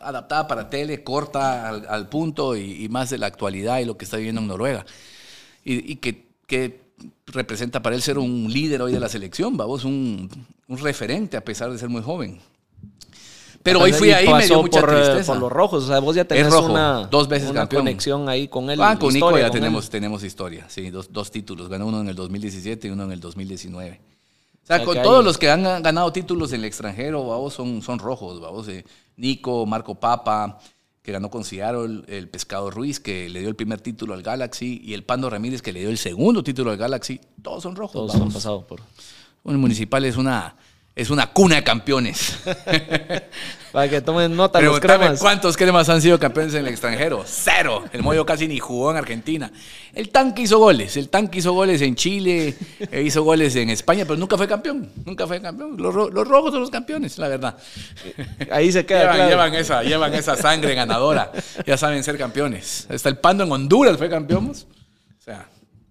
adaptada 0.00 0.46
para 0.46 0.68
tele, 0.70 1.02
corta 1.04 1.68
al, 1.68 1.86
al 1.88 2.08
punto 2.08 2.56
y, 2.56 2.84
y 2.84 2.88
más 2.88 3.10
de 3.10 3.18
la 3.18 3.26
actualidad 3.26 3.78
y 3.78 3.84
lo 3.84 3.96
que 3.96 4.04
está 4.04 4.16
viviendo 4.16 4.40
en 4.40 4.48
Noruega. 4.48 4.84
Y, 5.64 5.92
y 5.92 5.96
que, 5.96 6.26
que 6.46 6.82
representa 7.26 7.80
para 7.82 7.96
él 7.96 8.02
ser 8.02 8.18
un 8.18 8.52
líder 8.52 8.82
hoy 8.82 8.92
de 8.92 9.00
la 9.00 9.08
selección, 9.08 9.56
vamos, 9.56 9.84
un, 9.84 10.28
un 10.68 10.78
referente 10.78 11.36
a 11.36 11.44
pesar 11.44 11.70
de 11.72 11.78
ser 11.78 11.88
muy 11.88 12.02
joven. 12.02 12.40
Pero 13.62 13.80
hoy 13.80 13.94
fui 13.94 14.10
ahí 14.12 14.26
y 14.28 14.32
me 14.34 14.44
dio 14.46 14.60
mucha 14.60 14.80
por, 14.80 14.90
eh, 14.92 15.00
tristeza. 15.02 15.32
por 15.32 15.40
los 15.40 15.50
rojos. 15.50 15.84
O 15.84 15.86
sea, 15.86 15.98
vos 15.98 16.14
ya 16.14 16.26
tenés 16.26 16.52
rojo, 16.52 16.70
una, 16.70 17.06
dos 17.06 17.28
veces 17.28 17.48
una 17.48 17.60
campeón. 17.60 17.80
conexión 17.84 18.28
ahí 18.28 18.46
con 18.46 18.68
él. 18.68 18.78
Ah, 18.82 18.98
con 18.98 19.10
Nico 19.14 19.38
ya 19.38 19.46
él. 19.46 19.52
tenemos, 19.52 19.88
tenemos 19.88 20.22
historia, 20.22 20.66
sí, 20.68 20.90
dos, 20.90 21.10
dos 21.10 21.30
títulos. 21.30 21.70
Ganó 21.70 21.86
uno 21.86 22.02
en 22.02 22.08
el 22.08 22.14
2017 22.14 22.88
y 22.88 22.90
uno 22.90 23.04
en 23.04 23.12
el 23.12 23.20
2019. 23.20 24.00
O 24.64 24.66
sea, 24.66 24.82
con 24.82 25.00
todos 25.02 25.22
los 25.22 25.36
que 25.36 25.50
han 25.50 25.62
ganado 25.82 26.10
títulos 26.10 26.52
en 26.52 26.60
el 26.60 26.64
extranjero, 26.64 27.26
vamos, 27.26 27.52
son, 27.52 27.82
son 27.82 27.98
rojos, 27.98 28.40
vamos. 28.40 28.66
eh, 28.68 28.84
Nico, 29.16 29.66
Marco 29.66 29.94
Papa, 29.94 30.58
que 31.02 31.12
ganó 31.12 31.30
con 31.30 31.44
Seattle, 31.44 32.02
el 32.08 32.30
Pescado 32.30 32.70
Ruiz, 32.70 32.98
que 32.98 33.28
le 33.28 33.40
dio 33.40 33.50
el 33.50 33.56
primer 33.56 33.82
título 33.82 34.14
al 34.14 34.22
Galaxy, 34.22 34.80
y 34.82 34.94
el 34.94 35.04
Pando 35.04 35.28
Ramírez, 35.28 35.60
que 35.60 35.72
le 35.72 35.80
dio 35.80 35.90
el 35.90 35.98
segundo 35.98 36.42
título 36.42 36.70
al 36.70 36.78
Galaxy. 36.78 37.20
Todos 37.42 37.62
son 37.62 37.76
rojos, 37.76 37.92
Todos 37.92 38.14
han 38.14 38.32
pasado 38.32 38.66
por... 38.66 38.80
El 39.44 39.58
Municipal 39.58 40.02
es 40.06 40.16
una, 40.16 40.56
es 40.96 41.10
una 41.10 41.26
cuna 41.32 41.56
de 41.56 41.64
campeones. 41.64 42.38
Para 43.72 43.88
que 43.88 44.00
tomen 44.00 44.36
nota 44.36 44.60
los 44.60 44.78
cremas. 44.78 45.18
cuántos 45.18 45.56
cremas 45.56 45.88
han 45.88 46.00
sido 46.00 46.16
campeones 46.20 46.54
en 46.54 46.60
el 46.60 46.68
extranjero. 46.68 47.24
Cero. 47.26 47.82
El 47.92 48.04
Moyo 48.04 48.24
casi 48.24 48.46
ni 48.46 48.60
jugó 48.60 48.92
en 48.92 48.96
Argentina. 48.96 49.50
El 49.92 50.10
tanque 50.10 50.42
hizo 50.42 50.58
goles. 50.60 50.96
El 50.96 51.08
tanque 51.08 51.40
hizo 51.40 51.52
goles 51.52 51.82
en 51.82 51.96
Chile, 51.96 52.56
e 52.92 53.02
hizo 53.02 53.24
goles 53.24 53.56
en 53.56 53.70
España, 53.70 54.04
pero 54.04 54.16
nunca 54.16 54.36
fue 54.36 54.46
campeón. 54.46 54.92
Nunca 55.04 55.26
fue 55.26 55.42
campeón. 55.42 55.76
Los, 55.76 55.92
ro- 55.92 56.08
los 56.10 56.28
rojos 56.28 56.52
son 56.52 56.60
los 56.60 56.70
campeones, 56.70 57.18
la 57.18 57.26
verdad. 57.26 57.56
Ahí 58.52 58.70
se 58.70 58.86
queda 58.86 59.00
Llevan, 59.00 59.16
claro. 59.16 59.30
llevan 59.30 59.54
esa, 59.56 59.82
llevan 59.82 60.14
esa 60.14 60.36
sangre 60.36 60.76
ganadora. 60.76 61.32
Ya 61.66 61.76
saben 61.76 62.04
ser 62.04 62.16
campeones. 62.16 62.86
Hasta 62.88 63.08
el 63.08 63.18
Pando 63.18 63.42
en 63.42 63.50
Honduras 63.50 63.96
fue 63.98 64.08
campeón. 64.08 64.50
O 64.52 65.22
sea, 65.24 65.48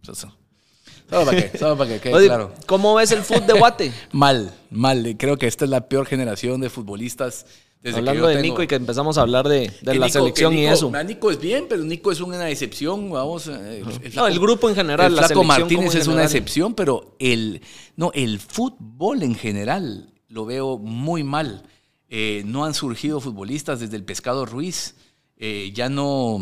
eso. 0.09 0.33
Solo 1.13 1.25
para 1.25 1.37
que, 1.51 1.57
solo 1.57 1.77
para 1.77 1.89
que 1.91 1.99
quede 1.99 2.13
Oye, 2.13 2.27
claro. 2.27 2.53
¿Cómo 2.65 2.95
ves 2.95 3.11
el 3.11 3.21
fútbol 3.23 3.47
de 3.47 3.53
Guate? 3.53 3.93
Mal, 4.11 4.53
mal. 4.69 5.15
Creo 5.17 5.37
que 5.37 5.47
esta 5.47 5.65
es 5.65 5.71
la 5.71 5.87
peor 5.87 6.05
generación 6.05 6.59
de 6.61 6.69
futbolistas. 6.69 7.45
Desde 7.81 7.97
Hablando 7.97 8.27
de 8.27 8.35
tengo- 8.35 8.43
Nico 8.47 8.63
y 8.63 8.67
que 8.67 8.75
empezamos 8.75 9.17
a 9.17 9.21
hablar 9.23 9.45
de, 9.49 9.69
de 9.81 9.95
la 9.95 10.05
Nico- 10.07 10.19
selección 10.19 10.53
y 10.57 10.65
eso. 10.65 10.89
ah, 10.95 11.03
Nico 11.03 11.29
es 11.31 11.39
bien, 11.41 11.65
pero 11.67 11.83
Nico 11.83 12.13
es 12.13 12.21
una 12.21 12.49
excepción, 12.49 13.09
vamos. 13.11 13.49
eh, 13.51 13.83
No, 14.15 14.25
el 14.27 14.39
grupo 14.39 14.69
en 14.69 14.75
general, 14.75 15.11
El 15.11 15.17
Flaco 15.17 15.43
Martínez 15.43 15.93
es 15.95 16.07
una 16.07 16.23
excepción, 16.23 16.75
pero 16.75 17.15
el, 17.19 17.61
no, 17.97 18.11
el 18.13 18.39
fútbol 18.39 19.21
en 19.23 19.35
general 19.35 20.13
lo 20.29 20.45
veo 20.45 20.77
muy 20.77 21.23
mal. 21.25 21.63
Eh, 22.07 22.43
no 22.45 22.63
han 22.63 22.73
surgido 22.73 23.19
futbolistas 23.19 23.81
desde 23.81 23.97
el 23.97 24.05
Pescado 24.05 24.45
Ruiz. 24.45 24.95
Eh, 25.35 25.71
ya 25.75 25.89
no 25.89 26.39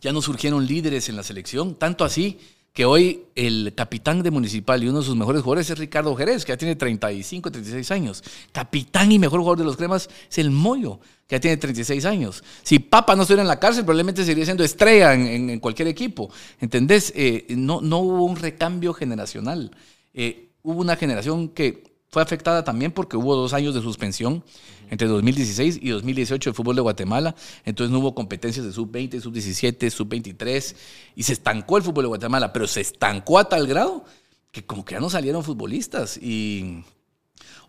ya 0.00 0.12
no 0.12 0.20
surgieron 0.20 0.66
líderes 0.66 1.08
en 1.08 1.16
la 1.16 1.22
selección, 1.22 1.76
tanto 1.76 2.04
así 2.04 2.38
que 2.74 2.84
hoy 2.84 3.22
el 3.36 3.72
capitán 3.76 4.24
de 4.24 4.32
Municipal 4.32 4.82
y 4.82 4.88
uno 4.88 4.98
de 4.98 5.04
sus 5.04 5.14
mejores 5.14 5.42
jugadores 5.42 5.70
es 5.70 5.78
Ricardo 5.78 6.14
Jerez, 6.16 6.44
que 6.44 6.50
ya 6.50 6.56
tiene 6.56 6.74
35, 6.74 7.52
36 7.52 7.90
años. 7.92 8.24
Capitán 8.50 9.12
y 9.12 9.18
mejor 9.20 9.38
jugador 9.38 9.58
de 9.58 9.64
los 9.64 9.76
cremas 9.76 10.10
es 10.28 10.38
el 10.38 10.50
Moyo, 10.50 10.98
que 11.28 11.36
ya 11.36 11.40
tiene 11.40 11.56
36 11.56 12.04
años. 12.04 12.42
Si 12.64 12.80
Papa 12.80 13.14
no 13.14 13.22
estuviera 13.22 13.42
en 13.42 13.48
la 13.48 13.60
cárcel, 13.60 13.84
probablemente 13.84 14.24
seguiría 14.24 14.44
siendo 14.44 14.64
estrella 14.64 15.14
en, 15.14 15.60
cualquier 15.60 15.86
equipo. 15.86 16.30
¿Entendés? 16.60 17.12
Eh, 17.14 17.46
no, 17.50 17.80
no 17.80 17.98
hubo 17.98 18.24
un 18.24 18.34
recambio 18.34 18.92
generacional. 18.92 19.70
Eh, 20.12 20.48
hubo 20.64 20.80
una 20.80 20.96
generación 20.96 21.50
que 21.50 21.84
fue 22.08 22.22
afectada 22.22 22.64
también 22.64 22.90
porque 22.90 23.16
hubo 23.16 23.36
dos 23.36 23.52
años 23.52 23.76
de 23.76 23.82
suspensión 23.82 24.42
entre 24.90 25.08
2016 25.08 25.78
y 25.80 25.88
2018 25.90 26.50
del 26.50 26.54
fútbol 26.54 26.76
de 26.76 26.82
Guatemala. 26.82 27.34
Entonces 27.64 27.92
no 27.92 27.98
hubo 28.00 28.14
competencias 28.14 28.64
de 28.64 28.72
sub-20, 28.72 29.20
sub-17, 29.20 29.90
sub-23 29.90 30.76
y 31.16 31.22
se 31.22 31.32
estancó 31.32 31.76
el 31.76 31.82
fútbol 31.82 32.04
de 32.04 32.08
Guatemala, 32.08 32.52
pero 32.52 32.66
se 32.66 32.80
estancó 32.80 33.38
a 33.38 33.48
tal 33.48 33.66
grado 33.66 34.04
que 34.50 34.64
como 34.64 34.84
que 34.84 34.94
ya 34.94 35.00
no 35.00 35.10
salieron 35.10 35.42
futbolistas 35.42 36.16
y 36.16 36.84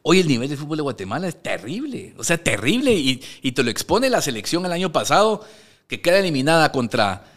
hoy 0.03 0.19
el 0.19 0.27
nivel 0.27 0.49
del 0.49 0.57
fútbol 0.57 0.77
de 0.77 0.83
Guatemala 0.83 1.27
es 1.27 1.41
terrible, 1.41 2.13
o 2.17 2.23
sea, 2.23 2.37
terrible 2.37 2.93
y, 2.93 3.21
y 3.41 3.51
te 3.53 3.63
lo 3.63 3.71
expone 3.71 4.09
la 4.09 4.21
selección 4.21 4.65
el 4.65 4.71
año 4.71 4.91
pasado 4.91 5.43
que 5.87 6.01
queda 6.01 6.19
eliminada 6.19 6.71
contra 6.71 7.34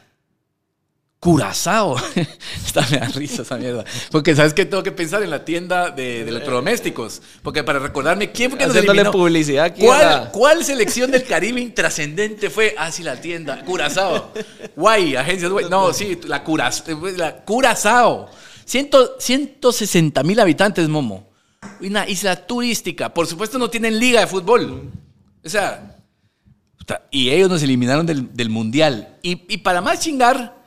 Curazao. 1.21 1.97
Esta 2.67 2.87
me 2.91 2.99
da 2.99 3.09
risa 3.09 3.43
esa 3.43 3.57
mierda. 3.57 3.85
Porque 4.13 4.37
sabes 4.37 4.55
que 4.55 4.65
tengo 4.65 4.83
que 4.85 4.93
pensar 4.93 5.23
en 5.23 5.31
la 5.31 5.45
tienda 5.45 5.91
de, 5.91 6.23
de 6.25 6.31
electrodomésticos. 6.31 7.23
Porque 7.43 7.65
para 7.65 7.81
recordarme 7.81 8.31
quién 8.31 8.51
fue 8.51 8.59
que 8.59 8.67
nos 8.67 8.75
Haciéndole 8.77 9.01
eliminó. 9.01 9.11
publicidad 9.19 9.65
aquí 9.65 9.81
¿Cuál, 9.83 10.07
la- 10.07 10.31
cuál 10.31 10.65
selección 10.65 11.11
del 11.11 11.25
Caribe 11.25 11.61
intrascendente 11.61 12.51
fue? 12.51 12.75
Ah, 12.79 12.93
sí, 12.93 13.03
la 13.03 13.21
tienda. 13.21 13.65
Curazao. 13.65 14.33
Guay, 14.77 15.17
agencias. 15.17 15.51
Guay. 15.51 15.67
No, 15.69 15.93
sí, 15.93 16.19
la, 16.27 16.45
Curaz, 16.45 16.85
la 17.17 17.45
Curazao. 17.45 18.31
Ciento- 18.65 19.17
160 19.19 20.23
mil 20.23 20.39
habitantes, 20.39 20.89
Momo. 20.89 21.29
Una 21.81 22.09
isla 22.09 22.47
turística. 22.47 23.13
Por 23.13 23.27
supuesto, 23.27 23.59
no 23.59 23.69
tienen 23.69 23.99
liga 23.99 24.21
de 24.21 24.29
fútbol. 24.29 24.89
O 25.45 25.49
sea, 25.49 25.97
y 27.11 27.31
ellos 27.31 27.51
nos 27.51 27.63
eliminaron 27.65 28.07
del, 28.07 28.33
del 28.37 28.51
mundial. 28.51 29.17
Y, 29.23 29.43
y 29.53 29.59
para 29.59 29.81
más 29.81 29.99
chingar, 30.01 30.58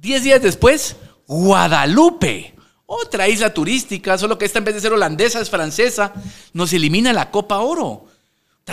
10 0.00 0.22
días 0.22 0.42
después, 0.42 0.96
Guadalupe, 1.26 2.54
otra 2.86 3.28
isla 3.28 3.52
turística, 3.52 4.16
solo 4.16 4.38
que 4.38 4.44
esta 4.44 4.58
en 4.58 4.64
vez 4.64 4.76
de 4.76 4.80
ser 4.80 4.92
holandesa 4.92 5.40
es 5.40 5.50
francesa, 5.50 6.12
nos 6.52 6.72
elimina 6.72 7.12
la 7.12 7.30
Copa 7.30 7.58
Oro. 7.58 8.06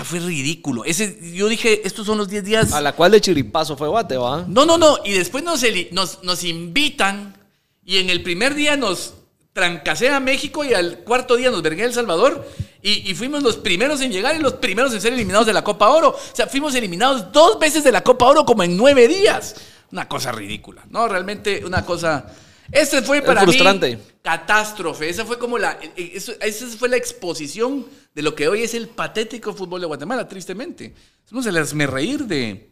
fue 0.04 0.20
ridículo. 0.20 0.86
Ese, 0.86 1.20
yo 1.34 1.48
dije, 1.48 1.82
estos 1.86 2.06
son 2.06 2.18
los 2.18 2.30
10 2.30 2.44
días. 2.44 2.74
A 2.74 2.82
la 2.82 2.94
cual 2.94 3.12
de 3.12 3.22
chiripazo 3.22 3.76
fue 3.76 3.88
Guate, 3.88 4.18
¿va? 4.18 4.46
No, 4.48 4.66
no, 4.66 4.78
no. 4.78 5.00
Y 5.04 5.14
después 5.14 5.44
nos, 5.44 5.64
nos, 5.92 6.24
nos 6.24 6.44
invitan 6.44 7.36
y 7.84 7.98
en 7.98 8.10
el 8.10 8.22
primer 8.22 8.54
día 8.54 8.78
nos 8.78 9.16
trancasea 9.54 10.18
a 10.18 10.20
México 10.20 10.64
y 10.64 10.74
al 10.74 11.00
cuarto 11.00 11.38
día 11.38 11.50
nos 11.50 11.62
vergué 11.62 11.86
El 11.86 11.94
Salvador 11.94 12.46
y, 12.82 13.10
y, 13.10 13.16
fuimos 13.16 13.42
los 13.42 13.56
primeros 13.56 14.02
en 14.02 14.12
llegar 14.12 14.36
y 14.36 14.40
los 14.40 14.54
primeros 14.54 14.94
en 14.94 15.02
ser 15.02 15.14
eliminados 15.14 15.48
de 15.48 15.54
la 15.54 15.64
Copa 15.64 15.90
Oro. 15.90 16.10
O 16.10 16.36
sea, 16.36 16.46
fuimos 16.46 16.76
eliminados 16.76 17.32
dos 17.32 17.58
veces 17.58 17.84
de 17.84 17.92
la 17.92 18.04
Copa 18.04 18.26
Oro 18.26 18.46
como 18.46 18.64
en 18.64 18.78
nueve 18.78 19.08
días. 19.08 19.56
Una 19.92 20.08
cosa 20.08 20.32
ridícula, 20.32 20.84
¿no? 20.90 21.08
Realmente 21.08 21.64
una 21.66 21.86
cosa... 21.86 22.26
Ese 22.72 23.02
fue 23.04 23.22
para 23.22 23.42
frustrante. 23.42 23.96
mí 23.96 24.02
catástrofe. 24.26 25.08
Esa 25.08 25.24
fue 25.24 25.38
como 25.38 25.60
la... 25.60 25.78
esa 25.96 26.68
fue 26.78 26.90
la 26.90 26.98
exposición 26.98 27.86
de 28.16 28.24
lo 28.24 28.34
que 28.34 28.48
hoy 28.48 28.64
es 28.64 28.74
el 28.74 28.88
patético 28.88 29.54
fútbol 29.54 29.82
de 29.82 29.88
Guatemala, 29.88 30.28
tristemente. 30.28 30.96
No 31.30 31.44
se 31.44 31.52
les 31.52 31.74
me 31.76 31.86
reír 31.86 32.26
de... 32.26 32.72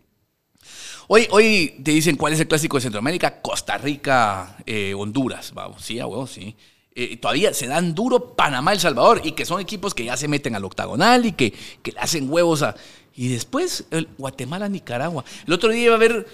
Hoy, 1.07 1.28
hoy 1.30 1.76
te 1.84 1.91
dicen 1.91 2.16
cuál 2.16 2.34
es 2.34 2.39
el 2.39 2.47
clásico 2.47 2.78
de 2.78 2.82
Centroamérica, 2.82 3.39
Costa 3.41 3.78
Rica, 3.78 4.57
eh, 4.66 4.95
Honduras. 4.95 5.53
Vamos, 5.53 5.84
sí, 5.86 5.99
a 5.99 6.05
sí. 6.28 6.55
Eh, 6.95 7.18
todavía 7.18 7.53
se 7.53 7.68
dan 7.68 7.93
duro 7.93 8.36
Panamá, 8.36 8.74
El 8.74 8.80
Salvador, 8.80 9.22
y 9.24 9.34
que 9.34 9.45
son 9.45 9.59
equipos 9.59 9.93
que 9.93 10.05
ya 10.05 10.18
se 10.18 10.28
meten 10.28 10.55
al 10.55 10.66
octagonal 10.66 11.26
y 11.26 11.34
que, 11.34 11.53
que 11.84 11.91
le 11.91 11.99
hacen 11.99 12.32
huevos 12.32 12.64
a... 12.64 12.76
Y 13.16 13.28
después 13.28 13.86
el 13.91 14.07
Guatemala, 14.18 14.70
Nicaragua. 14.70 15.24
El 15.45 15.53
otro 15.53 15.72
día 15.72 15.84
iba 15.84 15.93
a 15.93 15.97
haber, 15.97 16.26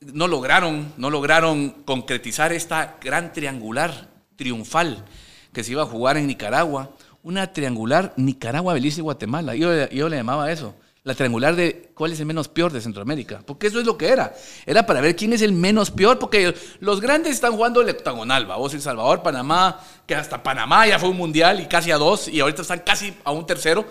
no 0.00 0.28
lograron, 0.28 0.92
no 0.96 1.10
lograron 1.10 1.70
concretizar 1.84 2.52
esta 2.52 2.98
gran 3.00 3.32
triangular 3.32 4.08
triunfal 4.36 5.04
que 5.52 5.64
se 5.64 5.72
iba 5.72 5.82
a 5.82 5.86
jugar 5.86 6.16
en 6.16 6.26
Nicaragua 6.26 6.90
una 7.26 7.52
triangular 7.52 8.12
Nicaragua, 8.16 8.72
Belice 8.72 9.00
y 9.00 9.02
Guatemala. 9.02 9.56
Yo, 9.56 9.88
yo 9.88 10.08
le 10.08 10.16
llamaba 10.16 10.52
eso. 10.52 10.76
La 11.02 11.12
triangular 11.16 11.56
de 11.56 11.90
cuál 11.92 12.12
es 12.12 12.20
el 12.20 12.26
menos 12.26 12.46
peor 12.46 12.72
de 12.72 12.80
Centroamérica. 12.80 13.42
Porque 13.44 13.66
eso 13.66 13.80
es 13.80 13.84
lo 13.84 13.98
que 13.98 14.06
era. 14.06 14.32
Era 14.64 14.86
para 14.86 15.00
ver 15.00 15.16
quién 15.16 15.32
es 15.32 15.42
el 15.42 15.50
menos 15.50 15.90
peor. 15.90 16.20
Porque 16.20 16.54
los 16.78 17.00
grandes 17.00 17.32
están 17.32 17.52
jugando 17.52 17.80
el 17.80 17.88
octagonal. 17.88 18.46
Vos, 18.46 18.74
El 18.74 18.80
Salvador, 18.80 19.24
Panamá, 19.24 19.80
que 20.06 20.14
hasta 20.14 20.40
Panamá 20.40 20.86
ya 20.86 21.00
fue 21.00 21.08
un 21.08 21.16
mundial 21.16 21.60
y 21.60 21.66
casi 21.66 21.90
a 21.90 21.96
dos. 21.96 22.28
Y 22.28 22.38
ahorita 22.38 22.62
están 22.62 22.84
casi 22.86 23.12
a 23.24 23.32
un 23.32 23.44
tercero. 23.44 23.84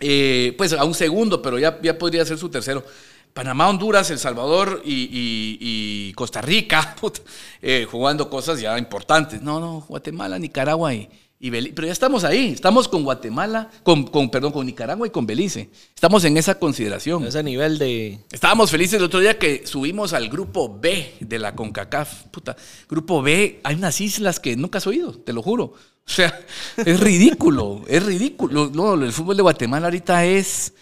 Eh, 0.00 0.56
pues 0.58 0.72
a 0.72 0.84
un 0.84 0.94
segundo, 0.94 1.40
pero 1.40 1.60
ya, 1.60 1.78
ya 1.80 1.96
podría 1.96 2.24
ser 2.24 2.38
su 2.38 2.48
tercero. 2.48 2.84
Panamá, 3.32 3.68
Honduras, 3.68 4.10
El 4.10 4.18
Salvador 4.18 4.82
y, 4.84 6.12
Costa 6.14 6.42
Rica, 6.42 6.96
eh, 7.62 7.86
jugando 7.90 8.28
cosas 8.28 8.60
ya 8.60 8.78
importantes. 8.78 9.40
No, 9.40 9.60
no, 9.60 9.84
Guatemala, 9.88 10.38
Nicaragua 10.38 10.92
y, 10.94 11.08
pero 11.50 11.86
ya 11.86 11.92
estamos 11.92 12.22
ahí, 12.22 12.52
estamos 12.52 12.86
con 12.86 13.02
Guatemala, 13.02 13.68
con, 13.82 14.30
perdón, 14.30 14.52
con 14.52 14.64
Nicaragua 14.64 15.08
y 15.08 15.10
con 15.10 15.26
Belice. 15.26 15.70
Estamos 15.92 16.24
en 16.24 16.36
esa 16.36 16.56
consideración. 16.56 17.26
Ese 17.26 17.42
nivel 17.42 17.78
de... 17.78 18.20
Estábamos 18.30 18.70
felices 18.70 18.98
el 18.98 19.06
otro 19.06 19.18
día 19.18 19.36
que 19.36 19.66
subimos 19.66 20.12
al 20.12 20.28
grupo 20.28 20.78
B 20.78 21.14
de 21.18 21.38
la 21.40 21.56
CONCACAF. 21.56 22.26
Puta, 22.30 22.56
grupo 22.88 23.22
B, 23.22 23.60
hay 23.64 23.74
unas 23.74 24.00
islas 24.00 24.38
que 24.38 24.54
nunca 24.54 24.78
has 24.78 24.86
oído, 24.86 25.14
te 25.14 25.32
lo 25.32 25.42
juro. 25.42 25.64
O 25.64 26.10
sea, 26.10 26.46
es 26.76 27.00
ridículo, 27.00 27.82
es 27.88 28.04
ridículo. 28.04 28.70
No, 28.72 28.94
el 28.94 29.12
fútbol 29.12 29.36
de 29.36 29.42
Guatemala 29.42 29.88
ahorita 29.88 30.24
es, 30.24 30.74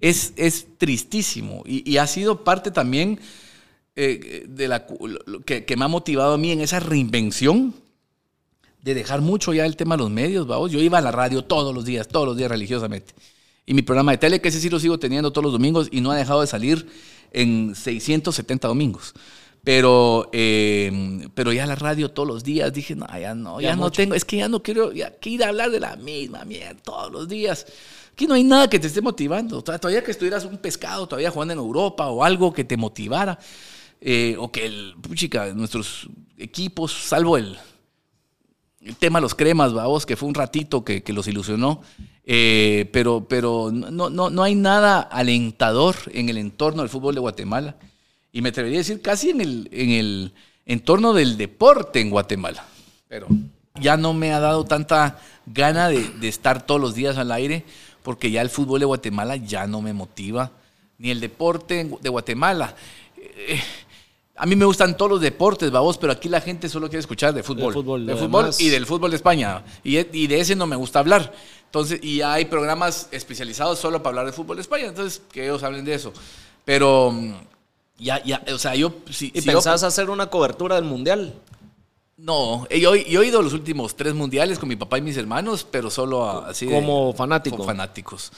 es, 0.00 0.32
es 0.36 0.66
tristísimo 0.78 1.62
y, 1.66 1.96
ha 1.96 2.06
sido 2.06 2.44
parte 2.44 2.70
también 2.70 3.18
eh, 3.96 4.44
de 4.48 4.68
la, 4.68 4.86
que, 5.44 5.64
que 5.64 5.76
me 5.76 5.84
ha 5.84 5.88
motivado 5.88 6.34
a 6.34 6.38
mí 6.38 6.52
en 6.52 6.60
esa 6.60 6.80
reinvención 6.80 7.74
de 8.82 8.94
dejar 8.94 9.20
mucho 9.20 9.52
ya 9.52 9.66
el 9.66 9.76
tema 9.76 9.96
de 9.96 10.02
los 10.02 10.10
medios, 10.10 10.46
vamos. 10.46 10.70
Yo 10.70 10.80
iba 10.80 10.98
a 10.98 11.00
la 11.00 11.10
radio 11.10 11.44
todos 11.44 11.74
los 11.74 11.84
días, 11.84 12.08
todos 12.08 12.26
los 12.26 12.36
días 12.36 12.50
religiosamente. 12.50 13.14
Y 13.66 13.74
mi 13.74 13.82
programa 13.82 14.12
de 14.12 14.18
tele, 14.18 14.40
que 14.40 14.48
ese 14.48 14.60
sí 14.60 14.70
lo 14.70 14.80
sigo 14.80 14.98
teniendo 14.98 15.30
todos 15.30 15.44
los 15.44 15.52
domingos 15.52 15.88
y 15.90 16.00
no 16.00 16.10
ha 16.10 16.16
dejado 16.16 16.40
de 16.40 16.46
salir 16.46 16.86
en 17.32 17.74
670 17.74 18.66
domingos. 18.66 19.14
Pero, 19.62 20.30
eh, 20.32 21.28
pero 21.34 21.52
ya 21.52 21.66
la 21.66 21.74
radio 21.74 22.10
todos 22.10 22.26
los 22.26 22.44
días 22.44 22.72
dije, 22.72 22.94
no, 22.94 23.06
ya 23.18 23.34
no, 23.34 23.60
ya, 23.60 23.76
no 23.76 23.90
tengo, 23.90 24.14
es 24.14 24.24
que 24.24 24.38
ya 24.38 24.48
no 24.48 24.62
quiero 24.62 24.92
ya, 24.92 25.12
ir 25.22 25.44
a 25.44 25.48
hablar 25.48 25.70
de 25.70 25.80
la 25.80 25.96
misma 25.96 26.44
mierda 26.44 26.80
todos 26.82 27.12
los 27.12 27.28
días. 27.28 27.66
Aquí 28.18 28.26
no 28.26 28.34
hay 28.34 28.42
nada 28.42 28.68
que 28.68 28.80
te 28.80 28.88
esté 28.88 29.00
motivando. 29.00 29.62
Todavía 29.62 30.02
que 30.02 30.10
estuvieras 30.10 30.44
un 30.44 30.58
pescado, 30.58 31.06
todavía 31.06 31.30
jugando 31.30 31.52
en 31.52 31.60
Europa 31.60 32.08
o 32.08 32.24
algo 32.24 32.52
que 32.52 32.64
te 32.64 32.76
motivara. 32.76 33.38
Eh, 34.00 34.34
o 34.40 34.50
que 34.50 34.66
el, 34.66 34.96
chica, 35.14 35.54
nuestros 35.54 36.08
equipos, 36.36 36.90
salvo 36.92 37.36
el, 37.36 37.56
tema 38.98 39.20
de 39.20 39.22
los 39.22 39.36
cremas, 39.36 39.72
vamos, 39.72 40.04
que 40.04 40.16
fue 40.16 40.28
un 40.28 40.34
ratito 40.34 40.84
que, 40.84 41.00
los 41.06 41.28
ilusionó, 41.28 41.80
eh, 42.24 42.90
pero, 42.92 43.24
pero 43.28 43.70
no, 43.72 44.10
no, 44.10 44.30
no 44.30 44.42
hay 44.42 44.56
nada 44.56 44.98
alentador 45.00 45.94
en 46.12 46.28
el 46.28 46.38
entorno 46.38 46.82
del 46.82 46.90
fútbol 46.90 47.14
de 47.14 47.20
Guatemala. 47.20 47.76
Y 48.32 48.42
me 48.42 48.48
atrevería 48.48 48.78
a 48.78 48.82
decir 48.82 49.00
casi 49.00 49.30
en 49.30 49.40
el, 49.40 49.68
en 49.70 49.90
el 49.90 50.32
entorno 50.66 51.12
del 51.12 51.36
deporte 51.36 52.00
en 52.00 52.10
Guatemala. 52.10 52.66
Pero 53.06 53.28
ya 53.80 53.96
no 53.96 54.14
me 54.14 54.32
ha 54.32 54.40
dado 54.40 54.64
tanta 54.64 55.18
gana 55.46 55.88
de, 55.88 56.28
estar 56.28 56.64
todos 56.64 56.80
los 56.80 56.94
días 56.94 57.16
al 57.16 57.32
aire, 57.32 57.64
porque 58.02 58.30
ya 58.30 58.42
el 58.42 58.50
fútbol 58.50 58.80
de 58.80 58.86
Guatemala 58.86 59.36
ya 59.36 59.66
no 59.66 59.80
me 59.80 59.92
motiva, 59.92 60.50
ni 60.98 61.10
el 61.10 61.20
deporte 61.20 61.90
de 62.00 62.08
Guatemala. 62.08 62.74
Eh, 63.16 63.60
a 64.38 64.46
mí 64.46 64.54
me 64.54 64.64
gustan 64.64 64.96
todos 64.96 65.10
los 65.10 65.20
deportes, 65.20 65.70
babos, 65.70 65.98
pero 65.98 66.12
aquí 66.12 66.28
la 66.28 66.40
gente 66.40 66.68
solo 66.68 66.88
quiere 66.88 67.00
escuchar 67.00 67.34
de 67.34 67.42
fútbol. 67.42 68.06
De 68.06 68.14
fútbol, 68.16 68.50
y 68.58 68.68
del 68.68 68.86
fútbol 68.86 69.10
de 69.10 69.16
España. 69.16 69.64
Y, 69.82 70.26
de 70.26 70.40
ese 70.40 70.54
no 70.54 70.66
me 70.66 70.76
gusta 70.76 71.00
hablar. 71.00 71.32
Entonces, 71.64 72.02
y 72.02 72.22
hay 72.22 72.44
programas 72.44 73.08
especializados 73.10 73.78
solo 73.78 74.02
para 74.02 74.10
hablar 74.10 74.26
de 74.26 74.32
fútbol 74.32 74.56
de 74.56 74.62
España. 74.62 74.86
Entonces, 74.86 75.20
que 75.32 75.44
ellos 75.44 75.62
hablen 75.64 75.84
de 75.84 75.94
eso. 75.94 76.12
Pero, 76.64 77.10
mm, 77.10 77.34
ya, 77.98 78.22
ya, 78.24 78.42
o 78.54 78.58
sea, 78.58 78.76
yo... 78.76 78.94
Si, 79.10 79.32
¿Y 79.34 79.42
pensás 79.42 79.82
hacer 79.82 80.08
una 80.08 80.28
cobertura 80.28 80.76
del 80.76 80.84
Mundial? 80.84 81.34
No, 82.18 82.68
yo, 82.68 82.96
yo, 82.96 83.22
he 83.22 83.26
ido 83.28 83.38
a 83.38 83.42
los 83.42 83.52
últimos 83.52 83.94
tres 83.94 84.12
mundiales 84.12 84.58
con 84.58 84.68
mi 84.68 84.74
papá 84.74 84.98
y 84.98 85.02
mis 85.02 85.16
hermanos, 85.16 85.66
pero 85.70 85.88
solo 85.88 86.44
así. 86.44 86.66
Como 86.66 87.14
fanáticos. 87.14 87.56
Como 87.56 87.66
fanáticos. 87.66 88.32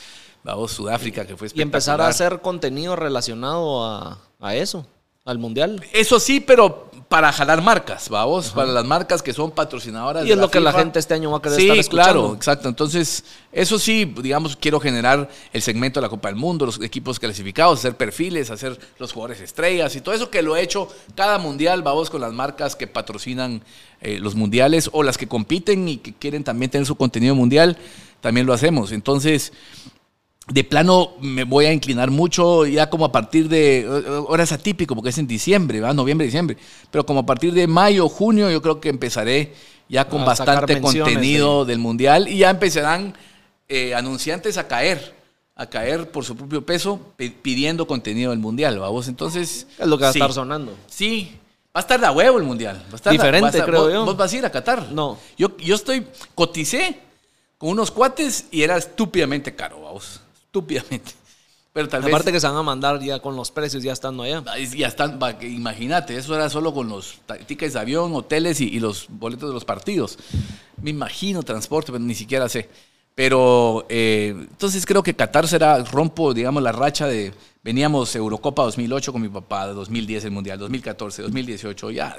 Vamos, 0.44 0.72
Sudáfrica, 0.72 1.26
que 1.26 1.36
fue 1.36 1.46
espectacular. 1.46 1.58
Y 1.58 1.62
empezar 1.62 2.00
a 2.02 2.08
hacer 2.08 2.40
contenido 2.40 2.94
relacionado 2.94 3.84
a, 3.84 4.18
a 4.38 4.54
eso 4.54 4.86
al 5.24 5.38
mundial. 5.38 5.82
Eso 5.92 6.20
sí, 6.20 6.40
pero 6.40 6.89
para 7.10 7.32
jalar 7.32 7.60
marcas, 7.60 8.08
vamos, 8.08 8.50
para 8.50 8.70
las 8.70 8.84
marcas 8.84 9.20
que 9.20 9.32
son 9.32 9.50
patrocinadoras. 9.50 10.24
Y 10.24 10.30
es 10.30 10.38
lo 10.38 10.48
que 10.48 10.60
la 10.60 10.72
gente 10.72 11.00
este 11.00 11.12
año 11.12 11.32
va 11.32 11.38
a 11.38 11.42
querer 11.42 11.58
sí, 11.58 11.68
estar 11.68 11.90
claro, 11.90 12.34
exacto. 12.36 12.68
Entonces, 12.68 13.24
eso 13.50 13.80
sí, 13.80 14.04
digamos, 14.22 14.54
quiero 14.54 14.78
generar 14.78 15.28
el 15.52 15.60
segmento 15.60 15.98
de 15.98 16.02
la 16.02 16.08
Copa 16.08 16.28
del 16.28 16.36
Mundo, 16.36 16.66
los 16.66 16.80
equipos 16.80 17.18
clasificados, 17.18 17.80
hacer 17.80 17.96
perfiles, 17.96 18.52
hacer 18.52 18.78
los 19.00 19.12
jugadores 19.12 19.40
estrellas 19.40 19.96
y 19.96 20.02
todo 20.02 20.14
eso 20.14 20.30
que 20.30 20.40
lo 20.40 20.54
he 20.54 20.62
hecho 20.62 20.86
cada 21.16 21.38
mundial, 21.38 21.82
vamos, 21.82 22.10
con 22.10 22.20
las 22.20 22.32
marcas 22.32 22.76
que 22.76 22.86
patrocinan 22.86 23.60
eh, 24.02 24.20
los 24.20 24.36
mundiales 24.36 24.88
o 24.92 25.02
las 25.02 25.18
que 25.18 25.26
compiten 25.26 25.88
y 25.88 25.96
que 25.96 26.14
quieren 26.14 26.44
también 26.44 26.70
tener 26.70 26.86
su 26.86 26.94
contenido 26.94 27.34
mundial, 27.34 27.76
también 28.20 28.46
lo 28.46 28.52
hacemos. 28.52 28.92
Entonces, 28.92 29.52
de 30.48 30.64
plano 30.64 31.12
me 31.20 31.44
voy 31.44 31.66
a 31.66 31.72
inclinar 31.72 32.10
mucho 32.10 32.66
ya 32.66 32.90
como 32.90 33.04
a 33.04 33.12
partir 33.12 33.48
de, 33.48 33.86
ahora 34.08 34.42
es 34.42 34.52
atípico 34.52 34.94
porque 34.94 35.10
es 35.10 35.18
en 35.18 35.26
diciembre, 35.26 35.80
¿va? 35.80 35.92
noviembre, 35.92 36.24
diciembre, 36.26 36.56
pero 36.90 37.06
como 37.06 37.20
a 37.20 37.26
partir 37.26 37.52
de 37.52 37.66
mayo, 37.66 38.08
junio 38.08 38.50
yo 38.50 38.60
creo 38.60 38.80
que 38.80 38.88
empezaré 38.88 39.54
ya 39.88 40.08
con 40.08 40.24
bastante 40.24 40.80
contenido 40.80 41.64
del 41.64 41.78
mundial 41.78 42.28
y 42.28 42.38
ya 42.38 42.50
empezarán 42.50 43.14
eh, 43.68 43.94
anunciantes 43.94 44.56
a 44.58 44.66
caer, 44.66 45.14
a 45.54 45.66
caer 45.66 46.10
por 46.10 46.24
su 46.24 46.36
propio 46.36 46.64
peso 46.64 47.00
pidiendo 47.42 47.86
contenido 47.86 48.30
del 48.30 48.40
mundial, 48.40 48.78
vamos, 48.78 49.08
entonces... 49.08 49.66
Es 49.78 49.86
lo 49.86 49.98
que 49.98 50.02
va 50.02 50.08
a 50.08 50.12
estar 50.12 50.32
sonando. 50.32 50.74
Sí, 50.86 51.36
Va 51.72 51.78
a 51.78 51.82
estar 51.82 52.00
de 52.00 52.10
huevo 52.10 52.36
el 52.38 52.42
mundial. 52.42 52.82
Va 52.88 52.94
a 52.94 52.96
estar 52.96 53.12
Diferente, 53.12 53.62
creo 53.62 53.82
vos, 53.82 53.92
yo. 53.92 54.04
¿Vos 54.04 54.16
vas 54.16 54.32
a 54.32 54.36
ir 54.36 54.44
a 54.44 54.50
Qatar? 54.50 54.90
No. 54.90 55.16
Yo, 55.38 55.56
yo 55.58 55.76
estoy, 55.76 56.04
coticé 56.34 56.98
con 57.58 57.68
unos 57.68 57.92
cuates 57.92 58.46
y 58.50 58.62
era 58.62 58.76
estúpidamente 58.76 59.54
caro, 59.54 59.80
vamos 59.80 60.20
estúpidamente. 60.50 61.12
Pero 61.72 61.88
tal 61.88 62.04
Aparte 62.04 62.32
que 62.32 62.40
se 62.40 62.48
van 62.48 62.56
a 62.56 62.64
mandar 62.64 63.00
ya 63.00 63.20
con 63.20 63.36
los 63.36 63.52
precios 63.52 63.84
ya 63.84 63.92
estando 63.92 64.24
allá. 64.24 64.42
Ya 64.76 64.88
están, 64.88 65.20
imagínate, 65.42 66.16
eso 66.16 66.34
era 66.34 66.50
solo 66.50 66.74
con 66.74 66.88
los 66.88 67.20
tickets 67.46 67.74
de 67.74 67.78
avión, 67.78 68.12
hoteles 68.12 68.60
y, 68.60 68.80
los 68.80 69.06
boletos 69.08 69.50
de 69.50 69.54
los 69.54 69.64
partidos. 69.64 70.18
Me 70.82 70.90
imagino 70.90 71.44
transporte, 71.44 71.92
pero 71.92 72.02
ni 72.02 72.16
siquiera 72.16 72.48
sé. 72.48 72.68
Pero 73.14 73.86
eh, 73.88 74.34
entonces 74.36 74.86
creo 74.86 75.02
que 75.02 75.14
Qatar 75.14 75.46
será, 75.48 75.82
rompo, 75.84 76.32
digamos, 76.32 76.62
la 76.62 76.72
racha 76.72 77.06
de 77.06 77.32
Veníamos 77.62 78.16
Eurocopa 78.16 78.62
2008 78.62 79.12
con 79.12 79.20
mi 79.20 79.28
papá, 79.28 79.66
2010 79.66 80.24
el 80.24 80.30
Mundial, 80.30 80.58
2014, 80.58 81.20
2018, 81.20 81.90
ya. 81.90 82.16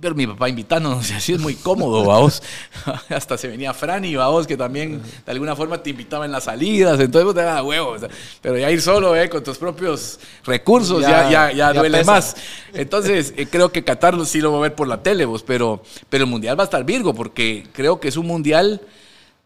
Pero 0.00 0.14
mi 0.14 0.26
papá 0.26 0.48
invitándonos, 0.48 1.10
así 1.12 1.34
es 1.34 1.38
muy 1.38 1.54
cómodo, 1.54 2.02
vamos. 2.06 2.42
Hasta 3.10 3.36
se 3.36 3.48
venía 3.48 3.74
Franny, 3.74 4.16
vamos, 4.16 4.46
que 4.46 4.56
también 4.56 5.02
de 5.02 5.32
alguna 5.32 5.54
forma 5.54 5.82
te 5.82 5.90
invitaba 5.90 6.24
en 6.24 6.32
las 6.32 6.44
salidas, 6.44 6.98
entonces 6.98 7.24
pues, 7.24 7.36
te 7.36 7.42
daba 7.42 7.62
huevos. 7.62 8.06
Pero 8.40 8.56
ya 8.56 8.70
ir 8.70 8.80
solo, 8.80 9.14
eh, 9.14 9.28
con 9.28 9.44
tus 9.44 9.58
propios 9.58 10.18
recursos, 10.46 11.02
ya, 11.02 11.30
ya, 11.30 11.52
ya, 11.52 11.74
duele 11.74 12.02
más. 12.04 12.34
Entonces, 12.72 13.34
eh, 13.36 13.48
creo 13.50 13.70
que 13.70 13.84
Qatar 13.84 14.24
sí 14.24 14.40
lo 14.40 14.50
va 14.52 14.58
a 14.60 14.62
ver 14.62 14.74
por 14.74 14.88
la 14.88 15.02
tele, 15.02 15.26
vos, 15.26 15.42
pero, 15.42 15.82
pero 16.08 16.24
el 16.24 16.30
Mundial 16.30 16.58
va 16.58 16.62
a 16.62 16.64
estar 16.64 16.82
Virgo, 16.84 17.12
porque 17.12 17.66
creo 17.74 18.00
que 18.00 18.08
es 18.08 18.16
un 18.16 18.26
Mundial 18.26 18.80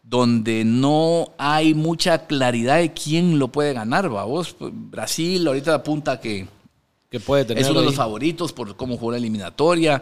donde 0.07 0.63
no 0.63 1.31
hay 1.37 1.73
mucha 1.73 2.27
claridad 2.27 2.77
de 2.77 2.93
quién 2.93 3.39
lo 3.39 3.47
puede 3.47 3.73
ganar, 3.73 4.07
vos. 4.09 4.55
Brasil 4.59 5.45
ahorita 5.47 5.73
apunta 5.73 6.19
que, 6.19 6.47
que 7.09 7.19
puede 7.19 7.45
tener 7.45 7.63
es 7.63 7.69
uno 7.69 7.79
de 7.79 7.87
los 7.87 7.95
favoritos 7.95 8.53
por 8.53 8.75
cómo 8.75 8.97
jugó 8.97 9.11
la 9.11 9.17
eliminatoria. 9.17 10.01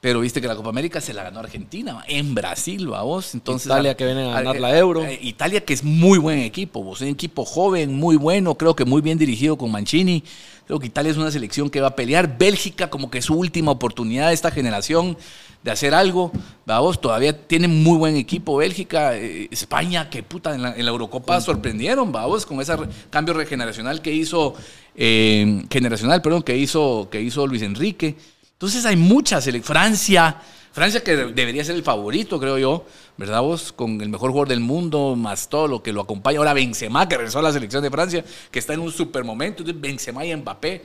Pero 0.00 0.20
viste 0.20 0.42
que 0.42 0.46
la 0.46 0.54
Copa 0.54 0.68
América 0.68 1.00
se 1.00 1.14
la 1.14 1.22
ganó 1.22 1.40
Argentina, 1.40 2.04
en 2.06 2.34
Brasil, 2.34 2.88
vos. 2.88 3.32
Entonces, 3.32 3.64
Italia 3.64 3.96
que 3.96 4.04
viene 4.04 4.30
a 4.30 4.34
ganar 4.34 4.60
la 4.60 4.76
Euro. 4.76 5.02
eh, 5.02 5.18
Italia 5.22 5.64
que 5.64 5.72
es 5.72 5.82
muy 5.82 6.18
buen 6.18 6.40
equipo, 6.40 6.82
vos. 6.82 7.00
Un 7.00 7.08
equipo 7.08 7.46
joven, 7.46 7.94
muy 7.96 8.16
bueno, 8.16 8.54
creo 8.56 8.76
que 8.76 8.84
muy 8.84 9.00
bien 9.00 9.16
dirigido 9.16 9.56
con 9.56 9.70
Mancini. 9.70 10.22
Creo 10.66 10.78
que 10.78 10.88
Italia 10.88 11.10
es 11.10 11.16
una 11.16 11.30
selección 11.30 11.70
que 11.70 11.80
va 11.80 11.88
a 11.88 11.96
pelear. 11.96 12.36
Bélgica 12.36 12.90
como 12.90 13.10
que 13.10 13.16
es 13.16 13.24
su 13.24 13.34
última 13.34 13.70
oportunidad 13.70 14.28
de 14.28 14.34
esta 14.34 14.50
generación 14.50 15.16
de 15.64 15.70
hacer 15.70 15.94
algo. 15.94 16.30
Vamos, 16.66 17.00
todavía 17.00 17.46
tiene 17.46 17.66
muy 17.68 17.96
buen 17.96 18.16
equipo 18.16 18.56
Bélgica. 18.58 19.16
Eh, 19.16 19.48
España, 19.50 20.10
que 20.10 20.22
puta, 20.22 20.54
en 20.54 20.62
la, 20.62 20.76
en 20.76 20.84
la 20.84 20.90
Eurocopa 20.90 21.40
sorprendieron, 21.40 22.12
vamos, 22.12 22.44
con 22.46 22.60
ese 22.60 22.76
re- 22.76 22.86
cambio 23.10 23.32
regeneracional 23.34 24.02
que 24.02 24.12
hizo, 24.12 24.54
eh, 24.94 25.64
generacional, 25.70 26.20
perdón, 26.20 26.42
que 26.42 26.56
hizo, 26.56 27.08
que 27.10 27.20
hizo 27.22 27.46
Luis 27.46 27.62
Enrique. 27.62 28.14
Entonces 28.52 28.84
hay 28.84 28.96
muchas. 28.96 29.48
Francia, 29.62 30.36
Francia 30.70 31.02
que 31.02 31.16
de- 31.16 31.32
debería 31.32 31.64
ser 31.64 31.76
el 31.76 31.82
favorito, 31.82 32.38
creo 32.38 32.58
yo, 32.58 32.84
¿verdad 33.16 33.40
vos? 33.40 33.72
Con 33.72 34.02
el 34.02 34.10
mejor 34.10 34.32
jugador 34.32 34.48
del 34.48 34.60
mundo, 34.60 35.16
más 35.16 35.48
todo 35.48 35.66
lo 35.66 35.82
que 35.82 35.94
lo 35.94 36.02
acompaña. 36.02 36.38
Ahora 36.38 36.52
Benzema, 36.52 37.08
que 37.08 37.16
regresó 37.16 37.38
a 37.38 37.42
la 37.42 37.52
selección 37.52 37.82
de 37.82 37.90
Francia, 37.90 38.22
que 38.50 38.58
está 38.58 38.74
en 38.74 38.80
un 38.80 38.92
super 38.92 39.24
momento. 39.24 39.62
Entonces 39.62 39.80
Benzema 39.80 40.26
y 40.26 40.36
Mbappé. 40.36 40.82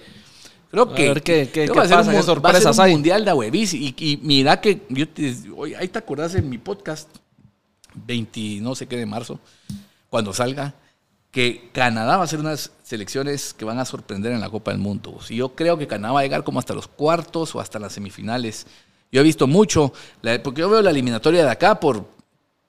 Creo 0.72 0.84
A 0.84 0.96
que, 0.96 1.08
ver 1.08 1.24
qué- 1.24 1.50
qué- 1.52 1.66
creo 1.66 1.74
qué 1.74 1.80
va 1.80 1.84
a 1.84 1.88
ser 1.88 1.98
pasa, 1.98 2.10
un 2.10 2.16
qué 2.16 2.36
mu- 2.36 2.42
va 2.42 2.50
a 2.52 2.62
ser 2.62 2.68
un 2.72 2.80
hay. 2.82 2.92
mundial 2.92 3.26
de 3.26 3.34
huevis. 3.34 3.74
Y, 3.74 3.96
y 3.98 4.20
mira 4.22 4.62
que 4.62 4.86
yo 4.90 5.08
te, 5.10 5.36
oye, 5.56 5.76
ahí 5.76 5.88
te 5.88 5.98
acordás 6.00 6.36
en 6.36 6.48
mi 6.50 6.58
podcast, 6.58 7.10
20, 7.96 8.60
no 8.62 8.76
sé 8.76 8.88
qué 8.88 8.98
de 8.98 9.06
marzo, 9.06 9.40
cuando 10.10 10.34
salga, 10.34 10.76
que 11.32 11.70
Canadá 11.74 12.18
va 12.18 12.24
a 12.24 12.28
ser 12.28 12.40
unas 12.40 12.72
selecciones 12.84 13.54
que 13.54 13.66
van 13.66 13.80
a 13.80 13.86
sorprender 13.86 14.32
en 14.32 14.42
la 14.42 14.50
Copa 14.50 14.72
del 14.72 14.80
Mundo. 14.80 15.18
Y 15.30 15.36
yo 15.38 15.50
creo 15.56 15.78
que 15.78 15.88
Canadá 15.88 16.14
va 16.14 16.20
a 16.22 16.24
llegar 16.24 16.44
como 16.44 16.60
hasta 16.60 16.74
los 16.74 16.88
cuartos 16.88 17.54
o 17.56 17.60
hasta 17.60 17.78
las 17.80 17.94
semifinales. 17.94 18.66
Yo 19.12 19.22
he 19.22 19.24
visto 19.24 19.48
mucho, 19.48 19.92
porque 20.44 20.62
yo 20.62 20.70
veo 20.70 20.82
la 20.82 20.92
eliminatoria 20.92 21.44
de 21.44 21.50
acá 21.50 21.80
por, 21.80 22.06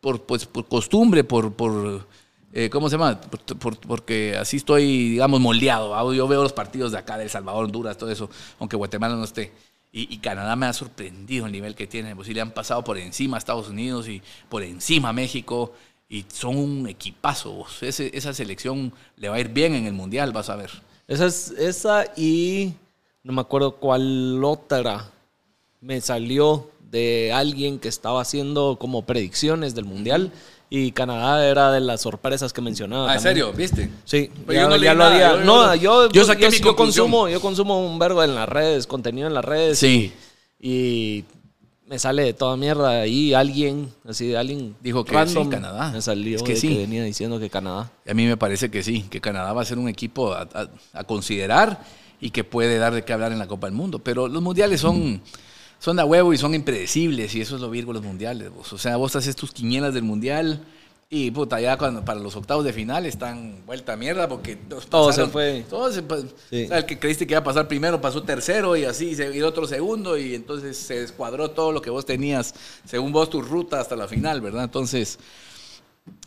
por, 0.00 0.22
pues, 0.24 0.46
por 0.46 0.66
costumbre, 0.68 1.24
por, 1.24 1.52
por 1.52 2.06
eh, 2.52 2.68
¿cómo 2.70 2.88
se 2.88 2.96
llama? 2.96 3.20
Por- 3.20 3.58
por- 3.58 3.78
porque 3.78 4.36
así 4.36 4.56
estoy, 4.58 5.10
digamos, 5.10 5.40
moldeado. 5.40 5.90
¿va? 5.90 6.02
Yo 6.14 6.26
veo 6.28 6.42
los 6.42 6.52
partidos 6.52 6.92
de 6.92 6.98
acá, 6.98 7.16
de 7.18 7.24
El 7.24 7.30
Salvador, 7.30 7.64
Honduras, 7.66 7.96
todo 7.96 8.10
eso, 8.10 8.28
aunque 8.58 8.76
Guatemala 8.76 9.14
no 9.16 9.24
esté. 9.24 9.52
Y, 9.92 10.12
y 10.14 10.18
Canadá 10.18 10.54
me 10.56 10.66
ha 10.66 10.72
sorprendido 10.72 11.46
el 11.46 11.52
nivel 11.52 11.74
que 11.74 11.86
tiene. 11.86 12.14
Pues 12.14 12.28
sí, 12.28 12.34
le 12.34 12.40
han 12.40 12.52
pasado 12.52 12.82
por 12.84 12.96
encima 12.98 13.36
a 13.36 13.38
Estados 13.38 13.68
Unidos 13.68 14.08
y 14.08 14.22
por 14.48 14.62
encima 14.62 15.08
a 15.10 15.12
México. 15.12 15.72
Y 16.08 16.24
son 16.32 16.56
un 16.56 16.88
equipazo. 16.88 17.64
Ese- 17.80 18.10
esa 18.16 18.32
selección 18.34 18.92
le 19.16 19.28
va 19.28 19.36
a 19.36 19.40
ir 19.40 19.48
bien 19.48 19.74
en 19.74 19.86
el 19.86 19.92
Mundial, 19.92 20.32
vas 20.32 20.48
a 20.50 20.56
ver. 20.56 20.70
Esa 21.08 21.26
es 21.26 21.50
esa 21.50 22.04
y 22.16 22.72
no 23.24 23.32
me 23.32 23.40
acuerdo 23.40 23.76
cuál 23.76 24.42
otra 24.44 25.10
me 25.80 26.00
salió 26.00 26.70
de 26.90 27.32
alguien 27.32 27.78
que 27.78 27.88
estaba 27.88 28.20
haciendo 28.20 28.76
como 28.80 29.02
predicciones 29.02 29.74
del 29.74 29.84
mundial 29.84 30.32
y 30.72 30.92
Canadá 30.92 31.44
era 31.46 31.72
de 31.72 31.80
las 31.80 32.00
sorpresas 32.00 32.52
que 32.52 32.60
mencionaba. 32.60 33.10
Ah, 33.10 33.14
¿en 33.16 33.20
serio? 33.20 33.52
¿Viste? 33.52 33.90
Sí, 34.04 34.30
ya, 34.46 34.54
yo 34.54 34.68
no 34.68 34.76
ya 34.76 34.94
lo 34.94 34.98
nada, 35.00 35.10
había. 35.14 35.30
yo- 35.32 35.44
no, 35.44 35.74
yo, 35.74 36.08
yo 36.10 36.24
saqué 36.24 36.48
mi 36.48 36.58
yo 36.58 36.74
conclusión. 36.76 37.06
consumo, 37.10 37.28
yo 37.28 37.40
consumo 37.40 37.84
un 37.84 37.98
vergo 37.98 38.22
en 38.22 38.34
las 38.36 38.48
redes, 38.48 38.86
contenido 38.86 39.26
en 39.26 39.34
las 39.34 39.44
redes. 39.44 39.78
Sí. 39.80 40.12
Y 40.60 41.24
me 41.86 41.98
sale 41.98 42.22
de 42.22 42.34
toda 42.34 42.56
mierda 42.56 42.90
ahí 43.00 43.34
alguien, 43.34 43.92
así 44.08 44.32
alguien 44.36 44.76
Dijo 44.80 45.04
que 45.04 45.12
random, 45.12 45.44
sí, 45.46 45.50
Canadá. 45.50 45.90
Me 45.90 46.00
salió 46.00 46.36
Es 46.36 46.42
que 46.44 46.54
sí. 46.54 46.68
que 46.68 46.76
venía 46.78 47.02
diciendo 47.02 47.40
que 47.40 47.50
Canadá. 47.50 47.90
A 48.08 48.14
mí 48.14 48.26
me 48.26 48.36
parece 48.36 48.70
que 48.70 48.82
sí, 48.84 49.02
que 49.10 49.20
Canadá 49.20 49.52
va 49.52 49.62
a 49.62 49.64
ser 49.64 49.78
un 49.78 49.88
equipo 49.88 50.32
a, 50.32 50.42
a- 50.54 50.68
a 50.92 51.02
considerar 51.04 51.82
y 52.20 52.30
que 52.30 52.44
puede 52.44 52.78
dar 52.78 52.94
de 52.94 53.02
qué 53.02 53.12
hablar 53.12 53.32
en 53.32 53.40
la 53.40 53.48
Copa 53.48 53.66
del 53.66 53.74
Mundo. 53.74 53.98
Pero 53.98 54.28
los 54.28 54.40
mundiales 54.40 54.80
son, 54.82 55.20
son 55.80 55.96
de 55.96 56.02
a 56.02 56.04
huevo 56.04 56.32
y 56.32 56.38
son 56.38 56.54
impredecibles 56.54 57.34
y 57.34 57.40
eso 57.40 57.56
es 57.56 57.60
lo 57.60 57.70
virgo 57.70 57.92
los 57.92 58.02
mundiales. 58.04 58.50
vos. 58.54 58.72
O 58.72 58.78
sea, 58.78 58.96
vos 58.96 59.16
haces 59.16 59.34
tus 59.34 59.50
quinielas 59.50 59.92
del 59.94 60.04
mundial 60.04 60.62
y 61.12 61.32
puta, 61.32 61.60
ya 61.60 61.76
cuando, 61.76 62.04
para 62.04 62.20
los 62.20 62.36
octavos 62.36 62.64
de 62.64 62.72
final 62.72 63.04
están 63.04 63.66
vuelta 63.66 63.94
a 63.94 63.96
mierda 63.96 64.28
porque 64.28 64.54
todos 64.54 64.86
Todo 64.86 65.12
se 65.12 65.26
fue. 65.26 65.64
todo 65.68 65.90
se 65.90 66.02
pa- 66.02 66.18
Sí. 66.50 66.66
o 66.66 66.68
sea, 66.68 66.78
el 66.78 66.86
que 66.86 67.00
creíste 67.00 67.26
que 67.26 67.32
iba 67.32 67.40
a 67.40 67.44
pasar 67.44 67.66
primero 67.66 68.00
pasó 68.00 68.22
tercero 68.22 68.76
y 68.76 68.84
así, 68.84 69.16
se- 69.16 69.34
y 69.34 69.38
el 69.38 69.44
otro 69.44 69.66
segundo 69.66 70.16
y 70.16 70.36
entonces 70.36 70.76
se 70.76 71.00
descuadró 71.00 71.50
todo 71.50 71.72
lo 71.72 71.82
que 71.82 71.90
vos 71.90 72.06
tenías 72.06 72.54
según 72.84 73.10
vos 73.10 73.28
tu 73.28 73.42
ruta 73.42 73.80
hasta 73.80 73.96
la 73.96 74.06
final, 74.06 74.40
¿verdad? 74.40 74.62
Entonces... 74.64 75.18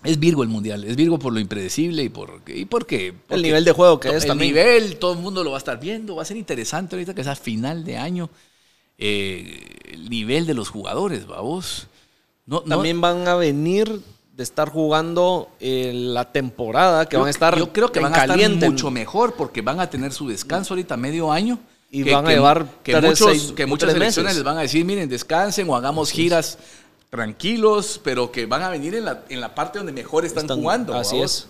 Es 0.03 0.19
Virgo 0.19 0.43
el 0.43 0.49
mundial, 0.49 0.83
es 0.83 0.95
Virgo 0.95 1.17
por 1.17 1.33
lo 1.33 1.39
impredecible 1.39 2.03
y 2.03 2.09
por 2.09 2.41
y 2.47 2.65
porque, 2.65 3.13
porque 3.27 3.41
nivel 3.41 3.65
de 3.65 3.71
juego 3.71 3.99
que 3.99 4.09
es 4.09 4.23
el 4.23 4.27
también. 4.27 4.53
nivel, 4.53 4.97
todo 4.97 5.13
el 5.13 5.19
mundo 5.19 5.43
lo 5.43 5.51
va 5.51 5.57
a 5.57 5.59
estar 5.59 5.79
viendo, 5.79 6.15
va 6.15 6.21
a 6.21 6.25
ser 6.25 6.37
interesante 6.37 6.95
ahorita 6.95 7.13
que 7.13 7.23
sea 7.23 7.35
final 7.35 7.83
de 7.83 7.97
año, 7.97 8.29
eh, 9.05 9.91
el 9.91 10.09
nivel 10.09 10.45
de 10.45 10.53
los 10.53 10.69
jugadores, 10.69 11.27
vamos. 11.27 11.87
No, 12.45 12.61
no- 12.65 12.75
También 12.75 13.01
van 13.01 13.27
a 13.27 13.35
venir 13.35 14.01
de 14.35 14.43
estar 14.43 14.69
jugando 14.69 15.49
eh, 15.59 15.91
la 15.93 16.31
temporada, 16.31 17.05
que 17.07 17.17
van 17.17 17.27
a 17.27 17.29
estar 17.29 17.57
yo 17.57 17.71
creo 17.71 17.91
que 17.91 17.99
van 17.99 18.13
a 18.15 18.21
estar 18.25 18.37
mucho 18.69 18.89
mejor 18.91 19.33
porque 19.35 19.61
van 19.61 19.79
a 19.79 19.89
tener 19.89 20.11
su 20.13 20.27
descanso 20.27 20.73
ahorita 20.73 20.97
medio 20.97 21.31
año. 21.31 21.59
Y 21.91 22.03
que- 22.03 22.13
van 22.15 22.25
a 22.25 22.27
que- 22.29 22.33
llevar 22.33 22.65
que, 22.81 22.91
tres, 22.93 23.03
muchos, 23.21 23.27
seis- 23.29 23.51
que 23.55 23.65
muchas 23.67 23.91
selecciones 23.91 24.33
les 24.35 24.43
van 24.43 24.57
a 24.57 24.61
decir, 24.61 24.83
miren, 24.83 25.07
descansen 25.07 25.69
o 25.69 25.75
hagamos 25.75 26.09
giras 26.11 26.57
tranquilos, 27.11 28.01
pero 28.03 28.31
que 28.31 28.47
van 28.47 28.63
a 28.63 28.69
venir 28.69 28.95
en 28.95 29.05
la, 29.05 29.23
en 29.29 29.39
la 29.39 29.53
parte 29.53 29.77
donde 29.77 29.91
mejor 29.91 30.25
están, 30.25 30.45
Están- 30.45 30.57
jugando. 30.59 30.95
Así 30.95 31.17
¿vamos? 31.17 31.31
es. 31.31 31.47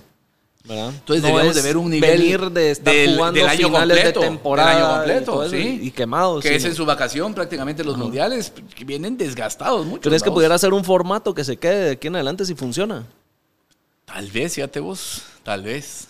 ¿Verdad? 0.64 0.90
Entonces 0.90 1.22
No 1.24 1.28
deberíamos 1.30 1.56
de 1.56 1.62
ver 1.62 1.78
un 1.78 1.90
nivel 1.92 2.18
venir 2.20 2.52
de 2.52 2.72
estar 2.72 2.94
del- 2.94 3.16
jugando 3.16 3.40
del 3.40 3.50
año 3.50 3.68
finales 3.68 3.98
completo, 3.98 4.20
de 4.22 4.26
temporada 4.28 4.70
del 4.70 4.78
año 4.78 4.86
y 4.86 4.96
completo, 4.98 5.44
eso, 5.44 5.52
sí. 5.56 5.80
y 5.84 5.92
quemados. 5.92 6.42
que 6.44 6.56
es 6.56 6.64
en 6.66 6.74
su 6.76 6.86
vacación 6.86 7.34
prácticamente 7.34 7.84
los 7.84 7.98
mundiales, 7.98 8.52
que 8.76 8.86
vienen 8.86 9.18
desgastados 9.18 9.86
mucho. 9.86 10.10
¿Crees 10.10 10.24
que 10.24 10.32
pudiera 10.32 10.58
ser 10.58 10.74
un 10.74 10.84
formato 10.84 11.34
que 11.34 11.44
se 11.44 11.58
quede 11.58 11.86
de 11.86 11.92
aquí 11.92 12.08
en 12.08 12.16
adelante 12.16 12.46
si 12.46 12.56
funciona? 12.56 13.06
Tal 14.06 14.30
vez, 14.32 14.54
fíjate 14.56 14.80
vos, 14.80 15.24
tal 15.44 15.64
vez. 15.64 16.08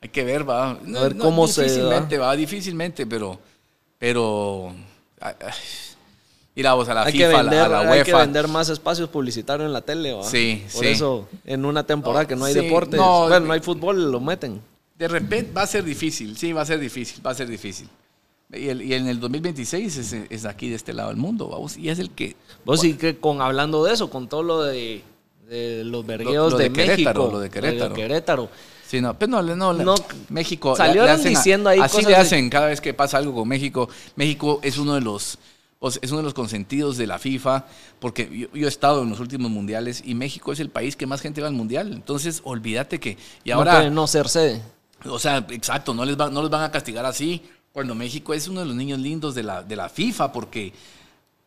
Hay 0.00 0.08
que 0.08 0.24
ver, 0.24 0.48
va. 0.48 0.78
No, 0.82 1.02
ver 1.02 1.14
no, 1.14 1.24
cómo 1.24 1.46
se 1.46 1.62
Difícilmente, 1.62 2.18
va, 2.18 2.34
difícilmente, 2.34 3.06
pero. 3.06 3.38
Pero. 3.98 4.74
ay, 5.20 5.34
ay. 5.40 5.52
Mira 6.54 6.74
vos 6.74 6.86
a 6.88 6.94
la 6.94 7.04
hay, 7.04 7.12
FIFA, 7.12 7.18
que 7.28 7.34
a 7.34 7.42
la- 7.42 7.50
vender, 7.50 7.60
a 7.60 7.68
la 7.68 7.78
hay 7.92 8.02
que 8.02 8.10
UEFA. 8.12 8.24
vender 8.24 8.48
más 8.48 8.68
espacios 8.68 9.08
publicitarios 9.08 9.66
en 9.66 9.72
la 9.72 9.80
tele, 9.80 10.12
¿va? 10.12 10.22
Sí, 10.24 10.62
Por 10.72 10.84
sí. 10.84 10.90
eso, 10.90 11.28
en 11.46 11.64
una 11.64 11.84
temporada 11.86 12.22
No, 12.24 12.28
que 12.28 12.36
no 12.36 12.44
hay 12.44 12.52
sí, 12.54 12.60
deportes, 12.60 13.00
no, 13.00 13.28
bueno, 13.28 13.46
no 13.46 13.52
hay 13.54 13.60
fútbol, 13.60 14.10
lo 14.12 14.20
meten. 14.20 14.60
De 14.98 15.08
repente 15.08 15.50
va 15.52 15.62
a 15.62 15.66
ser 15.66 15.82
difícil, 15.82 16.36
sí, 16.36 16.52
va 16.52 16.60
a 16.62 16.66
ser 16.66 16.78
difícil, 16.78 17.26
va 17.26 17.30
a 17.30 17.34
ser 17.34 17.48
difícil. 17.48 17.88
Y, 18.52 18.68
el- 18.68 18.82
y 18.82 18.92
en 18.92 19.08
el 19.08 19.18
2026 19.18 19.96
es, 19.96 20.12
es 20.28 20.44
aquí 20.44 20.68
de 20.68 20.76
este 20.76 20.92
lado 20.92 21.08
del 21.08 21.16
mundo, 21.16 21.48
vamos, 21.48 21.78
y 21.78 21.88
es 21.88 21.98
el 21.98 22.10
que. 22.10 22.36
Vos 22.66 22.80
sí 22.82 22.94
que 22.94 23.16
con 23.16 23.40
hablando 23.40 23.82
de 23.84 23.94
eso, 23.94 24.10
con 24.10 24.28
todo 24.28 24.42
lo 24.42 24.62
de, 24.62 25.02
de 25.48 25.84
los 25.84 26.04
vergueos 26.04 26.52
lo 26.52 26.58
de, 26.58 26.64
de 26.68 26.72
Querétaro, 26.72 27.20
México, 27.22 27.32
lo 27.32 27.40
de 27.40 27.48
Querétaro. 27.50 27.94
Querétaro. 27.94 28.48
Sí, 28.86 29.00
no, 29.00 29.18
pero 29.18 29.40
no, 29.40 29.42
no, 29.56 29.72
No, 29.72 29.94
México. 30.28 30.76
salieron 30.76 31.08
hacen 31.08 31.28
a- 31.28 31.30
diciendo 31.30 31.70
ahí 31.70 31.80
Así 31.80 31.96
cosas 31.96 32.10
le 32.10 32.14
de- 32.16 32.20
hacen 32.22 32.50
cada 32.50 32.66
vez 32.66 32.82
que 32.82 32.92
pasa 32.92 33.16
algo 33.16 33.34
con 33.34 33.48
México. 33.48 33.88
México 34.16 34.60
es 34.62 34.76
uno 34.76 34.94
de 34.96 35.00
los. 35.00 35.38
Es 36.02 36.10
uno 36.10 36.18
de 36.18 36.24
los 36.24 36.34
consentidos 36.34 36.96
de 36.96 37.06
la 37.06 37.18
FIFA, 37.18 37.66
porque 37.98 38.28
yo, 38.36 38.48
yo 38.56 38.66
he 38.66 38.68
estado 38.68 39.02
en 39.02 39.10
los 39.10 39.20
últimos 39.20 39.50
mundiales 39.50 40.02
y 40.04 40.14
México 40.14 40.52
es 40.52 40.60
el 40.60 40.68
país 40.70 40.94
que 40.96 41.06
más 41.06 41.20
gente 41.20 41.40
va 41.40 41.48
al 41.48 41.54
mundial. 41.54 41.92
Entonces, 41.92 42.40
olvídate 42.44 43.00
que. 43.00 43.16
Y 43.44 43.50
no 43.50 43.56
ahora. 43.56 43.72
puede 43.78 43.90
no 43.90 44.06
ser 44.06 44.28
sede. 44.28 44.62
O 45.06 45.18
sea, 45.18 45.38
exacto, 45.50 45.92
no 45.94 46.04
les, 46.04 46.16
va- 46.18 46.30
no 46.30 46.40
los 46.42 46.50
van 46.50 46.62
a 46.62 46.70
castigar 46.70 47.04
así. 47.04 47.42
Cuando 47.72 47.94
México 47.94 48.34
es 48.34 48.46
uno 48.48 48.60
de 48.60 48.66
los 48.66 48.76
niños 48.76 48.98
lindos 49.00 49.34
de 49.34 49.42
la, 49.42 49.62
de 49.62 49.74
la 49.76 49.88
FIFA, 49.88 50.30
porque 50.30 50.72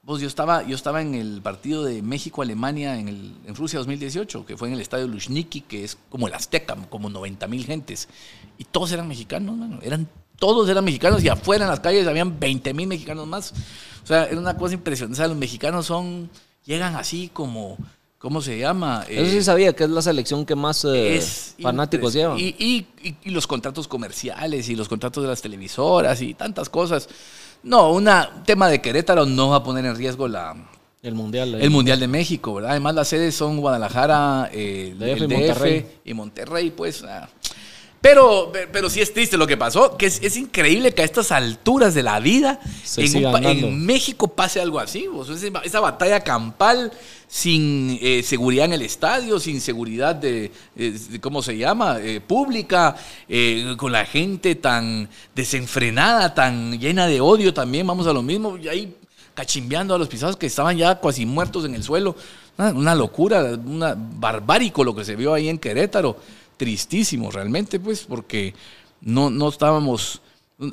vos, 0.03 0.19
yo, 0.19 0.27
estaba, 0.27 0.63
yo 0.63 0.75
estaba 0.75 1.01
en 1.01 1.13
el 1.15 1.41
partido 1.41 1.83
de 1.83 2.01
México-Alemania 2.01 2.97
en, 2.99 3.07
el- 3.07 3.33
en 3.45 3.55
Rusia 3.55 3.79
2018, 3.79 4.45
que 4.45 4.57
fue 4.57 4.67
en 4.67 4.73
el 4.73 4.81
estadio 4.81 5.07
Luzhniki, 5.07 5.61
que 5.61 5.83
es 5.83 5.97
como 6.09 6.27
el 6.27 6.33
Azteca, 6.33 6.75
como 6.89 7.09
90 7.09 7.47
mil 7.47 7.65
gentes. 7.65 8.09
Y 8.57 8.65
todos 8.65 8.91
eran 8.91 9.07
mexicanos, 9.07 9.55
mano. 9.55 9.79
Eran, 9.81 10.07
todos 10.37 10.67
eran 10.67 10.83
mexicanos 10.83 11.23
y 11.23 11.29
afuera 11.29 11.63
en 11.65 11.69
las 11.71 11.79
calles 11.79 12.05
habían 12.07 12.39
20 12.39 12.73
mil 12.73 12.87
mexicanos 12.87 13.25
más. 13.27 13.53
O 14.05 14.07
sea, 14.07 14.25
era 14.27 14.39
una 14.39 14.55
cosa 14.55 14.75
impresionante. 14.75 15.15
O 15.15 15.17
sea, 15.17 15.27
los 15.27 15.35
mexicanos 15.37 15.85
son, 15.87 16.29
llegan 16.63 16.95
así 16.95 17.29
como, 17.33 17.75
¿cómo 18.19 18.39
se 18.41 18.57
llama? 18.57 19.03
Eso 19.09 19.23
Eh, 19.23 19.31
sí 19.31 19.43
sabía 19.43 19.73
que 19.73 19.83
es 19.83 19.89
la 19.89 20.01
selección 20.01 20.45
que 20.45 20.55
más 20.55 20.85
eh, 20.85 21.17
es 21.17 21.55
fanáticos 21.59 22.13
llevan. 22.13 22.37
Y, 22.39 22.55
y- 22.59 22.87
y- 23.03 23.15
y 23.23 23.29
los 23.31 23.47
contratos 23.47 23.87
comerciales 23.87 24.69
y 24.69 24.75
los 24.75 24.87
contratos 24.87 25.23
de 25.23 25.29
las 25.29 25.41
televisoras 25.41 26.21
y 26.21 26.35
tantas 26.35 26.69
cosas. 26.69 27.09
No, 27.63 27.91
una- 27.91 28.29
un 28.37 28.43
tema 28.43 28.69
de 28.69 28.79
Querétaro 28.79 29.25
no 29.25 29.49
va 29.49 29.57
a 29.57 29.63
poner 29.63 29.83
en 29.85 29.95
riesgo 29.95 30.27
la, 30.27 30.55
el 31.01 31.15
mundial. 31.15 31.55
el 31.55 31.69
Mundial 31.71 31.99
de 31.99 32.07
México, 32.07 32.53
¿verdad? 32.53 32.71
Además, 32.71 32.93
las 32.95 33.07
sedes 33.07 33.33
son 33.35 33.57
Guadalajara, 33.57 34.49
eh, 34.53 34.95
DF 34.97 35.03
el 35.03 35.23
y 35.23 35.27
DF 35.27 35.33
Monterrey. 35.47 35.85
y 36.05 36.13
Monterrey, 36.13 36.69
pues. 36.71 37.03
ah. 37.03 37.27
Pero, 38.01 38.51
pero 38.71 38.87
sí 38.89 39.01
es 39.01 39.11
triste 39.13 39.35
lo 39.35 39.47
que 39.47 39.57
pasó, 39.57 39.97
que 39.97 40.05
es, 40.05 40.21
es 40.21 40.37
increíble 40.37 40.93
que 40.93 41.01
a 41.01 41.05
estas 41.05 41.31
alturas 41.31 41.95
de 41.95 42.03
la 42.03 42.19
vida 42.19 42.59
en, 42.97 43.25
un 43.25 43.45
en 43.45 43.85
México 43.85 44.27
pase 44.27 44.61
algo 44.61 44.79
así. 44.79 45.07
o 45.07 45.25
sea, 45.25 45.35
esa, 45.63 45.79
batalla 45.79 46.19
campal 46.19 46.91
sin 47.27 47.97
eh, 48.01 48.21
seguridad 48.21 48.65
en 48.65 48.73
el 48.73 48.83
estadio, 48.83 49.39
sin 49.39 49.59
seguridad 49.59 50.13
de, 50.13 50.51
eh, 50.77 51.19
¿cómo 51.19 51.41
se 51.41 51.57
llama? 51.57 51.97
Eh, 51.99 52.21
pública, 52.21 52.95
eh, 53.27 53.73
con 53.75 53.91
la 53.91 54.05
gente 54.05 54.53
tan 54.53 55.09
desenfrenada, 55.33 56.35
tan 56.35 56.79
llena 56.79 57.07
de 57.07 57.21
odio 57.21 57.55
también, 57.55 57.87
vamos 57.87 58.05
a 58.05 58.13
lo 58.13 58.21
mismo, 58.21 58.57
y 58.57 58.67
ahí 58.67 58.95
cachimbeando 59.33 59.95
a 59.95 59.97
los 59.97 60.07
pisados 60.07 60.37
que 60.37 60.45
estaban 60.45 60.77
ya 60.77 61.01
casi 61.01 61.25
muertos 61.25 61.65
en 61.65 61.73
el 61.73 61.81
suelo. 61.81 62.15
Una, 62.57 62.69
una 62.69 62.95
locura, 62.95 63.43
una 63.65 63.95
barbárico 63.97 64.83
lo 64.83 64.95
que 64.95 65.03
se 65.03 65.15
vio 65.15 65.33
ahí 65.33 65.49
en 65.49 65.57
Querétaro. 65.57 66.17
Tristísimo 66.57 67.31
realmente, 67.31 67.79
pues, 67.79 68.01
porque 68.03 68.53
no, 69.01 69.29
no 69.29 69.49
estábamos... 69.49 70.21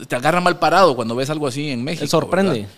Te 0.08 0.14
agarra 0.14 0.40
mal 0.40 0.58
parado 0.60 0.94
cuando 0.94 1.16
ves 1.16 1.28
algo 1.30 1.46
así 1.48 1.70
en 1.70 1.82
México. 1.82 2.04
Te 2.04 2.08
sorprende. 2.08 2.68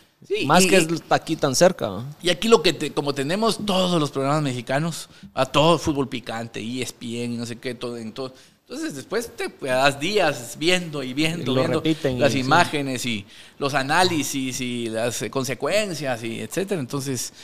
Más 0.47 0.65
y- 0.65 0.69
que 0.69 0.89
aquí 1.11 1.37
tan 1.37 1.55
cerca. 1.55 2.03
y 2.23 2.31
aquí 2.31 2.49
lo 2.49 2.63
que 2.63 2.73
te- 2.73 2.93
como 2.93 3.13
tenemos 3.15 3.59
todos 3.67 4.01
los 4.01 4.11
programas 4.11 4.43
mexicanos, 4.43 5.11
a 5.35 5.45
todo 5.45 5.79
fútbol 5.79 6.09
picante, 6.09 6.61
ESPN, 6.61 7.37
no 7.37 7.45
sé 7.45 7.57
qué, 7.57 7.75
todo 7.75 7.99
en 7.99 8.13
todo. 8.13 8.33
Entonces 8.67 8.97
después 8.97 9.31
te 9.37 9.53
das 9.67 10.01
días 10.01 10.57
viendo 10.59 11.03
y 11.03 11.13
viendo, 11.13 11.53
Y 11.53 11.55
viendo 11.57 11.81
repiten, 11.81 12.19
las 12.19 12.31
y 12.31 12.37
sí. 12.37 12.41
imágenes 12.41 13.05
y 13.05 13.27
los 13.59 13.75
análisis 13.75 14.59
y 14.63 14.87
las 14.89 15.23
consecuencias 15.31 16.25
y 16.25 16.41
etcétera. 16.41 16.81
Entonces 16.81 17.35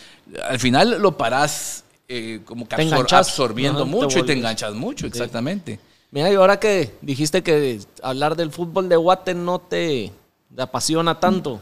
al 0.49 0.59
final 0.59 1.03
lo 1.03 1.19
parás 1.19 1.85
eh, 2.13 2.41
como 2.45 2.67
que 2.69 2.75
absor- 2.75 3.13
absorbiendo 3.13 3.85
Ajá, 3.85 3.91
te 3.93 3.97
mucho 3.97 4.19
y 4.19 4.23
te 4.27 4.33
enganchas 4.33 4.75
mucho, 4.75 5.07
exactamente. 5.07 5.79
Mira, 6.11 6.29
y 6.29 6.35
ahora 6.35 6.59
que 6.59 6.93
dijiste 7.03 7.41
que 7.45 7.79
hablar 8.03 8.35
del 8.35 8.51
fútbol 8.51 8.89
de 8.89 8.97
Guate 8.97 9.33
no 9.33 9.61
te, 9.61 10.11
te 10.55 10.61
apasiona 10.63 11.21
tanto, 11.21 11.61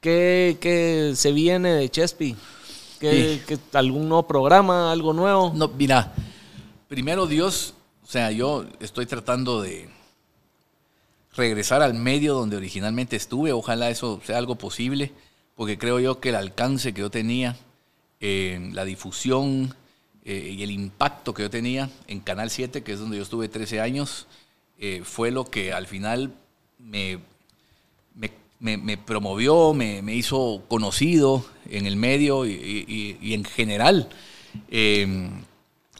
¿qué, 0.00 0.58
qué 0.60 1.12
se 1.14 1.30
viene 1.30 1.74
de 1.74 1.88
Chespi? 1.88 2.34
¿Qué, 2.98 3.40
qué- 3.46 3.56
¿Algún 3.72 4.08
nuevo 4.08 4.26
programa, 4.26 4.90
algo 4.90 5.12
nuevo? 5.12 5.52
No, 5.54 5.68
mira, 5.68 6.12
primero 6.88 7.28
Dios, 7.28 7.74
o 8.02 8.06
sea, 8.08 8.32
yo 8.32 8.64
estoy 8.80 9.06
tratando 9.06 9.62
de 9.62 9.88
regresar 11.36 11.82
al 11.82 11.94
medio 11.94 12.34
donde 12.34 12.56
originalmente 12.56 13.14
estuve. 13.14 13.52
Ojalá 13.52 13.90
eso 13.90 14.20
sea 14.24 14.38
algo 14.38 14.56
posible, 14.56 15.12
porque 15.54 15.78
creo 15.78 16.00
yo 16.00 16.18
que 16.18 16.30
el 16.30 16.34
alcance 16.36 16.92
que 16.92 17.00
yo 17.02 17.10
tenía, 17.10 17.56
eh, 18.20 18.70
la 18.72 18.84
difusión 18.84 19.74
eh, 20.24 20.54
y 20.58 20.62
el 20.62 20.70
impacto 20.70 21.34
que 21.34 21.42
yo 21.42 21.50
tenía 21.50 21.90
en 22.06 22.20
Canal 22.20 22.50
7, 22.50 22.82
que 22.82 22.92
es 22.92 22.98
donde 22.98 23.16
yo 23.18 23.22
estuve 23.22 23.48
13 23.48 23.80
años, 23.80 24.26
eh, 24.78 25.02
fue 25.04 25.30
lo 25.30 25.44
que 25.44 25.72
al 25.72 25.86
final 25.86 26.32
me, 26.78 27.18
me, 28.14 28.30
me- 28.60 28.76
me 28.78 28.96
promovió, 28.96 29.72
me, 29.74 30.00
hizo 30.14 30.62
conocido 30.68 31.44
en 31.68 31.86
el 31.86 31.96
medio 31.96 32.46
y, 32.46 33.18
en 33.34 33.44
general. 33.44 34.08
Eh, 34.70 35.30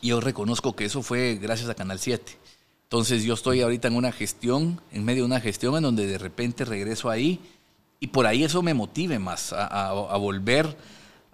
yo 0.03 0.21
reconozco 0.21 0.77
que 0.77 0.85
eso 0.87 1.03
fue 1.03 1.39
gracias 1.41 1.69
a 1.69 1.75
Canal 1.75 1.99
7. 1.99 2.37
Entonces 2.85 3.25
yo 3.25 3.35
estoy 3.35 3.61
ahorita 3.63 3.89
en 3.89 3.97
una 3.97 4.13
gestión, 4.13 4.81
en 4.93 5.05
medio 5.05 5.23
de 5.23 5.27
una 5.27 5.41
gestión 5.41 5.77
en 5.77 5.83
donde 5.83 6.07
de 6.07 6.19
repente 6.19 6.65
regreso 6.65 7.11
ahí 7.11 7.41
y 8.01 8.09
por 8.09 8.27
ahí 8.27 8.45
eso 8.45 8.63
me 8.63 8.75
motive 8.75 9.19
más 9.19 9.53
a 9.53 10.17
volver 10.19 10.77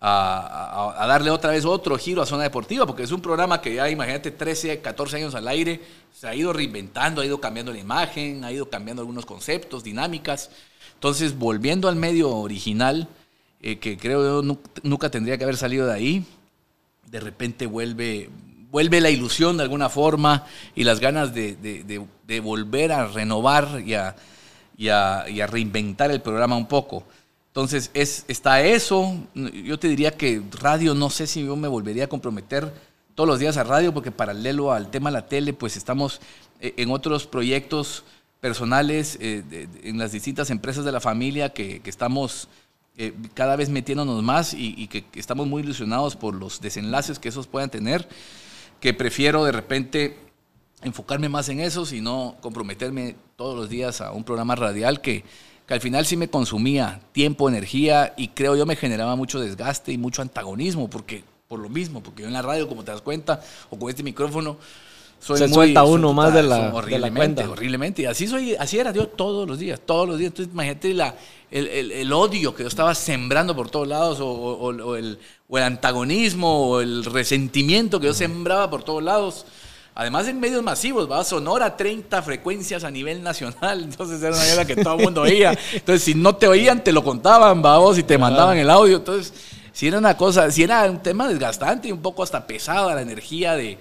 a, 0.00 1.04
darle 1.06 1.30
otra 1.30 1.50
vez 1.50 1.64
otro 1.64 1.98
giro 1.98 2.22
a 2.22 2.26
Zona 2.26 2.44
Deportiva, 2.44 2.86
porque 2.86 3.02
es 3.02 3.12
un 3.12 3.20
programa 3.20 3.60
que 3.60 3.74
ya, 3.74 3.90
imagínate, 3.90 4.30
13, 4.30 4.80
14 4.80 5.16
años 5.16 5.34
al 5.34 5.46
aire, 5.48 5.80
se 6.14 6.26
ha 6.26 6.34
ido 6.34 6.52
reinventando, 6.52 7.20
ha 7.20 7.26
ido 7.26 7.40
cambiando 7.40 7.72
la 7.72 7.78
imagen, 7.78 8.44
ha 8.44 8.52
ido 8.52 8.70
cambiando 8.70 9.02
algunos 9.02 9.26
conceptos, 9.26 9.84
dinámicas. 9.84 10.50
Entonces, 10.94 11.36
volviendo 11.38 11.88
al 11.88 11.96
medio 11.96 12.30
original, 12.34 13.08
eh, 13.62 13.78
que 13.78 13.98
creo 13.98 14.22
yo 14.22 14.42
nu- 14.42 14.58
nunca 14.82 15.10
tendría 15.10 15.36
que 15.36 15.44
haber 15.44 15.56
salido 15.58 15.86
de 15.86 15.92
ahí, 15.92 16.24
de 17.06 17.20
repente 17.20 17.66
vuelve, 17.66 18.30
vuelve 18.70 19.00
la 19.00 19.10
ilusión 19.10 19.56
de 19.58 19.64
alguna 19.64 19.88
forma 19.90 20.46
y 20.74 20.84
las 20.84 21.00
ganas 21.00 21.34
de, 21.34 21.56
de- 21.56 22.40
volver 22.40 22.92
a 22.92 23.06
renovar 23.08 23.82
y 23.84 23.94
a- 23.94 24.14
y 24.78 24.88
a 24.88 25.46
reinventar 25.46 26.10
el 26.10 26.22
programa 26.22 26.56
un 26.56 26.66
poco. 26.66 27.04
Entonces, 27.50 27.90
es, 27.94 28.24
está 28.28 28.62
eso. 28.62 29.12
Yo 29.34 29.76
te 29.78 29.88
diría 29.88 30.12
que 30.12 30.40
radio, 30.52 30.94
no 30.94 31.10
sé 31.10 31.26
si 31.26 31.44
yo 31.44 31.56
me 31.56 31.66
volvería 31.66 32.04
a 32.04 32.08
comprometer 32.08 32.72
todos 33.16 33.28
los 33.28 33.40
días 33.40 33.56
a 33.56 33.64
radio, 33.64 33.92
porque 33.92 34.12
paralelo 34.12 34.72
al 34.72 34.90
tema 34.90 35.10
de 35.10 35.14
la 35.14 35.26
tele, 35.26 35.52
pues 35.52 35.76
estamos 35.76 36.20
eh, 36.60 36.74
en 36.76 36.92
otros 36.92 37.26
proyectos 37.26 38.04
personales, 38.40 39.18
eh, 39.20 39.68
en 39.82 39.98
las 39.98 40.12
distintas 40.12 40.50
empresas 40.50 40.84
de 40.84 40.92
la 40.92 41.00
familia 41.00 41.52
que, 41.52 41.82
estamos 41.84 42.48
eh, 42.96 43.14
cada 43.34 43.56
vez 43.56 43.68
metiéndonos 43.68 44.22
más 44.22 44.54
y, 44.54 44.74
y 44.78 44.86
que, 44.86 45.04
que 45.04 45.18
estamos 45.18 45.48
muy 45.48 45.62
ilusionados 45.62 46.14
por 46.14 46.36
los 46.36 46.60
desenlaces 46.60 47.18
que 47.18 47.30
esos 47.30 47.48
puedan 47.48 47.68
tener, 47.68 48.08
que 48.78 48.94
prefiero 48.94 49.44
de 49.44 49.52
repente 49.52 50.16
enfocarme 50.82 51.28
más 51.28 51.48
en 51.48 51.60
eso 51.60 51.84
y 51.92 52.00
no 52.00 52.36
comprometerme 52.40 53.16
todos 53.36 53.56
los 53.56 53.68
días 53.68 54.00
a 54.00 54.12
un 54.12 54.22
programa 54.22 54.54
radial 54.54 55.00
que, 55.00 55.24
que 55.70 55.74
al 55.74 55.80
final 55.80 56.04
sí 56.04 56.16
me 56.16 56.26
consumía 56.28 56.98
tiempo, 57.12 57.48
energía 57.48 58.12
y 58.16 58.26
creo 58.26 58.56
yo 58.56 58.66
me 58.66 58.74
generaba 58.74 59.14
mucho 59.14 59.38
desgaste 59.38 59.92
y 59.92 59.98
mucho 59.98 60.20
antagonismo 60.20 60.90
porque 60.90 61.22
por 61.46 61.60
lo 61.60 61.68
mismo, 61.68 62.02
porque 62.02 62.22
yo 62.22 62.26
en 62.26 62.34
la 62.34 62.42
radio, 62.42 62.66
como 62.68 62.82
te 62.82 62.90
das 62.90 63.02
cuenta, 63.02 63.40
o 63.70 63.78
con 63.78 63.88
este 63.88 64.02
micrófono, 64.02 64.56
soy 65.20 65.38
Se 65.38 65.46
muy- 65.46 65.54
suelta 65.54 65.84
uno 65.84 66.12
más 66.12 66.34
de 66.34 66.42
la- 66.42 66.56
soy 66.56 66.64
de 66.64 66.70
la 66.72 66.74
horriblemente, 66.78 67.16
cuenta. 67.42 67.50
horriblemente. 67.52 68.02
Y 68.02 68.06
así 68.06 68.26
soy, 68.26 68.56
así 68.56 68.78
era 68.80 68.92
yo 68.92 69.06
todos 69.06 69.46
los 69.48 69.60
días, 69.60 69.78
todos 69.86 70.08
los 70.08 70.18
días. 70.18 70.30
Entonces, 70.32 70.52
imagínate 70.52 70.92
la, 70.92 71.14
el, 71.52 71.68
el- 71.68 71.92
el 71.92 72.12
odio 72.12 72.52
que 72.52 72.64
yo 72.64 72.68
estaba 72.68 72.92
sembrando 72.96 73.54
por 73.54 73.70
todos 73.70 73.86
lados, 73.86 74.18
o, 74.18 74.26
o- 74.28 74.66
o 74.66 74.96
el, 74.96 75.18
o 75.48 75.56
el 75.58 75.62
antagonismo, 75.64 76.68
o 76.70 76.80
el 76.80 77.04
resentimiento 77.04 78.00
que 78.00 78.06
yo 78.08 78.14
sembraba 78.14 78.68
por 78.70 78.82
todos 78.82 79.04
lados. 79.04 79.46
Además 80.00 80.26
en 80.28 80.40
medios 80.40 80.62
masivos, 80.62 81.10
va 81.10 81.22
Sonora 81.24 81.76
30 81.76 82.22
frecuencias 82.22 82.84
a 82.84 82.90
nivel 82.90 83.22
nacional, 83.22 83.82
entonces 83.84 84.22
era 84.22 84.34
una 84.34 84.42
mierda 84.44 84.64
que 84.64 84.76
todo 84.76 84.94
el 84.96 85.04
mundo 85.04 85.20
oía. 85.22 85.52
Entonces 85.74 86.02
si 86.02 86.14
no 86.14 86.34
te 86.36 86.48
oían, 86.48 86.82
te 86.82 86.90
lo 86.90 87.04
contaban, 87.04 87.60
vamos, 87.60 87.98
y 87.98 88.02
te 88.02 88.16
mandaban 88.16 88.56
el 88.56 88.70
audio. 88.70 88.96
Entonces, 88.96 89.34
si 89.72 89.88
era 89.88 89.98
una 89.98 90.16
cosa, 90.16 90.50
si 90.50 90.62
era 90.62 90.90
un 90.90 91.02
tema 91.02 91.28
desgastante 91.28 91.88
y 91.88 91.92
un 91.92 92.00
poco 92.00 92.22
hasta 92.22 92.46
pesada 92.46 92.94
la 92.94 93.02
energía 93.02 93.56
de, 93.56 93.76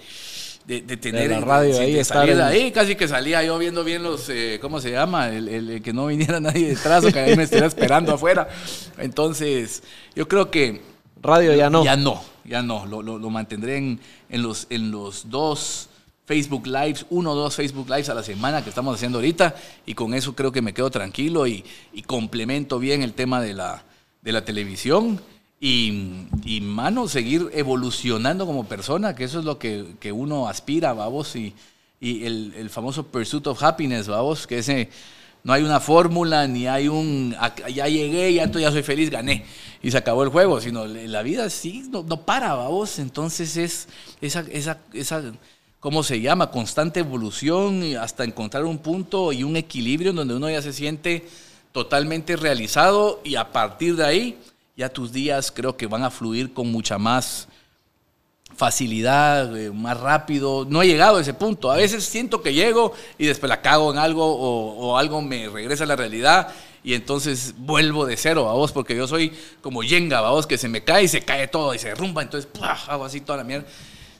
de, 0.66 0.82
de 0.82 0.98
tener 0.98 1.30
la 1.32 1.40
radio 1.40 1.74
sí, 1.76 1.80
ahí, 1.84 1.94
de 1.94 2.04
salir 2.04 2.36
de 2.36 2.42
en- 2.42 2.48
ahí, 2.50 2.72
casi 2.74 2.96
que 2.96 3.08
salía 3.08 3.42
yo 3.44 3.58
viendo 3.58 3.86
bien 3.86 4.04
los, 4.04 4.28
eh, 4.28 4.60
¿cómo 4.62 4.82
se 4.82 4.92
llama? 4.92 5.30
El, 5.30 5.48
el- 5.48 5.70
el 5.70 5.82
que 5.82 5.94
no 5.94 6.06
viniera 6.08 6.40
nadie 6.42 6.68
detrás 6.68 7.06
o 7.06 7.14
que 7.14 7.20
ahí 7.20 7.38
me 7.38 7.44
estuviera 7.44 7.68
esperando 7.68 8.14
afuera. 8.14 8.50
Entonces, 8.98 9.84
yo 10.16 10.28
creo 10.28 10.52
que 10.52 10.82
Radio 11.22 11.54
ya 11.56 11.70
no. 11.70 11.84
ya 11.84 11.96
no, 11.96 12.22
ya 12.44 12.62
no. 12.62 12.86
Lo, 12.86 13.02
lo- 13.02 13.18
lo 13.18 13.30
mantendré 13.30 13.78
en, 13.78 14.00
en 14.30 14.44
los, 14.44 14.68
en 14.70 14.92
los 14.92 15.30
dos 15.30 15.88
Facebook 16.30 16.68
Lives, 16.68 17.08
uno 17.10 17.32
o 17.32 17.36
dos 17.36 17.56
Facebook 17.56 17.90
Lives 17.90 18.08
a 18.10 18.14
la 18.14 18.22
semana 18.22 18.62
que 18.64 18.70
estamos 18.70 18.94
haciendo 18.94 19.18
ahorita. 19.18 19.56
Y 19.88 19.96
con 19.96 20.14
eso 20.14 20.36
creo 20.36 20.52
que 20.52 20.62
me 20.62 20.76
quedo 20.76 20.92
tranquilo 20.92 21.48
y, 21.48 21.66
complemento 22.06 22.78
bien 22.78 23.02
el 23.02 23.14
tema 23.14 23.42
de 23.42 23.56
la, 23.56 23.84
de 24.22 24.32
la 24.32 24.46
televisión. 24.46 25.20
Y, 25.60 26.28
y, 26.46 26.62
mano, 26.62 27.08
seguir 27.08 27.50
evolucionando 27.54 28.46
como 28.46 28.66
persona, 28.66 29.16
que 29.16 29.24
eso 29.24 29.40
es 29.40 29.46
lo 29.46 29.58
que, 29.58 29.96
que 30.00 30.12
uno 30.12 30.48
aspira, 30.48 30.94
vamos. 30.94 31.36
Y, 31.36 31.56
y 32.00 32.24
el, 32.26 32.54
el 32.56 32.70
famoso 32.70 33.08
Pursuit 33.08 33.48
of 33.48 33.64
Happiness, 33.64 34.08
vamos, 34.08 34.46
que 34.46 34.60
ese 34.60 34.90
no 35.44 35.52
hay 35.54 35.64
una 35.64 35.80
fórmula, 35.80 36.48
ni 36.48 36.68
hay 36.68 36.90
un, 36.90 37.34
"Ac- 37.40 37.74
ya 37.74 37.88
llegué, 37.88 38.32
ya, 38.36 38.52
ya 38.52 38.72
soy 38.72 38.84
feliz, 38.84 39.10
gané, 39.10 39.46
y 39.82 39.90
se 39.90 39.98
acabó 39.98 40.22
el 40.24 40.30
juego, 40.30 40.62
sino 40.62 40.86
la 40.86 41.24
vida 41.24 41.50
sí, 41.50 41.86
no, 41.90 42.04
no 42.04 42.22
para, 42.22 42.54
vamos, 42.54 43.00
entonces 43.00 43.58
es 43.58 43.88
esa, 44.22 44.42
esa, 44.52 44.78
esa, 44.94 45.24
¿cómo 45.80 46.04
se 46.04 46.22
llama? 46.22 46.52
Constante 46.52 47.00
evolución 47.00 47.84
hasta 47.98 48.24
encontrar 48.24 48.66
un 48.66 48.80
punto 48.80 49.32
y 49.32 49.44
un 49.44 49.56
equilibrio 49.56 50.12
en 50.12 50.18
donde 50.18 50.36
uno 50.36 50.50
ya 50.50 50.62
se 50.62 50.74
siente 50.74 51.28
totalmente 51.72 52.36
realizado 52.36 53.22
y 53.24 53.36
a 53.36 53.52
partir 53.52 53.96
de 53.96 54.06
ahí 54.06 54.38
ya 54.76 54.90
tus 54.90 55.12
días 55.12 55.52
creo 55.52 55.78
que 55.78 55.88
van 55.88 56.04
a 56.04 56.10
fluir 56.10 56.54
con 56.54 56.72
mucha 56.72 56.98
más 56.98 57.48
facilidad, 58.56 59.56
eh, 59.58 59.72
más 59.72 60.00
rápido. 60.00 60.66
No 60.68 60.82
he 60.82 60.88
llegado 60.88 61.18
a 61.18 61.22
ese 61.22 61.34
punto. 61.34 61.72
A 61.72 61.78
veces 61.78 62.04
siento 62.04 62.42
que 62.42 62.54
llego 62.54 62.94
y 63.18 63.26
después 63.26 63.50
la 63.50 63.62
cago 63.62 63.92
en 63.92 63.98
algo 63.98 64.26
o, 64.26 64.76
o 64.76 64.98
algo 64.98 65.22
me 65.22 65.48
regresa 65.48 65.86
a 65.86 65.88
la 65.88 65.96
realidad 65.96 66.54
y 66.84 66.94
entonces 66.94 67.54
vuelvo 67.58 68.06
de 68.06 68.18
cero, 68.18 68.50
a 68.50 68.54
vos, 68.54 68.72
porque 68.72 68.96
yo 68.96 69.08
soy 69.08 69.34
como 69.62 69.84
yenga, 69.84 70.20
a 70.20 70.30
vos, 70.30 70.48
que 70.48 70.58
se 70.58 70.70
me 70.70 70.84
cae 70.84 71.04
y 71.04 71.08
se 71.08 71.22
cae 71.22 71.48
todo 71.48 71.74
y 71.74 71.80
se 71.80 71.90
derrumba, 71.90 72.22
entonces 72.22 72.50
¡pua! 72.52 72.78
hago 72.88 73.06
así 73.06 73.22
toda 73.22 73.40
la 73.40 73.44
mierda. 73.44 73.68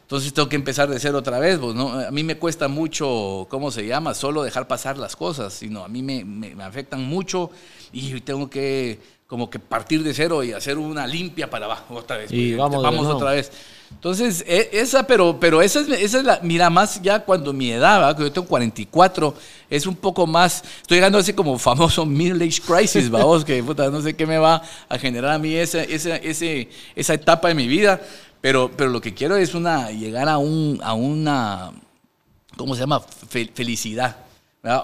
Entonces 0.10 0.34
tengo 0.34 0.50
que 0.50 0.56
empezar 0.56 0.90
de 0.90 1.00
cero 1.00 1.20
otra 1.20 1.38
vez, 1.38 1.60
vos, 1.60 1.76
¿no? 1.76 1.92
A 2.00 2.10
mí 2.10 2.24
me 2.24 2.36
cuesta 2.36 2.68
mucho, 2.68 3.46
¿cómo 3.48 3.70
se 3.70 3.86
llama? 3.86 4.16
Sino 4.16 4.42
dejar 4.42 4.68
pasar 4.68 4.98
las 4.98 5.16
cosas, 5.16 5.54
sino 5.54 5.84
a 5.86 5.88
mí 5.88 6.02
me, 6.02 6.26
me- 6.26 6.56
me 6.56 6.64
afectan 6.64 7.04
mucho 7.04 7.52
y 7.94 8.20
tengo 8.22 8.50
que 8.50 9.00
como 9.28 9.52
que 9.52 9.60
partir 9.60 10.02
de 10.02 10.12
cero 10.16 10.44
y 10.44 10.52
hacer 10.54 10.80
una 10.80 11.06
limpia 11.06 11.48
para 11.48 11.66
abajo 11.66 11.94
otra 11.94 12.18
vez. 12.18 12.32
Y 12.32 12.56
vamos, 12.82 13.06
otra 13.18 13.32
vez. 13.34 13.52
Entonces, 13.92 14.44
e, 14.48 14.70
esa, 14.74 15.06
pero, 15.06 15.40
pero 15.40 15.62
esa, 15.62 15.82
es, 15.82 15.90
esa 15.90 16.18
es 16.18 16.24
la, 16.24 16.40
mira, 16.42 16.72
más 16.72 17.00
ya 17.04 17.20
cuando 17.24 17.54
mi 17.54 17.70
edad, 17.72 18.18
que 18.18 18.24
yo 18.24 18.32
tengo 18.32 18.48
44, 18.48 19.36
es 19.70 19.86
un 19.86 19.96
poco 19.96 20.26
más, 20.26 20.64
estoy 20.82 20.98
llegando 20.98 21.20
a 21.20 21.22
ese 21.22 21.36
como 21.36 21.60
famoso 21.60 22.04
middle 22.08 22.44
age 22.44 22.62
crisis, 22.66 23.12
vamos, 23.12 23.46
que 23.46 23.62
puta, 23.62 23.92
no 23.92 24.02
sé 24.02 24.16
qué 24.16 24.26
me 24.26 24.40
va 24.40 24.64
a 24.90 24.98
generar 24.98 25.34
a 25.34 25.38
mí 25.38 25.54
esa, 25.54 25.84
esa, 25.84 26.16
ese, 26.16 26.68
esa 26.96 27.14
etapa 27.14 27.50
de 27.50 27.54
mi 27.54 27.68
vida, 27.68 28.02
pero, 28.42 28.72
pero 28.76 28.90
lo 28.90 29.02
que 29.02 29.14
quiero 29.14 29.36
es 29.36 29.54
una, 29.54 29.92
llegar 29.92 30.30
a, 30.30 30.38
un, 30.38 30.80
a 30.84 30.94
una, 30.94 31.72
¿cómo 32.58 32.76
se 32.76 32.82
llama? 32.82 33.02
felicidad, 33.02 34.18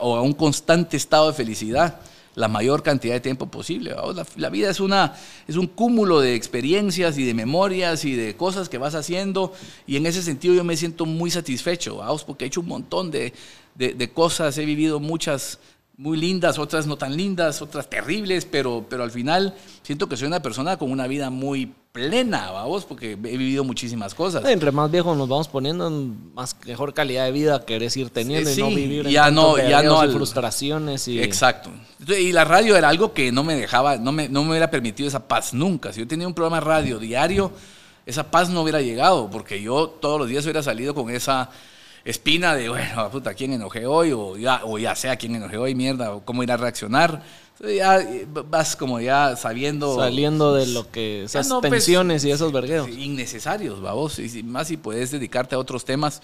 o 0.01 0.15
a 0.15 0.21
un 0.21 0.33
constante 0.33 0.97
estado 0.97 1.27
de 1.27 1.33
felicidad 1.33 1.99
la 2.35 2.47
mayor 2.49 2.83
cantidad 2.83 3.13
de 3.13 3.21
tiempo 3.21 3.47
posible. 3.47 3.95
La, 4.35 4.49
vida 4.49 4.69
es, 4.69 4.79
una, 4.79 5.15
es 5.47 5.55
un 5.55 5.67
cúmulo 5.67 6.19
de 6.19 6.35
experiencias 6.35 7.17
y 7.17 7.23
de 7.23 7.33
memorias 7.33 8.05
y 8.05 8.13
de 8.13 8.35
cosas 8.35 8.69
que 8.69 8.77
vas 8.77 8.93
haciendo 8.93 9.53
y 9.87 9.95
en 9.95 10.05
ese 10.05 10.21
sentido 10.21 10.53
yo 10.53 10.63
me 10.63 10.77
siento 10.77 11.05
muy 11.05 11.31
satisfecho, 11.31 12.01
porque 12.27 12.45
he 12.45 12.47
hecho 12.47 12.61
un 12.61 12.67
montón 12.67 13.09
de, 13.09 13.33
de, 13.75 14.11
cosas, 14.11 14.57
he 14.57 14.65
vivido 14.65 14.99
muchas 14.99 15.59
muy 15.97 16.17
lindas, 16.17 16.59
otras 16.59 16.87
no 16.87 16.97
tan 16.97 17.15
lindas, 17.15 17.61
otras 17.61 17.89
terribles, 17.89 18.45
pero, 18.45 18.85
pero 18.89 19.03
al 19.03 19.11
final 19.11 19.55
siento 19.81 20.09
que 20.09 20.17
soy 20.17 20.27
una 20.27 20.41
persona 20.41 20.77
con 20.77 20.91
una 20.91 21.07
vida 21.07 21.29
muy 21.29 21.73
plena, 21.93 22.51
vamos, 22.51 22.83
porque 22.83 23.13
he 23.13 23.15
vivido 23.15 23.63
muchísimas 23.63 24.13
cosas. 24.13 24.43
Entre 24.45 24.73
más 24.73 24.91
viejos 24.91 25.15
nos 25.15 25.29
vamos 25.29 25.47
poniendo, 25.47 25.89
más 25.89 26.57
mejor 26.65 26.93
calidad 26.93 27.23
de 27.23 27.31
vida 27.31 27.65
querés 27.65 27.95
ir 27.95 28.09
teniendo 28.09 28.51
y 28.51 28.57
no 28.57 28.67
vivir 28.67 29.07
ya 29.07 29.31
no, 29.31 29.57
ya 29.57 29.81
no 29.81 30.01
frustraciones. 30.11 31.07
Y... 31.07 31.21
Exacto. 31.21 31.69
Y 32.05 32.33
la 32.33 32.43
radio 32.43 32.75
era 32.75 32.89
algo 32.89 33.13
que 33.13 33.31
no 33.31 33.45
me 33.45 33.55
dejaba, 33.55 33.95
no 33.95 34.11
me, 34.11 34.27
no 34.27 34.43
me 34.43 34.49
hubiera 34.49 34.69
permitido 34.69 35.07
esa 35.07 35.25
paz 35.25 35.53
nunca. 35.53 35.93
Si 35.93 36.01
yo 36.01 36.07
tenía 36.07 36.27
un 36.27 36.33
programa 36.33 36.59
radio 36.59 36.99
diario, 36.99 37.53
esa 38.05 38.29
paz 38.29 38.49
no 38.49 38.61
hubiera 38.61 38.81
llegado, 38.81 39.29
porque 39.29 39.61
yo 39.61 39.87
todos 39.87 40.19
los 40.19 40.27
días 40.27 40.43
hubiera 40.43 40.61
salido 40.61 40.93
con 40.93 41.09
esa 41.09 41.49
espina 42.05 42.55
de, 42.55 42.69
bueno, 42.69 43.11
puta, 43.11 43.33
¿quién 43.33 43.51
enojé 43.51 43.85
hoy? 43.85 44.13
O 44.13 44.37
ya, 44.37 44.61
o 44.63 44.77
ya 44.77 44.95
sé 44.95 45.09
a 45.09 45.17
quién 45.17 45.35
enojé 45.35 45.57
hoy, 45.57 45.75
mierda, 45.75 46.13
o 46.13 46.23
cómo 46.23 46.43
ir 46.43 46.51
a 46.51 46.57
reaccionar 46.57 47.21
ya 47.59 48.05
vas 48.49 48.75
como 48.75 48.99
ya 48.99 49.35
sabiendo. 49.35 49.95
Saliendo 49.95 50.53
de 50.53 50.67
lo 50.67 50.89
que. 50.91 51.23
Esas 51.23 51.47
pues, 51.47 51.61
tensiones 51.61 52.25
y 52.25 52.31
esos 52.31 52.51
vergueos. 52.51 52.89
Innecesarios, 52.89 53.81
vamos. 53.81 54.19
Y 54.19 54.43
más 54.43 54.67
si 54.67 54.77
puedes 54.77 55.11
dedicarte 55.11 55.55
a 55.55 55.59
otros 55.59 55.85
temas 55.85 56.21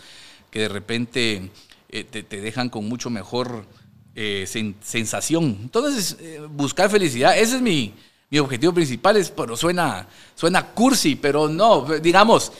que 0.49 0.61
de 0.61 0.69
repente 0.69 1.51
eh, 1.89 2.03
te, 2.03 2.41
dejan 2.41 2.69
con 2.69 2.87
mucho 2.87 3.09
mejor 3.09 3.65
eh, 4.15 4.45
sensación. 4.81 5.57
Entonces, 5.61 6.17
eh, 6.19 6.41
buscar 6.49 6.89
felicidad, 6.89 7.37
ese 7.37 7.55
es 7.55 7.61
mi, 7.61 7.93
mi 8.29 8.39
objetivo 8.39 8.73
principal. 8.73 9.15
Es, 9.15 9.31
pero 9.31 9.55
suena, 9.55 10.07
suena 10.35 10.67
cursi, 10.67 11.15
pero 11.15 11.47
no, 11.47 11.85
digamos 12.01 12.51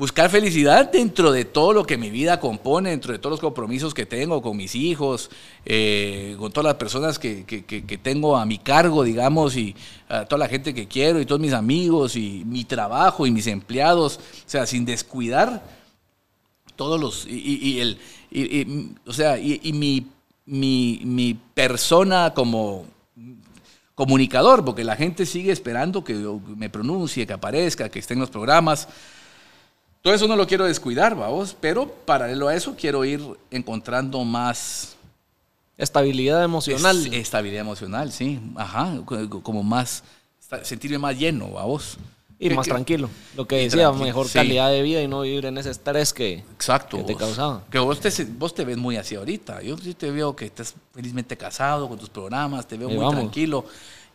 buscar 0.00 0.30
felicidad 0.30 0.90
dentro 0.90 1.30
de 1.30 1.44
todo 1.44 1.74
lo 1.74 1.84
que 1.84 1.98
mi 1.98 2.08
vida 2.08 2.40
compone, 2.40 2.88
dentro 2.88 3.12
de 3.12 3.18
todos 3.18 3.32
los 3.32 3.40
compromisos 3.40 3.92
que 3.92 4.06
tengo 4.06 4.40
con 4.40 4.56
mis 4.56 4.74
hijos, 4.74 5.30
eh, 5.66 6.36
con 6.38 6.50
todas 6.50 6.64
las 6.64 6.76
personas 6.76 7.18
que, 7.18 7.44
tengo 8.02 8.38
a 8.38 8.46
mi 8.46 8.56
cargo, 8.56 9.04
digamos, 9.04 9.58
y 9.58 9.76
toda 10.08 10.38
la 10.38 10.48
gente 10.48 10.72
que 10.72 10.88
quiero, 10.88 11.20
y 11.20 11.26
todos 11.26 11.38
mis 11.38 11.52
amigos, 11.52 12.16
y 12.16 12.44
mi 12.46 12.64
trabajo, 12.64 13.26
y 13.26 13.30
mis 13.30 13.46
empleados, 13.46 14.16
o 14.16 14.48
sea, 14.48 14.64
sin 14.64 14.86
descuidar 14.86 15.62
todos 16.76 16.98
los, 16.98 17.26
y, 17.28 17.78
el, 17.78 18.96
o 19.06 19.12
sea, 19.12 19.38
y, 19.38 19.70
mi, 19.74 20.06
mi, 20.46 21.02
mi 21.04 21.34
persona 21.34 22.32
como 22.32 22.86
comunicador, 23.94 24.64
porque 24.64 24.82
la 24.82 24.96
gente 24.96 25.26
sigue 25.26 25.52
esperando 25.52 26.02
que 26.02 26.14
me 26.56 26.70
pronuncie, 26.70 27.26
que 27.26 27.34
aparezca, 27.34 27.90
que 27.90 27.98
esté 27.98 28.14
en 28.14 28.20
los 28.20 28.30
programas. 28.30 28.88
Todo 30.02 30.14
eso 30.14 30.26
no 30.26 30.36
lo 30.36 30.46
quiero 30.46 30.64
descuidar, 30.64 31.14
vamos, 31.14 31.54
pero 31.60 31.86
paralelo 31.86 32.48
a 32.48 32.54
eso 32.54 32.74
quiero 32.78 33.04
ir 33.04 33.20
encontrando 33.50 34.24
más... 34.24 34.96
Estabilidad 35.76 36.42
emocional. 36.44 37.12
estabilidad 37.12 37.60
emocional, 37.62 38.12
sí, 38.12 38.38
ajá, 38.56 39.00
como 39.42 39.62
más, 39.62 40.02
sentirme 40.62 40.98
más 40.98 41.18
lleno, 41.18 41.50
vamos. 41.52 41.96
Y 42.38 42.50
más 42.50 42.66
tranquilo. 42.66 43.10
Lo 43.36 43.46
que 43.46 43.56
decía, 43.56 43.92
mejor 43.92 44.30
calidad 44.30 44.70
de 44.70 44.82
vida 44.82 45.02
y 45.02 45.08
no 45.08 45.22
vivir 45.22 45.44
en 45.46 45.58
ese 45.58 45.70
estrés 45.70 46.14
que, 46.14 46.44
Exacto, 46.54 47.04
te 47.04 47.14
causaba. 47.14 47.64
Que 47.70 47.78
vos 47.78 48.00
te, 48.00 48.10
vos 48.38 48.54
te 48.54 48.64
ves 48.64 48.78
muy 48.78 48.96
así 48.96 49.14
ahorita. 49.14 49.62
Yo 49.62 49.76
sí 49.76 49.92
te 49.92 50.10
veo 50.10 50.34
que 50.34 50.46
estás 50.46 50.74
felizmente 50.94 51.36
casado 51.36 51.86
con 51.88 51.98
tus 51.98 52.08
programas, 52.08 52.66
te 52.66 52.78
veo 52.78 52.88
muy 52.88 53.10
tranquilo 53.10 53.66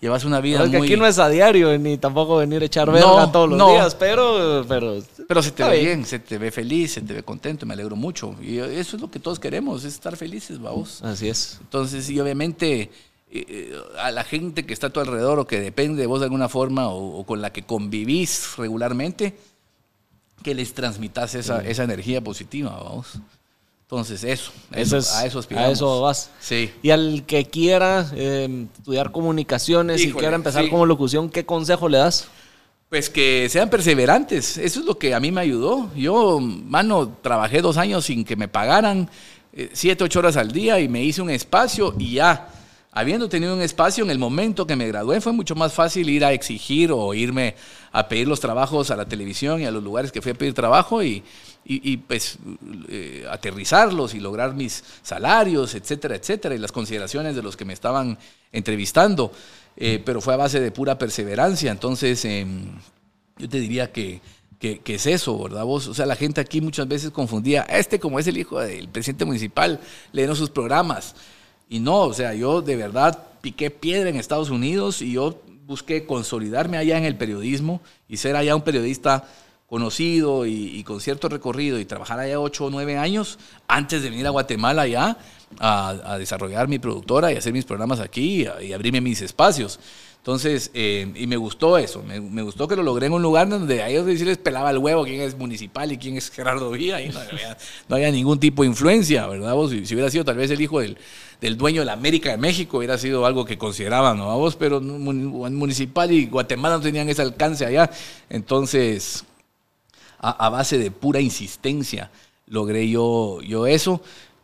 llevas 0.06 0.26
una 0.26 0.40
vida 0.40 0.66
muy... 0.66 0.76
aquí 0.76 0.98
no 0.98 1.06
es 1.06 1.20
a 1.20 1.30
diario, 1.30 1.78
ni 1.78 1.98
tampoco 1.98 2.38
venir 2.38 2.62
a 2.62 2.66
echar 2.66 2.91
verga 2.91 3.32
todos 3.32 3.49
los 3.49 3.70
días, 3.70 3.95
pero, 3.95 4.66
pero... 4.68 4.98
Pero 5.27 5.41
se 5.41 5.52
te 5.52 5.64
ve 5.64 5.80
bien. 5.80 6.06
se 6.06 6.19
te 6.19 6.38
ve 6.38 6.52
feliz, 6.52 6.93
se 6.93 7.02
te 7.02 7.14
ve 7.14 7.23
contento, 7.23 7.65
me 7.65 7.73
alegro 7.73 7.95
mucho. 7.95 8.35
Y 8.41 8.60
eso 8.60 8.95
es 8.95 9.02
lo 9.02 9.10
que 9.10 9.19
todos 9.19 9.39
queremos, 9.39 9.84
es 9.84 9.93
estar 9.93 10.15
felices, 10.18 10.60
vamos. 10.60 11.02
Así 11.03 11.27
es. 11.27 11.57
Entonces, 11.61 12.10
y 12.10 12.19
obviamente 12.19 12.81
eh, 12.81 12.89
eh, 13.31 13.73
a 13.99 14.11
la 14.11 14.23
gente 14.23 14.65
que 14.65 14.73
está 14.73 14.88
a 14.88 14.89
tu 14.91 14.99
alrededor 14.99 15.39
o 15.39 15.47
que 15.47 15.60
depende 15.60 15.99
de 15.99 16.07
vos 16.07 16.19
de 16.19 16.26
alguna 16.26 16.47
forma 16.47 16.89
o, 16.89 17.26
con 17.26 17.41
la 17.41 17.52
que 17.52 17.64
convivís 17.64 18.56
regularmente, 18.57 19.35
que 20.43 20.53
les 20.53 20.73
transmitas 20.73 21.34
esa, 21.34 21.61
esa 21.65 21.84
energía 21.84 22.22
positiva, 22.22 22.72
vamos. 22.72 23.19
Entonces, 23.81 24.23
eso, 24.23 24.52
eso, 24.72 24.97
a 24.97 25.26
eso 25.26 25.39
aspiramos. 25.39 25.69
A 25.69 25.72
eso 25.72 26.02
vas. 26.02 26.31
Sí. 26.39 26.72
Y 26.81 26.89
al 26.89 27.23
que 27.27 27.45
quiera 27.45 28.10
em, 28.15 28.68
estudiar 28.77 29.11
comunicaciones 29.11 30.03
y 30.03 30.11
quiera 30.11 30.35
empezar 30.35 30.68
como 30.69 30.85
locución, 30.88 31.30
¿qué 31.30 31.45
consejo 31.45 31.88
le 31.88 31.99
das? 31.99 32.27
Pues 32.90 33.10
que 33.10 33.48
sean 33.49 33.70
perseverantes. 33.70 34.57
Eso 34.57 34.80
es 34.80 34.86
lo 34.86 34.98
que 34.98 35.16
a 35.16 35.20
mí 35.20 35.32
me 35.32 35.41
ayudó. 35.41 35.90
Yo, 35.95 36.40
mano, 36.40 37.18
trabajé 37.22 37.62
dos 37.62 37.78
años 37.78 38.06
sin 38.06 38.24
que 38.24 38.36
me 38.36 38.48
pagaran, 38.48 39.10
eh, 39.53 39.70
siete, 39.74 40.03
ocho 40.03 40.20
horas 40.20 40.38
al 40.38 40.52
día 40.52 40.80
y 40.80 40.88
me 40.88 41.03
hice 41.03 41.22
un 41.22 41.32
espacio 41.32 41.95
y 41.98 42.14
ya. 42.14 42.49
Habiendo 42.91 43.28
tenido 43.28 43.53
un 43.56 43.62
espacio 43.62 44.03
en 44.03 44.12
el 44.12 44.20
momento 44.20 44.66
que 44.68 44.76
me 44.76 44.88
gradué, 44.88 45.20
fue 45.20 45.34
mucho 45.34 45.56
más 45.56 45.74
fácil 45.74 46.10
ir 46.10 46.24
a 46.24 46.32
exigir 46.32 46.91
o 46.94 47.14
irme 47.14 47.56
a 47.91 48.07
pedir 48.07 48.28
los 48.28 48.40
trabajos 48.40 48.91
a 48.91 48.95
la 48.95 49.06
televisión 49.06 49.62
y 49.62 49.66
a 49.66 49.72
los 49.72 49.84
lugares 49.84 50.12
que 50.12 50.22
fui 50.22 50.32
a 50.32 50.36
pedir 50.36 50.53
trabajo 50.53 51.03
y, 51.03 51.24
y, 51.68 51.98
pues 51.98 52.38
eh, 52.90 53.26
aterrizarlos 53.30 54.14
y 54.14 54.20
lograr 54.20 54.54
mis 54.54 54.84
salarios, 55.02 55.74
etcétera, 55.74 56.16
etcétera, 56.16 56.54
y 56.54 56.60
las 56.60 56.72
consideraciones 56.72 57.36
de 57.36 57.42
los 57.42 57.58
que 57.58 57.66
me 57.66 57.74
estaban 57.74 58.20
entrevistando, 58.52 59.32
eh, 59.76 60.02
pero 60.06 60.22
fue 60.22 60.36
a 60.36 60.38
base 60.38 60.60
de 60.60 60.72
pura 60.72 60.98
perseverancia. 61.00 61.72
Entonces, 61.72 62.24
em, 62.26 62.68
yo 63.38 63.50
te 63.50 63.60
diría 63.60 63.92
que, 63.92 64.22
que, 64.60 64.82
es 64.86 65.06
eso, 65.08 65.42
¿verdad? 65.42 65.66
Vos, 65.66 65.88
o 65.88 65.94
sea, 65.94 66.06
la 66.06 66.16
gente 66.16 66.40
aquí 66.40 66.62
muchas 66.62 66.88
veces 66.88 67.12
confundía, 67.12 67.64
este 67.64 68.00
como 68.00 68.20
es 68.20 68.28
el 68.28 68.38
hijo 68.38 68.60
del 68.60 68.88
presidente 68.88 69.26
municipal, 69.26 69.80
leyendo 70.12 70.36
sus 70.36 70.50
programas. 70.50 71.16
Y 71.68 71.80
no, 71.80 72.02
o 72.02 72.14
sea, 72.14 72.34
yo 72.36 72.62
de 72.62 72.76
verdad 72.76 73.28
piqué 73.42 73.72
piedra 73.72 74.10
en 74.10 74.18
Estados 74.18 74.52
Unidos 74.52 75.02
y 75.02 75.14
yo 75.14 75.42
busqué 75.66 76.06
consolidarme 76.06 76.78
allá 76.78 76.98
en 76.98 77.06
el 77.06 77.16
periodismo 77.16 77.82
y 78.08 78.18
ser 78.18 78.36
allá 78.36 78.56
un 78.56 78.62
periodista 78.62 79.28
conocido 79.68 80.46
y, 80.46 80.84
con 80.84 81.02
cierto 81.02 81.28
recorrido 81.28 81.80
y 81.80 81.86
trabajar 81.86 82.20
allá 82.20 82.40
ocho 82.40 82.66
o 82.66 82.70
nueve 82.70 82.98
años 82.98 83.40
antes 83.68 84.04
de 84.04 84.10
venir 84.10 84.28
a 84.28 84.30
Guatemala 84.30 84.88
ya 84.88 85.18
a, 85.60 86.18
desarrollar 86.20 86.68
mi 86.68 86.80
productora 86.80 87.32
y 87.32 87.38
hacer 87.38 87.54
mis 87.54 87.66
programas 87.66 88.00
aquí 88.00 88.48
y, 88.62 88.74
abrirme 88.74 89.02
mis 89.02 89.22
espacios. 89.22 89.80
Entonces, 90.18 90.72
eh, 90.74 91.12
y 91.16 91.28
me 91.28 91.38
gustó 91.38 91.78
eso, 91.78 92.02
me, 92.02 92.42
gustó 92.42 92.68
que 92.68 92.76
lo 92.76 92.82
logré 92.82 93.06
en 93.06 93.14
un 93.14 93.22
lugar 93.22 93.48
donde 93.48 93.84
a 93.84 93.90
ellos 93.90 94.08
les 94.08 94.40
pelaba 94.40 94.72
el 94.72 94.80
huevo 94.80 95.04
quién 95.04 95.22
es 95.22 95.38
municipal 95.38 95.92
y 95.92 96.00
quién 96.00 96.18
es 96.18 96.32
Gerardo 96.32 96.72
Vía, 96.72 97.00
y 97.00 97.10
no 97.10 97.96
había, 97.96 98.10
ningún 98.10 98.40
tipo 98.40 98.64
de 98.64 98.70
influencia, 98.70 99.28
¿verdad? 99.28 99.54
Vos, 99.54 99.70
si, 99.70 99.94
hubiera 99.94 100.10
sido 100.10 100.26
tal 100.26 100.38
vez 100.38 100.50
el 100.50 100.60
hijo 100.60 100.80
del, 100.80 100.98
del, 101.42 101.58
dueño 101.58 101.82
de 101.82 101.86
la 101.86 101.94
América 101.94 102.32
de 102.32 102.38
México, 102.38 102.80
hubiera 102.80 102.98
sido 102.98 103.28
algo 103.28 103.46
que 103.46 103.60
consideraban, 103.60 104.18
¿no? 104.18 104.32
A 104.32 104.36
vos, 104.36 104.56
pero 104.56 104.82
municipal 104.82 106.12
y 106.12 106.26
Guatemala 106.26 106.78
no 106.78 106.82
tenían 106.82 107.08
ese 107.08 107.22
alcance 107.22 107.64
allá. 107.64 107.92
Entonces, 108.28 109.26
a, 110.20 110.50
base 110.50 110.78
de 110.78 110.92
pura 110.92 111.20
insistencia 111.20 112.12
logré 112.48 112.90
yo, 112.90 113.42
yo 113.42 113.68
eso. 113.68 114.02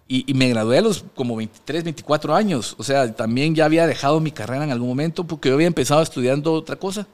Y, 0.08 0.34
me 0.34 0.50
gradué 0.50 0.80
a 0.80 0.82
los 0.82 1.06
como 1.16 1.38
23, 1.38 1.86
24 1.86 2.36
años. 2.36 2.76
O 2.78 2.84
sea, 2.84 3.14
también 3.16 3.56
ya 3.56 3.64
había 3.64 3.88
dejado 3.88 4.20
mi 4.20 4.32
carrera 4.32 4.66
en 4.66 4.72
algún 4.72 4.90
momento 4.90 5.26
porque 5.26 5.48
yo 5.48 5.56
había 5.56 5.68
empezado 5.68 6.02
estudiando 6.02 6.52
otra 6.52 6.76
cosa. 6.76 7.08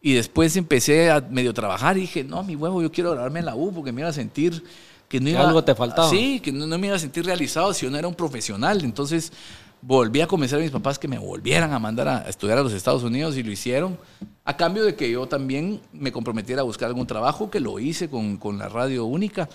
Y 0.00 0.12
después 0.12 0.56
empecé 0.56 1.10
a 1.10 1.20
medio 1.20 1.52
trabajar 1.52 1.96
y 1.98 2.02
dije, 2.02 2.22
no, 2.22 2.44
mi 2.44 2.54
huevo, 2.54 2.80
yo 2.80 2.92
quiero 2.92 3.10
graduarme 3.10 3.40
en 3.40 3.46
la 3.46 3.56
U 3.56 3.72
porque 3.72 3.90
me 3.90 4.02
iba 4.02 4.10
a 4.10 4.12
sentir 4.12 4.62
que 5.08 5.18
no 5.18 5.30
iba... 5.30 5.40
Algo 5.40 5.64
te 5.64 5.74
faltaba. 5.74 6.08
Sí, 6.08 6.38
que 6.38 6.52
no, 6.52 6.68
no, 6.68 6.78
me 6.78 6.86
iba 6.86 6.94
a 6.94 7.00
sentir 7.00 7.24
realizado 7.24 7.74
si 7.74 7.86
yo 7.86 7.90
no 7.90 7.98
era 7.98 8.06
un 8.06 8.14
profesional. 8.14 8.84
Entonces 8.84 9.32
volví 9.80 10.20
a 10.20 10.26
convencer 10.26 10.58
a 10.58 10.62
mis 10.62 10.70
papás 10.70 10.98
que 10.98 11.08
me 11.08 11.18
volvieran 11.18 11.72
a 11.72 11.78
mandar 11.78 12.08
a 12.08 12.28
estudiar 12.28 12.58
a 12.58 12.62
los 12.62 12.72
Estados 12.72 13.02
Unidos 13.02 13.36
y 13.36 13.42
lo 13.42 13.52
hicieron 13.52 13.98
a 14.44 14.56
cambio 14.56 14.84
de 14.84 14.94
que 14.94 15.10
yo 15.10 15.26
también 15.26 15.80
me 15.92 16.10
comprometiera 16.10 16.62
a 16.62 16.64
buscar 16.64 16.88
algún 16.88 17.06
trabajo, 17.06 17.50
que 17.50 17.60
lo 17.60 17.78
hice 17.78 18.08
con, 18.08 18.36
con 18.38 18.58
la 18.58 18.68
radio 18.68 19.04
única 19.04 19.48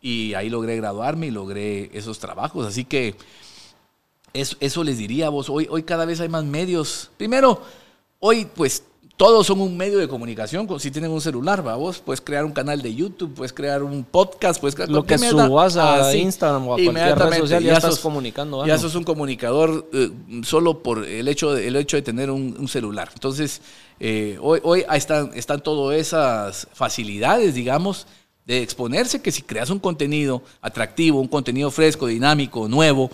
y 0.00 0.34
ahí 0.34 0.48
logré 0.48 0.76
graduarme 0.76 1.26
y 1.26 1.30
logré 1.30 1.90
esos 1.96 2.18
trabajos. 2.18 2.66
Así 2.66 2.84
que 2.84 3.14
eso, 4.32 4.56
eso 4.60 4.84
les 4.84 4.98
diría 4.98 5.26
a 5.26 5.30
vos, 5.30 5.50
hoy, 5.50 5.66
hoy 5.70 5.82
cada 5.82 6.04
vez 6.04 6.20
hay 6.20 6.28
más 6.28 6.44
medios. 6.44 7.10
Primero, 7.16 7.62
hoy 8.20 8.46
pues 8.46 8.84
todos 9.18 9.48
son 9.48 9.60
un 9.60 9.76
medio 9.76 9.98
de 9.98 10.06
comunicación. 10.06 10.66
Si 10.80 10.92
tienen 10.92 11.10
un 11.10 11.20
celular, 11.20 11.66
¿va? 11.66 11.74
vos 11.74 11.98
puedes 11.98 12.20
crear 12.20 12.44
un 12.44 12.52
canal 12.52 12.80
de 12.80 12.94
YouTube, 12.94 13.34
puedes 13.34 13.52
crear 13.52 13.82
un 13.82 14.04
podcast, 14.04 14.60
puedes 14.60 14.76
crear 14.76 14.88
Lo 14.88 15.02
que 15.04 15.18
subas 15.18 15.76
a 15.76 16.06
Ah. 16.08 16.14
Instagram 16.14 16.68
o 16.68 16.74
a 16.74 16.76
cualquier 16.76 17.18
red 17.18 17.38
social, 17.38 17.62
ya, 17.62 17.70
ya 17.72 17.76
estás 17.78 17.94
sos- 17.96 18.00
comunicando 18.02 18.64
Ya 18.64 18.78
sos 18.78 18.94
un 18.94 19.02
comunicador 19.02 19.88
eh, 19.92 20.10
solo 20.44 20.84
por 20.84 21.04
el 21.04 21.26
hecho 21.26 21.52
de, 21.52 21.66
el 21.66 21.74
hecho 21.74 21.96
de 21.96 22.02
tener 22.02 22.30
un, 22.30 22.56
un 22.58 22.68
celular. 22.68 23.10
Entonces, 23.12 23.60
eh, 23.98 24.38
hoy, 24.40 24.60
hoy 24.62 24.84
están, 24.94 25.32
están 25.34 25.60
todas 25.64 25.98
esas 25.98 26.68
facilidades, 26.72 27.54
digamos, 27.56 28.06
de 28.46 28.62
exponerse, 28.62 29.20
que 29.20 29.32
si 29.32 29.42
creas 29.42 29.68
un 29.68 29.80
contenido 29.80 30.42
atractivo, 30.62 31.20
un 31.20 31.26
contenido 31.28 31.72
fresco, 31.72 32.06
dinámico, 32.06 32.68
nuevo, 32.68 33.10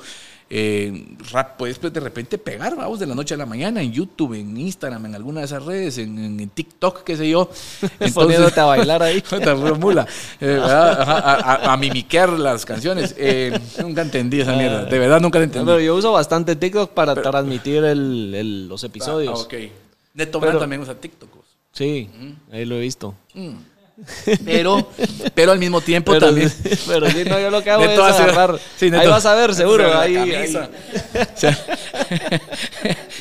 eh, 0.50 1.16
rap- 1.32 1.56
puedes 1.56 1.78
pues, 1.78 1.92
de 1.92 2.00
repente 2.00 2.38
pegar, 2.38 2.76
vamos, 2.76 2.98
de 3.00 3.06
la 3.06 3.14
noche 3.14 3.34
a 3.34 3.36
la 3.36 3.46
mañana 3.46 3.82
en 3.82 3.92
YouTube, 3.92 4.34
en 4.34 4.56
Instagram, 4.56 5.06
en 5.06 5.14
alguna 5.14 5.40
de 5.40 5.46
esas 5.46 5.64
redes, 5.64 5.98
en, 5.98 6.48
TikTok, 6.50 7.02
qué 7.02 7.16
sé 7.16 7.28
yo. 7.28 7.50
Poniéndote 8.14 8.60
a 8.60 8.64
bailar 8.64 9.02
ahí. 9.02 9.20
Puta, 9.28 9.56
pura 9.56 9.74
mula. 9.74 10.06
Eh, 10.40 10.60
a, 10.62 10.92
a- 10.92 11.72
a 11.72 11.76
mimiquear 11.76 12.30
las 12.30 12.64
canciones. 12.64 13.14
Eh, 13.18 13.58
nunca 13.82 14.02
entendí 14.02 14.40
esa 14.40 14.52
mierda. 14.54 14.84
De 14.84 14.98
verdad, 14.98 15.20
nunca 15.20 15.38
la 15.38 15.44
entendí. 15.46 15.66
Pero 15.66 15.80
yo 15.80 15.94
uso 15.96 16.12
bastante 16.12 16.54
TikTok 16.56 16.90
para 16.92 17.14
transmitir 17.14 17.82
el- 17.84 18.34
el- 18.34 18.68
los 18.68 18.84
episodios. 18.84 19.40
Ah, 19.40 19.42
ok. 19.42 19.54
Neto 20.14 20.40
Pero- 20.40 20.58
también 20.58 20.82
usa 20.82 20.94
TikTok. 20.94 21.30
Sí, 21.72 22.08
ahí 22.52 22.64
lo 22.64 22.76
he 22.76 22.80
visto. 22.80 23.16
Pero, 24.44 24.90
pero 25.34 25.52
al 25.52 25.58
mismo 25.60 25.80
tiempo 25.80 26.12
Pero, 26.12 26.26
también. 26.26 26.52
pero 26.86 27.08
sí, 27.10 27.24
no, 27.24 27.38
yo 27.38 27.50
lo 27.50 27.62
que 27.62 27.70
hago 27.70 27.84
es 27.84 27.98
agarrar. 27.98 28.58
sí, 28.76 28.86
ahí 28.92 29.06
vas 29.08 29.24
a 29.24 29.34
ver, 29.34 29.54
seguro. 29.54 29.96
Ahí, 29.98 30.16
ahí. 30.16 30.54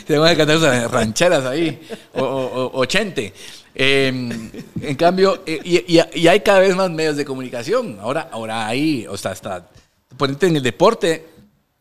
O 0.04 0.26
sea, 0.26 0.36
cantar 0.36 0.58
esas 0.58 0.92
rancheras 0.92 1.46
ahí. 1.46 1.80
O, 2.14 2.24
o, 2.24 2.80
ochente. 2.80 3.34
Eh, 3.76 4.08
en 4.82 4.96
cambio, 4.96 5.44
eh, 5.46 5.60
y, 5.64 5.98
y- 5.98 6.02
y 6.14 6.28
hay 6.28 6.40
cada 6.42 6.60
vez 6.60 6.76
más 6.76 6.90
medios 6.92 7.16
de 7.18 7.26
comunicación. 7.26 7.98
Ahora, 8.02 8.30
ahora 8.32 8.68
hay, 8.68 9.06
o 9.08 9.18
sea, 9.18 9.32
hasta 9.32 9.68
ponerte 10.18 10.48
en 10.48 10.58
el 10.58 10.64
deporte. 10.64 11.28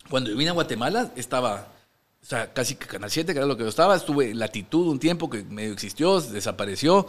Cuando 0.09 0.29
yo 0.29 0.37
vine 0.37 0.49
a 0.51 0.53
Guatemala, 0.53 1.11
estaba, 1.15 1.67
o 2.21 2.25
sea, 2.25 2.51
casi 2.53 2.75
que 2.75 2.85
Canal 2.87 3.11
7, 3.11 3.33
que 3.33 3.37
era 3.39 3.47
lo 3.47 3.57
que 3.57 3.63
yo 3.63 3.69
estaba. 3.69 3.95
Estuve 3.95 4.31
en 4.31 4.39
Latitud 4.39 4.87
un 4.87 4.99
tiempo 4.99 5.29
que 5.29 5.43
medio 5.43 5.73
existió, 5.73 6.19
desapareció. 6.21 7.07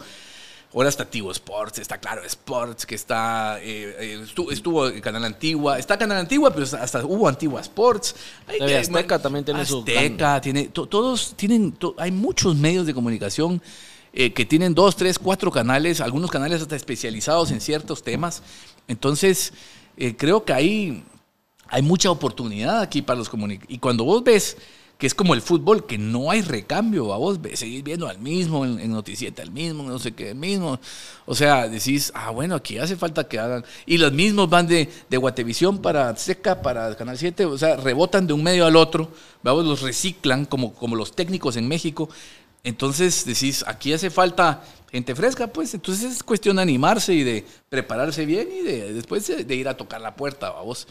Ahora 0.75 0.89
está 0.89 1.05
Tivo 1.05 1.31
Sports, 1.31 1.79
está 1.79 1.97
Claro 1.97 2.21
Sports, 2.25 2.85
que 2.85 2.95
está, 2.95 3.59
eh, 3.61 3.95
eh, 3.97 4.19
estuvo, 4.23 4.51
estuvo 4.51 4.87
en 4.89 4.99
Canal 4.99 5.23
Antigua, 5.23 5.79
está 5.79 5.97
Canal 5.97 6.17
Antigua, 6.17 6.53
pero 6.53 6.65
hasta 6.65 7.05
hubo 7.05 7.29
Antigua 7.29 7.61
Sports. 7.61 8.13
Hay, 8.45 8.57
eh, 8.59 8.77
Azteca 8.79 9.19
también 9.21 9.45
tiene 9.45 9.65
su 9.65 9.79
Azteca, 9.79 10.41
tiene, 10.41 10.67
to- 10.67 10.85
todos 10.85 11.33
tienen, 11.37 11.71
to- 11.71 11.95
hay 11.97 12.11
muchos 12.11 12.55
medios 12.57 12.85
de 12.85 12.93
comunicación 12.93 13.61
eh, 14.11 14.33
que 14.33 14.45
tienen 14.45 14.75
dos, 14.75 14.97
tres, 14.97 15.17
cuatro 15.17 15.49
canales, 15.49 16.01
algunos 16.01 16.29
canales 16.29 16.61
hasta 16.61 16.75
especializados 16.75 17.51
en 17.51 17.61
ciertos 17.61 18.03
temas. 18.03 18.43
Entonces, 18.89 19.53
eh, 19.97 20.15
creo 20.17 20.43
que 20.43 20.51
hay, 20.53 21.03
hay 21.67 21.81
mucha 21.83 22.11
oportunidad 22.11 22.81
aquí 22.81 23.01
para 23.01 23.17
los 23.17 23.29
comunicadores. 23.29 23.73
Y 23.73 23.79
cuando 23.79 24.03
vos 24.03 24.23
ves 24.25 24.57
que 24.97 25.07
es 25.07 25.13
como 25.13 25.33
el 25.33 25.41
fútbol, 25.41 25.85
que 25.85 25.97
no 25.97 26.31
hay 26.31 26.41
recambio, 26.41 27.13
a 27.13 27.17
vos 27.17 27.39
seguís 27.55 27.83
viendo 27.83 28.07
al 28.07 28.19
mismo, 28.19 28.65
en, 28.65 28.79
en 28.79 28.91
Noticieta 28.91 29.41
al 29.41 29.51
mismo, 29.51 29.83
no 29.83 29.99
sé 29.99 30.13
qué, 30.13 30.29
el 30.29 30.35
mismo. 30.35 30.79
O 31.25 31.35
sea, 31.35 31.67
decís, 31.67 32.13
ah, 32.15 32.29
bueno, 32.29 32.55
aquí 32.55 32.77
hace 32.77 32.95
falta 32.95 33.27
que 33.27 33.37
hagan. 33.37 33.65
Y 33.85 33.97
los 33.97 34.13
mismos 34.13 34.49
van 34.49 34.67
de, 34.67 34.89
de 35.09 35.17
Guatevisión 35.17 35.81
para 35.81 36.09
Azteca, 36.09 36.61
para 36.61 36.95
Canal 36.95 37.17
7, 37.17 37.45
o 37.45 37.57
sea, 37.57 37.75
rebotan 37.75 38.25
de 38.25 38.33
un 38.33 38.41
medio 38.41 38.65
al 38.65 38.77
otro, 38.77 39.11
vamos, 39.43 39.65
los 39.65 39.81
reciclan 39.81 40.45
como, 40.45 40.73
como 40.73 40.95
los 40.95 41.13
técnicos 41.13 41.57
en 41.57 41.67
México. 41.67 42.09
Entonces 42.63 43.25
decís, 43.25 43.65
aquí 43.67 43.91
hace 43.91 44.09
falta 44.09 44.63
gente 44.91 45.13
fresca, 45.13 45.47
pues 45.47 45.73
entonces 45.73 46.13
es 46.13 46.23
cuestión 46.23 46.55
de 46.55 46.61
animarse 46.61 47.13
y 47.13 47.23
de 47.23 47.45
prepararse 47.67 48.25
bien 48.25 48.47
y 48.49 48.63
de 48.63 48.93
después 48.93 49.27
de, 49.27 49.43
de 49.43 49.55
ir 49.55 49.67
a 49.67 49.75
tocar 49.75 49.99
la 49.99 50.15
puerta, 50.15 50.51
vamos. 50.51 50.87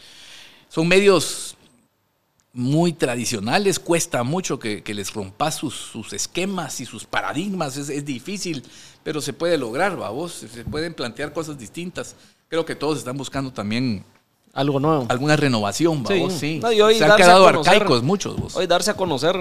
Son 0.69 0.87
medios 0.87 1.57
muy 2.55 2.93
tradicionales, 2.93 3.79
cuesta 3.79 4.23
mucho 4.23 4.57
que, 4.57 4.81
que 4.81 4.93
les 4.93 5.13
rompas 5.13 5.55
sus, 5.55 5.75
sus 5.75 6.13
esquemas 6.13 6.79
y 6.79 6.85
sus 6.85 7.03
paradigmas, 7.03 7.75
es, 7.75 7.89
es 7.89 8.05
difícil, 8.05 8.63
pero 9.03 9.19
se 9.21 9.33
puede 9.33 9.57
lograr, 9.57 9.97
vamos, 9.97 10.31
se 10.31 10.63
pueden 10.63 10.93
plantear 10.93 11.33
cosas 11.33 11.57
distintas. 11.59 12.15
Creo 12.47 12.63
que 12.65 12.73
todos 12.75 12.97
están 12.99 13.17
buscando 13.17 13.51
también 13.51 14.05
Algo 14.53 14.79
nuevo. 14.79 15.05
alguna 15.09 15.35
renovación, 15.35 16.05
Sí. 16.07 16.13
vamos, 16.13 16.33
sí. 16.33 16.59
No, 16.61 16.71
y 16.71 16.79
hoy 16.79 16.95
se 16.97 17.03
han 17.03 17.17
quedado 17.17 17.45
conocer- 17.45 17.73
arcaicos 17.73 18.01
muchos, 18.03 18.37
vos. 18.37 18.55
Hoy 18.55 18.67
darse 18.67 18.91
a 18.91 18.95
conocer, 18.95 19.35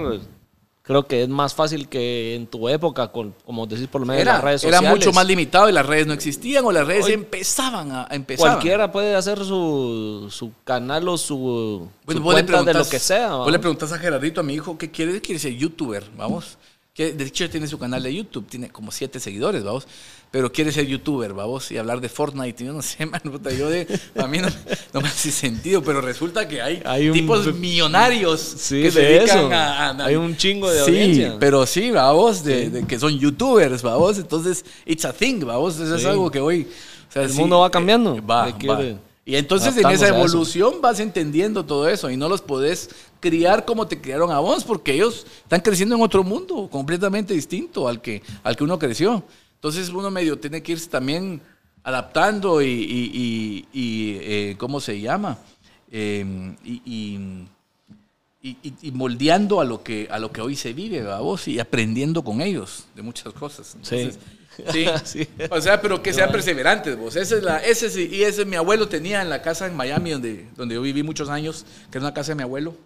creo 0.87 1.07
que 1.07 1.23
es 1.23 1.29
más 1.31 1.55
fácil 1.55 1.89
que 1.89 2.35
en 2.35 2.47
tu 2.47 2.69
época, 2.69 3.09
con, 3.11 3.35
como 3.47 3.67
decís 3.67 3.89
por 3.89 4.03
medio 4.03 4.17
de 4.19 4.23
Era, 4.23 4.35
las 4.35 4.45
redes 4.45 4.65
era 4.65 4.77
sociales. 4.79 4.99
mucho 4.99 5.13
más 5.15 5.27
limitado 5.27 5.69
y 5.69 5.73
las 5.73 5.87
redes 5.87 6.07
no 6.07 6.13
existían 6.13 6.63
o 6.67 6.71
las 6.73 6.87
redes 6.87 7.07
Hoy- 7.07 7.13
empezaban 7.15 7.91
a, 7.91 8.03
a 8.11 8.15
empezar. 8.15 8.47
Cualquiera 8.51 8.93
puede 8.93 9.15
hacer 9.17 9.39
su, 9.45 10.29
su 10.31 10.53
canal 10.63 11.09
o 11.09 11.17
su, 11.17 11.89
Bueno, 12.05 12.21
su 12.21 12.25
cuenta 12.25 12.63
de 12.63 12.75
lo 12.75 12.87
que 12.87 12.99
sea. 12.99 13.35
Vos 13.35 13.51
le 13.51 13.59
preguntas 13.59 13.91
a 13.93 13.99
Gerardito, 13.99 14.41
a 14.41 14.45
mi 14.45 14.53
hijo, 14.55 14.77
¿qué 14.77 14.91
quiere? 14.91 15.21
Quiere 15.23 15.39
ser 15.39 15.55
youtuber, 15.55 16.05
vamos. 16.19 16.59
Que 16.93 17.13
de 17.13 17.25
hecho 17.25 17.49
tiene 17.51 17.67
su 17.67 17.77
canal 17.79 18.03
de 18.05 18.15
YouTube, 18.15 18.47
tiene 18.47 18.69
como 18.69 18.93
siete 18.93 19.19
seguidores, 19.19 19.65
vamos. 19.65 19.89
Pero 20.35 20.51
quiere 20.51 20.73
ser 20.73 20.85
youtuber, 20.87 21.33
vamos, 21.33 21.71
y 21.71 21.79
hablar 21.79 22.01
de 22.01 22.09
Fortnite. 22.09 22.65
y 22.65 22.67
Yo 22.67 22.73
no 22.73 22.83
sé, 22.83 23.07
man, 23.07 23.21
puta, 23.23 23.53
yo 23.53 23.71
de, 23.71 23.87
a 24.17 24.27
mí 24.27 24.39
no, 24.39 24.49
no 24.93 25.01
me 25.01 25.07
hace 25.07 25.31
sentido, 25.31 25.81
pero 25.81 26.01
resulta 26.01 26.49
que 26.49 26.61
hay, 26.61 26.83
Hay 26.85 27.07
un- 27.09 27.15
tipos 27.15 27.55
millonarios 27.55 28.41
Sí, 28.41 28.83
que 28.83 28.91
se 28.91 28.99
de 29.01 29.07
dedican 29.21 29.39
eso. 29.39 29.53
a, 29.53 29.91
a- 29.91 30.05
Hay 30.07 30.17
un 30.17 30.37
chingo 30.37 30.69
de 30.69 30.79
sí, 30.85 30.91
audiencia. 30.91 31.37
pero 31.39 31.65
sí, 31.67 31.93
vamos, 31.93 32.43
de, 32.43 32.69
de 32.69 32.85
que 32.85 32.99
son 32.99 33.17
youtubers, 33.17 33.81
vamos. 33.83 34.19
Entonces, 34.19 34.65
it's 34.85 35.05
a 35.05 35.13
thing, 35.13 35.39
vamos. 35.45 35.79
Eso 35.79 35.95
es 35.95 36.03
Sí. 36.03 36.09
algo 36.09 36.29
que 36.33 36.41
hoy. 36.41 36.67
o 37.09 37.13
sea, 37.13 37.23
El 37.23 37.31
sí, 37.31 37.39
mundo 37.39 37.61
va 37.61 37.71
cambiando. 37.71 38.17
eh, 38.17 38.21
Va, 38.21 38.47
va. 38.49 38.83
Y 39.27 39.37
entonces 39.37 39.77
en 39.77 39.89
esa 39.89 40.09
evolución 40.09 40.81
vas 40.83 40.99
entendiendo 40.99 41.65
todo 41.65 41.89
eso 41.89 42.11
y 42.11 42.17
no 42.17 42.29
los 42.29 42.43
podés 42.43 42.91
criar 43.21 43.65
como 43.65 43.87
te 43.87 43.99
criaron 44.01 44.31
a 44.33 44.39
vos 44.41 44.65
porque 44.65 44.93
ellos 44.95 45.27
están 45.45 45.61
creciendo 45.63 45.95
en 45.95 46.03
otro 46.03 46.23
mundo 46.25 46.69
completamente 46.71 47.33
distinto 47.33 47.87
al 47.89 48.03
que, 48.03 48.21
al 48.43 48.55
que 48.57 48.65
uno 48.65 48.79
creció. 48.81 49.23
Entonces 49.65 49.89
uno 49.89 50.11
medio 50.11 50.39
tiene 50.39 50.63
que 50.63 50.73
irse 50.73 50.91
también 50.91 51.41
adaptando 51.83 52.61
y, 52.61 52.67
y- 52.67 53.11
y- 53.15 53.69
y, 53.73 54.19
eh, 54.21 54.57
¿cómo 54.59 54.79
se 54.79 55.01
llama? 55.01 55.39
Eh, 55.91 56.55
y, 56.63 57.39
moldeando 58.93 59.63
a 59.63 59.65
lo 59.65 59.83
que 59.83 60.07
a 60.11 60.19
lo 60.19 60.31
que 60.31 60.43
hoy 60.43 60.55
se 60.55 60.75
vive, 60.75 61.03
vos 61.17 61.49
y 61.49 61.59
aprendiendo 61.59 62.23
con 62.23 62.43
ellos 62.43 62.85
de 62.95 63.01
muchas 63.01 63.33
cosas. 63.33 63.75
Entonces, 63.77 64.19
sí. 64.71 64.85
Sí. 65.03 65.29
O 65.51 65.59
sea, 65.63 65.81
pero 65.81 66.03
que 66.03 66.13
sean 66.13 66.31
perseverantes, 66.31 66.99
vos. 66.99 67.17
Esa 67.17 67.37
es 67.37 67.43
la, 67.43 67.57
ese 67.65 67.89
sí, 67.89 68.07
y 68.13 68.23
ese 68.25 68.45
mi 68.45 68.57
abuelo 68.57 68.87
tenía 68.87 69.23
en 69.23 69.31
la 69.31 69.41
casa 69.41 69.67
en 69.67 69.75
Miami, 69.75 70.11
donde, 70.11 70.47
donde 70.57 70.75
yo 70.75 70.83
viví 70.83 71.03
muchos 71.03 71.31
años, 71.31 71.65
que 71.91 71.97
era 71.97 72.07
una 72.07 72.13
casa 72.13 72.33
de 72.33 72.37
mi 72.37 72.43
abuelo. 72.43 72.77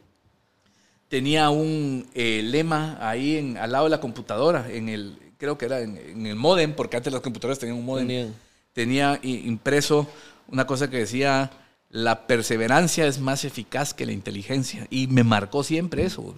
Tenía 1.09 1.51
un 1.51 2.07
eh, 2.15 2.41
lema 2.45 2.99
ahí 3.01 3.37
en, 3.39 3.57
al 3.57 3.73
lado 3.73 3.85
de 3.87 3.91
la 3.91 4.01
computadora, 4.01 4.71
en 4.71 4.89
el, 4.89 5.19
creo 5.39 5.57
que 5.57 5.65
era 5.67 5.81
en, 5.81 5.97
en 5.97 6.27
el 6.27 6.37
modem, 6.37 6.75
porque 6.75 6.97
antes 6.97 7.13
las 7.13 7.23
computadoras 7.23 7.59
tenían 7.59 7.79
un 7.79 7.85
modem. 7.87 8.07
Tenían. 8.07 8.35
Tenía 8.73 9.19
i- 9.23 9.47
impreso 9.49 10.07
una 10.49 10.67
cosa 10.67 10.89
que 10.91 10.99
decía, 10.99 11.51
la 11.91 12.27
perseverancia 12.27 13.07
es 13.07 13.19
más 13.19 13.45
eficaz 13.45 13.95
que 13.95 14.05
la 14.07 14.13
inteligencia. 14.13 14.87
Y 14.91 15.07
me 15.07 15.25
marcó 15.25 15.65
siempre 15.65 16.05
eso, 16.05 16.35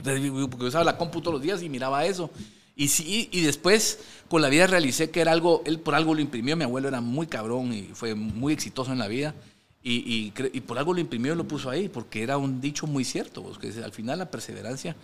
porque 0.51 0.65
usaba 0.67 0.85
la 0.85 0.97
compu 0.97 1.21
todos 1.21 1.35
los 1.35 1.43
días 1.43 1.63
y 1.63 1.69
miraba 1.69 2.05
eso. 2.07 2.31
Y 2.77 2.89
sí, 2.89 3.29
y 3.33 3.43
después 3.43 3.99
con 4.29 4.41
la 4.41 4.49
vida 4.49 4.67
realicé 4.67 5.11
que 5.11 5.21
era 5.21 5.33
algo, 5.33 5.63
él 5.67 5.81
por 5.81 5.95
algo 5.95 6.15
lo 6.15 6.21
imprimió, 6.21 6.57
mi 6.57 6.65
abuelo 6.65 6.89
era 6.89 7.01
muy 7.03 7.27
cabrón 7.27 7.75
y 7.75 7.91
fue 7.93 8.15
muy 8.15 8.53
exitoso 8.55 8.93
en 8.93 8.99
la 8.99 9.09
vida. 9.09 9.35
Y, 9.83 9.97
y 10.07 10.33
cre- 10.33 10.51
y 10.53 10.61
por 10.61 10.79
algo 10.79 10.95
lo 10.95 11.01
imprimió 11.01 11.33
y 11.35 11.37
lo 11.37 11.45
puso 11.49 11.69
ahí, 11.69 11.89
porque 11.89 12.23
era 12.23 12.37
un 12.39 12.61
dicho 12.61 12.87
muy 12.87 13.05
cierto, 13.05 13.51
que 13.59 13.69
al 13.83 13.93
final 13.93 14.19
la 14.19 14.31
perseverancia 14.31 14.95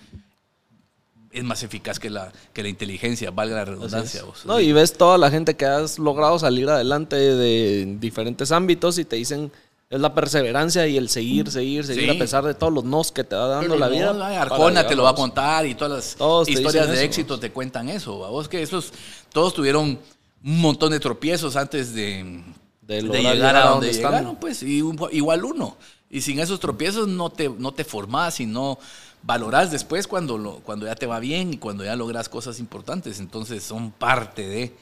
es 1.37 1.45
más 1.45 1.63
eficaz 1.63 1.99
que 1.99 2.09
la, 2.11 2.33
que 2.53 2.63
la 2.63 2.69
inteligencia, 2.69 3.31
valga 3.31 3.57
la 3.57 3.65
redundancia. 3.67 4.23
pues. 4.25 4.45
No, 4.47 4.59
y 4.59 4.73
ves 4.73 4.95
toda 4.95 5.19
la 5.19 5.31
gente 5.31 5.55
que 5.55 5.67
has 5.67 5.99
logrado 5.99 6.39
salir 6.39 6.69
adelante 6.69 7.17
de 7.17 7.97
diferentes 8.01 8.53
ámbitos 8.53 8.99
y 8.99 9.05
te 9.05 9.17
dicen 9.17 9.53
es 9.89 10.01
la 10.01 10.13
perseverancia 10.15 10.87
y 10.89 10.97
el 10.97 11.09
seguir, 11.09 11.49
seguir, 11.51 11.85
seguir 11.85 12.11
Sí. 12.11 12.17
a 12.17 12.19
pesar 12.19 12.43
de 12.45 12.55
todos 12.55 12.73
los 12.73 12.83
nos 12.85 13.13
que 13.13 13.23
te 13.23 13.37
va 13.37 13.47
dando 13.47 13.69
Pero 13.69 13.79
la 13.79 13.87
no, 13.87 13.93
vida. 13.93 14.11
ay, 14.11 14.17
para 14.37 14.43
Arjona 14.43 14.87
te 14.87 14.97
lo 14.97 15.05
va 15.05 15.11
a 15.11 15.13
vos. 15.13 15.21
contar 15.21 15.65
y 15.67 15.75
todas 15.77 15.93
las 15.93 16.17
Todos 16.17 16.49
historias 16.49 16.89
de 16.89 16.95
eso. 16.95 17.03
éxito 17.05 17.39
te 17.39 17.53
cuentan 17.53 17.89
eso. 17.89 18.25
¿a 18.25 18.31
vos 18.31 18.49
que 18.49 18.61
esos 18.63 18.93
todos 19.33 19.55
tuvieron 19.55 19.99
un 20.45 20.61
montón 20.61 20.91
de 20.91 20.99
tropiezos 20.99 21.55
antes 21.55 21.95
de, 21.95 22.43
De 22.83 23.01
llegar 23.03 23.55
a 23.57 23.67
donde 23.69 23.91
están. 23.91 24.11
llegaron, 24.13 24.37
pues, 24.37 24.63
y 24.63 24.83
un- 24.83 24.99
igual 25.13 25.45
uno. 25.45 25.77
Y 26.11 26.21
sin 26.21 26.39
esos 26.41 26.59
tropiezos 26.61 27.07
no 27.09 27.31
te, 27.31 27.49
no 27.49 27.73
te 27.73 27.85
formás 27.85 28.41
y 28.41 28.47
no 28.47 28.79
valorás 29.27 29.73
después 29.73 30.07
cuando, 30.07 30.39
lo, 30.39 30.61
cuando 30.61 30.86
ya 30.86 30.94
te 30.94 31.07
va 31.07 31.19
bien 31.19 31.55
y 31.55 31.59
cuando 31.59 31.85
ya 31.85 31.97
logras 31.97 32.28
cosas 32.28 32.61
importantes. 32.61 33.19
Entonces 33.19 33.62
son 33.62 33.90
parte 33.90 34.47
de 34.47 34.73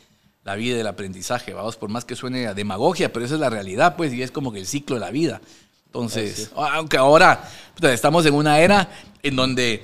la 0.44 0.54
vida 0.54 0.74
y 0.74 0.78
del 0.78 0.86
aprendizaje, 0.86 1.54
vamos, 1.54 1.76
por 1.76 1.88
más 1.88 2.04
que 2.04 2.14
suene 2.14 2.46
a 2.46 2.52
demagogia, 2.52 3.10
pero 3.10 3.24
esa 3.24 3.34
es 3.34 3.40
la 3.40 3.48
realidad, 3.48 3.96
pues, 3.96 4.12
y 4.12 4.22
es 4.22 4.30
como 4.30 4.52
que 4.52 4.58
el 4.58 4.66
ciclo 4.66 4.96
de 4.96 5.00
la 5.00 5.10
vida. 5.10 5.40
Entonces, 5.86 6.50
aunque 6.54 6.98
ahora 6.98 7.48
estamos 7.80 8.26
en 8.26 8.34
una 8.34 8.58
era 8.60 8.90
en 9.22 9.36
donde 9.36 9.82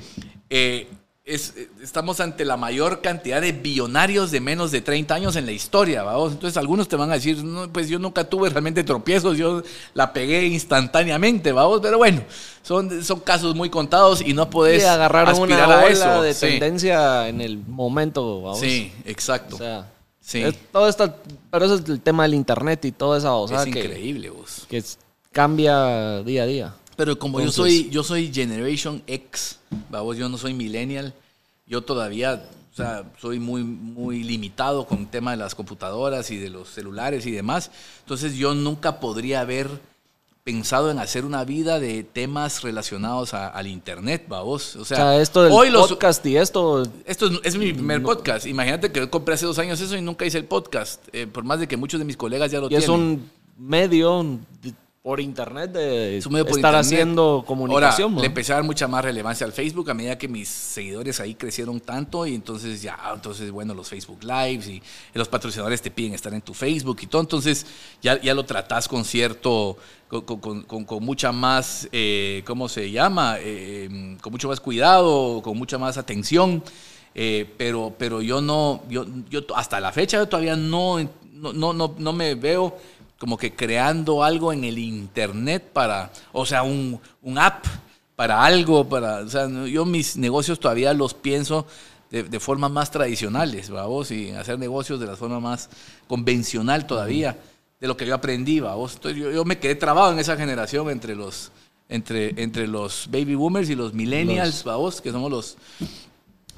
eh, 0.51 0.87
es, 1.35 1.55
estamos 1.83 2.21
ante 2.21 2.45
la 2.45 2.57
mayor 2.57 3.01
cantidad 3.01 3.41
de 3.41 3.53
billonarios 3.53 4.31
de 4.31 4.41
menos 4.41 4.71
de 4.71 4.81
30 4.81 5.15
años 5.15 5.37
en 5.37 5.47
la 5.47 5.53
historia, 5.53 6.03
¿vamos? 6.03 6.33
Entonces 6.33 6.57
algunos 6.57 6.89
te 6.89 6.97
van 6.97 7.11
a 7.11 7.15
decir, 7.15 7.43
no, 7.45 7.73
pues 7.73 7.89
yo 7.89 7.99
nunca 7.99 8.25
tuve 8.25 8.49
realmente 8.51 8.83
tropiezos, 8.85 9.39
yo 9.39 9.63
la 9.95 10.13
pegué 10.13 10.47
instantáneamente, 10.47 11.53
¿vamos? 11.53 11.81
Pero 11.81 11.99
bueno, 11.99 12.23
son, 12.63 13.03
son 13.05 13.21
casos 13.21 13.55
muy 13.55 13.71
contados 13.71 14.21
y 14.21 14.35
no 14.35 14.51
podés 14.51 14.85
agarraron 14.85 15.35
aspirar 15.35 15.67
una 15.69 15.75
a 15.81 15.85
ola 15.85 15.89
eso. 15.91 16.23
de 16.23 16.35
sí. 16.35 16.47
tendencia 16.47 17.29
en 17.29 17.41
el 17.41 17.59
momento, 17.59 18.43
vamos. 18.43 18.61
Sí, 18.61 18.93
exacto. 19.05 19.57
O 19.57 19.59
sea, 19.59 19.87
Sí. 20.23 20.43
es 20.43 20.55
todo 20.71 20.89
esto, 20.89 21.13
pero 21.51 21.65
eso 21.65 21.75
es 21.77 21.89
el 21.89 22.01
tema 22.01 22.23
del 22.25 22.35
internet 22.35 22.85
y 22.85 22.93
toda 22.93 23.19
esa 23.19 23.31
cosa 23.31 23.65
es 23.65 23.73
que, 23.73 23.81
increíble, 23.81 24.31
vos. 24.31 24.65
que 24.69 24.77
es- 24.77 24.99
cambia 25.33 26.23
día 26.23 26.43
a 26.43 26.47
día. 26.47 26.75
Pero 27.01 27.19
como 27.19 27.41
Entonces- 27.41 27.57
yo 27.57 27.63
soy, 27.65 27.91
yo 27.91 28.03
soy 28.05 28.31
Generation 28.31 29.03
X, 29.07 29.59
vamos, 29.89 30.19
yo 30.19 30.29
no 30.29 30.37
soy 30.37 30.53
millennial, 30.53 31.15
yo 31.67 31.81
todavía, 31.81 32.45
o 32.71 32.77
sea, 32.77 33.05
soy 33.19 33.39
muy, 33.39 33.65
muy 33.65 34.23
limitado 34.23 34.87
con 34.87 34.99
el 34.99 35.07
tema 35.09 35.31
de 35.31 35.39
las 35.39 35.55
computadoras 35.55 36.31
y 36.31 36.37
de 36.37 36.51
los 36.51 36.69
celulares 36.69 37.25
y 37.25 37.31
demás. 37.31 37.71
Entonces 38.01 38.35
yo 38.37 38.53
nunca 38.55 39.01
podría 39.01 39.41
haber 39.41 39.71
pensado 40.45 40.91
en 40.91 40.99
hacer 40.99 41.25
una 41.25 41.43
vida 41.45 41.81
de 41.81 42.03
temas 42.05 42.63
relacionados 42.63 43.33
a- 43.33 43.49
al 43.49 43.67
internet, 43.67 44.27
vamos. 44.29 44.77
O 44.77 44.83
O 44.83 44.85
sea, 44.85 44.97
sea, 44.99 45.21
esto 45.23 45.43
del 45.45 45.53
hoy 45.55 45.71
los, 45.71 45.89
podcast 45.89 46.25
y 46.27 46.37
esto, 46.37 46.83
esto 47.07 47.29
es, 47.29 47.41
es 47.45 47.57
mi 47.57 47.73
primer 47.73 48.03
podcast. 48.03 48.45
Imagínate 48.47 48.93
que 48.93 49.01
yo 49.01 49.11
compré 49.11 49.37
hace 49.37 49.47
dos 49.47 49.59
años 49.59 49.81
eso 49.81 49.97
y 49.97 50.03
nunca 50.03 50.27
hice 50.27 50.37
el 50.37 50.45
podcast. 50.45 51.01
eh, 51.15 51.27
por 51.27 51.45
más 51.45 51.61
de 51.61 51.67
que 51.67 51.79
muchos 51.79 51.99
de 51.99 52.05
mis 52.05 52.19
colegas 52.19 52.51
ya 52.51 52.61
lo 52.61 52.67
y 52.67 52.69
tienen. 52.71 52.83
es 52.85 52.89
un 52.91 53.31
medio 53.57 54.39
por 55.03 55.19
internet 55.19 55.73
de 55.73 56.19
Es 56.19 56.27
un 56.27 56.35
medio 56.35 56.45
por 56.45 56.59
estar 56.59 56.75
internet. 56.75 56.93
haciendo 56.93 57.43
comunicación. 57.47 58.05
Ahora, 58.11 58.15
¿no? 58.17 58.21
le 58.21 58.27
empecé 58.27 58.53
a 58.53 58.57
dar 58.57 58.65
mucha 58.65 58.87
más 58.87 59.03
relevancia 59.03 59.47
al 59.47 59.53
Facebook 59.55 59.89
a 59.91 59.95
medida 59.95 60.19
que 60.19 60.29
mis 60.29 60.47
seguidores 60.49 61.21
ahí 61.21 61.35
crecieron 61.35 61.81
tanto 61.81 62.27
y 62.27 62.35
entonces 62.35 62.83
ya, 62.83 62.99
entonces 63.15 63.51
bueno, 63.51 63.73
los 63.73 63.89
Facebook 63.89 64.23
Lives 64.23 64.69
y 64.69 64.83
los 65.15 65.27
patrocinadores 65.27 65.81
te 65.81 65.91
piden 65.91 66.13
estar 66.13 66.35
en 66.35 66.43
tu 66.43 66.53
Facebook 66.53 66.99
y 67.01 67.07
todo, 67.07 67.23
entonces 67.23 67.65
ya, 68.03 68.21
ya 68.21 68.35
lo 68.35 68.45
tratás 68.45 68.89
con 68.89 69.07
cierto, 69.07 69.79
con, 70.09 70.21
con- 70.23 70.63
con- 70.65 70.85
con 70.85 71.03
mucha 71.03 71.33
más, 71.33 71.89
eh, 71.93 72.43
¿cómo 72.47 72.69
se 72.69 72.91
llama? 72.91 73.37
Eh, 73.41 74.19
con 74.21 74.33
mucho 74.33 74.49
más 74.49 74.61
cuidado, 74.61 75.41
con 75.43 75.57
mucha 75.57 75.79
más 75.79 75.97
atención. 75.97 76.63
Eh, 77.15 77.53
pero, 77.57 77.93
pero 77.99 78.21
yo 78.23 78.41
no, 78.43 78.83
yo, 78.89 79.05
yo 79.31 79.41
hasta 79.57 79.81
la 79.81 79.91
fecha 79.93 80.19
yo 80.19 80.29
todavía 80.29 80.55
no, 80.57 80.99
no, 81.33 81.53
no, 81.55 81.73
no, 81.73 81.95
no 81.99 82.13
me 82.13 82.35
veo 82.37 82.77
como 83.21 83.37
que 83.37 83.55
creando 83.55 84.25
algo 84.25 84.51
en 84.51 84.65
el 84.65 84.79
internet 84.79 85.63
para, 85.75 86.11
o 86.33 86.47
sea, 86.47 86.63
un, 86.63 86.99
un 87.21 87.39
app 87.39 87.67
para 88.17 88.43
algo, 88.43 88.89
para, 88.89 89.19
o 89.19 89.29
sea, 89.29 89.47
yo 89.67 89.85
mis 89.85 90.17
negocios 90.17 90.59
todavía 90.59 90.95
los 90.95 91.13
pienso 91.13 91.67
de, 92.09 92.23
de 92.23 92.41
formas 92.41 92.71
más 92.71 92.91
tradicionales, 92.91 93.69
vamos, 93.69 94.11
y 94.11 94.31
hacer 94.31 94.59
negocios 94.59 94.99
de 94.99 95.07
la 95.07 95.17
forma 95.17 95.39
más 95.39 95.69
convencional 96.09 96.87
todavía, 96.87 97.37
de 97.79 97.87
lo 97.87 97.95
que 97.95 98.07
yo 98.07 98.15
aprendí, 98.15 98.59
vamos. 98.59 98.95
Entonces 98.95 99.21
yo, 99.21 99.31
yo 99.31 99.45
me 99.45 99.59
quedé 99.59 99.75
trabado 99.75 100.11
en 100.13 100.19
esa 100.19 100.39
generación 100.39 100.89
entre 100.89 101.15
los, 101.15 101.53
entre, 101.91 102.43
entre 102.43 102.67
los 102.67 103.07
baby 103.11 103.35
boomers 103.35 103.69
y 103.69 103.75
los 103.75 103.93
millennials, 103.93 104.65
vamos, 104.65 105.03
que 105.03 105.13
somos 105.13 105.31
los, 105.31 105.59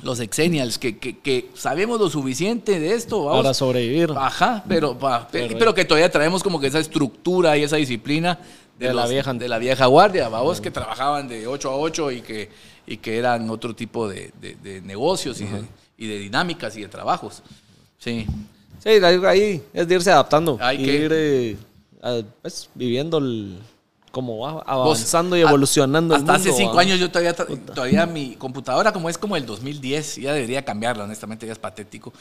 los 0.02 0.20
exennials, 0.20 0.78
que, 0.78 0.98
que, 0.98 1.18
que 1.18 1.48
sabemos 1.54 2.00
lo 2.00 2.10
suficiente 2.10 2.78
de 2.80 2.94
esto, 2.94 3.24
vamos. 3.24 3.42
para 3.42 3.54
sobrevivir. 3.54 4.10
Ajá, 4.16 4.64
pero, 4.68 4.98
pa- 4.98 5.28
Pero- 5.30 5.56
pero, 5.58 5.74
que 5.74 5.84
todavía 5.84 6.10
traemos 6.10 6.42
como 6.42 6.60
que 6.60 6.66
esa 6.66 6.78
estructura 6.80 7.56
y 7.56 7.62
esa 7.62 7.76
disciplina 7.76 8.38
De 8.78 8.92
la 8.92 9.06
vieja- 9.06 9.32
de 9.32 9.48
la 9.48 9.58
vieja 9.58 9.86
guardia, 9.86 10.28
vamos, 10.28 10.60
que 10.60 10.70
trabajaban 10.72 11.28
de 11.28 11.46
8 11.46 11.70
a 11.70 11.76
8 11.76 12.10
y 12.10 12.20
que, 12.22 12.48
y 12.86 12.96
que 12.96 13.16
eran 13.16 13.48
otro 13.50 13.74
tipo 13.76 14.08
de, 14.08 14.32
de- 14.40 14.56
de 14.56 14.80
negocios 14.80 15.40
y 15.40 15.44
de, 15.44 15.62
y 15.98 16.06
de 16.08 16.18
dinámicas 16.18 16.76
y 16.76 16.80
de 16.82 16.88
trabajos. 16.88 17.42
Sí, 17.98 18.26
Sí, 18.82 18.88
ahí- 18.88 19.62
es 19.72 19.86
de 19.86 19.94
irse 19.94 20.10
adaptando. 20.10 20.58
Hay 20.60 20.78
que- 20.78 20.92
ir 21.04 21.10
eh, 21.14 21.56
a- 22.02 22.22
pues, 22.42 22.68
viviendo 22.74 23.18
el, 23.18 23.56
como 24.12 24.38
va 24.38 24.52
Vos, 24.52 24.62
avanzando 24.66 25.36
y 25.36 25.42
a- 25.42 25.48
evolucionando. 25.48 26.14
el 26.14 26.20
Hasta 26.20 26.34
hace 26.34 26.52
cinco 26.52 26.78
años 26.78 27.00
yo 27.00 27.10
todavía, 27.10 27.34
todavía 27.34 28.06
mi 28.06 28.36
computadora, 28.36 28.92
como 28.92 29.08
es 29.08 29.18
como 29.18 29.36
el 29.36 29.44
2010, 29.46 30.16
ya 30.16 30.32
debería 30.34 30.64
cambiarla, 30.64 31.02
honestamente, 31.04 31.46
ya 31.46 31.52
es 31.52 31.58
patético. 31.58 32.12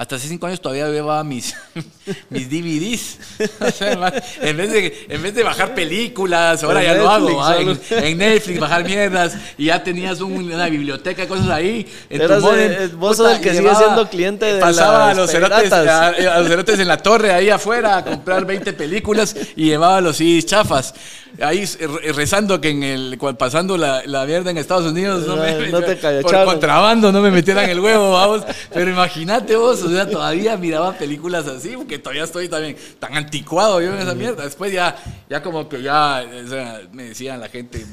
Hasta 0.00 0.16
hace 0.16 0.28
cinco 0.28 0.46
años 0.46 0.62
todavía 0.62 0.88
llevaba 0.88 1.22
mis, 1.24 1.54
mis 2.30 2.48
DVDs. 2.48 3.18
O 3.60 3.70
sea, 3.70 3.96
ma- 3.98 4.10
en, 4.40 4.56
vez 4.56 4.72
de, 4.72 5.06
en 5.10 5.22
vez 5.22 5.34
de 5.34 5.42
bajar 5.42 5.74
películas, 5.74 6.64
ahora 6.64 6.80
En 6.82 6.86
ya 6.86 6.94
lo 6.94 7.10
hago. 7.10 7.36
¿va? 7.36 7.56
En, 7.58 8.16
Netflix, 8.16 8.58
bajar 8.58 8.82
mierdas, 8.84 9.36
y 9.58 9.66
ya 9.66 9.82
tenías 9.84 10.22
un- 10.22 10.50
una 10.50 10.68
biblioteca 10.70 11.28
cosas 11.28 11.50
ahí. 11.50 11.86
En 12.08 12.22
Eras, 12.22 12.40
modem, 12.40 12.72
eh, 12.72 12.86
vos 12.96 13.18
sos 13.18 13.30
el 13.36 13.40
que 13.42 13.54
sigue 13.54 13.74
siendo 13.74 14.08
cliente 14.08 14.46
de 14.54 14.58
Pasaba 14.60 15.08
las 15.08 15.18
a 15.18 15.20
los 15.20 15.30
cerotes, 15.30 15.62
piratas. 15.64 15.86
a, 15.88 16.06
a 16.36 16.38
los 16.40 16.48
cerotes 16.48 16.78
en 16.78 16.88
la 16.88 16.96
torre, 16.96 17.32
ahí 17.34 17.50
afuera, 17.50 17.98
a 17.98 18.04
comprar 18.04 18.46
20 18.46 18.72
películas 18.72 19.36
y 19.54 19.64
llevaba 19.66 20.00
los 20.00 20.16
CDs 20.16 20.46
chafas. 20.46 20.94
Ahí 21.40 21.62
eh, 21.78 21.86
rezando 22.12 22.60
que 22.60 22.70
en 22.70 22.82
el, 22.82 23.18
pasando 23.38 23.76
la, 23.76 24.02
la 24.04 24.24
mierda 24.26 24.50
en 24.50 24.58
Estados 24.58 24.86
Unidos, 24.90 25.26
no, 25.26 25.36
me, 25.36 25.68
No 25.68 25.80
te 25.82 25.94
por 26.22 26.44
contrabando 26.44 27.12
no 27.12 27.20
me 27.20 27.30
metieran 27.30 27.68
el 27.70 27.78
huevo, 27.80 28.12
vamos. 28.12 28.42
Pero 28.72 28.90
imagínate 28.90 29.54
vos, 29.56 29.80
todavía 30.10 30.56
miraba 30.56 30.92
películas 30.92 31.46
así, 31.46 31.70
porque 31.76 31.98
todavía 31.98 32.24
estoy 32.24 32.48
también 32.48 32.76
tan 32.98 33.16
anticuado 33.16 33.80
yo 33.80 33.92
en 33.94 33.98
esa 34.00 34.14
mierda. 34.14 34.44
Después 34.44 34.72
ya, 34.72 34.96
ya 35.28 35.42
como 35.42 35.68
que 35.68 35.82
ya, 35.82 36.24
o 36.44 36.48
sea, 36.48 36.80
me 36.92 37.04
decían 37.04 37.40
la 37.40 37.48
gente 37.48 37.84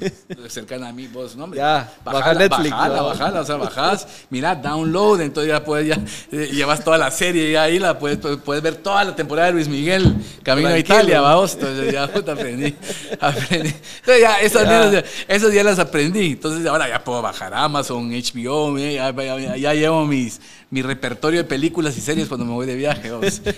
cercana 0.49 0.90
a 0.90 0.94
mí, 0.94 1.07
vos, 1.07 1.36
no, 1.36 1.45
hombre, 1.45 1.60
Ya, 1.60 1.91
baja 2.03 2.19
bajala, 2.19 2.40
Netflix, 2.40 2.69
bajala, 2.72 3.41
o 3.41 3.45
sea, 3.45 3.56
bajás, 3.56 4.07
mira, 4.30 4.56
download, 4.56 5.22
entonces 5.22 5.52
ya 5.52 5.64
puedes, 5.64 5.88
ya 5.88 6.02
eh, 6.32 6.49
llevas 6.52 6.84
toda 6.84 6.98
la 6.98 7.11
serie 7.11 7.52
y 7.52 7.56
ahí 7.56 7.80
la 7.80 7.98
puedes, 7.99 8.18
puedes 8.44 8.61
ver 8.64 8.76
toda 8.76 9.03
la 9.03 9.15
temporada 9.15 9.48
de 9.48 9.53
Luis 9.53 9.68
Miguel, 9.68 10.15
Camino 10.44 10.69
a. 10.69 10.78
Italia, 10.78 11.22
vamos, 11.22 11.53
entonces 11.53 11.91
ya 11.91 12.07
puta, 12.07 12.34
aprendí, 12.34 12.76
aprendí. 13.19 13.74
Entonces 13.99 14.22
ya, 14.22 14.40
esas 14.41 14.64
Ya. 14.64 14.69
mierdas, 14.69 15.06
esas 15.28 15.53
ya 15.53 15.64
las 15.64 15.80
aprendí, 15.80 16.32
entonces 16.34 16.65
ahora 16.65 16.88
ya 16.88 17.03
puedo 17.03 17.22
bajar 17.22 17.53
Amazon, 17.53 18.10
HBO, 18.11 18.78
ya, 18.78 19.11
ya- 19.11 19.38
ya- 19.40 19.57
ya 19.57 19.74
llevo 19.74 20.06
mis, 20.06 20.40
mi 20.69 20.81
repertorio 20.81 21.39
de 21.39 21.44
películas 21.45 21.98
y 21.98 22.02
series 22.02 22.27
cuando 22.27 22.45
me 22.45 22.52
voy 22.52 22.65
de 22.68 22.76
viaje, 22.76 23.10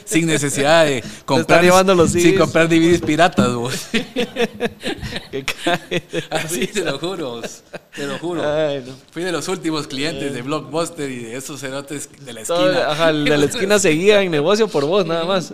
sin 0.06 0.28
necesidad 0.28 0.86
de 0.86 1.04
comprar, 1.26 1.64
los 1.64 2.12
sin 2.12 2.38
comprar 2.38 2.70
DVDs 2.70 3.02
piratas, 3.02 3.54
vos. 3.56 3.74
Que 5.32 5.44
cae. 5.46 6.04
Así 6.32 6.68
te 6.68 6.84
lo 6.84 6.98
juro, 7.00 7.42
te 7.96 8.06
lo 8.08 8.18
juro. 8.20 8.42
Ay, 8.48 8.84
no. 8.86 8.94
Fui 9.12 9.24
de 9.24 9.32
los 9.32 9.48
últimos 9.48 9.88
clientes 9.88 10.34
de 10.34 10.42
Blockbuster 10.42 11.10
y 11.10 11.18
de 11.24 11.36
esos 11.38 11.60
cerotes 11.60 12.10
de 12.26 12.34
la 12.34 12.44
Todo- 12.44 12.68
esquina. 12.70 12.92
ajá, 12.92 13.10
el 13.12 13.26
de 13.26 13.38
la 13.38 13.46
esquina 13.46 13.80
seguía 13.80 14.22
en 14.24 14.32
negocio 14.32 14.68
por 14.68 14.86
vos, 14.86 15.06
nada 15.06 15.26
más. 15.26 15.54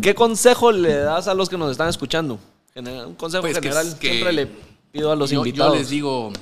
¿Qué 0.00 0.14
consejo 0.14 0.72
le 0.72 0.94
das 0.94 1.28
a 1.28 1.34
los 1.34 1.48
que 1.48 1.56
nos 1.58 1.70
están 1.72 1.88
escuchando? 1.88 2.38
Un 2.76 3.14
consejo 3.16 3.42
Pues 3.42 3.54
general. 3.58 3.98
que- 3.98 4.08
Siempre 4.10 4.32
le 4.32 4.48
pido 4.92 5.12
a 5.12 5.16
los 5.16 5.30
yo, 5.30 5.36
yo 5.42 5.46
invitados. 5.46 5.76
les 5.78 5.88
digo 5.90 6.32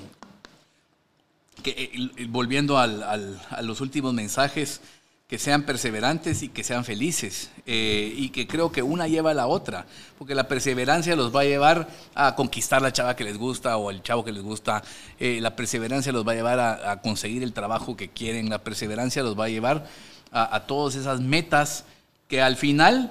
que 1.62 1.90
eh, 2.16 2.26
volviendo 2.28 2.78
al- 2.78 3.02
a 3.50 3.62
los 3.62 3.80
últimos 3.80 4.14
mensajes, 4.14 4.80
que 5.28 5.38
sean 5.38 5.64
perseverantes 5.64 6.42
y 6.42 6.48
que 6.48 6.64
sean 6.64 6.84
felices. 6.86 7.50
eh, 7.66 8.14
y 8.16 8.30
que 8.30 8.46
creo 8.46 8.72
que 8.72 8.82
una 8.82 9.06
lleva 9.08 9.32
a 9.32 9.34
la 9.34 9.46
otra, 9.46 9.84
porque 10.16 10.34
la 10.34 10.48
perseverancia 10.48 11.14
los 11.16 11.34
va 11.36 11.42
a 11.42 11.44
llevar 11.44 11.86
a 12.14 12.34
conquistar 12.34 12.80
la 12.80 12.92
chava 12.94 13.14
que 13.14 13.24
les 13.24 13.36
gusta 13.36 13.76
o 13.76 13.90
el 13.90 14.02
chavo 14.02 14.24
que 14.24 14.32
les 14.32 14.42
gusta. 14.42 14.82
eh, 15.20 15.38
la 15.42 15.54
perseverancia 15.54 16.12
los 16.12 16.26
va 16.26 16.32
a 16.32 16.34
llevar 16.34 16.58
a, 16.60 16.92
a 16.92 17.02
conseguir 17.02 17.42
el 17.42 17.52
trabajo 17.52 17.94
que 17.94 18.08
quieren. 18.08 18.48
La 18.48 18.64
perseverancia 18.64 19.22
los 19.22 19.38
va 19.38 19.44
a 19.44 19.48
llevar 19.50 19.86
a, 20.32 20.56
a 20.56 20.66
todas 20.66 20.94
esas 20.94 21.20
metas 21.20 21.84
que 22.26 22.40
al 22.40 22.56
final 22.56 23.10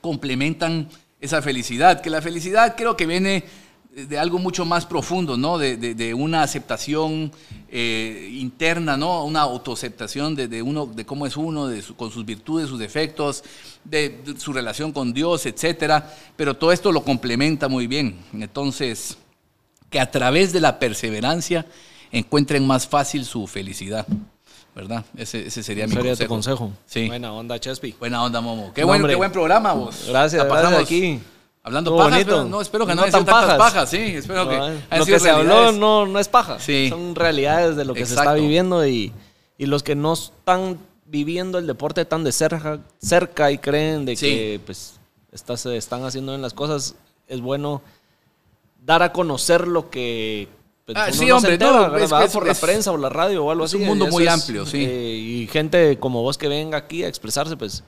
complementan 0.00 0.88
esa 1.20 1.42
felicidad, 1.42 2.00
que 2.00 2.10
la 2.10 2.22
felicidad 2.22 2.74
creo 2.76 2.96
que 2.96 3.06
viene 3.06 3.44
de 3.96 4.18
algo 4.18 4.38
mucho 4.38 4.66
más 4.66 4.84
profundo, 4.84 5.38
¿no? 5.38 5.56
De, 5.56 5.78
de- 5.78 5.94
de 5.94 6.12
una 6.12 6.42
aceptación 6.42 7.32
eh, 7.70 8.28
interna, 8.32 8.96
¿no? 8.98 9.24
Una 9.24 9.40
autoaceptación 9.40 10.34
de, 10.34 10.48
de 10.48 10.60
uno, 10.60 10.84
de 10.86 11.06
cómo 11.06 11.26
es 11.26 11.36
uno, 11.36 11.66
de 11.66 11.80
su- 11.80 11.96
con 11.96 12.10
sus 12.10 12.26
virtudes, 12.26 12.68
sus 12.68 12.78
defectos, 12.78 13.42
de, 13.84 14.22
su 14.36 14.52
relación 14.52 14.92
con 14.92 15.14
Dios, 15.14 15.46
etcétera. 15.46 16.14
Pero 16.36 16.54
todo 16.54 16.72
esto 16.72 16.92
lo 16.92 17.02
complementa 17.04 17.68
muy 17.68 17.86
bien. 17.86 18.18
Entonces, 18.34 19.16
que 19.88 19.98
a 19.98 20.10
través 20.10 20.52
de 20.52 20.60
la 20.60 20.78
perseverancia 20.78 21.64
encuentren 22.12 22.66
más 22.66 22.86
fácil 22.86 23.24
su 23.24 23.46
felicidad, 23.46 24.06
¿verdad? 24.74 25.06
Ese, 25.16 25.46
ese 25.46 25.62
sería 25.62 25.86
mi 25.86 25.94
Sería 25.94 26.10
consejo. 26.10 26.28
tu 26.28 26.34
consejo. 26.34 26.72
Sí. 26.84 27.06
Buena 27.06 27.32
onda, 27.32 27.58
Chespi. 27.58 27.94
Buena 27.98 28.22
onda, 28.22 28.42
Momo. 28.42 28.74
Qué, 28.74 28.82
No, 28.82 28.88
buen, 28.88 29.06
qué 29.06 29.14
buen 29.14 29.32
programa, 29.32 29.72
vos. 29.72 30.04
Gracias, 30.06 30.42
La 30.42 30.48
gracias 30.48 30.64
pasamos 30.64 30.82
aquí. 30.82 31.18
Hablando 31.66 31.90
no, 32.44 32.60
espero 32.60 32.86
que 32.86 32.94
no, 32.94 33.00
No 33.00 33.02
hayan 33.08 33.12
sido 33.20 33.24
tan 33.24 33.42
pajas. 33.42 33.58
pajas, 33.58 33.90
sí, 33.90 33.96
espero 33.98 34.48
que 34.48 34.56
No, 34.56 34.64
hayan 34.66 34.84
lo 35.00 35.04
que 35.04 35.18
se 35.18 35.30
habló 35.30 35.72
no, 35.72 36.06
no 36.06 36.18
es 36.20 36.28
paja. 36.28 36.60
Sí. 36.60 36.88
Son 36.88 37.14
realidades 37.16 37.74
de 37.74 37.84
lo 37.84 37.92
que 37.92 38.06
se 38.06 38.14
está 38.14 38.34
viviendo 38.34 38.86
y, 38.86 39.12
y 39.58 39.66
los 39.66 39.82
que 39.82 39.96
no 39.96 40.12
están 40.12 40.78
viviendo 41.06 41.58
el 41.58 41.66
deporte 41.66 42.04
tan 42.04 42.22
de 42.22 42.30
cerca, 42.30 42.78
cerca 42.98 43.50
y 43.50 43.58
creen 43.58 44.04
de 44.04 44.14
Sí. 44.14 44.26
que 44.28 44.60
pues 44.64 45.00
está- 45.32 45.56
se 45.56 45.76
están 45.76 46.04
haciendo 46.04 46.30
bien 46.32 46.42
las 46.42 46.54
cosas, 46.54 46.94
es 47.26 47.40
bueno 47.40 47.82
dar 48.84 49.02
a 49.02 49.12
conocer 49.12 49.66
lo 49.66 49.90
que 49.90 50.48
pues, 50.84 50.96
Ah, 50.96 51.06
uno 51.08 51.14
sí, 51.16 51.26
no 51.26 51.36
hombre, 51.38 51.48
se 51.50 51.54
entera, 51.54 51.88
no, 51.88 51.96
es 51.96 52.12
es- 52.12 52.32
por 52.32 52.46
la 52.46 52.52
es- 52.52 52.60
prensa 52.60 52.92
o 52.92 52.96
la 52.96 53.08
radio 53.08 53.44
o 53.44 53.50
algo 53.50 53.64
es 53.64 53.72
así. 53.74 53.82
un 53.82 53.88
mundo 53.88 54.06
muy 54.06 54.22
es, 54.22 54.30
amplio, 54.32 54.64
sí. 54.66 54.84
eh, 54.88 55.14
y 55.16 55.46
gente 55.48 55.98
como 55.98 56.22
vos 56.22 56.38
que 56.38 56.46
venga 56.46 56.78
aquí 56.78 57.02
a 57.02 57.08
expresarse, 57.08 57.56
pues 57.56 57.82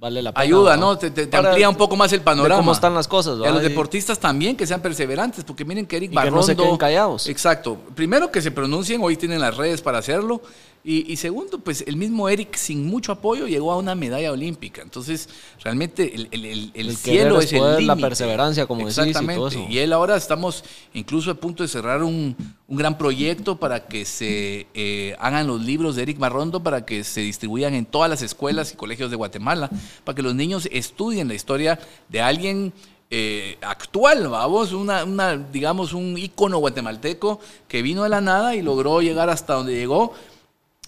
vale 0.00 0.22
la 0.22 0.32
pena. 0.32 0.42
Ayuda, 0.42 0.76
¿no? 0.76 0.92
¿no? 0.92 0.98
Te, 0.98 1.10
te- 1.10 1.26
te 1.26 1.36
amplía 1.36 1.68
un 1.68 1.76
poco 1.76 1.96
más 1.96 2.12
el 2.12 2.20
de 2.20 2.24
panorama. 2.24 2.56
cómo 2.60 2.72
están 2.72 2.94
las 2.94 3.08
cosas. 3.08 3.34
Y 3.34 3.38
a 3.38 3.42
¿verdad? 3.42 3.54
los 3.54 3.62
deportistas 3.62 4.18
también 4.18 4.56
que 4.56 4.66
sean 4.66 4.80
perseverantes, 4.80 5.44
porque 5.44 5.64
miren 5.64 5.86
que 5.86 5.96
Eric 5.96 6.10
Y 6.12 6.14
que 6.14 6.14
no 6.16 6.20
Barrondo... 6.22 6.42
se 6.42 6.56
queden 6.56 6.76
callados. 6.76 7.28
Exacto. 7.28 7.76
Primero 7.94 8.30
que 8.30 8.40
se 8.42 8.50
pronuncien, 8.50 9.00
hoy 9.02 9.16
tienen 9.16 9.40
las 9.40 9.56
redes 9.56 9.80
para 9.82 9.98
hacerlo. 9.98 10.40
Y, 10.90 11.12
y 11.12 11.16
segundo, 11.16 11.58
pues 11.58 11.84
el 11.86 11.96
mismo 11.96 12.30
Eric, 12.30 12.56
sin 12.56 12.86
mucho 12.86 13.12
apoyo, 13.12 13.46
llegó 13.46 13.72
a 13.72 13.76
una 13.76 13.94
medalla 13.94 14.32
olímpica. 14.32 14.80
Entonces, 14.80 15.28
realmente 15.62 16.14
el, 16.14 16.28
el- 16.30 16.46
el- 16.46 16.70
el 16.72 16.88
El 16.88 16.96
cielo 16.96 17.40
es 17.40 17.52
el 17.52 17.58
poder, 17.58 17.82
la 17.82 17.94
límite. 17.94 18.08
perseverancia, 18.08 18.66
como 18.66 18.80
decís, 18.86 18.96
y 18.96 19.00
Exactamente. 19.02 19.34
todo 19.38 19.48
eso. 19.48 19.66
Y 19.68 19.78
él 19.80 19.92
ahora 19.92 20.16
estamos 20.16 20.64
incluso 20.94 21.30
a 21.30 21.34
punto 21.34 21.62
de 21.62 21.68
cerrar 21.68 22.02
un, 22.02 22.34
un 22.66 22.76
gran 22.78 22.96
proyecto 22.96 23.58
para 23.58 23.86
que 23.86 24.06
se 24.06 24.66
eh, 24.72 25.14
hagan 25.18 25.46
los 25.46 25.60
libros 25.60 25.94
de 25.94 26.04
Eric 26.04 26.18
Barrondo 26.18 26.62
para 26.62 26.86
que 26.86 27.04
se 27.04 27.20
distribuyan 27.20 27.74
en 27.74 27.84
todas 27.84 28.08
las 28.08 28.22
escuelas 28.22 28.72
y 28.72 28.76
colegios 28.76 29.10
de 29.10 29.16
Guatemala, 29.16 29.68
para 30.04 30.16
que 30.16 30.22
los 30.22 30.34
niños 30.34 30.70
estudien 30.72 31.28
la 31.28 31.34
historia 31.34 31.78
de 32.08 32.22
alguien 32.22 32.72
eh, 33.10 33.58
actual, 33.60 34.26
vamos, 34.28 34.72
una, 34.72 35.04
una, 35.04 35.36
digamos, 35.36 35.92
un 35.92 36.16
ícono 36.16 36.56
guatemalteco 36.58 37.40
que 37.68 37.82
vino 37.82 38.04
de 38.04 38.08
la 38.08 38.22
nada 38.22 38.54
y 38.54 38.62
logró 38.62 39.02
llegar 39.02 39.28
hasta 39.28 39.52
donde 39.52 39.74
llegó 39.74 40.14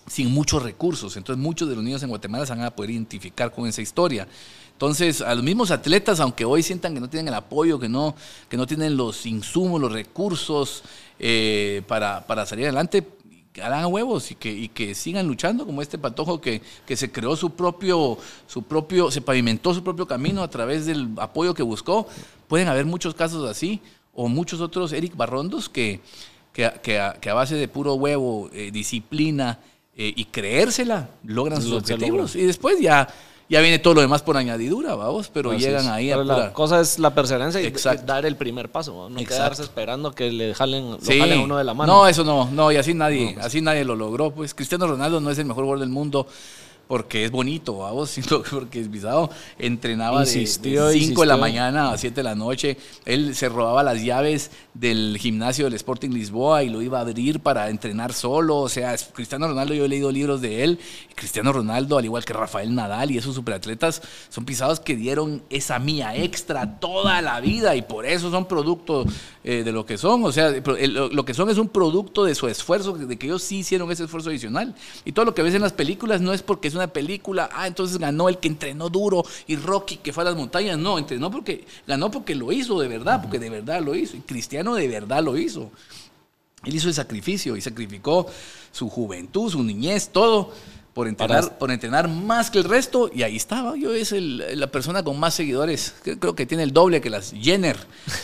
sin 0.06 0.31
muchos 0.32 0.62
recursos. 0.62 1.16
Entonces 1.16 1.43
muchos 1.43 1.68
de 1.68 1.74
los 1.74 1.85
niños 1.85 2.02
en 2.02 2.09
Guatemala 2.09 2.47
se 2.47 2.52
van 2.52 2.62
a 2.62 2.70
poder 2.70 2.90
identificar 2.90 3.52
con 3.52 3.66
esa 3.66 3.82
historia. 3.82 4.27
Entonces, 4.72 5.20
a 5.20 5.35
los 5.35 5.44
mismos 5.44 5.70
atletas, 5.70 6.20
aunque 6.20 6.47
hoy 6.47 6.62
sientan 6.62 6.94
que 6.94 7.01
no 7.01 7.10
tienen 7.10 7.28
el 7.28 7.35
apoyo, 7.35 7.78
que 7.78 7.89
no, 7.89 8.14
que 8.48 8.56
no 8.56 8.66
tienen 8.66 8.97
los 8.97 9.27
insumos, 9.27 9.78
los 9.78 9.93
recursos 9.93 10.82
eh, 11.18 11.82
para, 11.86 12.27
para 12.27 12.47
salir 12.47 12.64
adelante, 12.64 13.06
hagan 13.62 13.93
huevos 13.93 14.31
y 14.31 14.36
que, 14.36 14.51
y 14.51 14.68
que 14.68 14.94
sigan 14.94 15.27
luchando 15.27 15.66
como 15.66 15.82
este 15.82 15.98
patojo 15.98 16.40
que, 16.40 16.62
que 16.86 16.97
se 16.97 17.12
creó 17.12 17.36
su 17.36 17.51
propio, 17.51 18.16
su 18.47 18.62
propio, 18.62 19.10
se 19.10 19.20
pavimentó 19.20 19.74
su 19.74 19.85
propio 19.85 20.06
camino 20.06 20.43
a 20.43 20.48
través 20.48 20.86
del 20.86 21.10
apoyo 21.18 21.52
que 21.52 21.62
buscó. 21.62 22.06
Pueden 22.48 22.68
haber 22.68 22.86
muchos 22.86 23.14
casos 23.14 23.51
así, 23.51 23.82
o 24.14 24.28
muchos 24.28 24.62
otros 24.62 24.94
Eric 24.94 25.14
Barrondos 25.14 25.68
que, 25.68 26.01
que, 26.55 26.72
que 26.82 27.31
a 27.31 27.35
base 27.35 27.55
de 27.55 27.68
puro 27.68 27.94
huevo, 27.97 28.48
eh, 28.55 28.70
disciplina 28.72 29.59
eh, 30.02 30.12
y 30.16 30.24
creérsela, 30.24 31.09
logran 31.24 31.60
sus 31.60 31.72
objetivos. 31.72 32.35
Y 32.35 32.43
después 32.47 32.81
ya, 32.81 33.06
ya 33.51 33.60
viene 33.60 33.78
todo 33.78 33.93
lo 33.94 34.01
demás 34.01 34.22
por 34.22 34.36
añadidura, 34.39 34.94
vamos, 34.94 35.28
pero 35.28 35.52
llegan 35.52 35.89
ahí 35.89 36.10
a 36.10 36.14
Pero 36.14 36.24
la 36.24 36.35
pura- 36.35 36.52
cosa 36.55 36.81
es 36.81 36.98
la 36.98 37.14
perseverancia 37.14 37.60
y 37.60 37.66
Exacto. 37.66 38.06
dar 38.06 38.24
el 38.24 38.35
primer 38.36 38.70
paso, 38.70 38.93
¿no? 38.93 39.10
No 39.10 39.20
Exacto. 39.20 39.35
quedarse 39.36 39.62
esperando 39.62 40.12
que 40.12 40.32
le 40.32 40.55
jalen, 40.55 40.93
lo 40.93 41.01
Sí. 41.02 41.18
jalen 41.18 41.40
a 41.40 41.43
uno 41.43 41.59
de 41.59 41.64
la 41.64 41.74
mano. 41.74 41.93
No, 41.93 42.09
eso 42.09 42.24
no, 42.24 42.48
no, 42.51 42.72
y 42.72 42.77
así 42.77 42.94
nadie, 42.94 43.32
pues. 43.35 43.44
así 43.44 43.60
nadie 43.60 43.85
lo 43.85 43.94
logró. 43.94 44.31
Pues 44.31 44.55
Cristiano 44.55 44.86
Ronaldo 44.86 45.20
no 45.20 45.31
es 45.31 45.39
el 45.39 45.44
mejor 45.44 45.64
jugador 45.64 45.81
del 45.81 45.90
mundo 45.90 46.27
porque 46.91 47.25
es 47.25 47.31
bonito, 47.31 47.79
vamos, 47.79 48.11
sino 48.11 48.43
que 48.43 48.51
porque 48.51 48.81
es 48.81 48.89
pisado. 48.89 49.31
Entrenaba 49.61 50.23
Insistió, 50.23 50.87
de 50.87 50.99
5 50.99 51.21
de 51.21 51.27
la 51.29 51.37
mañana 51.37 51.93
a 51.93 51.97
7 51.97 52.17
de 52.17 52.23
la 52.25 52.35
noche. 52.35 52.77
Él 53.05 53.37
se 53.37 53.49
robaba 53.49 53.85
las 53.85 54.03
llaves 54.03 54.51
del 54.75 55.17
gimnasio 55.21 55.67
del 55.67 55.75
Sporting 55.75 56.11
Lisboa 56.11 56.65
y 56.65 56.69
lo 56.69 56.83
iba 56.83 56.99
a 56.99 57.03
abrir 57.03 57.39
para 57.39 57.71
entrenar 57.71 58.12
solo. 58.12 58.57
O 58.57 58.69
sea, 58.69 58.97
Cristiano 59.12 59.47
Ronaldo, 59.47 59.73
yo 59.73 59.85
he 59.85 59.89
leído 59.89 60.11
libros 60.11 60.41
de 60.41 60.65
él. 60.65 60.81
Cristiano 61.15 61.53
Ronaldo, 61.53 61.97
al 61.97 62.05
igual 62.05 62.25
que 62.25 62.33
Rafael 62.33 62.75
Nadal 62.75 63.12
y 63.12 63.19
esos 63.19 63.37
superatletas, 63.37 64.03
son 64.29 64.45
pisados 64.45 64.81
que 64.81 64.97
dieron 64.97 65.45
esa 65.49 65.79
mía 65.79 66.17
extra 66.17 66.81
toda 66.81 67.23
la 67.23 67.39
vida 67.39 67.77
y 67.77 67.83
por 67.83 68.05
eso 68.05 68.33
son 68.33 68.47
producto 68.47 69.05
eh, 69.45 69.62
de 69.62 69.71
lo 69.71 69.87
que 69.87 69.97
son. 69.97 70.25
O 70.25 70.33
sea, 70.33 70.51
lo 70.51 71.25
que 71.25 71.35
son 71.35 71.51
es 71.51 71.59
un 71.59 71.69
producto 71.69 72.25
de 72.25 72.35
su 72.35 72.49
esfuerzo, 72.49 72.95
de 72.95 73.17
que 73.17 73.27
ellos 73.27 73.45
sí 73.45 73.59
hicieron 73.59 73.93
ese 73.93 74.05
esfuerzo 74.05 74.31
adicional. 74.31 74.75
Y 75.05 75.12
todo 75.12 75.25
lo 75.25 75.35
que 75.37 75.43
ves 75.43 75.55
en 75.55 75.62
las 75.62 75.73
películas 75.73 76.21
no 76.21 76.33
es 76.33 76.43
porque 76.43 76.67
es 76.67 76.75
una 76.80 76.80
película, 76.89 77.48
ah, 77.52 77.66
entonces 77.66 77.98
ganó 77.98 78.28
el 78.28 78.39
que 78.39 78.48
entrenó 78.48 78.89
duro 78.89 79.24
y 79.47 79.57
Rocky 79.57 79.97
que 79.98 80.12
fue 80.12 80.23
a 80.23 80.27
las 80.27 80.36
montañas. 80.36 80.78
No, 80.78 80.98
entrenó 80.98 81.31
porque 81.31 81.65
ganó 81.86 82.11
porque 82.11 82.35
lo 82.35 82.52
hizo 82.52 82.78
de 82.81 82.89
verdad, 82.89 83.20
porque 83.23 83.39
de 83.39 83.51
verdad 83.51 83.81
lo 83.82 83.94
hizo. 83.94 84.16
Y 84.16 84.20
Cristiano 84.20 84.74
de 84.74 84.89
verdad 84.89 85.23
lo 85.23 85.36
hizo. 85.36 85.70
Él 86.65 86.74
hizo 86.74 86.89
el 86.89 86.94
sacrificio 86.94 87.57
y 87.57 87.61
sacrificó 87.61 88.27
su 88.73 88.89
juventud, 88.90 89.51
su 89.51 89.62
niñez, 89.62 90.11
todo 90.11 90.52
por 90.93 91.09
entrenar, 91.09 91.44
Para- 91.44 91.59
por 91.59 91.70
entrenar 91.70 92.09
más 92.09 92.51
que 92.51 92.59
el 92.59 92.65
resto. 92.65 93.11
Y 93.15 93.23
ahí 93.23 93.36
estaba. 93.36 93.77
Yo 93.77 93.94
es 93.94 94.12
el- 94.12 94.59
la 94.61 94.66
persona 94.66 95.02
con 95.02 95.19
más 95.19 95.32
seguidores. 95.35 95.94
Creo- 96.02 96.19
Creo 96.19 96.35
que 96.35 96.44
tiene 96.47 96.62
el 96.65 96.73
doble 96.73 97.01
que 97.01 97.09
las 97.09 97.32
Jenner 97.32 97.78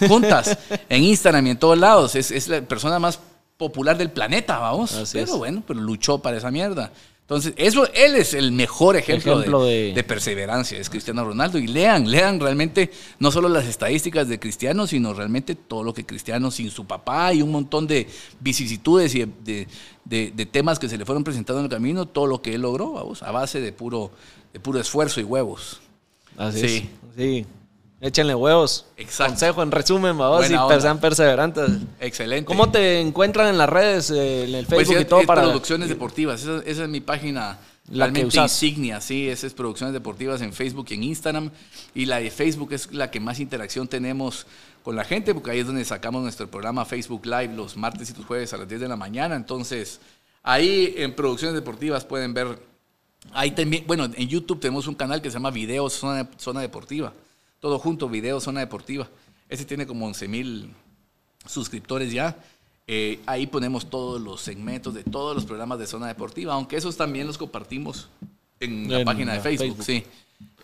juntas 0.07 0.59
en 0.91 1.03
Instagram 1.05 1.47
y 1.47 1.51
en 1.51 1.59
todos 1.59 1.79
lados. 1.79 2.15
Es, 2.15 2.31
es 2.31 2.49
la 2.49 2.61
persona 2.61 2.99
más 2.99 3.19
popular 3.57 3.97
del 3.97 4.11
planeta, 4.11 4.59
vamos. 4.59 4.93
Así 4.95 5.17
pero 5.19 5.33
es. 5.33 5.39
bueno, 5.39 5.63
pero 5.67 5.81
luchó 5.81 6.19
para 6.19 6.37
esa 6.37 6.51
mierda. 6.51 6.93
Entonces, 7.29 7.55
eso, 7.57 7.89
él 7.93 8.15
es 8.15 8.35
el 8.35 8.53
mejor 8.53 8.95
ejemplo, 8.97 9.33
Ejemplo 9.41 9.65
de, 9.65 9.87
de- 9.89 9.95
de 9.95 10.05
perseverancia, 10.05 10.79
es 10.79 10.89
Cristiano 10.89 11.25
Ronaldo. 11.25 11.59
Y 11.59 11.67
lean, 11.67 12.09
lean 12.09 12.39
realmente 12.39 12.89
no 13.19 13.33
solo 13.33 13.49
las 13.49 13.67
estadísticas 13.67 14.29
de 14.29 14.39
Cristiano, 14.39 14.87
sino 14.87 15.13
realmente 15.13 15.57
todo 15.57 15.83
lo 15.83 15.93
que 15.93 16.07
Cristiano 16.07 16.53
sin 16.53 16.71
su 16.71 16.85
papá 16.87 17.35
y 17.35 17.43
un 17.43 17.51
montón 17.51 17.89
de 17.89 18.07
vicisitudes 18.39 19.13
y 19.17 19.25
de, 19.45 19.67
de- 20.05 20.47
temas 20.47 20.79
que 20.79 20.89
se 20.89 20.97
le 20.97 21.05
fueron 21.05 21.25
presentando 21.25 21.59
en 21.59 21.65
el 21.65 21.71
camino, 21.71 22.07
todo 22.07 22.29
lo 22.29 22.41
que 22.41 22.55
él 22.55 22.63
logró, 22.63 22.93
vamos, 22.93 23.25
a 23.25 23.33
base 23.33 23.61
de 23.61 23.73
puro, 23.73 24.13
de 24.53 24.61
puro 24.61 24.79
esfuerzo 24.79 25.21
y 25.21 25.25
huevos. 25.25 25.81
Así 26.37 26.61
Sí. 26.61 26.77
es. 26.77 26.83
Sí. 27.17 27.47
Échenle 28.07 28.35
huevos. 28.37 28.85
Exacto. 28.97 29.33
Consejo 29.33 29.63
en 29.65 29.73
resumen, 29.73 30.17
vamos, 30.17 30.47
y 30.47 30.81
sean 30.81 31.01
perseverantes. 31.01 31.69
Excelente. 31.99 32.45
¿Cómo 32.45 32.71
te 32.71 33.01
encuentran 33.01 33.49
en 33.49 33.59
las 33.59 33.69
redes, 33.69 34.11
eh, 34.11 34.45
en 34.45 34.55
el 34.55 34.67
Pues 34.67 34.87
Facebook 34.87 34.99
sí, 34.99 35.03
y 35.03 35.05
todo 35.07 35.21
es 35.21 35.27
para 35.27 35.43
Producciones 35.43 35.89
Deportivas, 35.89 36.43
esa, 36.43 36.63
esa 36.65 36.85
es 36.85 36.89
mi 36.89 37.01
página 37.01 37.59
La 37.89 38.07
que 38.07 38.13
realmente 38.13 38.27
usas. 38.27 38.63
insignia, 38.63 39.01
sí, 39.01 39.29
esa 39.29 39.49
es 39.49 39.55
Producciones 39.55 39.93
Deportivas 39.93 40.41
en 40.41 40.53
Facebook 40.53 40.87
y 40.91 40.95
en 40.95 41.03
Instagram. 41.03 41.51
Y 41.97 42.07
la 42.07 42.19
de 42.21 42.31
Facebook 42.31 42.73
es 42.75 42.93
la 42.93 43.11
que 43.11 43.19
más 43.19 43.41
interacción 43.41 43.89
tenemos 43.89 44.47
con 44.85 44.95
la 44.95 45.05
gente, 45.05 45.35
porque 45.35 45.51
ahí 45.51 45.59
es 45.59 45.67
donde 45.67 45.85
sacamos 45.85 46.23
nuestro 46.23 46.49
programa 46.49 46.85
Facebook 46.85 47.27
Live 47.27 47.55
los 47.57 47.77
martes 47.77 48.09
y 48.11 48.15
los 48.15 48.25
jueves 48.25 48.53
a 48.53 48.57
las 48.57 48.69
10 48.69 48.83
de 48.83 48.89
la 48.89 48.95
mañana. 48.97 49.35
Entonces, 49.35 49.99
ahí 50.45 50.95
en 50.97 51.13
Producciones 51.13 51.57
Deportivas 51.57 52.05
pueden 52.05 52.35
ver, 52.35 52.57
ahí 53.33 53.51
también, 53.51 53.83
bueno, 53.85 54.05
en 54.05 54.29
YouTube 54.29 54.61
tenemos 54.61 54.87
un 54.87 54.95
canal 54.95 55.21
que 55.21 55.29
se 55.29 55.35
llama 55.35 55.51
Videos 55.51 55.95
Zona, 55.95 56.31
Zona 56.39 56.61
Deportiva. 56.61 57.13
Todo 57.67 57.81
junto, 57.81 58.09
Videos 58.09 58.45
Zona 58.45 58.61
Deportiva. 58.61 59.09
Ese 59.49 59.65
tiene 59.65 59.89
como 59.89 60.07
11 60.07 60.29
mil 60.29 60.73
suscriptores 61.49 62.13
ya. 62.13 62.37
Eh, 62.87 63.19
ahí 63.27 63.49
ponemos 63.49 63.91
todos 63.91 64.21
los 64.23 64.41
segmentos 64.41 64.95
de 64.95 65.03
todos 65.03 65.35
los 65.35 65.45
programas 65.45 65.81
de 65.81 65.89
Zona 65.89 66.07
Deportiva, 66.07 66.55
aunque 66.55 66.77
esos 66.77 66.97
también 66.97 67.27
los 67.27 67.37
compartimos 67.39 68.09
en 68.61 68.89
la 68.89 69.05
página 69.05 69.33
de 69.33 69.41
Facebook, 69.41 69.79
Facebook. 69.79 69.85
sí. 69.85 70.05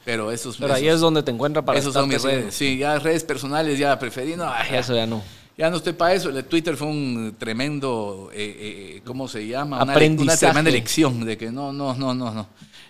Pero 0.05 0.31
esos, 0.31 0.57
Pero 0.59 0.75
ahí 0.75 0.87
es 0.87 1.01
donde 1.01 1.25
te 1.25 1.33
encuentran 1.33 1.65
para 1.65 1.77
esos 1.77 1.93
son 1.93 2.09
mis 2.09 2.23
redes. 2.23 2.55
Sí, 2.55 2.79
ya 2.79 2.97
redes 3.01 3.25
personales 3.25 3.81
ya 3.81 3.99
preferí. 3.99 4.37
No, 4.37 4.49
ay, 4.49 4.69
ya, 4.71 4.79
Eso 4.79 4.95
ya 4.95 5.05
no. 5.05 5.25
ya 5.59 5.71
no 5.71 5.79
estoy 5.79 5.95
para 5.95 6.15
eso. 6.15 6.29
El 6.29 6.45
Twitter 6.45 6.77
fue 6.77 6.87
un 6.87 7.35
tremendo, 7.37 8.31
eh, 8.33 8.95
eh, 8.97 9.03
¿cómo 9.05 9.27
se 9.27 9.45
llama? 9.45 9.83
Una, 9.83 9.93
Aprendizaje. 9.93 10.45
una 10.45 10.53
tremenda 10.53 10.71
lección 10.71 11.25
de 11.25 11.37
que 11.37 11.51
no, 11.51 11.73
no, 11.73 11.97
no, 11.97 12.15
no, 12.15 12.33
no. 12.33 12.47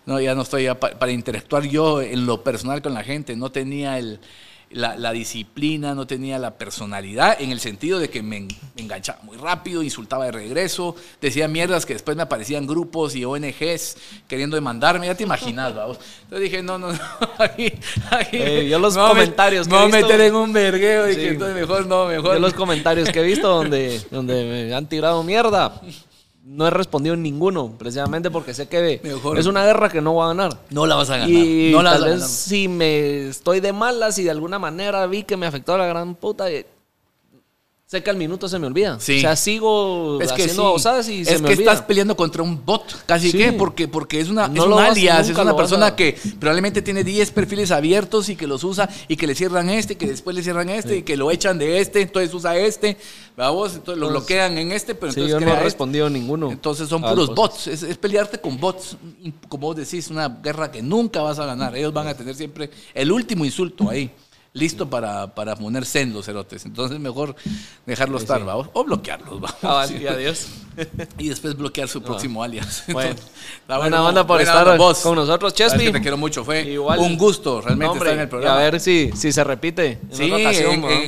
No, 0.07 0.21
ya 0.21 0.35
no 0.35 0.43
estoy 0.43 0.65
ya 0.65 0.79
pa- 0.81 0.91
para 0.99 1.13
interactuar 1.13 1.63
yo 1.65 2.03
en 2.03 2.27
lo 2.27 2.43
personal 2.43 2.83
con 2.83 2.95
la 2.95 3.05
gente. 3.05 3.37
No 3.37 3.51
tenía 3.53 3.99
el, 3.99 4.19
la, 4.71 4.97
la 4.97 5.13
disciplina, 5.13 5.95
no 5.95 6.07
tenía 6.07 6.39
la 6.41 6.55
personalidad, 6.57 7.41
en 7.41 7.53
el 7.53 7.61
sentido 7.61 7.99
de 8.01 8.09
que 8.11 8.23
me, 8.23 8.39
en- 8.39 8.49
me 8.75 8.83
enganchaba 8.83 9.21
muy 9.23 9.37
rápido, 9.37 9.83
insultaba 9.83 10.25
de 10.25 10.33
regreso, 10.33 10.97
decía 11.21 11.47
mierdas 11.47 11.87
que 11.87 11.93
después 11.93 12.17
me 12.17 12.23
aparecían 12.25 12.67
grupos 12.67 13.15
y 13.15 13.25
ONGs 13.25 13.97
queriendo 14.27 14.57
demandarme. 14.57 15.07
Ya 15.07 15.15
te 15.15 15.23
imaginas, 15.23 15.75
vamos. 15.75 15.99
Entonces 16.25 16.51
dije, 16.51 16.63
no, 16.63 16.79
no, 16.79 16.93
no. 16.93 16.99
Eh, 18.33 18.67
yo 18.71 18.79
los 18.79 18.97
comentarios 18.97 19.69
Me 19.69 19.77
he 19.83 19.87
visto- 19.87 20.01
meter 20.09 20.21
en 20.23 20.35
un 20.35 20.53
vergueo 20.53 21.11
y 21.11 21.17
que 21.17 21.29
entonces 21.29 21.55
mejor 21.55 21.87
no, 21.87 22.07
mejor. 22.07 22.35
Yo 22.35 22.41
los 22.41 22.55
comentarios 22.55 23.09
que 23.11 23.21
he 23.21 23.25
visto 23.25 23.49
donde, 23.49 24.01
donde 24.11 24.45
me 24.69 24.75
han 24.75 24.87
tirado 24.89 25.23
mierda, 25.23 25.81
no 26.45 26.67
he 26.67 26.71
respondido 26.71 27.15
en 27.15 27.23
ninguno, 27.23 27.73
precisamente 27.79 28.31
porque 28.31 28.53
sé 28.53 28.69
que 28.69 29.01
Mejor. 29.03 29.39
es 29.39 29.47
una 29.47 29.65
guerra 29.65 29.89
que 29.89 30.01
no 30.01 30.13
voy 30.15 30.25
a 30.25 30.29
ganar. 30.29 30.59
No 30.71 30.87
la 30.87 30.97
vas 30.97 31.09
a 31.11 31.19
ganar. 31.19 31.31
Y 31.31 31.71
no 31.73 31.83
la 31.83 31.91
vas 31.91 32.01
tal 32.01 32.09
a 32.09 32.11
vez 32.13 32.21
ganar. 32.21 32.29
si 32.29 32.69
me 32.69 33.29
estoy 33.29 33.61
de 33.61 33.73
malas 33.73 34.19
y 34.19 34.25
de 34.25 34.31
alguna 34.31 34.59
manera 34.59 35.07
vi 35.07 35.23
que 35.23 35.37
me 35.37 35.47
afectó 35.47 35.75
a 35.75 35.79
la 35.79 35.87
gran 35.87 36.15
puta, 36.15 36.47
sé 37.93 38.03
que 38.03 38.09
al 38.09 38.17
minuto 38.17 38.49
se 38.49 38.59
me 38.59 38.67
olvida. 38.67 38.99
Sí. 38.99 39.19
O 39.19 39.21
sea, 39.21 39.37
sigo 39.37 40.19
Es 40.23 40.33
que 40.33 40.45
haciendo 40.45 40.79
sí. 41.03 41.13
y 41.13 41.25
se 41.27 41.35
es 41.35 41.43
me 41.43 41.49
que 41.49 41.55
olvida. 41.57 41.73
estás 41.73 41.85
peleando 41.87 42.17
contra 42.17 42.43
un 42.43 42.65
bot, 42.65 43.05
casi 43.05 43.31
Sí. 43.31 43.37
que, 43.37 43.53
porque, 43.53 43.87
porque 43.87 44.19
es, 44.19 44.31
una, 44.31 44.49
No 44.49 44.63
es 44.63 44.67
un 44.71 44.79
alias, 44.79 45.29
es 45.29 45.37
una 45.37 45.55
persona 45.55 45.89
a- 45.89 45.95
que 45.97 46.17
probablemente 46.41 46.81
tiene 46.81 47.05
10 47.05 47.31
perfiles 47.33 47.71
abiertos 47.71 48.31
y 48.31 48.37
que 48.37 48.47
los 48.47 48.65
usa 48.65 48.89
y 49.09 49.17
que 49.17 49.27
le 49.27 49.35
cierran 49.35 49.69
este, 49.69 49.97
que 49.99 50.07
después 50.07 50.35
le 50.35 50.43
cierran 50.43 50.71
este 50.71 50.97
y 50.97 51.03
que 51.03 51.19
lo 51.19 51.31
echan 51.31 51.59
de 51.59 51.81
este, 51.81 52.01
entonces 52.01 52.33
usa 52.33 52.57
este, 52.57 52.97
vamos, 53.37 53.75
entonces 53.75 53.99
lo 54.01 54.07
Entonces, 54.07 54.11
bloquean 54.37 54.57
en 54.57 54.73
este, 54.73 54.95
pero 54.95 55.13
Sí, 55.13 55.21
entonces 55.21 55.39
yo 55.39 55.45
no 55.45 55.51
he 55.53 55.55
este. 55.57 55.65
respondido 55.65 56.09
ninguno. 56.09 56.51
Entonces 56.51 56.89
son 56.89 57.03
puros 57.03 57.35
bots, 57.35 57.67
es, 57.67 57.83
es 57.83 57.99
pelearte 57.99 58.39
con 58.41 58.59
bots, 58.59 58.97
y 59.23 59.33
como 59.51 59.67
vos 59.67 59.77
decís, 59.77 60.09
una 60.09 60.31
guerra 60.31 60.71
que 60.73 60.81
nunca 60.81 61.21
vas 61.21 61.39
a 61.39 61.45
ganar, 61.45 61.77
ellos 61.77 61.93
van 61.93 62.09
a 62.09 62.15
tener 62.15 62.35
siempre 62.35 62.71
el 62.95 63.13
último 63.13 63.45
insulto 63.45 63.91
ahí. 63.91 64.11
Listo 64.55 64.91
para, 64.91 65.35
para 65.35 65.57
ponerse 65.57 66.01
en 66.03 66.13
los 66.13 66.27
cerotes. 66.27 66.65
Entonces 66.67 66.99
mejor 67.01 67.35
dejarlos 67.87 68.21
Sí, 68.21 68.25
estar. 68.25 68.47
¿va? 68.47 68.57
o 68.57 68.85
bloquearlos. 68.85 69.43
¿va? 69.43 69.55
Cabal, 69.61 69.89
Sí. 69.91 69.97
y 70.03 70.07
adiós. 70.07 70.47
Y 71.19 71.29
después 71.29 71.57
bloquear 71.57 71.89
su 71.89 72.03
próximo 72.03 72.43
alias. 72.43 72.85
Bueno. 72.93 73.11
Entonces, 73.11 73.31
Buena 73.67 73.79
bueno, 73.79 74.07
onda 74.09 74.27
por 74.27 74.37
buena 74.39 74.51
estar 74.51 74.67
onda, 74.69 74.77
vos. 74.79 74.99
con 75.01 75.15
nosotros, 75.17 75.55
Chespi. 75.55 75.85
que 75.85 75.93
te 75.93 76.01
quiero 76.01 76.17
mucho. 76.17 76.45
Fue 76.45 76.63
Igual. 76.63 76.99
un 76.99 77.17
gusto 77.19 77.61
realmente 77.61 77.87
No, 77.87 77.93
hombre, 77.93 78.11
estar 78.11 78.15
en 78.15 78.21
el 78.23 78.27
y 78.27 78.31
programa. 78.31 78.57
a 78.59 78.63
ver 78.63 78.81
si, 78.81 79.11
si 79.15 79.33
se 79.33 79.45
repite. 79.45 79.99
En 80.11 80.17
Sí, 80.17 80.31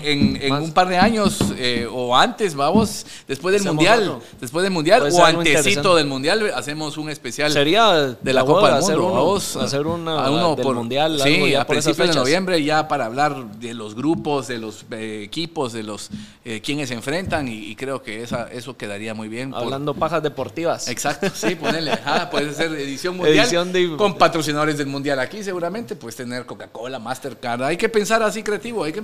en, 0.05 0.53
un 0.53 0.73
par 0.73 0.89
de 0.89 0.97
años 0.99 1.39
eh, 1.57 1.87
o 1.91 2.17
antes, 2.17 2.55
vamos, 2.55 3.07
después 3.29 3.53
del 3.53 3.61
Hacemos 3.63 3.75
mundial, 3.77 4.03
otro. 4.09 4.23
después 4.41 4.63
del 4.63 4.73
mundial 4.73 5.01
Puede 5.01 5.15
o 5.23 5.29
interesante. 5.31 5.89
del 5.97 6.07
mundial, 6.07 6.53
hacemos 6.55 6.97
un 6.99 7.11
especial 7.11 7.53
Sería 7.53 7.93
de 8.21 8.33
la 8.33 8.45
Copa 8.45 8.69
del 8.69 8.79
hacer 8.79 8.99
Mundo. 8.99 9.25
uno, 9.33 9.63
hacer 9.65 9.87
una 9.87 10.25
a 10.27 10.31
uno 10.31 10.55
del 10.57 10.65
por- 10.65 10.75
mundial. 10.77 11.21
Sí, 11.23 11.35
algo 11.35 11.47
ya 11.47 11.63
a 11.63 11.67
principios 11.67 12.09
de 12.09 12.15
noviembre 12.15 12.63
ya 12.63 12.89
para 12.89 13.07
hablar 13.07 13.53
de 13.59 13.75
los 13.75 13.95
grupos, 13.95 14.49
de 14.49 14.59
los 14.59 14.85
eh, 14.91 15.23
equipos, 15.25 15.73
de 15.73 15.83
los 15.83 16.11
eh, 16.45 16.61
quienes 16.63 16.89
se 16.89 16.95
enfrentan 16.95 17.49
y, 17.49 17.55
y 17.55 17.77
creo 17.77 18.03
que 18.03 18.23
esa, 18.23 18.49
eso 18.51 18.77
quedaría 18.77 19.15
muy 19.15 19.29
bien. 19.29 19.54
Por- 19.55 19.63
Hablando 19.65 19.95
pajas 19.95 20.23
deportivas. 20.23 20.89
Exacto, 20.89 21.29
sí, 21.35 21.55
ponerle, 21.55 21.93
ajá, 21.93 22.29
puede 22.31 22.53
ser 22.53 22.73
edición 22.73 23.17
mundial 23.17 23.39
Edición 23.39 23.73
de- 23.73 23.97
con 23.97 24.19
patrocinadores 24.19 24.77
del 24.79 24.87
mundial 24.89 25.19
aquí 25.21 25.43
seguramente, 25.43 25.97
puedes 25.97 26.17
tener 26.17 26.45
Coca-Cola, 26.47 26.99
Mastercard, 26.99 27.63
hay 27.63 27.77
que 27.77 27.89
pensar 27.89 28.23
así 28.23 28.43
creativo, 28.43 28.85
hay 28.85 28.93
que, 28.93 29.03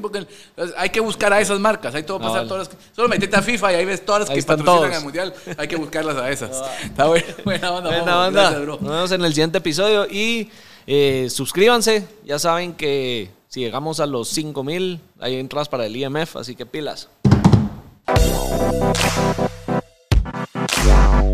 hay 0.76 0.90
que 0.90 1.00
buscar 1.00 1.32
a 1.32 1.40
esas 1.40 1.58
marcas, 1.60 1.94
hay 1.94 2.02
todo 2.02 2.18
Ah, 2.18 2.20
pasar 2.20 2.36
vale. 2.38 2.48
todas 2.48 2.68
las 2.68 2.76
solo 2.94 3.08
metete 3.08 3.36
a 3.36 3.42
FIFA 3.42 3.72
y 3.72 3.74
ahí 3.76 3.84
ves 3.84 4.04
todas 4.04 4.20
las 4.22 4.30
Ahí 4.30 4.36
que 4.36 4.42
patrocinan 4.42 4.92
el 4.92 5.02
mundial, 5.02 5.34
hay 5.56 5.68
que 5.68 5.76
buscarlas 5.76 6.16
a 6.16 6.30
esas. 6.30 6.50
Está 6.84 7.06
buena, 7.06 7.26
buena 7.44 7.70
onda, 7.72 7.88
Buena 7.90 8.04
vamos, 8.14 8.28
onda. 8.28 8.40
gracias, 8.42 8.62
bro. 8.62 8.78
Nos 8.80 8.90
vemos 8.90 9.12
en 9.12 9.24
el 9.24 9.32
siguiente 9.34 9.58
episodio 9.58 10.06
y 10.10 10.50
eh, 10.86 11.28
suscríbanse. 11.30 12.06
Ya 12.24 12.38
saben 12.38 12.74
que 12.74 13.30
si 13.48 13.60
llegamos 13.60 14.00
a 14.00 14.06
los 14.06 14.28
5000, 14.28 15.00
hay 15.20 15.36
entradas 15.36 15.68
para 15.68 15.86
el 15.86 15.96
IMF, 15.96 16.36
así 16.36 16.54
que 16.56 16.66
pilas. 16.66 17.08
Wow. 20.86 21.30